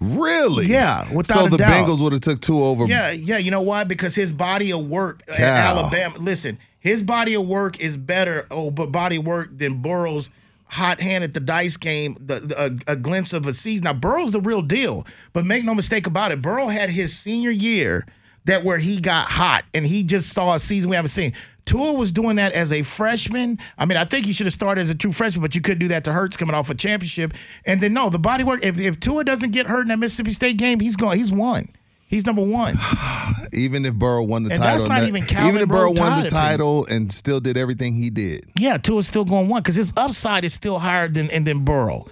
Really? 0.00 0.66
Yeah, 0.66 1.10
without 1.12 1.44
so 1.44 1.48
the 1.48 1.56
doubt. 1.58 1.70
Bengals 1.88 2.00
would 2.00 2.12
have 2.12 2.20
took 2.20 2.40
two 2.40 2.62
over. 2.62 2.84
Yeah, 2.86 3.10
yeah. 3.12 3.38
You 3.38 3.50
know 3.50 3.62
why? 3.62 3.84
Because 3.84 4.14
his 4.14 4.30
body 4.30 4.72
of 4.72 4.86
work 4.86 5.22
uh, 5.28 5.32
at 5.32 5.40
Alabama. 5.40 6.18
Listen, 6.18 6.58
His 6.80 7.02
body 7.02 7.34
of 7.34 7.46
work 7.46 7.80
is 7.80 7.96
better, 7.96 8.46
oh, 8.50 8.70
but 8.70 8.92
body 8.92 9.18
work 9.18 9.56
than 9.56 9.80
Burrow's 9.80 10.28
hot 10.66 11.00
hand 11.00 11.22
at 11.24 11.32
the 11.32 11.40
dice 11.40 11.76
game, 11.76 12.16
the, 12.20 12.40
the- 12.40 12.78
a, 12.88 12.92
a 12.92 12.96
glimpse 12.96 13.32
of 13.32 13.46
a 13.46 13.54
season. 13.54 13.84
Now 13.84 13.92
Burrow's 13.94 14.32
the 14.32 14.40
real 14.40 14.60
deal, 14.62 15.06
but 15.32 15.46
make 15.46 15.64
no 15.64 15.74
mistake 15.74 16.06
about 16.06 16.32
it. 16.32 16.42
Burrow 16.42 16.66
had 16.68 16.90
his 16.90 17.16
senior 17.16 17.50
year 17.50 18.04
that 18.44 18.64
where 18.64 18.78
he 18.78 19.00
got 19.00 19.28
hot 19.28 19.64
and 19.72 19.86
he 19.86 20.02
just 20.02 20.30
saw 20.30 20.54
a 20.54 20.58
season 20.58 20.90
we 20.90 20.96
haven't 20.96 21.10
seen. 21.10 21.32
Tua 21.66 21.92
was 21.94 22.12
doing 22.12 22.36
that 22.36 22.52
as 22.52 22.72
a 22.72 22.82
freshman. 22.82 23.58
I 23.78 23.86
mean, 23.86 23.96
I 23.96 24.04
think 24.04 24.26
you 24.26 24.32
should 24.32 24.46
have 24.46 24.52
started 24.52 24.82
as 24.82 24.90
a 24.90 24.94
true 24.94 25.12
freshman, 25.12 25.40
but 25.42 25.54
you 25.54 25.60
couldn't 25.60 25.78
do 25.78 25.88
that 25.88 26.04
to 26.04 26.12
Hurts 26.12 26.36
coming 26.36 26.54
off 26.54 26.68
a 26.70 26.74
championship. 26.74 27.32
And 27.64 27.80
then 27.80 27.94
no, 27.94 28.10
the 28.10 28.18
body 28.18 28.44
work. 28.44 28.64
If, 28.64 28.78
if 28.78 29.00
Tua 29.00 29.24
doesn't 29.24 29.50
get 29.52 29.66
hurt 29.66 29.82
in 29.82 29.88
that 29.88 29.98
Mississippi 29.98 30.32
State 30.32 30.56
game, 30.58 30.80
he's 30.80 30.96
going. 30.96 31.18
He's 31.18 31.32
won. 31.32 31.68
He's 32.06 32.26
number 32.26 32.42
one. 32.42 32.78
Even 33.52 33.84
if 33.86 33.94
Burrow 33.94 34.22
won 34.22 34.44
the 34.44 34.50
And 34.50 34.60
title, 34.62 34.78
that's 34.78 34.88
not 34.88 35.00
that- 35.00 35.08
even 35.08 35.24
even 35.48 35.62
if 35.62 35.68
Burrow 35.68 35.90
won 35.92 36.20
the 36.20 36.26
it. 36.26 36.28
title 36.30 36.86
and 36.86 37.12
still 37.12 37.40
did 37.40 37.56
everything 37.56 37.94
he 37.94 38.10
did. 38.10 38.44
Yeah, 38.58 38.76
Tua's 38.78 39.06
still 39.06 39.24
going 39.24 39.48
one 39.48 39.62
because 39.62 39.76
his 39.76 39.92
upside 39.96 40.44
is 40.44 40.52
still 40.54 40.78
higher 40.80 41.08
than 41.08 41.30
and 41.30 41.46
than 41.46 41.64
Burrow. 41.64 42.06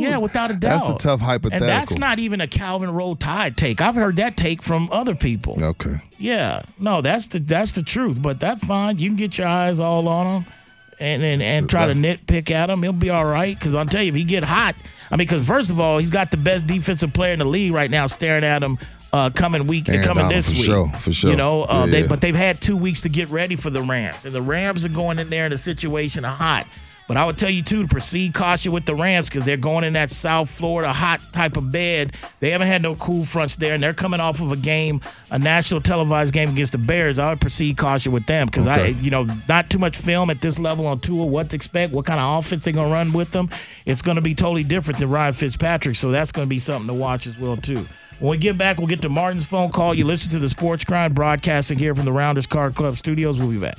Yeah, 0.00 0.18
without 0.18 0.50
a 0.50 0.54
doubt. 0.54 0.80
That's 0.86 0.88
a 0.88 1.08
tough 1.08 1.20
hypothetical. 1.20 1.68
And 1.68 1.68
that's 1.68 1.96
not 1.98 2.18
even 2.18 2.40
a 2.40 2.46
Calvin 2.46 2.90
Roll 2.92 3.16
Tide 3.16 3.56
take. 3.56 3.80
I've 3.80 3.94
heard 3.94 4.16
that 4.16 4.36
take 4.36 4.62
from 4.62 4.88
other 4.92 5.14
people. 5.14 5.62
Okay. 5.62 6.00
Yeah, 6.18 6.62
no, 6.78 7.02
that's 7.02 7.26
the 7.28 7.38
that's 7.38 7.72
the 7.72 7.82
truth. 7.82 8.20
But 8.20 8.40
that's 8.40 8.64
fine. 8.64 8.98
You 8.98 9.08
can 9.10 9.16
get 9.16 9.38
your 9.38 9.46
eyes 9.48 9.78
all 9.80 10.08
on 10.08 10.26
him, 10.42 10.52
and 10.98 11.22
and, 11.22 11.42
and 11.42 11.68
try 11.70 11.86
to 11.86 11.92
nitpick 11.94 12.50
at 12.50 12.70
him. 12.70 12.82
He'll 12.82 12.92
be 12.92 13.10
all 13.10 13.24
right. 13.26 13.58
Because 13.58 13.74
I'll 13.74 13.86
tell 13.86 14.02
you, 14.02 14.08
if 14.10 14.14
he 14.14 14.24
get 14.24 14.44
hot, 14.44 14.74
I 15.10 15.16
mean, 15.16 15.26
because 15.26 15.46
first 15.46 15.70
of 15.70 15.78
all, 15.78 15.98
he's 15.98 16.10
got 16.10 16.30
the 16.30 16.36
best 16.38 16.66
defensive 16.66 17.12
player 17.12 17.32
in 17.32 17.38
the 17.38 17.44
league 17.44 17.72
right 17.72 17.90
now, 17.90 18.06
staring 18.06 18.44
at 18.44 18.62
him. 18.62 18.78
Uh, 19.12 19.30
coming 19.30 19.66
week, 19.66 19.88
Aaron 19.88 20.02
coming 20.02 20.24
Donald, 20.24 20.34
this 20.34 20.46
for 20.46 20.52
week, 20.52 20.64
sure, 20.64 20.92
for 21.00 21.12
sure. 21.12 21.30
You 21.30 21.36
know, 21.36 21.62
uh, 21.64 21.84
Yeah, 21.86 21.90
they 21.92 22.00
yeah. 22.02 22.06
but 22.08 22.20
they've 22.20 22.34
had 22.36 22.60
two 22.60 22.76
weeks 22.76 23.02
to 23.02 23.08
get 23.08 23.28
ready 23.30 23.56
for 23.56 23.70
the 23.70 23.80
Rams, 23.80 24.24
and 24.26 24.34
the 24.34 24.42
Rams 24.42 24.84
are 24.84 24.90
going 24.90 25.18
in 25.18 25.30
there 25.30 25.46
in 25.46 25.52
a 25.52 25.56
situation 25.56 26.24
of 26.24 26.34
hot. 26.36 26.66
But 27.08 27.16
I 27.16 27.24
would 27.24 27.38
tell 27.38 27.50
you 27.50 27.62
too 27.62 27.82
to 27.82 27.88
proceed 27.88 28.34
caution 28.34 28.72
with 28.72 28.84
the 28.84 28.94
Rams 28.94 29.28
because 29.28 29.44
they're 29.44 29.56
going 29.56 29.84
in 29.84 29.92
that 29.92 30.10
South 30.10 30.50
Florida 30.50 30.92
hot 30.92 31.20
type 31.32 31.56
of 31.56 31.70
bed. 31.70 32.14
They 32.40 32.50
haven't 32.50 32.66
had 32.66 32.82
no 32.82 32.96
cool 32.96 33.24
fronts 33.24 33.54
there, 33.56 33.74
and 33.74 33.82
they're 33.82 33.94
coming 33.94 34.18
off 34.18 34.40
of 34.40 34.50
a 34.50 34.56
game, 34.56 35.00
a 35.30 35.38
national 35.38 35.82
televised 35.82 36.34
game 36.34 36.50
against 36.50 36.72
the 36.72 36.78
Bears. 36.78 37.18
I 37.18 37.30
would 37.30 37.40
proceed 37.40 37.76
caution 37.76 38.10
with 38.12 38.26
them 38.26 38.46
because 38.46 38.66
I, 38.66 38.86
you 38.86 39.10
know, 39.10 39.26
not 39.48 39.70
too 39.70 39.78
much 39.78 39.96
film 39.96 40.30
at 40.30 40.40
this 40.40 40.58
level 40.58 40.86
on 40.86 40.98
Tua. 40.98 41.26
What 41.26 41.50
to 41.50 41.56
expect? 41.56 41.92
What 41.92 42.06
kind 42.06 42.18
of 42.18 42.44
offense 42.44 42.64
they're 42.64 42.72
gonna 42.72 42.92
run 42.92 43.12
with 43.12 43.30
them? 43.30 43.50
It's 43.84 44.02
gonna 44.02 44.20
be 44.20 44.34
totally 44.34 44.64
different 44.64 44.98
than 44.98 45.08
Ryan 45.08 45.34
Fitzpatrick, 45.34 45.96
so 45.96 46.10
that's 46.10 46.32
gonna 46.32 46.46
be 46.48 46.58
something 46.58 46.88
to 46.88 46.94
watch 46.94 47.28
as 47.28 47.38
well 47.38 47.56
too. 47.56 47.86
When 48.18 48.30
we 48.30 48.38
get 48.38 48.56
back, 48.56 48.78
we'll 48.78 48.86
get 48.86 49.02
to 49.02 49.10
Martin's 49.10 49.44
phone 49.44 49.70
call. 49.70 49.94
You 49.94 50.06
listen 50.06 50.32
to 50.32 50.38
the 50.38 50.48
Sports 50.48 50.84
Grind 50.84 51.14
broadcasting 51.14 51.78
here 51.78 51.94
from 51.94 52.06
the 52.06 52.12
Rounders 52.12 52.46
Card 52.46 52.74
Club 52.74 52.96
studios. 52.96 53.38
We'll 53.38 53.50
be 53.50 53.58
back. 53.58 53.78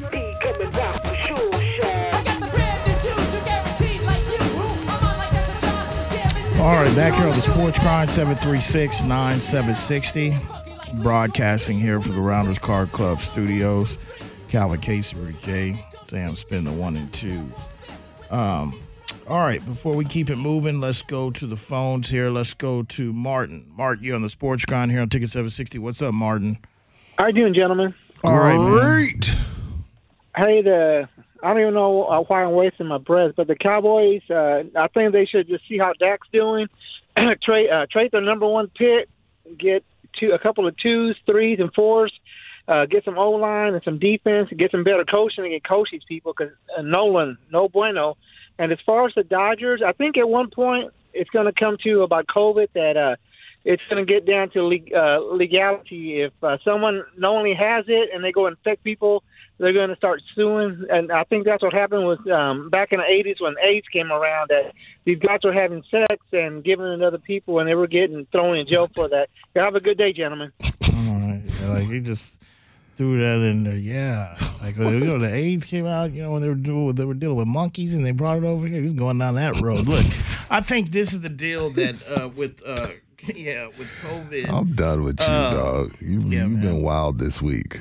Like 0.00 0.12
that's 5.32 5.48
a 5.48 5.66
John. 5.66 6.14
Guaranteed. 6.14 6.60
All 6.60 6.74
right, 6.74 6.96
back 6.96 7.14
here 7.14 7.28
on 7.28 7.36
the 7.36 7.42
Sports 7.42 7.78
Grind, 7.78 8.10
736 8.10 9.02
9760. 9.02 10.36
Broadcasting 11.02 11.78
here 11.78 12.00
for 12.00 12.10
the 12.10 12.20
Rounders 12.20 12.58
Card 12.58 12.92
Club 12.92 13.20
studios. 13.20 13.98
Calvin 14.48 14.80
Casey, 14.80 15.16
Rick 15.16 15.42
J. 15.42 15.84
Sam 16.04 16.36
Spin, 16.36 16.64
the 16.64 16.72
one 16.72 16.96
and 16.96 17.12
two. 17.12 17.50
Um, 18.30 18.80
all 19.28 19.40
right, 19.40 19.64
before 19.64 19.94
we 19.94 20.04
keep 20.04 20.30
it 20.30 20.36
moving, 20.36 20.80
let's 20.80 21.02
go 21.02 21.30
to 21.32 21.46
the 21.46 21.56
phones 21.56 22.10
here. 22.10 22.30
Let's 22.30 22.54
go 22.54 22.82
to 22.84 23.12
Martin. 23.12 23.66
Martin, 23.76 24.04
you're 24.04 24.14
on 24.14 24.22
the 24.22 24.28
Sports 24.28 24.64
Grind 24.64 24.92
here 24.92 25.00
on 25.00 25.08
Ticket 25.08 25.30
760. 25.30 25.78
What's 25.78 26.00
up, 26.00 26.14
Martin? 26.14 26.58
How 27.18 27.26
you 27.26 27.32
doing, 27.32 27.54
gentlemen? 27.54 27.94
All 28.22 28.38
right, 28.38 28.56
man. 28.56 29.55
Hey, 30.36 30.60
the 30.60 31.08
I 31.42 31.48
don't 31.48 31.60
even 31.60 31.74
know 31.74 32.04
uh, 32.04 32.22
why 32.24 32.42
I'm 32.44 32.52
wasting 32.52 32.86
my 32.86 32.98
breath, 32.98 33.32
but 33.36 33.46
the 33.46 33.56
Cowboys, 33.56 34.22
uh, 34.28 34.64
I 34.76 34.88
think 34.88 35.12
they 35.12 35.24
should 35.24 35.48
just 35.48 35.66
see 35.68 35.78
how 35.78 35.92
Dak's 35.98 36.28
doing. 36.32 36.66
trade 37.42 37.70
uh, 37.70 37.86
trade 37.90 38.12
their 38.12 38.20
number 38.20 38.46
one 38.46 38.68
pick, 38.68 39.08
get 39.58 39.84
two 40.18 40.32
a 40.32 40.38
couple 40.38 40.66
of 40.66 40.76
twos, 40.76 41.16
threes, 41.24 41.58
and 41.58 41.72
fours. 41.72 42.12
Uh, 42.68 42.84
get 42.84 43.04
some 43.04 43.16
O 43.16 43.30
line 43.30 43.74
and 43.74 43.82
some 43.84 43.98
defense, 43.98 44.48
and 44.50 44.58
get 44.58 44.72
some 44.72 44.84
better 44.84 45.04
coaching 45.04 45.52
and 45.52 45.64
coach 45.64 45.88
these 45.92 46.04
people 46.08 46.34
because 46.36 46.52
uh, 46.76 46.82
Nolan, 46.82 47.38
no 47.50 47.68
bueno. 47.68 48.16
And 48.58 48.72
as 48.72 48.78
far 48.84 49.06
as 49.06 49.14
the 49.14 49.22
Dodgers, 49.22 49.82
I 49.86 49.92
think 49.92 50.18
at 50.18 50.28
one 50.28 50.50
point 50.50 50.92
it's 51.14 51.30
going 51.30 51.46
to 51.46 51.52
come 51.52 51.76
to 51.84 52.02
about 52.02 52.26
COVID 52.26 52.68
that 52.74 52.96
uh, 52.96 53.16
it's 53.64 53.82
going 53.88 54.04
to 54.04 54.12
get 54.12 54.26
down 54.26 54.50
to 54.50 54.64
leg, 54.64 54.92
uh, 54.92 55.20
legality. 55.20 56.22
If 56.22 56.32
uh, 56.42 56.58
someone 56.64 57.04
knowingly 57.16 57.54
has 57.54 57.84
it 57.88 58.10
and 58.12 58.24
they 58.24 58.32
go 58.32 58.46
infect 58.46 58.82
people, 58.84 59.22
they're 59.58 59.72
going 59.72 59.90
to 59.90 59.96
start 59.96 60.20
suing. 60.34 60.84
And 60.90 61.10
I 61.10 61.24
think 61.24 61.44
that's 61.44 61.62
what 61.62 61.72
happened 61.72 62.06
with 62.06 62.26
um, 62.30 62.68
back 62.70 62.92
in 62.92 62.98
the 62.98 63.04
80s 63.04 63.40
when 63.40 63.54
AIDS 63.62 63.86
came 63.92 64.12
around. 64.12 64.48
That 64.50 64.72
these 65.04 65.18
guys 65.18 65.40
were 65.44 65.52
having 65.52 65.82
sex 65.90 66.16
and 66.32 66.62
giving 66.64 66.86
it 66.86 66.98
to 66.98 67.06
other 67.06 67.18
people, 67.18 67.58
and 67.58 67.68
they 67.68 67.74
were 67.74 67.86
getting 67.86 68.26
thrown 68.32 68.58
in 68.58 68.66
jail 68.66 68.90
for 68.94 69.08
that. 69.08 69.28
Yeah, 69.54 69.64
have 69.64 69.74
a 69.74 69.80
good 69.80 69.98
day, 69.98 70.12
gentlemen. 70.12 70.52
All 70.60 70.68
right. 70.92 71.42
Yeah, 71.60 71.68
like 71.70 71.86
he 71.88 72.00
just 72.00 72.34
threw 72.96 73.18
that 73.20 73.46
in 73.46 73.64
there. 73.64 73.76
Yeah, 73.76 74.36
like 74.62 74.76
you 74.76 75.00
know, 75.00 75.18
the 75.18 75.32
AIDS 75.32 75.64
came 75.64 75.86
out. 75.86 76.12
You 76.12 76.22
know, 76.22 76.32
when 76.32 76.42
they 76.42 76.48
were 76.48 76.54
doing 76.54 76.94
they 76.94 77.04
were 77.04 77.14
dealing 77.14 77.36
with 77.36 77.48
monkeys 77.48 77.94
and 77.94 78.04
they 78.04 78.10
brought 78.12 78.38
it 78.38 78.44
over 78.44 78.66
here. 78.66 78.80
He 78.80 78.84
was 78.86 78.94
going 78.94 79.18
down 79.18 79.34
that 79.36 79.60
road. 79.60 79.86
Look, 79.86 80.06
I 80.50 80.60
think 80.60 80.90
this 80.92 81.12
is 81.12 81.20
the 81.20 81.28
deal 81.28 81.70
that 81.70 82.08
uh, 82.10 82.28
with 82.38 82.62
uh, 82.66 82.88
yeah 83.34 83.66
with 83.78 83.88
COVID. 84.02 84.48
I'm 84.50 84.74
done 84.74 85.02
with 85.04 85.20
you, 85.20 85.26
Uh, 85.26 85.50
dog. 85.50 85.94
You, 86.00 86.20
yeah, 86.20 86.42
you've 86.42 86.50
man. 86.52 86.60
been 86.62 86.82
wild 86.82 87.18
this 87.18 87.40
week. 87.42 87.80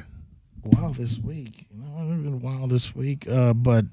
Wild 0.66 0.98
this 0.98 1.18
week. 1.20 1.68
You 1.72 1.84
know, 1.84 2.14
it's 2.14 2.24
been 2.24 2.40
wild 2.40 2.72
this 2.72 2.96
week. 2.96 3.28
Uh, 3.28 3.54
but 3.54 3.86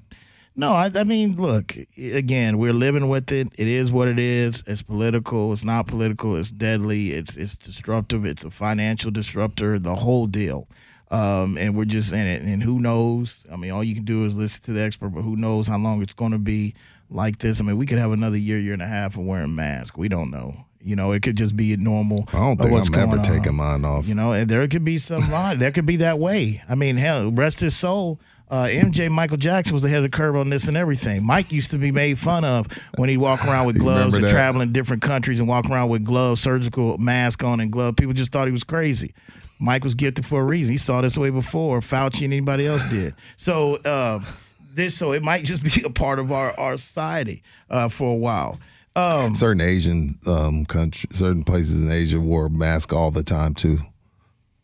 no, 0.55 0.73
I, 0.73 0.91
I 0.93 1.03
mean, 1.03 1.35
look, 1.35 1.75
again, 1.97 2.57
we're 2.57 2.73
living 2.73 3.09
with 3.09 3.31
it. 3.31 3.47
It 3.55 3.67
is 3.67 3.91
what 3.91 4.07
it 4.07 4.19
is. 4.19 4.63
It's 4.67 4.81
political. 4.81 5.53
It's 5.53 5.63
not 5.63 5.87
political. 5.87 6.35
It's 6.35 6.51
deadly. 6.51 7.11
It's 7.11 7.37
it's 7.37 7.55
disruptive. 7.55 8.25
It's 8.25 8.43
a 8.43 8.51
financial 8.51 9.11
disruptor. 9.11 9.79
The 9.79 9.95
whole 9.95 10.27
deal. 10.27 10.67
Um, 11.09 11.57
and 11.57 11.75
we're 11.75 11.85
just 11.85 12.11
in 12.11 12.25
it. 12.25 12.41
And 12.41 12.63
who 12.63 12.79
knows? 12.79 13.45
I 13.51 13.55
mean, 13.55 13.71
all 13.71 13.83
you 13.83 13.93
can 13.93 14.05
do 14.05 14.25
is 14.25 14.35
listen 14.35 14.63
to 14.63 14.73
the 14.73 14.81
expert, 14.81 15.09
but 15.09 15.21
who 15.21 15.35
knows 15.35 15.67
how 15.67 15.77
long 15.77 16.01
it's 16.01 16.13
going 16.13 16.31
to 16.31 16.39
be 16.39 16.73
like 17.09 17.37
this? 17.37 17.61
I 17.61 17.63
mean, 17.63 17.77
we 17.77 17.85
could 17.85 17.99
have 17.99 18.11
another 18.11 18.37
year, 18.37 18.57
year 18.57 18.73
and 18.73 18.81
a 18.81 18.87
half 18.87 19.15
of 19.15 19.23
wearing 19.23 19.55
masks. 19.55 19.95
We 19.95 20.07
don't 20.07 20.31
know. 20.31 20.65
You 20.83 20.95
know, 20.95 21.11
it 21.13 21.21
could 21.21 21.37
just 21.37 21.55
be 21.55 21.75
normal. 21.77 22.25
I 22.33 22.39
don't 22.39 22.57
think 22.57 22.73
I'm 22.73 22.95
ever 22.95 23.17
on. 23.17 23.23
taking 23.23 23.55
mine 23.55 23.85
off. 23.85 24.07
You 24.07 24.15
know, 24.15 24.33
and 24.33 24.49
there 24.49 24.67
could 24.67 24.83
be 24.83 24.99
some 24.99 25.31
line. 25.31 25.59
there 25.59 25.71
could 25.71 25.85
be 25.85 25.97
that 25.97 26.19
way. 26.19 26.61
I 26.67 26.75
mean, 26.75 26.97
hell, 26.97 27.31
rest 27.31 27.61
his 27.61 27.75
soul. 27.75 28.19
Uh, 28.49 28.65
MJ 28.65 29.09
Michael 29.09 29.37
Jackson 29.37 29.73
was 29.73 29.83
ahead 29.83 30.03
of 30.03 30.11
the 30.11 30.15
curve 30.15 30.35
on 30.35 30.49
this 30.49 30.67
and 30.67 30.77
everything. 30.77 31.25
Mike 31.25 31.51
used 31.51 31.71
to 31.71 31.79
be 31.79 31.91
made 31.91 32.19
fun 32.19 32.45
of 32.45 32.67
when 32.97 33.09
he'd 33.09 33.17
walk 33.17 33.43
around 33.45 33.65
with 33.65 33.79
gloves 33.79 34.13
and 34.13 34.25
that? 34.25 34.29
travel 34.29 34.61
in 34.61 34.71
different 34.71 35.01
countries 35.01 35.39
and 35.39 35.47
walk 35.47 35.67
around 35.67 35.89
with 35.89 36.03
gloves, 36.03 36.41
surgical 36.41 36.97
mask 36.99 37.43
on 37.43 37.59
and 37.59 37.71
glove. 37.71 37.95
People 37.95 38.13
just 38.13 38.31
thought 38.31 38.45
he 38.45 38.51
was 38.51 38.63
crazy. 38.63 39.13
Mike 39.57 39.83
was 39.83 39.95
gifted 39.95 40.25
for 40.25 40.41
a 40.41 40.43
reason. 40.43 40.71
He 40.71 40.77
saw 40.77 41.01
this 41.01 41.17
way 41.17 41.29
before 41.31 41.79
Fauci 41.79 42.25
and 42.25 42.33
anybody 42.33 42.67
else 42.67 42.87
did. 42.89 43.15
So 43.37 43.83
um, 43.85 44.25
this, 44.73 44.95
so 44.95 45.13
it 45.13 45.23
might 45.23 45.45
just 45.45 45.63
be 45.63 45.81
a 45.83 45.89
part 45.89 46.19
of 46.19 46.31
our 46.31 46.57
our 46.59 46.77
society 46.77 47.41
uh, 47.69 47.87
for 47.87 48.11
a 48.11 48.15
while. 48.15 48.59
Um, 48.95 49.35
certain 49.35 49.61
Asian 49.61 50.19
um, 50.27 50.65
country, 50.65 51.09
certain 51.13 51.43
places 51.43 51.81
in 51.81 51.91
Asia 51.91 52.19
wore 52.19 52.45
a 52.45 52.49
mask 52.49 52.93
all 52.93 53.09
the 53.09 53.23
time 53.23 53.55
too, 53.55 53.79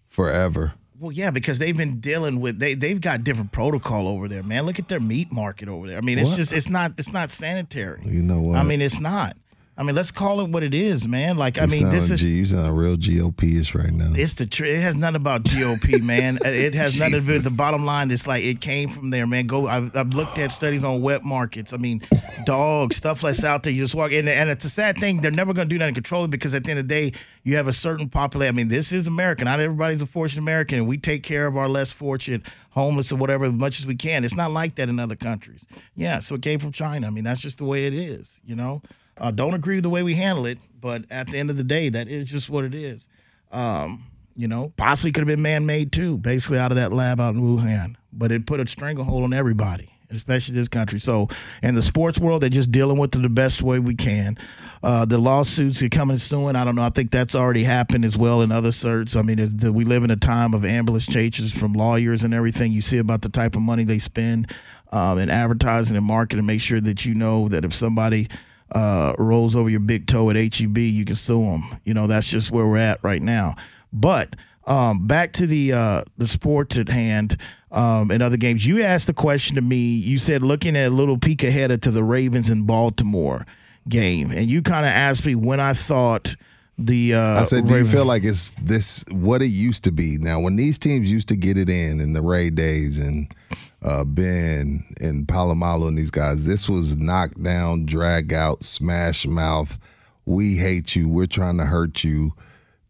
forever. 0.08 0.74
Well, 1.00 1.12
yeah, 1.12 1.32
because 1.32 1.60
they've 1.60 1.76
been 1.76 2.00
dealing 2.00 2.42
with 2.42 2.60
they 2.60 2.74
they've 2.74 3.00
got 3.00 3.24
different 3.24 3.52
protocol 3.52 4.08
over 4.08 4.28
there, 4.28 4.44
man. 4.44 4.66
Look 4.66 4.80
at 4.80 4.88
their 4.90 5.00
meat 5.00 5.32
market 5.32 5.70
over 5.70 5.88
there. 5.88 5.98
I 5.98 6.02
mean, 6.02 6.20
it's 6.20 6.36
just 6.36 6.54
it's 6.54 6.70
not 6.70 6.94
it's 6.98 7.14
not 7.14 7.32
sanitary. 7.32 8.02
You 8.06 8.22
know 8.22 8.42
what? 8.42 8.58
I 8.58 8.64
mean, 8.64 8.82
it's 8.82 9.00
not. 9.00 9.38
I 9.80 9.84
mean, 9.84 9.96
let's 9.96 10.12
call 10.12 10.42
it 10.42 10.50
what 10.50 10.62
it 10.62 10.74
is, 10.74 11.08
man. 11.08 11.38
Like, 11.38 11.58
I 11.58 11.62
You 11.64 11.70
mean, 11.70 11.88
this 11.88 12.12
is 12.12 12.20
G, 12.20 12.28
you 12.28 12.46
sound 12.46 12.78
real 12.78 12.98
GOP-ish 12.98 13.74
right 13.74 13.94
now. 13.94 14.12
it's 14.14 14.34
the 14.34 14.46
tr- 14.46 14.66
it 14.66 14.82
has 14.82 14.94
nothing 14.98 15.16
about 15.16 15.44
GOP, 15.44 16.02
man. 16.04 16.38
It 16.44 16.76
has 16.76 17.00
nothing 17.00 17.22
to 17.22 17.26
do 17.26 17.34
with 17.36 17.46
the 17.46 17.56
bottom 17.58 17.86
line. 17.86 18.12
It's 18.12 18.28
like 18.28 18.44
it 18.44 18.60
came 18.60 18.90
from 18.90 19.10
there, 19.10 19.26
man. 19.26 19.48
Go. 19.48 19.68
I've, 19.68 19.96
I've 19.96 20.10
looked 20.14 20.38
at 20.38 20.52
studies 20.52 20.84
on 20.84 21.02
wet 21.02 21.24
markets. 21.24 21.72
I 21.72 21.78
mean, 21.78 22.02
dogs, 22.46 22.98
stuff 22.98 23.22
that's 23.22 23.46
out 23.46 23.64
there. 23.64 23.72
You 23.72 23.84
just 23.84 23.96
walk 23.96 24.12
in, 24.12 24.28
and 24.28 24.50
it's 24.50 24.66
a 24.66 24.70
sad 24.70 24.98
thing. 24.98 25.22
They're 25.22 25.32
never 25.32 25.54
going 25.54 25.70
to 25.70 25.74
do 25.74 25.80
nothing 25.80 25.96
to 25.96 26.02
control 26.02 26.26
it 26.26 26.32
because 26.32 26.54
at 26.54 26.66
the 26.66 26.72
end 26.72 26.80
of 26.82 26.90
the 26.90 26.94
day, 27.12 27.18
you 27.44 27.56
have 27.56 27.70
a 27.70 27.74
certain 27.74 28.10
population. 28.10 28.54
I 28.54 28.58
mean, 28.58 28.68
this 28.68 28.92
is 28.92 29.08
America. 29.08 29.46
Not 29.46 29.62
everybody's 29.62 30.02
a 30.02 30.06
fortunate 30.06 30.42
American, 30.42 30.80
and 30.80 30.88
we 30.90 30.98
take 30.98 31.24
care 31.24 31.48
of 31.48 31.56
our 31.56 31.70
less 31.70 31.90
fortunate, 31.90 32.42
homeless 32.72 33.14
or 33.14 33.16
whatever, 33.16 33.46
as 33.46 33.54
much 33.54 33.80
as 33.80 33.86
we 33.88 33.96
can. 33.96 34.26
It's 34.26 34.36
not 34.36 34.52
like 34.52 34.76
that 34.76 34.90
in 34.90 35.00
other 35.00 35.16
countries. 35.16 35.66
Yeah, 35.96 36.20
so 36.20 36.36
it 36.36 36.42
came 36.42 36.60
from 36.60 36.74
China. 36.74 37.08
I 37.08 37.12
mean, 37.12 37.24
that's 37.24 37.40
just 37.40 37.60
the 37.60 37.66
way 37.66 37.88
it 37.88 37.94
is. 37.94 38.42
You 38.44 38.58
know, 38.58 38.82
uh, 39.20 39.32
don't 39.32 39.54
agree 39.54 39.76
with 39.76 39.84
the 39.84 39.90
way 39.90 40.04
we 40.04 40.16
handle 40.16 40.46
it, 40.46 40.60
but 40.80 41.06
at 41.12 41.28
the 41.28 41.38
end 41.38 41.50
of 41.50 41.58
the 41.58 41.64
day, 41.64 41.90
that 41.90 42.08
is 42.08 42.30
just 42.30 42.50
what 42.50 42.64
it 42.64 42.74
is. 42.74 43.08
Um, 43.52 44.06
you 44.36 44.48
know, 44.48 44.72
possibly 44.78 45.12
could 45.12 45.22
have 45.22 45.28
been 45.28 45.42
man-made 45.42 45.92
too, 45.92 46.18
basically 46.18 46.60
out 46.60 46.72
of 46.72 46.78
that 46.78 46.94
lab 46.94 47.20
out 47.20 47.36
in 47.36 47.42
Wuhan. 47.42 47.96
But 48.14 48.32
it 48.32 48.46
put 48.46 48.60
a 48.60 48.68
stranglehold 48.68 49.24
on 49.24 49.34
everybody, 49.34 49.92
especially 50.10 50.56
this 50.56 50.70
country. 50.70 51.00
So, 51.00 51.28
in 51.62 51.76
the 51.76 51.82
sports 51.82 52.18
world, 52.18 52.42
they're 52.42 52.50
just 52.50 52.72
dealing 52.72 52.98
with 52.98 53.16
it 53.16 53.22
the 53.22 53.30
best 53.30 53.62
way 53.62 53.80
we 53.80 53.96
can. 53.96 54.38
Uh, 54.82 55.04
the 55.04 55.18
lawsuits 55.18 55.84
are 55.84 55.90
coming 55.90 56.18
soon. 56.18 56.56
I 56.56 56.64
don't 56.64 56.76
know. 56.76 56.84
I 56.84 56.90
think 56.90 57.12
that's 57.12 57.36
already 57.36 57.64
happened 57.64 58.06
as 58.06 58.18
well 58.18 58.42
in 58.42 58.52
other 58.52 58.70
certs. 58.70 59.18
I 59.18 59.24
mean, 59.24 59.58
the, 59.58 59.74
we 59.74 59.84
live 59.84 60.06
in 60.06 60.12
a 60.12 60.16
time 60.16 60.54
of 60.54 60.64
ambulance 60.64 61.06
chases 61.06 61.52
from 61.52 61.74
lawyers 61.74 62.24
and 62.24 62.34
everything. 62.34 62.72
You 62.72 62.82
see 62.82 62.98
about 62.98 63.22
the 63.22 63.30
type 63.30 63.56
of 63.58 63.62
money 63.62 63.84
they 63.84 64.00
spend 64.00 64.52
um, 64.92 65.18
in 65.18 65.30
advertising 65.30 65.98
and 65.98 66.06
marketing. 66.06 66.44
to 66.44 66.48
Make 66.48 66.62
sure 66.62 66.80
that 66.80 67.06
you 67.06 67.14
know 67.14 67.50
that 67.50 67.66
if 67.66 67.74
somebody 67.74 68.30
uh, 68.72 69.14
rolls 69.18 69.56
over 69.56 69.70
your 69.70 69.80
big 69.80 70.08
toe 70.08 70.30
at 70.30 70.36
HEB, 70.36 70.78
you 70.78 71.06
can 71.06 71.16
sue 71.16 71.44
them. 71.44 71.64
You 71.84 71.94
know, 71.94 72.08
that's 72.08 72.30
just 72.30 72.52
where 72.52 72.68
we're 72.68 72.78
at 72.78 73.04
right 73.04 73.22
now. 73.22 73.56
But 73.92 74.36
um, 74.68 75.08
back 75.08 75.34
to 75.34 75.48
the 75.48 75.74
uh, 75.74 76.04
the 76.18 76.28
sports 76.28 76.78
at 76.78 76.90
hand 76.90 77.38
um, 77.72 78.12
and 78.12 78.22
other 78.22 78.38
games. 78.38 78.66
You 78.66 78.84
asked 78.84 79.08
the 79.08 79.14
question 79.14 79.56
to 79.56 79.62
me. 79.62 79.78
You 79.78 80.18
said 80.18 80.44
looking 80.44 80.78
at 80.78 80.88
a 80.88 80.94
little 80.94 81.18
peek 81.18 81.44
ahead 81.44 81.82
to 81.82 81.92
the 81.92 82.04
Ravens 82.04 82.50
in 82.50 82.64
Baltimore 82.64 83.46
game, 83.88 84.32
and 84.32 84.50
you 84.50 84.62
kind 84.62 84.86
of 84.86 84.92
asked 84.92 85.26
me 85.26 85.36
when 85.36 85.60
I 85.60 85.74
thought 85.74 86.36
the. 86.80 87.14
Uh, 87.14 87.42
I 87.42 87.44
said, 87.44 87.68
do 87.68 87.78
you 87.78 87.86
feel 87.86 88.06
like 88.06 88.24
it's 88.24 88.52
this 88.62 89.04
what 89.12 89.42
it 89.42 89.48
used 89.48 89.84
to 89.84 89.92
be? 89.92 90.18
Now, 90.18 90.40
when 90.40 90.56
these 90.56 90.80
teams 90.80 91.12
used 91.12 91.28
to 91.30 91.36
get 91.36 91.58
it 91.58 91.70
in 91.70 92.00
in 92.00 92.14
the 92.14 92.22
Ray 92.22 92.50
days 92.50 93.00
and 93.00 93.34
uh, 93.82 94.04
Ben 94.04 94.86
and 95.00 95.28
Polamalu 95.28 95.90
and 95.90 95.98
these 95.98 96.12
guys, 96.12 96.46
this 96.46 96.68
was 96.70 96.98
knock 96.98 97.32
down, 97.42 97.86
drag 97.86 98.34
out, 98.34 98.64
smash 98.64 99.26
mouth. 99.26 99.78
We 100.26 100.58
hate 100.58 100.96
you. 100.96 101.10
We're 101.10 101.26
trying 101.26 101.58
to 101.58 101.66
hurt 101.66 102.04
you. 102.04 102.34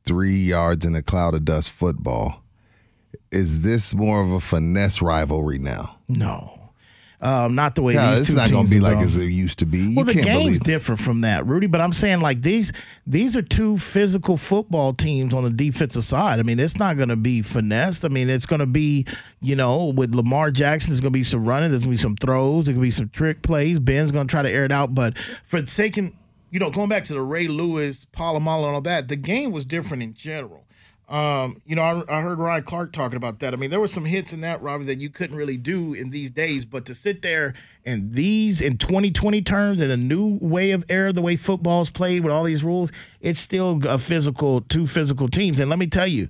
Three 0.05 0.37
yards 0.37 0.85
in 0.85 0.95
a 0.95 1.03
cloud 1.03 1.35
of 1.35 1.45
dust 1.45 1.69
football. 1.69 2.43
Is 3.31 3.61
this 3.61 3.93
more 3.93 4.21
of 4.21 4.31
a 4.31 4.39
finesse 4.39 5.01
rivalry 5.01 5.59
now? 5.59 5.97
No. 6.07 6.59
Um, 7.21 7.53
not 7.53 7.75
the 7.75 7.81
way 7.81 7.95
Yeah, 7.95 8.11
these 8.11 8.19
it's 8.21 8.29
two 8.29 8.35
not 8.35 8.49
going 8.49 8.63
to 8.63 8.69
be 8.69 8.79
like 8.79 8.93
going. 8.93 9.05
as 9.05 9.17
it 9.17 9.25
used 9.25 9.59
to 9.59 9.65
be. 9.65 9.79
You 9.79 9.95
Well, 9.97 10.05
the 10.05 10.13
can't 10.13 10.25
game's 10.25 10.43
believe 10.43 10.59
different 10.61 11.01
from 11.01 11.21
that, 11.21 11.45
Rudy. 11.45 11.67
But 11.67 11.81
I'm 11.81 11.91
saying 11.91 12.21
like 12.21 12.41
these 12.43 12.71
these 13.05 13.35
are 13.35 13.41
two 13.41 13.77
physical 13.77 14.37
football 14.37 14.93
teams 14.93 15.33
on 15.33 15.43
the 15.43 15.49
defensive 15.49 16.05
side. 16.05 16.39
I 16.39 16.43
mean, 16.43 16.59
it's 16.61 16.77
not 16.77 16.95
going 16.95 17.09
to 17.09 17.17
be 17.17 17.41
finessed. 17.41 18.05
I 18.05 18.07
mean, 18.07 18.29
it's 18.29 18.45
going 18.45 18.61
to 18.61 18.65
be 18.65 19.05
you 19.41 19.55
know 19.55 19.85
with 19.85 20.15
Lamar 20.15 20.49
Jackson, 20.49 20.91
there's 20.91 21.01
going 21.01 21.11
to 21.11 21.17
be 21.19 21.23
some 21.25 21.43
running, 21.43 21.71
there's 21.71 21.81
going 21.81 21.91
to 21.91 21.97
be 21.97 22.01
some 22.01 22.15
throws, 22.15 22.65
there's 22.65 22.75
going 22.75 22.83
to 22.83 22.87
be 22.87 22.91
some 22.91 23.09
trick 23.09 23.41
plays. 23.41 23.79
Ben's 23.79 24.11
going 24.13 24.27
to 24.27 24.31
try 24.31 24.41
to 24.41 24.49
air 24.49 24.63
it 24.63 24.71
out, 24.71 24.95
but 24.95 25.17
for 25.17 25.61
the 25.61 25.67
taking 25.67 26.17
you 26.51 26.59
know 26.59 26.69
going 26.69 26.87
back 26.87 27.03
to 27.05 27.13
the 27.13 27.21
Ray 27.21 27.49
Lewis, 27.49 28.05
Polamalu, 28.13 28.65
and 28.67 28.75
all 28.75 28.81
that, 28.81 29.09
the 29.09 29.17
game 29.17 29.51
was 29.51 29.65
different 29.65 30.03
in 30.03 30.13
general. 30.13 30.63
Um, 31.10 31.60
you 31.65 31.76
know, 31.76 31.81
I, 31.81 32.19
I 32.19 32.22
heard 32.22 32.38
Ryan 32.38 32.61
Clark 32.64 32.94
talking 32.94 33.18
about 33.18 33.40
that. 33.40 33.53
I 33.53 33.57
mean, 33.57 33.72
there 33.72 33.80
were 33.80 33.88
some 33.88 34.06
hits 34.06 34.31
in 34.31 34.41
that, 34.41 34.61
Robbie, 34.61 34.86
that 34.86 34.99
you 35.02 35.10
couldn't 35.10 35.36
really 35.36 35.57
do 35.57 35.94
in 35.94 36.11
these 36.11 36.30
days. 36.30 36.65
But 36.65 36.86
to 36.86 36.94
sit 36.94 37.23
there 37.23 37.56
and 37.84 38.14
these 38.14 38.61
in 38.61 38.77
2020 38.77 39.41
terms 39.41 39.81
and 39.81 39.91
a 39.91 39.98
new 39.98 40.38
way 40.40 40.69
of 40.69 40.86
era, 40.88 41.11
the 41.11 41.22
way 41.23 41.36
football's 41.36 41.90
played 41.90 42.23
with 42.23 42.31
all 42.31 42.44
these 42.44 42.64
rules, 42.64 42.91
it's 43.22 43.41
still 43.41 43.80
a 43.88 43.98
physical, 43.98 44.61
two 44.61 44.86
physical 44.86 45.27
teams. 45.27 45.60
And 45.60 45.68
let 45.68 45.80
me 45.80 45.88
tell 45.88 46.06
you, 46.06 46.27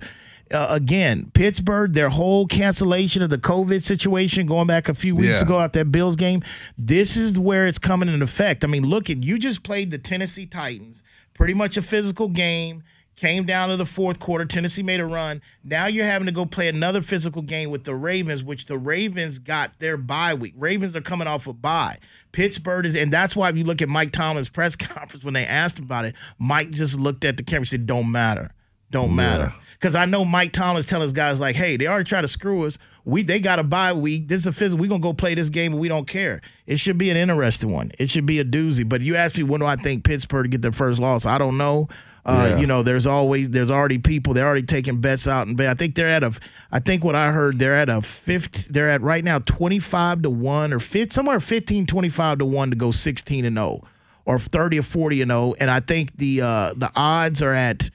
uh, 0.50 0.68
again, 0.70 1.30
Pittsburgh, 1.34 1.92
their 1.92 2.08
whole 2.08 2.46
cancellation 2.46 3.22
of 3.22 3.28
the 3.28 3.38
COVID 3.38 3.82
situation 3.82 4.46
going 4.46 4.66
back 4.66 4.88
a 4.88 4.94
few 4.94 5.14
weeks 5.14 5.34
Yeah. 5.34 5.42
ago 5.42 5.58
out 5.58 5.74
that 5.74 5.92
Bills 5.92 6.16
game, 6.16 6.42
this 6.78 7.18
is 7.18 7.38
where 7.38 7.66
it's 7.66 7.78
coming 7.78 8.08
in 8.08 8.22
effect. 8.22 8.64
I 8.64 8.66
mean, 8.66 8.86
look 8.86 9.10
at 9.10 9.22
you 9.24 9.38
just 9.38 9.62
played 9.62 9.90
the 9.90 9.98
Tennessee 9.98 10.46
Titans, 10.46 11.02
pretty 11.34 11.52
much 11.54 11.76
a 11.76 11.82
physical 11.82 12.28
game. 12.28 12.82
Came 13.20 13.44
down 13.44 13.68
to 13.68 13.76
the 13.76 13.84
fourth 13.84 14.18
quarter. 14.18 14.46
Tennessee 14.46 14.82
made 14.82 14.98
a 14.98 15.04
run. 15.04 15.42
Now 15.62 15.84
you're 15.84 16.06
having 16.06 16.24
to 16.24 16.32
go 16.32 16.46
play 16.46 16.68
another 16.68 17.02
physical 17.02 17.42
game 17.42 17.68
with 17.68 17.84
the 17.84 17.94
Ravens, 17.94 18.42
which 18.42 18.64
the 18.64 18.78
Ravens 18.78 19.38
got 19.38 19.78
their 19.78 19.98
bye 19.98 20.32
week. 20.32 20.54
Ravens 20.56 20.96
are 20.96 21.02
coming 21.02 21.28
off 21.28 21.46
a 21.46 21.52
bye. 21.52 21.98
Pittsburgh 22.32 22.86
is, 22.86 22.96
and 22.96 23.12
that's 23.12 23.36
why 23.36 23.50
if 23.50 23.58
you 23.58 23.64
look 23.64 23.82
at 23.82 23.90
Mike 23.90 24.12
Tomlin's 24.12 24.48
press 24.48 24.74
conference 24.76 25.22
when 25.22 25.34
they 25.34 25.44
asked 25.44 25.78
about 25.78 26.06
it, 26.06 26.14
Mike 26.38 26.70
just 26.70 26.98
looked 26.98 27.26
at 27.26 27.36
the 27.36 27.42
camera 27.42 27.58
and 27.58 27.68
said, 27.68 27.84
"Don't 27.84 28.10
matter, 28.10 28.54
don't 28.90 29.14
matter." 29.14 29.52
Because 29.74 29.94
I 29.94 30.06
know 30.06 30.24
Mike 30.24 30.54
Tomlin's 30.54 30.86
telling 30.86 31.02
his 31.02 31.12
guys 31.12 31.40
like, 31.40 31.56
"Hey, 31.56 31.76
they 31.76 31.88
already 31.88 32.08
tried 32.08 32.22
to 32.22 32.28
screw 32.28 32.64
us. 32.64 32.78
We 33.04 33.22
they 33.22 33.38
got 33.38 33.58
a 33.58 33.64
bye 33.64 33.92
week. 33.92 34.28
This 34.28 34.40
is 34.40 34.46
a 34.46 34.52
physical. 34.52 34.80
We're 34.80 34.88
gonna 34.88 35.02
go 35.02 35.12
play 35.12 35.34
this 35.34 35.50
game, 35.50 35.72
and 35.72 35.80
we 35.80 35.88
don't 35.88 36.08
care. 36.08 36.40
It 36.66 36.78
should 36.78 36.96
be 36.96 37.10
an 37.10 37.18
interesting 37.18 37.70
one. 37.70 37.92
It 37.98 38.08
should 38.08 38.24
be 38.24 38.38
a 38.38 38.46
doozy. 38.46 38.88
But 38.88 39.02
you 39.02 39.16
ask 39.16 39.36
me 39.36 39.42
when 39.42 39.60
do 39.60 39.66
I 39.66 39.76
think 39.76 40.04
Pittsburgh 40.04 40.44
to 40.44 40.48
get 40.48 40.62
their 40.62 40.72
first 40.72 40.98
loss? 40.98 41.26
I 41.26 41.36
don't 41.36 41.58
know. 41.58 41.90
Uh, 42.30 42.46
Yeah. 42.46 42.58
You 42.58 42.66
know, 42.66 42.82
there's 42.82 43.06
always 43.06 43.50
there's 43.50 43.70
already 43.70 43.98
people. 43.98 44.34
They're 44.34 44.46
already 44.46 44.66
taking 44.66 45.00
bets 45.00 45.26
out 45.26 45.46
and 45.46 45.56
bet. 45.56 45.68
I 45.68 45.74
think 45.74 45.94
they're 45.94 46.08
at 46.08 46.22
a. 46.22 46.32
I 46.70 46.78
think 46.78 47.02
what 47.04 47.14
I 47.14 47.32
heard 47.32 47.58
they're 47.58 47.74
at 47.74 47.88
a 47.88 48.00
50. 48.02 48.68
They're 48.70 48.90
at 48.90 49.02
right 49.02 49.24
now 49.24 49.38
25 49.40 50.22
to 50.22 50.30
one 50.30 50.72
or 50.72 50.78
50, 50.78 51.14
somewhere 51.14 51.40
15, 51.40 51.86
25 51.86 52.38
to 52.38 52.44
one 52.44 52.70
to 52.70 52.76
go 52.76 52.90
16 52.90 53.44
and 53.44 53.56
0, 53.56 53.82
or 54.24 54.38
30 54.38 54.78
or 54.78 54.82
40 54.82 55.22
and 55.22 55.30
0. 55.30 55.54
And 55.58 55.70
I 55.70 55.80
think 55.80 56.16
the 56.16 56.40
uh, 56.42 56.74
the 56.76 56.90
odds 56.94 57.42
are 57.42 57.54
at 57.54 57.90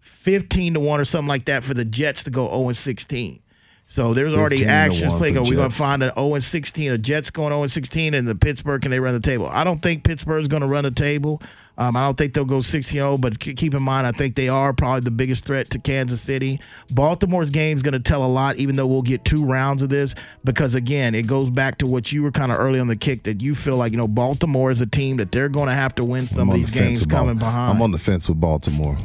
15 0.00 0.74
to 0.74 0.80
1 0.80 1.00
or 1.00 1.04
something 1.04 1.28
like 1.28 1.46
that 1.46 1.64
for 1.64 1.74
the 1.74 1.84
Jets 1.84 2.24
to 2.24 2.30
go 2.30 2.46
0 2.48 2.68
and 2.68 2.76
16. 2.76 3.40
So 3.90 4.14
there's 4.14 4.34
already 4.34 4.64
actions 4.64 5.12
playing. 5.14 5.34
We're 5.34 5.56
going 5.56 5.68
to 5.68 5.76
find 5.76 6.04
an 6.04 6.12
0 6.14 6.34
and 6.34 6.44
16, 6.44 6.92
a 6.92 6.96
Jets 6.96 7.30
going 7.32 7.50
0 7.50 7.64
and 7.64 7.72
16, 7.72 8.14
and 8.14 8.26
the 8.26 8.36
Pittsburgh 8.36 8.80
can 8.80 8.92
they 8.92 9.00
run 9.00 9.14
the 9.14 9.20
table? 9.20 9.48
I 9.52 9.64
don't 9.64 9.82
think 9.82 10.04
Pittsburgh's 10.04 10.46
going 10.46 10.62
to 10.62 10.68
run 10.68 10.84
the 10.84 10.92
table. 10.92 11.42
Um, 11.76 11.96
I 11.96 12.02
don't 12.02 12.16
think 12.16 12.34
they'll 12.34 12.44
go 12.44 12.60
16 12.60 12.92
0, 12.92 13.16
but 13.16 13.40
keep 13.40 13.74
in 13.74 13.82
mind, 13.82 14.06
I 14.06 14.12
think 14.12 14.36
they 14.36 14.48
are 14.48 14.72
probably 14.72 15.00
the 15.00 15.10
biggest 15.10 15.44
threat 15.44 15.70
to 15.70 15.80
Kansas 15.80 16.20
City. 16.20 16.60
Baltimore's 16.92 17.50
game 17.50 17.76
is 17.76 17.82
going 17.82 17.94
to 17.94 17.98
tell 17.98 18.24
a 18.24 18.30
lot, 18.30 18.58
even 18.58 18.76
though 18.76 18.86
we'll 18.86 19.02
get 19.02 19.24
two 19.24 19.44
rounds 19.44 19.82
of 19.82 19.88
this, 19.88 20.14
because 20.44 20.76
again, 20.76 21.16
it 21.16 21.26
goes 21.26 21.50
back 21.50 21.78
to 21.78 21.88
what 21.88 22.12
you 22.12 22.22
were 22.22 22.30
kind 22.30 22.52
of 22.52 22.60
early 22.60 22.78
on 22.78 22.86
the 22.86 22.94
kick 22.94 23.24
that 23.24 23.40
you 23.40 23.56
feel 23.56 23.76
like, 23.76 23.90
you 23.90 23.98
know, 23.98 24.06
Baltimore 24.06 24.70
is 24.70 24.80
a 24.80 24.86
team 24.86 25.16
that 25.16 25.32
they're 25.32 25.48
going 25.48 25.66
to 25.66 25.74
have 25.74 25.96
to 25.96 26.04
win 26.04 26.28
some 26.28 26.48
I'm 26.48 26.50
of 26.50 26.54
these 26.54 26.70
the 26.70 26.78
games 26.78 27.06
coming 27.06 27.38
behind. 27.38 27.72
I'm 27.72 27.82
on 27.82 27.90
the 27.90 27.98
fence 27.98 28.28
with 28.28 28.40
Baltimore. 28.40 28.96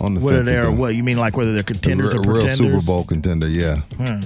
On 0.00 0.14
the 0.14 0.20
What 0.20 0.34
are 0.34 0.42
they? 0.44 0.52
with 0.52 0.60
or 0.60 0.70
them. 0.70 0.78
What 0.78 0.94
you 0.94 1.02
mean, 1.02 1.18
like 1.18 1.36
whether 1.36 1.52
they're 1.52 1.62
contenders 1.62 2.14
a 2.14 2.18
or 2.18 2.20
real 2.22 2.32
pretenders? 2.34 2.58
Super 2.58 2.80
Bowl 2.80 3.04
contender, 3.04 3.48
yeah. 3.48 3.76
Hmm. 3.96 4.20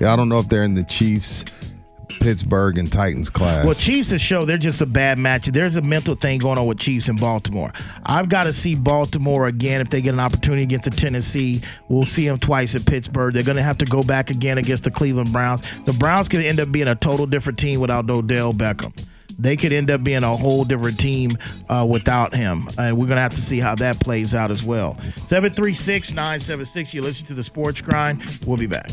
Yeah, 0.00 0.12
I 0.12 0.16
don't 0.16 0.28
know 0.28 0.38
if 0.38 0.48
they're 0.48 0.64
in 0.64 0.74
the 0.74 0.84
Chiefs, 0.84 1.44
Pittsburgh, 2.20 2.78
and 2.78 2.90
Titans 2.90 3.28
class. 3.28 3.64
Well, 3.64 3.74
Chiefs 3.74 4.12
is 4.12 4.20
show 4.20 4.44
they're 4.44 4.56
just 4.56 4.80
a 4.80 4.86
bad 4.86 5.18
match. 5.18 5.46
There's 5.46 5.76
a 5.76 5.82
mental 5.82 6.14
thing 6.14 6.38
going 6.38 6.58
on 6.58 6.66
with 6.66 6.78
Chiefs 6.78 7.08
in 7.08 7.16
Baltimore. 7.16 7.72
I've 8.06 8.28
got 8.28 8.44
to 8.44 8.52
see 8.52 8.74
Baltimore 8.74 9.46
again 9.46 9.80
if 9.80 9.90
they 9.90 10.00
get 10.00 10.14
an 10.14 10.20
opportunity 10.20 10.62
against 10.62 10.90
the 10.90 10.96
Tennessee. 10.96 11.60
We'll 11.88 12.06
see 12.06 12.26
them 12.26 12.38
twice 12.38 12.74
at 12.76 12.86
Pittsburgh. 12.86 13.34
They're 13.34 13.42
going 13.42 13.56
to 13.56 13.62
have 13.62 13.78
to 13.78 13.86
go 13.86 14.02
back 14.02 14.30
again 14.30 14.58
against 14.58 14.84
the 14.84 14.90
Cleveland 14.90 15.32
Browns. 15.32 15.62
The 15.84 15.92
Browns 15.92 16.28
could 16.28 16.42
end 16.42 16.60
up 16.60 16.72
being 16.72 16.88
a 16.88 16.94
total 16.94 17.26
different 17.26 17.58
team 17.58 17.80
without 17.80 18.08
Odell 18.08 18.52
Beckham. 18.52 18.92
They 19.38 19.56
could 19.56 19.72
end 19.72 19.90
up 19.90 20.02
being 20.02 20.24
a 20.24 20.36
whole 20.36 20.64
different 20.64 20.98
team 20.98 21.38
uh, 21.68 21.86
without 21.88 22.34
him. 22.34 22.62
And 22.76 22.96
we're 22.96 23.06
going 23.06 23.16
to 23.16 23.22
have 23.22 23.34
to 23.34 23.40
see 23.40 23.60
how 23.60 23.74
that 23.76 24.00
plays 24.00 24.34
out 24.34 24.50
as 24.50 24.64
well. 24.64 24.98
736 25.16 26.10
976. 26.12 26.94
You 26.94 27.02
listen 27.02 27.26
to 27.28 27.34
the 27.34 27.42
Sports 27.42 27.80
Grind. 27.80 28.40
We'll 28.46 28.56
be 28.56 28.66
back. 28.66 28.90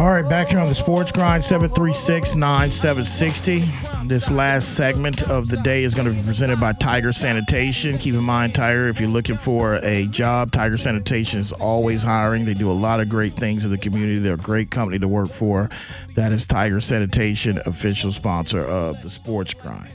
All 0.00 0.10
right, 0.10 0.26
back 0.26 0.48
here 0.48 0.58
on 0.58 0.66
the 0.66 0.74
Sports 0.74 1.12
Grind, 1.12 1.44
736 1.44 2.34
9760. 2.34 3.68
This 4.08 4.30
last 4.30 4.74
segment 4.74 5.24
of 5.24 5.48
the 5.48 5.58
day 5.58 5.84
is 5.84 5.94
going 5.94 6.06
to 6.06 6.14
be 6.14 6.22
presented 6.22 6.58
by 6.58 6.72
Tiger 6.72 7.12
Sanitation. 7.12 7.98
Keep 7.98 8.14
in 8.14 8.24
mind, 8.24 8.54
Tiger, 8.54 8.88
if 8.88 8.98
you're 8.98 9.10
looking 9.10 9.36
for 9.36 9.74
a 9.82 10.06
job, 10.06 10.52
Tiger 10.52 10.78
Sanitation 10.78 11.38
is 11.38 11.52
always 11.52 12.02
hiring. 12.02 12.46
They 12.46 12.54
do 12.54 12.70
a 12.70 12.72
lot 12.72 13.00
of 13.00 13.10
great 13.10 13.34
things 13.34 13.66
in 13.66 13.70
the 13.70 13.76
community. 13.76 14.18
They're 14.20 14.34
a 14.34 14.38
great 14.38 14.70
company 14.70 14.98
to 15.00 15.06
work 15.06 15.32
for. 15.32 15.68
That 16.14 16.32
is 16.32 16.46
Tiger 16.46 16.80
Sanitation, 16.80 17.60
official 17.66 18.10
sponsor 18.10 18.64
of 18.64 19.02
the 19.02 19.10
Sports 19.10 19.52
Grind. 19.52 19.92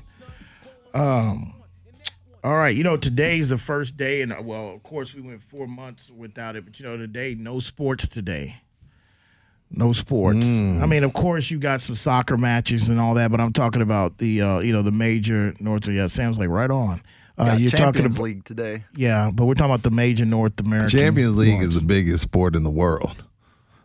Um, 0.94 1.56
all 2.44 2.56
right, 2.56 2.76
you 2.76 2.84
know 2.84 2.96
today's 2.96 3.50
the 3.50 3.58
first 3.58 3.98
day, 3.98 4.22
and 4.22 4.46
well, 4.46 4.70
of 4.70 4.84
course 4.84 5.16
we 5.16 5.22
went 5.22 5.42
four 5.42 5.66
months 5.66 6.12
without 6.12 6.56
it, 6.56 6.64
but 6.64 6.80
you 6.80 6.86
know 6.86 6.96
today 6.96 7.34
no 7.34 7.60
sports 7.60 8.08
today. 8.08 8.62
No 9.72 9.92
sports. 9.92 10.46
I 10.46 10.86
mean, 10.86 11.04
of 11.04 11.14
course, 11.14 11.50
you 11.52 11.60
got 11.60 11.82
some 11.82 11.96
soccer 11.96 12.38
matches 12.38 12.88
and 12.90 13.00
all 13.00 13.16
that, 13.16 13.32
but 13.32 13.42
I'm 13.42 13.52
talking 13.52 13.82
about 13.82 14.20
the 14.20 14.42
uh, 14.42 14.60
you 14.60 14.72
know 14.72 14.82
the 14.82 14.92
major 14.92 15.54
North. 15.60 15.88
Yeah, 15.88 16.08
Sam's 16.08 16.40
like 16.40 16.50
right 16.50 16.70
on. 16.72 17.02
Uh, 17.38 17.58
you're 17.60 17.70
talking 17.70 17.86
Champions 17.86 18.16
about 18.16 18.24
League 18.24 18.44
today. 18.46 18.84
yeah, 18.96 19.30
but 19.34 19.46
we're 19.46 19.56
talking 19.56 19.72
about 19.72 19.84
the 19.84 19.92
major 19.92 20.24
North 20.24 20.58
American 20.62 20.98
Champions 20.98 21.36
League 21.36 21.56
ones. 21.56 21.74
is 21.74 21.80
the 21.82 21.86
biggest 21.86 22.24
sport 22.24 22.56
in 22.56 22.64
the 22.64 22.70
world 22.70 23.26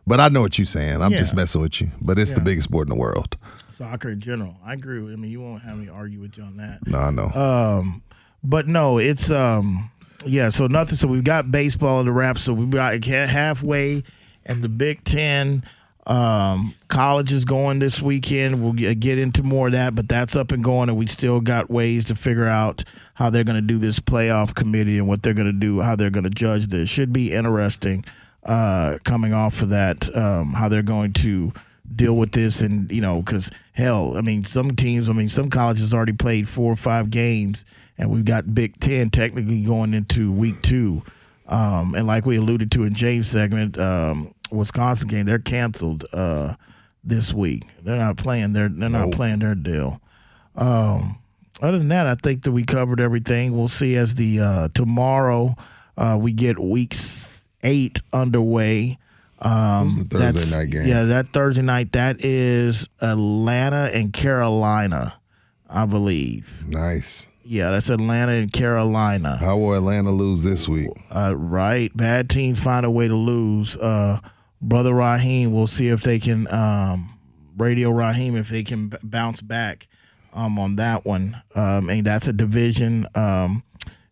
But 0.07 0.21
I 0.21 0.29
know 0.29 0.43
what 0.43 0.57
you're 0.59 0.67
saying. 0.67 1.03
I'm 1.03 1.13
just 1.13 1.35
messing 1.35 1.61
with 1.61 1.81
you. 1.81 1.91
But 2.01 2.19
it's 2.21 2.33
the 2.33 2.41
biggest 2.41 2.69
sport 2.69 2.87
in 2.87 2.91
the 2.95 3.01
world. 3.01 3.37
Soccer 3.73 4.11
in 4.11 4.21
general. 4.21 4.57
I 4.65 4.75
agree. 4.75 5.01
With, 5.01 5.15
I 5.15 5.17
mean, 5.17 5.31
you 5.33 5.41
won't 5.41 5.63
have 5.63 5.79
me 5.79 5.89
argue 5.89 6.21
with 6.21 6.37
you 6.37 6.45
on 6.45 6.59
that. 6.59 6.87
No, 6.87 6.99
I 6.99 7.11
know. 7.11 7.31
Um, 7.31 8.03
but 8.45 8.69
no, 8.69 8.99
it's 8.99 9.31
um, 9.31 9.91
yeah. 10.25 10.49
So 10.51 10.67
nothing. 10.67 10.97
So 10.97 11.09
we've 11.09 11.25
got 11.25 11.51
baseball 11.51 11.99
in 12.01 12.07
the 12.07 12.13
wrap. 12.13 12.39
So 12.39 12.53
we've 12.53 12.71
got 12.71 13.03
halfway, 13.05 14.05
and 14.51 14.65
the 14.65 14.69
Big 14.69 15.05
Ten. 15.05 15.65
Um, 16.07 16.75
college 16.89 17.33
is 17.33 17.45
going 17.45 17.79
this 17.79 18.03
weekend. 18.03 18.63
We'll 18.63 18.73
get, 18.73 19.19
into 19.19 19.45
more 19.45 19.69
of 19.69 19.73
that, 19.75 19.95
but 19.95 20.09
that's 20.09 20.35
up 20.35 20.51
and 20.51 20.65
going, 20.65 20.89
and 20.89 20.99
we 20.99 21.07
still 21.07 21.41
got 21.41 21.71
ways 21.71 22.07
to 22.07 22.17
figure 22.17 22.49
out 22.49 22.83
how 23.15 23.31
they're 23.31 23.45
going 23.45 23.61
to 23.61 23.67
do 23.67 23.79
this 23.79 24.01
playoff 24.01 24.55
committee 24.55 24.99
and 24.99 25.07
what 25.07 25.23
they're 25.23 25.35
going 25.35 25.47
to 25.47 25.53
do, 25.53 25.81
how 25.81 25.95
they're 25.95 26.11
going 26.11 26.25
to 26.25 26.31
judge 26.31 26.67
this. 26.67 26.91
Should 26.91 27.13
be 27.13 27.31
interesting. 27.31 28.05
Uh, 28.43 28.99
coming 29.05 29.33
off 29.33 29.63
of 29.63 29.69
that, 29.69 30.15
um, 30.17 30.55
how 30.55 30.69
they're 30.69 30.83
going 30.83 31.13
to 31.13 31.53
deal 31.95 32.17
with 32.17 32.33
this, 32.33 32.61
and 32.61 32.91
you 32.91 33.03
know, 33.03 33.21
because 33.21 33.51
hell, 33.75 34.17
I 34.17 34.23
mean, 34.23 34.43
some 34.45 34.73
teams, 34.73 35.09
I 35.09 35.13
mean, 35.13 35.29
some 35.29 35.51
colleges 35.51 35.95
already 35.95 36.15
played 36.15 36.49
four 36.49 36.73
or 36.73 36.77
five 36.77 37.11
games, 37.11 37.65
and 37.99 38.11
we've 38.11 38.25
got 38.25 38.55
Big 38.55 38.81
Ten 38.81 39.11
technically 39.11 39.63
going 39.63 39.95
into 39.95 40.33
week 40.33 40.63
two. 40.63 41.03
Um, 41.51 41.97
and 41.97 42.07
like 42.07 42.25
we 42.25 42.37
alluded 42.37 42.71
to 42.73 42.85
in 42.85 42.95
James' 42.95 43.29
segment, 43.29 43.77
um, 43.77 44.33
Wisconsin 44.51 45.09
game, 45.09 45.27
they're 45.27 45.39
canceled 45.39 46.05
uh, 46.13 46.55
this 47.05 47.33
week. 47.33 47.65
They're 47.83 47.97
not 47.97 48.17
playing 48.17 48.53
their 48.53 48.69
they're 48.69 48.89
not 48.89 49.13
playing 49.13 49.41
their 49.41 49.55
deal. 49.55 50.01
Um, 50.57 51.19
other 51.63 51.79
than 51.79 51.89
that, 51.89 52.07
I 52.07 52.15
think 52.15 52.45
that 52.45 52.53
we 52.53 52.65
covered 52.65 53.01
everything. 53.01 53.57
We'll 53.57 53.69
see 53.69 53.97
as 53.97 54.15
the 54.15 54.41
uh, 54.41 54.69
tomorrow 54.75 55.55
uh, 55.97 56.17
we 56.21 56.33
get 56.33 56.59
week 56.59 56.95
eight 57.63 58.01
underway. 58.13 58.99
Um, 59.43 60.07
the 60.09 60.19
Thursday 60.19 60.57
night 60.57 60.71
game? 60.71 60.87
Yeah, 60.87 61.05
that 61.05 61.29
Thursday 61.29 61.63
night 61.63 61.93
that 61.93 62.23
is 62.25 62.89
Atlanta 63.01 63.91
and 63.93 64.13
Carolina, 64.13 65.19
I 65.69 65.87
believe. 65.87 66.65
Nice. 66.69 67.27
Yeah, 67.43 67.71
that's 67.71 67.91
Atlanta 67.91 68.33
and 68.33 68.53
Carolina. 68.53 69.37
How 69.39 69.57
will 69.57 69.75
Atlanta 69.75 70.11
lose 70.11 70.43
this 70.43 70.69
week? 70.69 70.91
Uh, 71.11 71.35
right. 71.37 71.95
Bad 71.97 72.29
teams 72.31 72.63
find 72.63 72.87
a 72.87 72.91
way 72.91 73.09
to 73.09 73.17
lose. 73.17 73.77
Uh, 73.77 74.21
Brother 74.61 74.95
Raheem, 74.95 75.53
we'll 75.53 75.67
see 75.67 75.89
if 75.89 76.03
they 76.03 76.19
can, 76.19 76.53
um, 76.53 77.19
Radio 77.57 77.91
Raheem, 77.91 78.37
if 78.37 78.49
they 78.49 78.63
can 78.63 78.89
b- 78.89 78.99
bounce 79.03 79.41
back 79.41 79.89
um, 80.33 80.59
on 80.59 80.77
that 80.77 81.05
one. 81.05 81.41
Um, 81.55 81.89
and 81.89 82.05
that's 82.05 82.29
a 82.29 82.33
division 82.33 83.07
um, 83.15 83.63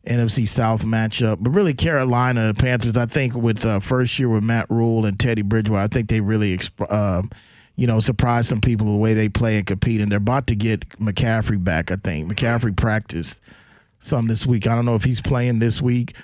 NFC 0.07 0.49
South 0.49 0.85
matchup. 0.85 1.39
But 1.41 1.51
really, 1.51 1.75
Carolina 1.75 2.55
Panthers, 2.55 2.97
I 2.97 3.07
think, 3.07 3.35
with 3.35 3.65
uh, 3.67 3.81
first 3.81 4.19
year 4.19 4.29
with 4.29 4.43
Matt 4.43 4.71
Rhule 4.71 5.05
and 5.05 5.19
Teddy 5.19 5.43
Bridgewater, 5.43 5.83
I 5.83 5.87
think 5.87 6.09
they 6.09 6.21
really, 6.21 6.57
exp- 6.57 6.91
um, 6.91 7.31
you 7.77 7.87
know, 7.87 8.01
surprised 8.01 8.49
some 8.49 8.61
people 8.61 8.91
the 8.91 8.99
way 8.99 9.15
they 9.15 9.29
play 9.29 9.59
and 9.59 9.67
compete. 9.67 10.01
And 10.01 10.11
they're 10.11 10.17
about 10.17 10.47
to 10.49 10.57
get 10.57 10.89
McCaffrey 10.99 11.63
back, 11.63 11.91
I 11.91 11.97
think. 11.97 12.33
McCaffrey 12.33 12.75
practiced 12.75 13.41
some 14.01 14.29
this 14.29 14.47
week. 14.47 14.67
I 14.67 14.75
don't 14.75 14.87
know 14.87 14.95
if 14.95 15.05
he's 15.05 15.21
playing 15.21 15.59
this 15.59 15.83
week 15.83 16.17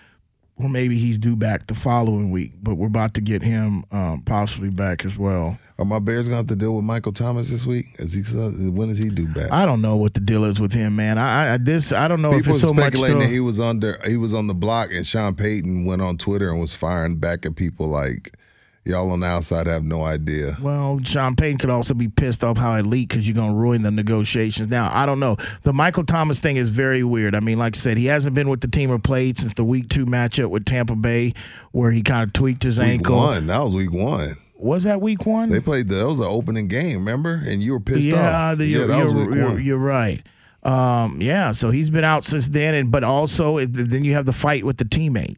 or 0.57 0.69
maybe 0.69 0.99
he's 0.99 1.19
due 1.19 1.37
back 1.37 1.67
the 1.67 1.75
following 1.75 2.31
week, 2.31 2.53
but 2.63 2.77
we're 2.77 2.87
about 2.87 3.15
to 3.15 3.21
get 3.21 3.43
him 3.43 3.85
um, 3.91 4.23
possibly 4.23 4.71
back 4.71 5.05
as 5.05 5.19
well. 5.19 5.59
Are 5.79 5.85
my 5.85 5.99
Bears 5.99 6.27
gonna 6.27 6.37
have 6.37 6.47
to 6.47 6.57
deal 6.57 6.77
with 6.77 6.85
Michael 6.85 7.13
Thomas 7.13 7.51
this 7.51 7.67
week? 7.67 7.87
Is 7.99 8.13
he 8.13 8.23
when 8.71 8.91
is 8.91 9.03
he 9.03 9.11
due 9.11 9.27
back? 9.27 9.51
I 9.51 9.67
don't 9.67 9.83
know 9.83 9.97
what 9.97 10.15
the 10.15 10.21
deal 10.21 10.45
is 10.45 10.61
with 10.61 10.73
him, 10.73 10.95
man. 10.95 11.19
I, 11.19 11.55
I 11.55 11.57
this 11.57 11.93
I 11.93 12.07
don't 12.07 12.23
know 12.23 12.33
if 12.33 12.47
it's 12.47 12.61
so 12.61 12.73
much. 12.73 12.95
speculating 12.95 13.19
that 13.19 13.29
he 13.31 13.41
was 13.41 13.59
under 13.59 13.99
he 14.07 14.17
was 14.17 14.33
on 14.33 14.47
the 14.47 14.55
block 14.55 14.93
and 14.93 15.05
Sean 15.05 15.35
Payton 15.35 15.85
went 15.85 16.03
on 16.03 16.17
Twitter 16.17 16.49
and 16.49 16.61
was 16.61 16.75
firing 16.75 17.17
back 17.17 17.45
at 17.45 17.57
people 17.57 17.89
like 17.89 18.37
y'all 18.85 19.11
on 19.11 19.21
the 19.21 19.27
outside 19.27 19.67
have 19.67 19.85
no 19.85 20.05
idea. 20.05 20.57
well, 20.61 21.01
Sean 21.03 21.37
Payton 21.37 21.59
could 21.59 21.71
also 21.71 21.95
be 21.95 22.09
pissed 22.09 22.45
off 22.45 22.59
how 22.59 22.75
it 22.75 22.85
leaked 22.87 23.11
because 23.11 23.27
you're 23.27 23.35
gonna 23.35 23.55
ruin 23.55 23.83
the 23.83 23.91
negotiations. 23.91 24.69
Now 24.69 24.91
I 24.93 25.07
don't 25.07 25.21
know. 25.21 25.37
The 25.63 25.73
Michael 25.73 26.05
Thomas 26.05 26.41
thing 26.41 26.57
is 26.57 26.69
very 26.69 27.03
weird. 27.03 27.35
I 27.35 27.41
mean, 27.41 27.59
like 27.59 27.77
I 27.77 27.79
said, 27.79 27.97
he 27.97 28.07
hasn't 28.07 28.35
been 28.35 28.49
with 28.49 28.61
the 28.61 28.69
team 28.69 28.91
or 28.91 28.99
played 28.99 29.39
since 29.39 29.55
the 29.55 29.65
Week 29.65 29.89
Two 29.89 30.07
matchup 30.07 30.49
with 30.51 30.65
Tampa 30.65 30.95
Bay, 30.97 31.35
where 31.73 31.91
he 31.91 32.03
kind 32.03 32.23
of 32.23 32.33
tweaked 32.33 32.63
his 32.63 32.79
Week 32.79 32.89
ankle. 32.89 33.17
one. 33.17 33.47
That 33.47 33.63
was 33.63 33.75
week 33.75 33.93
one. 33.93 34.37
Was 34.57 34.85
that 34.85 35.01
Week 35.03 35.27
One? 35.27 35.51
They 35.51 35.61
played 35.61 35.89
the 35.89 35.97
that 35.97 36.07
was 36.07 36.19
the 36.19 36.29
opening 36.29 36.69
game, 36.69 36.99
remember? 37.01 37.43
And 37.47 37.63
you 37.63 37.73
were 37.73 37.81
pissed 37.81 38.07
yeah, 38.07 38.53
off. 38.53 38.59
The, 38.59 38.67
yeah, 38.67 38.79
you're, 38.79 38.87
that 38.87 39.05
was 39.05 39.13
you're, 39.13 39.27
week 39.27 39.35
you're, 39.35 39.49
one. 39.49 39.65
you're 39.65 39.79
right. 39.79 40.23
Um, 40.63 41.21
yeah, 41.21 41.53
so 41.53 41.69
he's 41.71 41.91
been 41.91 42.05
out 42.05 42.25
since 42.25 42.49
then, 42.49 42.73
and 42.75 42.91
but 42.91 43.05
also 43.05 43.59
it- 43.59 43.73
then 43.73 44.05
you 44.05 44.15
have 44.15 44.25
the 44.25 44.33
fight 44.33 44.65
with 44.65 44.79
the 44.79 44.87
teammate. 44.87 45.37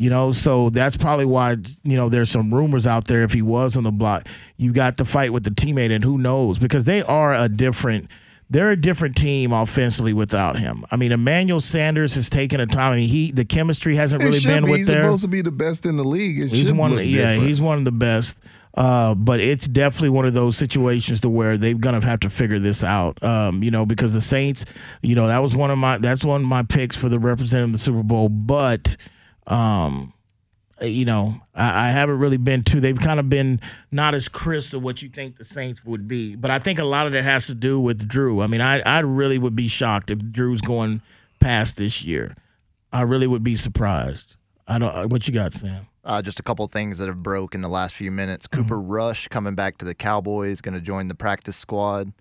You 0.00 0.10
know, 0.10 0.30
so 0.30 0.70
that's 0.70 0.96
probably 0.96 1.24
why 1.24 1.56
you 1.82 1.96
know 1.96 2.08
there's 2.08 2.30
some 2.30 2.54
rumors 2.54 2.86
out 2.86 3.06
there. 3.06 3.22
If 3.24 3.32
he 3.32 3.42
was 3.42 3.76
on 3.76 3.82
the 3.82 3.90
block, 3.90 4.28
you 4.56 4.72
got 4.72 4.96
the 4.96 5.04
fight 5.04 5.32
with 5.32 5.42
the 5.42 5.50
teammate, 5.50 5.90
and 5.90 6.04
who 6.04 6.18
knows? 6.18 6.58
Because 6.58 6.84
they 6.84 7.02
are 7.02 7.34
a 7.34 7.48
different. 7.48 8.08
They're 8.50 8.70
a 8.70 8.76
different 8.80 9.14
team 9.14 9.52
offensively 9.52 10.14
without 10.14 10.58
him. 10.58 10.82
I 10.90 10.96
mean, 10.96 11.12
Emmanuel 11.12 11.60
Sanders 11.60 12.14
has 12.14 12.30
taken 12.30 12.60
a 12.60 12.66
time. 12.66 12.92
I 12.92 12.96
mean, 12.96 13.08
he 13.08 13.30
the 13.32 13.44
chemistry 13.44 13.96
hasn't 13.96 14.22
really 14.22 14.38
been 14.42 14.64
be. 14.64 14.70
with 14.70 14.78
He's 14.78 14.86
there. 14.86 15.02
supposed 15.02 15.22
to 15.22 15.28
be 15.28 15.42
the 15.42 15.50
best 15.50 15.84
in 15.84 15.96
the 15.98 16.04
league. 16.04 16.38
It 16.40 16.50
He's 16.52 16.72
one, 16.72 16.92
yeah, 16.92 17.32
different. 17.32 17.42
he's 17.42 17.60
one 17.60 17.76
of 17.78 17.84
the 17.84 17.92
best. 17.92 18.38
Uh, 18.74 19.14
but 19.16 19.40
it's 19.40 19.66
definitely 19.66 20.10
one 20.10 20.24
of 20.24 20.32
those 20.34 20.56
situations 20.56 21.20
to 21.22 21.28
where 21.28 21.58
they're 21.58 21.74
gonna 21.74 22.02
have 22.06 22.20
to 22.20 22.30
figure 22.30 22.60
this 22.60 22.84
out. 22.84 23.22
Um, 23.24 23.62
you 23.64 23.70
know, 23.72 23.84
because 23.84 24.12
the 24.12 24.20
Saints, 24.20 24.64
you 25.02 25.14
know, 25.16 25.26
that 25.26 25.38
was 25.40 25.56
one 25.56 25.70
of 25.72 25.76
my 25.78 25.98
that's 25.98 26.24
one 26.24 26.40
of 26.42 26.46
my 26.46 26.62
picks 26.62 26.94
for 26.96 27.08
the 27.08 27.18
representative 27.18 27.68
of 27.70 27.72
the 27.72 27.78
Super 27.78 28.02
Bowl. 28.04 28.28
But, 28.28 28.96
um, 29.48 30.12
you 30.80 31.04
know, 31.04 31.40
I, 31.54 31.88
I 31.88 31.90
haven't 31.90 32.18
really 32.18 32.36
been 32.36 32.62
too. 32.62 32.80
They've 32.80 32.98
kind 32.98 33.18
of 33.18 33.28
been 33.28 33.60
not 33.90 34.14
as 34.14 34.28
crisp 34.28 34.74
of 34.74 34.82
what 34.82 35.02
you 35.02 35.08
think 35.08 35.36
the 35.36 35.44
Saints 35.44 35.84
would 35.84 36.06
be. 36.06 36.36
But 36.36 36.50
I 36.50 36.58
think 36.58 36.78
a 36.78 36.84
lot 36.84 37.06
of 37.06 37.12
that 37.12 37.24
has 37.24 37.46
to 37.46 37.54
do 37.54 37.80
with 37.80 38.06
Drew. 38.06 38.42
I 38.42 38.46
mean, 38.46 38.60
I 38.60 38.80
I 38.80 39.00
really 39.00 39.38
would 39.38 39.56
be 39.56 39.68
shocked 39.68 40.10
if 40.10 40.18
Drew's 40.18 40.60
going 40.60 41.02
past 41.40 41.76
this 41.76 42.04
year. 42.04 42.34
I 42.92 43.02
really 43.02 43.26
would 43.26 43.42
be 43.42 43.56
surprised. 43.56 44.36
I 44.66 44.78
don't. 44.78 45.10
What 45.10 45.26
you 45.26 45.34
got, 45.34 45.52
Sam? 45.52 45.88
Uh, 46.04 46.22
just 46.22 46.40
a 46.40 46.42
couple 46.42 46.66
things 46.68 46.98
that 46.98 47.08
have 47.08 47.22
broke 47.22 47.54
in 47.54 47.60
the 47.60 47.68
last 47.68 47.94
few 47.94 48.10
minutes. 48.10 48.46
Cooper 48.46 48.80
Rush 48.80 49.28
coming 49.28 49.54
back 49.54 49.78
to 49.78 49.84
the 49.84 49.94
Cowboys, 49.94 50.60
going 50.60 50.74
to 50.74 50.80
join 50.80 51.08
the 51.08 51.14
practice 51.14 51.56
squad. 51.56 52.12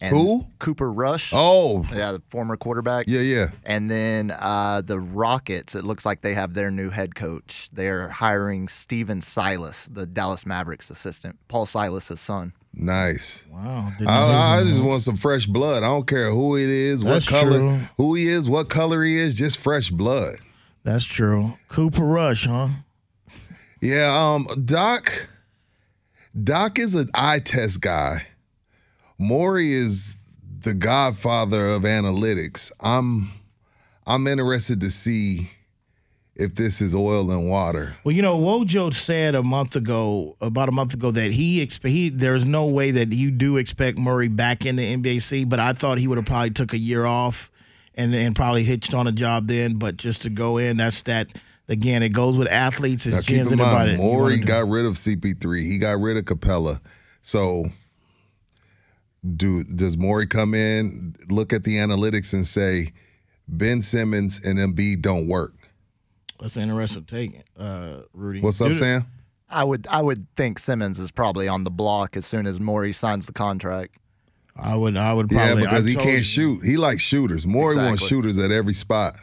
And 0.00 0.14
Who? 0.14 0.46
Cooper 0.60 0.92
Rush. 0.92 1.32
Oh. 1.34 1.84
yeah, 1.92 2.12
the 2.12 2.22
former 2.30 2.56
quarterback. 2.56 3.06
Yeah, 3.08 3.20
yeah. 3.20 3.50
And 3.64 3.90
then 3.90 4.30
uh, 4.30 4.80
the 4.84 5.00
Rockets. 5.00 5.74
It 5.74 5.84
looks 5.84 6.06
like 6.06 6.20
they 6.20 6.34
have 6.34 6.54
their 6.54 6.70
new 6.70 6.90
head 6.90 7.16
coach. 7.16 7.68
They're 7.72 8.08
hiring 8.08 8.68
Stephen 8.68 9.20
Silas, 9.20 9.86
the 9.86 10.06
Dallas 10.06 10.46
Mavericks 10.46 10.90
assistant, 10.90 11.36
Paul 11.48 11.66
Silas' 11.66 12.20
son. 12.20 12.52
Nice. 12.72 13.44
Wow. 13.50 13.92
I, 14.06 14.60
I 14.60 14.62
just 14.62 14.80
want 14.80 15.02
some 15.02 15.16
fresh 15.16 15.46
blood. 15.46 15.82
I 15.82 15.86
don't 15.86 16.06
care 16.06 16.30
who 16.30 16.56
it 16.56 16.68
is, 16.68 17.04
what 17.04 17.26
color, 17.26 17.58
true. 17.58 17.78
who 17.96 18.14
he 18.14 18.28
is, 18.28 18.48
what 18.48 18.68
color 18.68 19.02
he 19.02 19.16
is, 19.16 19.34
just 19.34 19.58
fresh 19.58 19.90
blood. 19.90 20.36
That's 20.84 21.04
true. 21.04 21.54
Cooper 21.68 22.04
Rush, 22.04 22.46
huh? 22.46 22.68
Yeah, 23.80 24.14
um, 24.16 24.46
Doc. 24.64 25.28
Doc 26.40 26.78
is 26.78 26.94
an 26.94 27.10
eye 27.14 27.40
test 27.40 27.80
guy. 27.80 28.27
Morey 29.18 29.72
is 29.72 30.16
the 30.60 30.74
godfather 30.74 31.66
of 31.66 31.82
analytics. 31.82 32.70
I'm 32.80 33.32
I'm 34.06 34.26
interested 34.26 34.80
to 34.80 34.90
see 34.90 35.50
if 36.38 36.54
this 36.54 36.80
is 36.80 36.94
oil 36.94 37.30
and 37.32 37.50
water. 37.50 37.96
Well, 38.04 38.14
you 38.14 38.22
know, 38.22 38.38
Wojo 38.38 38.94
said 38.94 39.34
a 39.34 39.42
month 39.42 39.74
ago, 39.74 40.36
about 40.40 40.68
a 40.68 40.72
month 40.72 40.94
ago, 40.94 41.10
that 41.10 41.32
he, 41.32 41.66
expe- 41.66 41.88
he 41.88 42.08
there's 42.08 42.44
no 42.44 42.64
way 42.66 42.92
that 42.92 43.12
you 43.12 43.32
do 43.32 43.56
expect 43.56 43.98
Morey 43.98 44.28
back 44.28 44.64
in 44.64 44.76
the 44.76 44.96
NBAC, 44.96 45.48
but 45.48 45.58
I 45.58 45.72
thought 45.72 45.98
he 45.98 46.06
would 46.06 46.16
have 46.16 46.26
probably 46.26 46.50
took 46.50 46.72
a 46.72 46.78
year 46.78 47.04
off 47.04 47.50
and 47.94 48.14
and 48.14 48.36
probably 48.36 48.62
hitched 48.62 48.94
on 48.94 49.06
a 49.08 49.12
job 49.12 49.48
then. 49.48 49.74
But 49.74 49.96
just 49.96 50.22
to 50.22 50.30
go 50.30 50.58
in, 50.58 50.76
that's 50.76 51.02
that. 51.02 51.28
Again, 51.70 52.02
it 52.02 52.10
goes 52.10 52.38
with 52.38 52.48
athletes. 52.48 53.04
It's 53.04 53.14
Now 53.14 53.20
keep 53.20 53.52
in 53.52 53.58
mind. 53.58 53.98
Morey 53.98 54.38
got 54.38 54.66
rid 54.68 54.86
of 54.86 54.94
CP3. 54.94 55.70
He 55.70 55.76
got 55.76 56.00
rid 56.00 56.16
of 56.16 56.24
Capela. 56.24 56.80
So, 57.20 57.70
do 59.36 59.64
does 59.64 59.96
Morey 59.96 60.26
come 60.26 60.54
in, 60.54 61.16
look 61.28 61.52
at 61.52 61.64
the 61.64 61.76
analytics, 61.76 62.32
and 62.32 62.46
say 62.46 62.92
Ben 63.46 63.80
Simmons 63.80 64.40
and 64.44 64.58
Embiid 64.58 65.02
don't 65.02 65.26
work? 65.28 65.54
That's 66.40 66.56
an 66.56 66.62
interesting 66.62 67.04
take, 67.04 67.42
uh, 67.58 68.02
Rudy. 68.12 68.40
What's 68.40 68.60
up, 68.60 68.68
Do- 68.68 68.74
Sam? 68.74 69.06
I 69.50 69.64
would 69.64 69.86
I 69.90 70.02
would 70.02 70.26
think 70.36 70.58
Simmons 70.58 70.98
is 70.98 71.10
probably 71.10 71.48
on 71.48 71.62
the 71.64 71.70
block 71.70 72.16
as 72.16 72.26
soon 72.26 72.46
as 72.46 72.60
Morey 72.60 72.92
signs 72.92 73.26
the 73.26 73.32
contract. 73.32 73.96
I 74.56 74.74
would 74.74 74.96
I 74.96 75.12
would 75.12 75.28
probably 75.30 75.62
Yeah, 75.62 75.68
because 75.70 75.86
I 75.86 75.90
he 75.90 75.96
can't 75.96 76.18
you. 76.18 76.22
shoot. 76.22 76.64
He 76.64 76.76
likes 76.76 77.02
shooters. 77.02 77.46
Morey 77.46 77.76
wants 77.76 78.06
shooters 78.06 78.36
at 78.38 78.50
every 78.50 78.74
spot. 78.74 79.16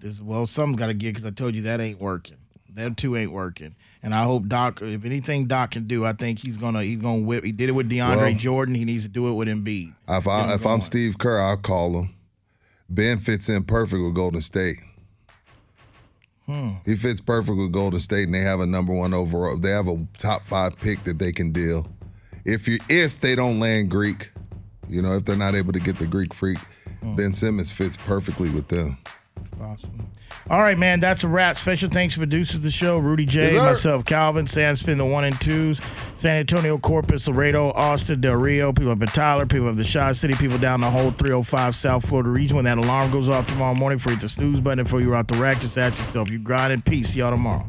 This- 0.00 0.20
well, 0.20 0.46
something's 0.46 0.78
got 0.78 0.86
to 0.88 0.94
get 0.94 1.14
because 1.14 1.24
I 1.24 1.30
told 1.30 1.54
you 1.54 1.62
that 1.62 1.80
ain't 1.80 2.00
working. 2.00 2.36
Them 2.68 2.94
two 2.94 3.16
ain't 3.16 3.32
working, 3.32 3.74
and 4.02 4.14
I 4.14 4.24
hope 4.24 4.46
Doc. 4.46 4.80
If 4.82 5.04
anything 5.04 5.46
Doc 5.46 5.72
can 5.72 5.86
do, 5.86 6.04
I 6.04 6.12
think 6.12 6.38
he's 6.38 6.56
gonna 6.56 6.82
he's 6.82 6.98
gonna 6.98 7.22
whip. 7.22 7.44
He 7.44 7.52
did 7.52 7.68
it 7.68 7.72
with 7.72 7.90
DeAndre 7.90 8.16
Well- 8.16 8.34
Jordan. 8.34 8.74
He 8.74 8.84
needs 8.84 9.04
to 9.04 9.08
do 9.08 9.28
it 9.28 9.32
with 9.32 9.48
Embiid. 9.48 9.92
If 10.08 10.28
I 10.28 10.54
if. 10.54 10.66
I'm 10.66 10.80
Steve 10.80 11.18
Kerr, 11.18 11.40
I'll 11.40 11.56
call 11.56 12.00
him. 12.00 12.14
Ben 12.88 13.18
fits 13.18 13.48
in 13.48 13.64
perfect 13.64 14.02
with 14.02 14.14
Golden 14.14 14.40
State. 14.40 14.78
Hmm. 16.46 16.70
He 16.86 16.96
fits 16.96 17.20
perfect 17.20 17.58
with 17.58 17.72
Golden 17.72 18.00
State, 18.00 18.24
and 18.24 18.34
they 18.34 18.40
have 18.40 18.60
a 18.60 18.66
number 18.66 18.94
one 18.94 19.12
overall. 19.12 19.58
They 19.58 19.70
have 19.70 19.86
a 19.86 20.06
top 20.16 20.44
five 20.44 20.78
pick 20.78 21.04
that 21.04 21.18
they 21.18 21.30
can 21.30 21.52
deal. 21.52 21.86
If 22.44 22.66
you 22.66 22.78
if 22.88 23.20
they 23.20 23.34
don't 23.34 23.60
land 23.60 23.90
Greek, 23.90 24.30
you 24.88 25.02
know, 25.02 25.12
if 25.12 25.26
they're 25.26 25.36
not 25.36 25.54
able 25.54 25.74
to 25.74 25.80
get 25.80 25.98
the 25.98 26.06
Greek 26.06 26.32
freak, 26.32 26.58
hmm. 27.02 27.16
Ben 27.16 27.32
Simmons 27.34 27.70
fits 27.72 27.98
perfectly 27.98 28.48
with 28.48 28.68
them. 28.68 28.96
Awesome. 29.60 30.08
All 30.50 30.60
right, 30.60 30.78
man, 30.78 30.98
that's 31.00 31.24
a 31.24 31.28
wrap. 31.28 31.56
Special 31.58 31.90
thanks 31.90 32.14
to 32.14 32.20
producers 32.20 32.56
of 32.56 32.62
the 32.62 32.70
show, 32.70 32.96
Rudy 32.96 33.26
J, 33.26 33.52
Yes, 33.52 33.62
myself, 33.62 34.06
Calvin, 34.06 34.46
Sandspin, 34.46 34.96
the 34.96 35.04
one 35.04 35.24
and 35.24 35.38
twos, 35.40 35.78
San 36.14 36.36
Antonio, 36.36 36.78
Corpus, 36.78 37.28
Laredo, 37.28 37.70
Austin, 37.72 38.22
Del 38.22 38.34
Rio, 38.34 38.72
people 38.72 38.92
up 38.92 39.02
in 39.02 39.08
Tyler, 39.08 39.44
people 39.44 39.68
up 39.68 39.76
in 39.76 39.82
Shaw 39.82 40.10
City, 40.12 40.32
people 40.34 40.56
down 40.56 40.80
the 40.80 40.90
whole 40.90 41.10
305 41.10 41.76
South 41.76 42.08
Florida 42.08 42.30
region. 42.30 42.56
When 42.56 42.64
that 42.64 42.78
alarm 42.78 43.10
goes 43.10 43.28
off 43.28 43.46
tomorrow 43.46 43.74
morning 43.74 43.98
for 43.98 44.10
you 44.10 44.16
the 44.16 44.28
snooze 44.28 44.60
button 44.60 44.84
before 44.84 45.02
you're 45.02 45.14
out 45.14 45.28
the 45.28 45.36
rack, 45.38 45.60
just 45.60 45.76
ask 45.76 45.98
yourself, 45.98 46.30
you 46.30 46.38
grind 46.38 46.72
in 46.72 46.80
peace. 46.80 47.10
See 47.10 47.18
y'all 47.18 47.30
tomorrow. 47.30 47.68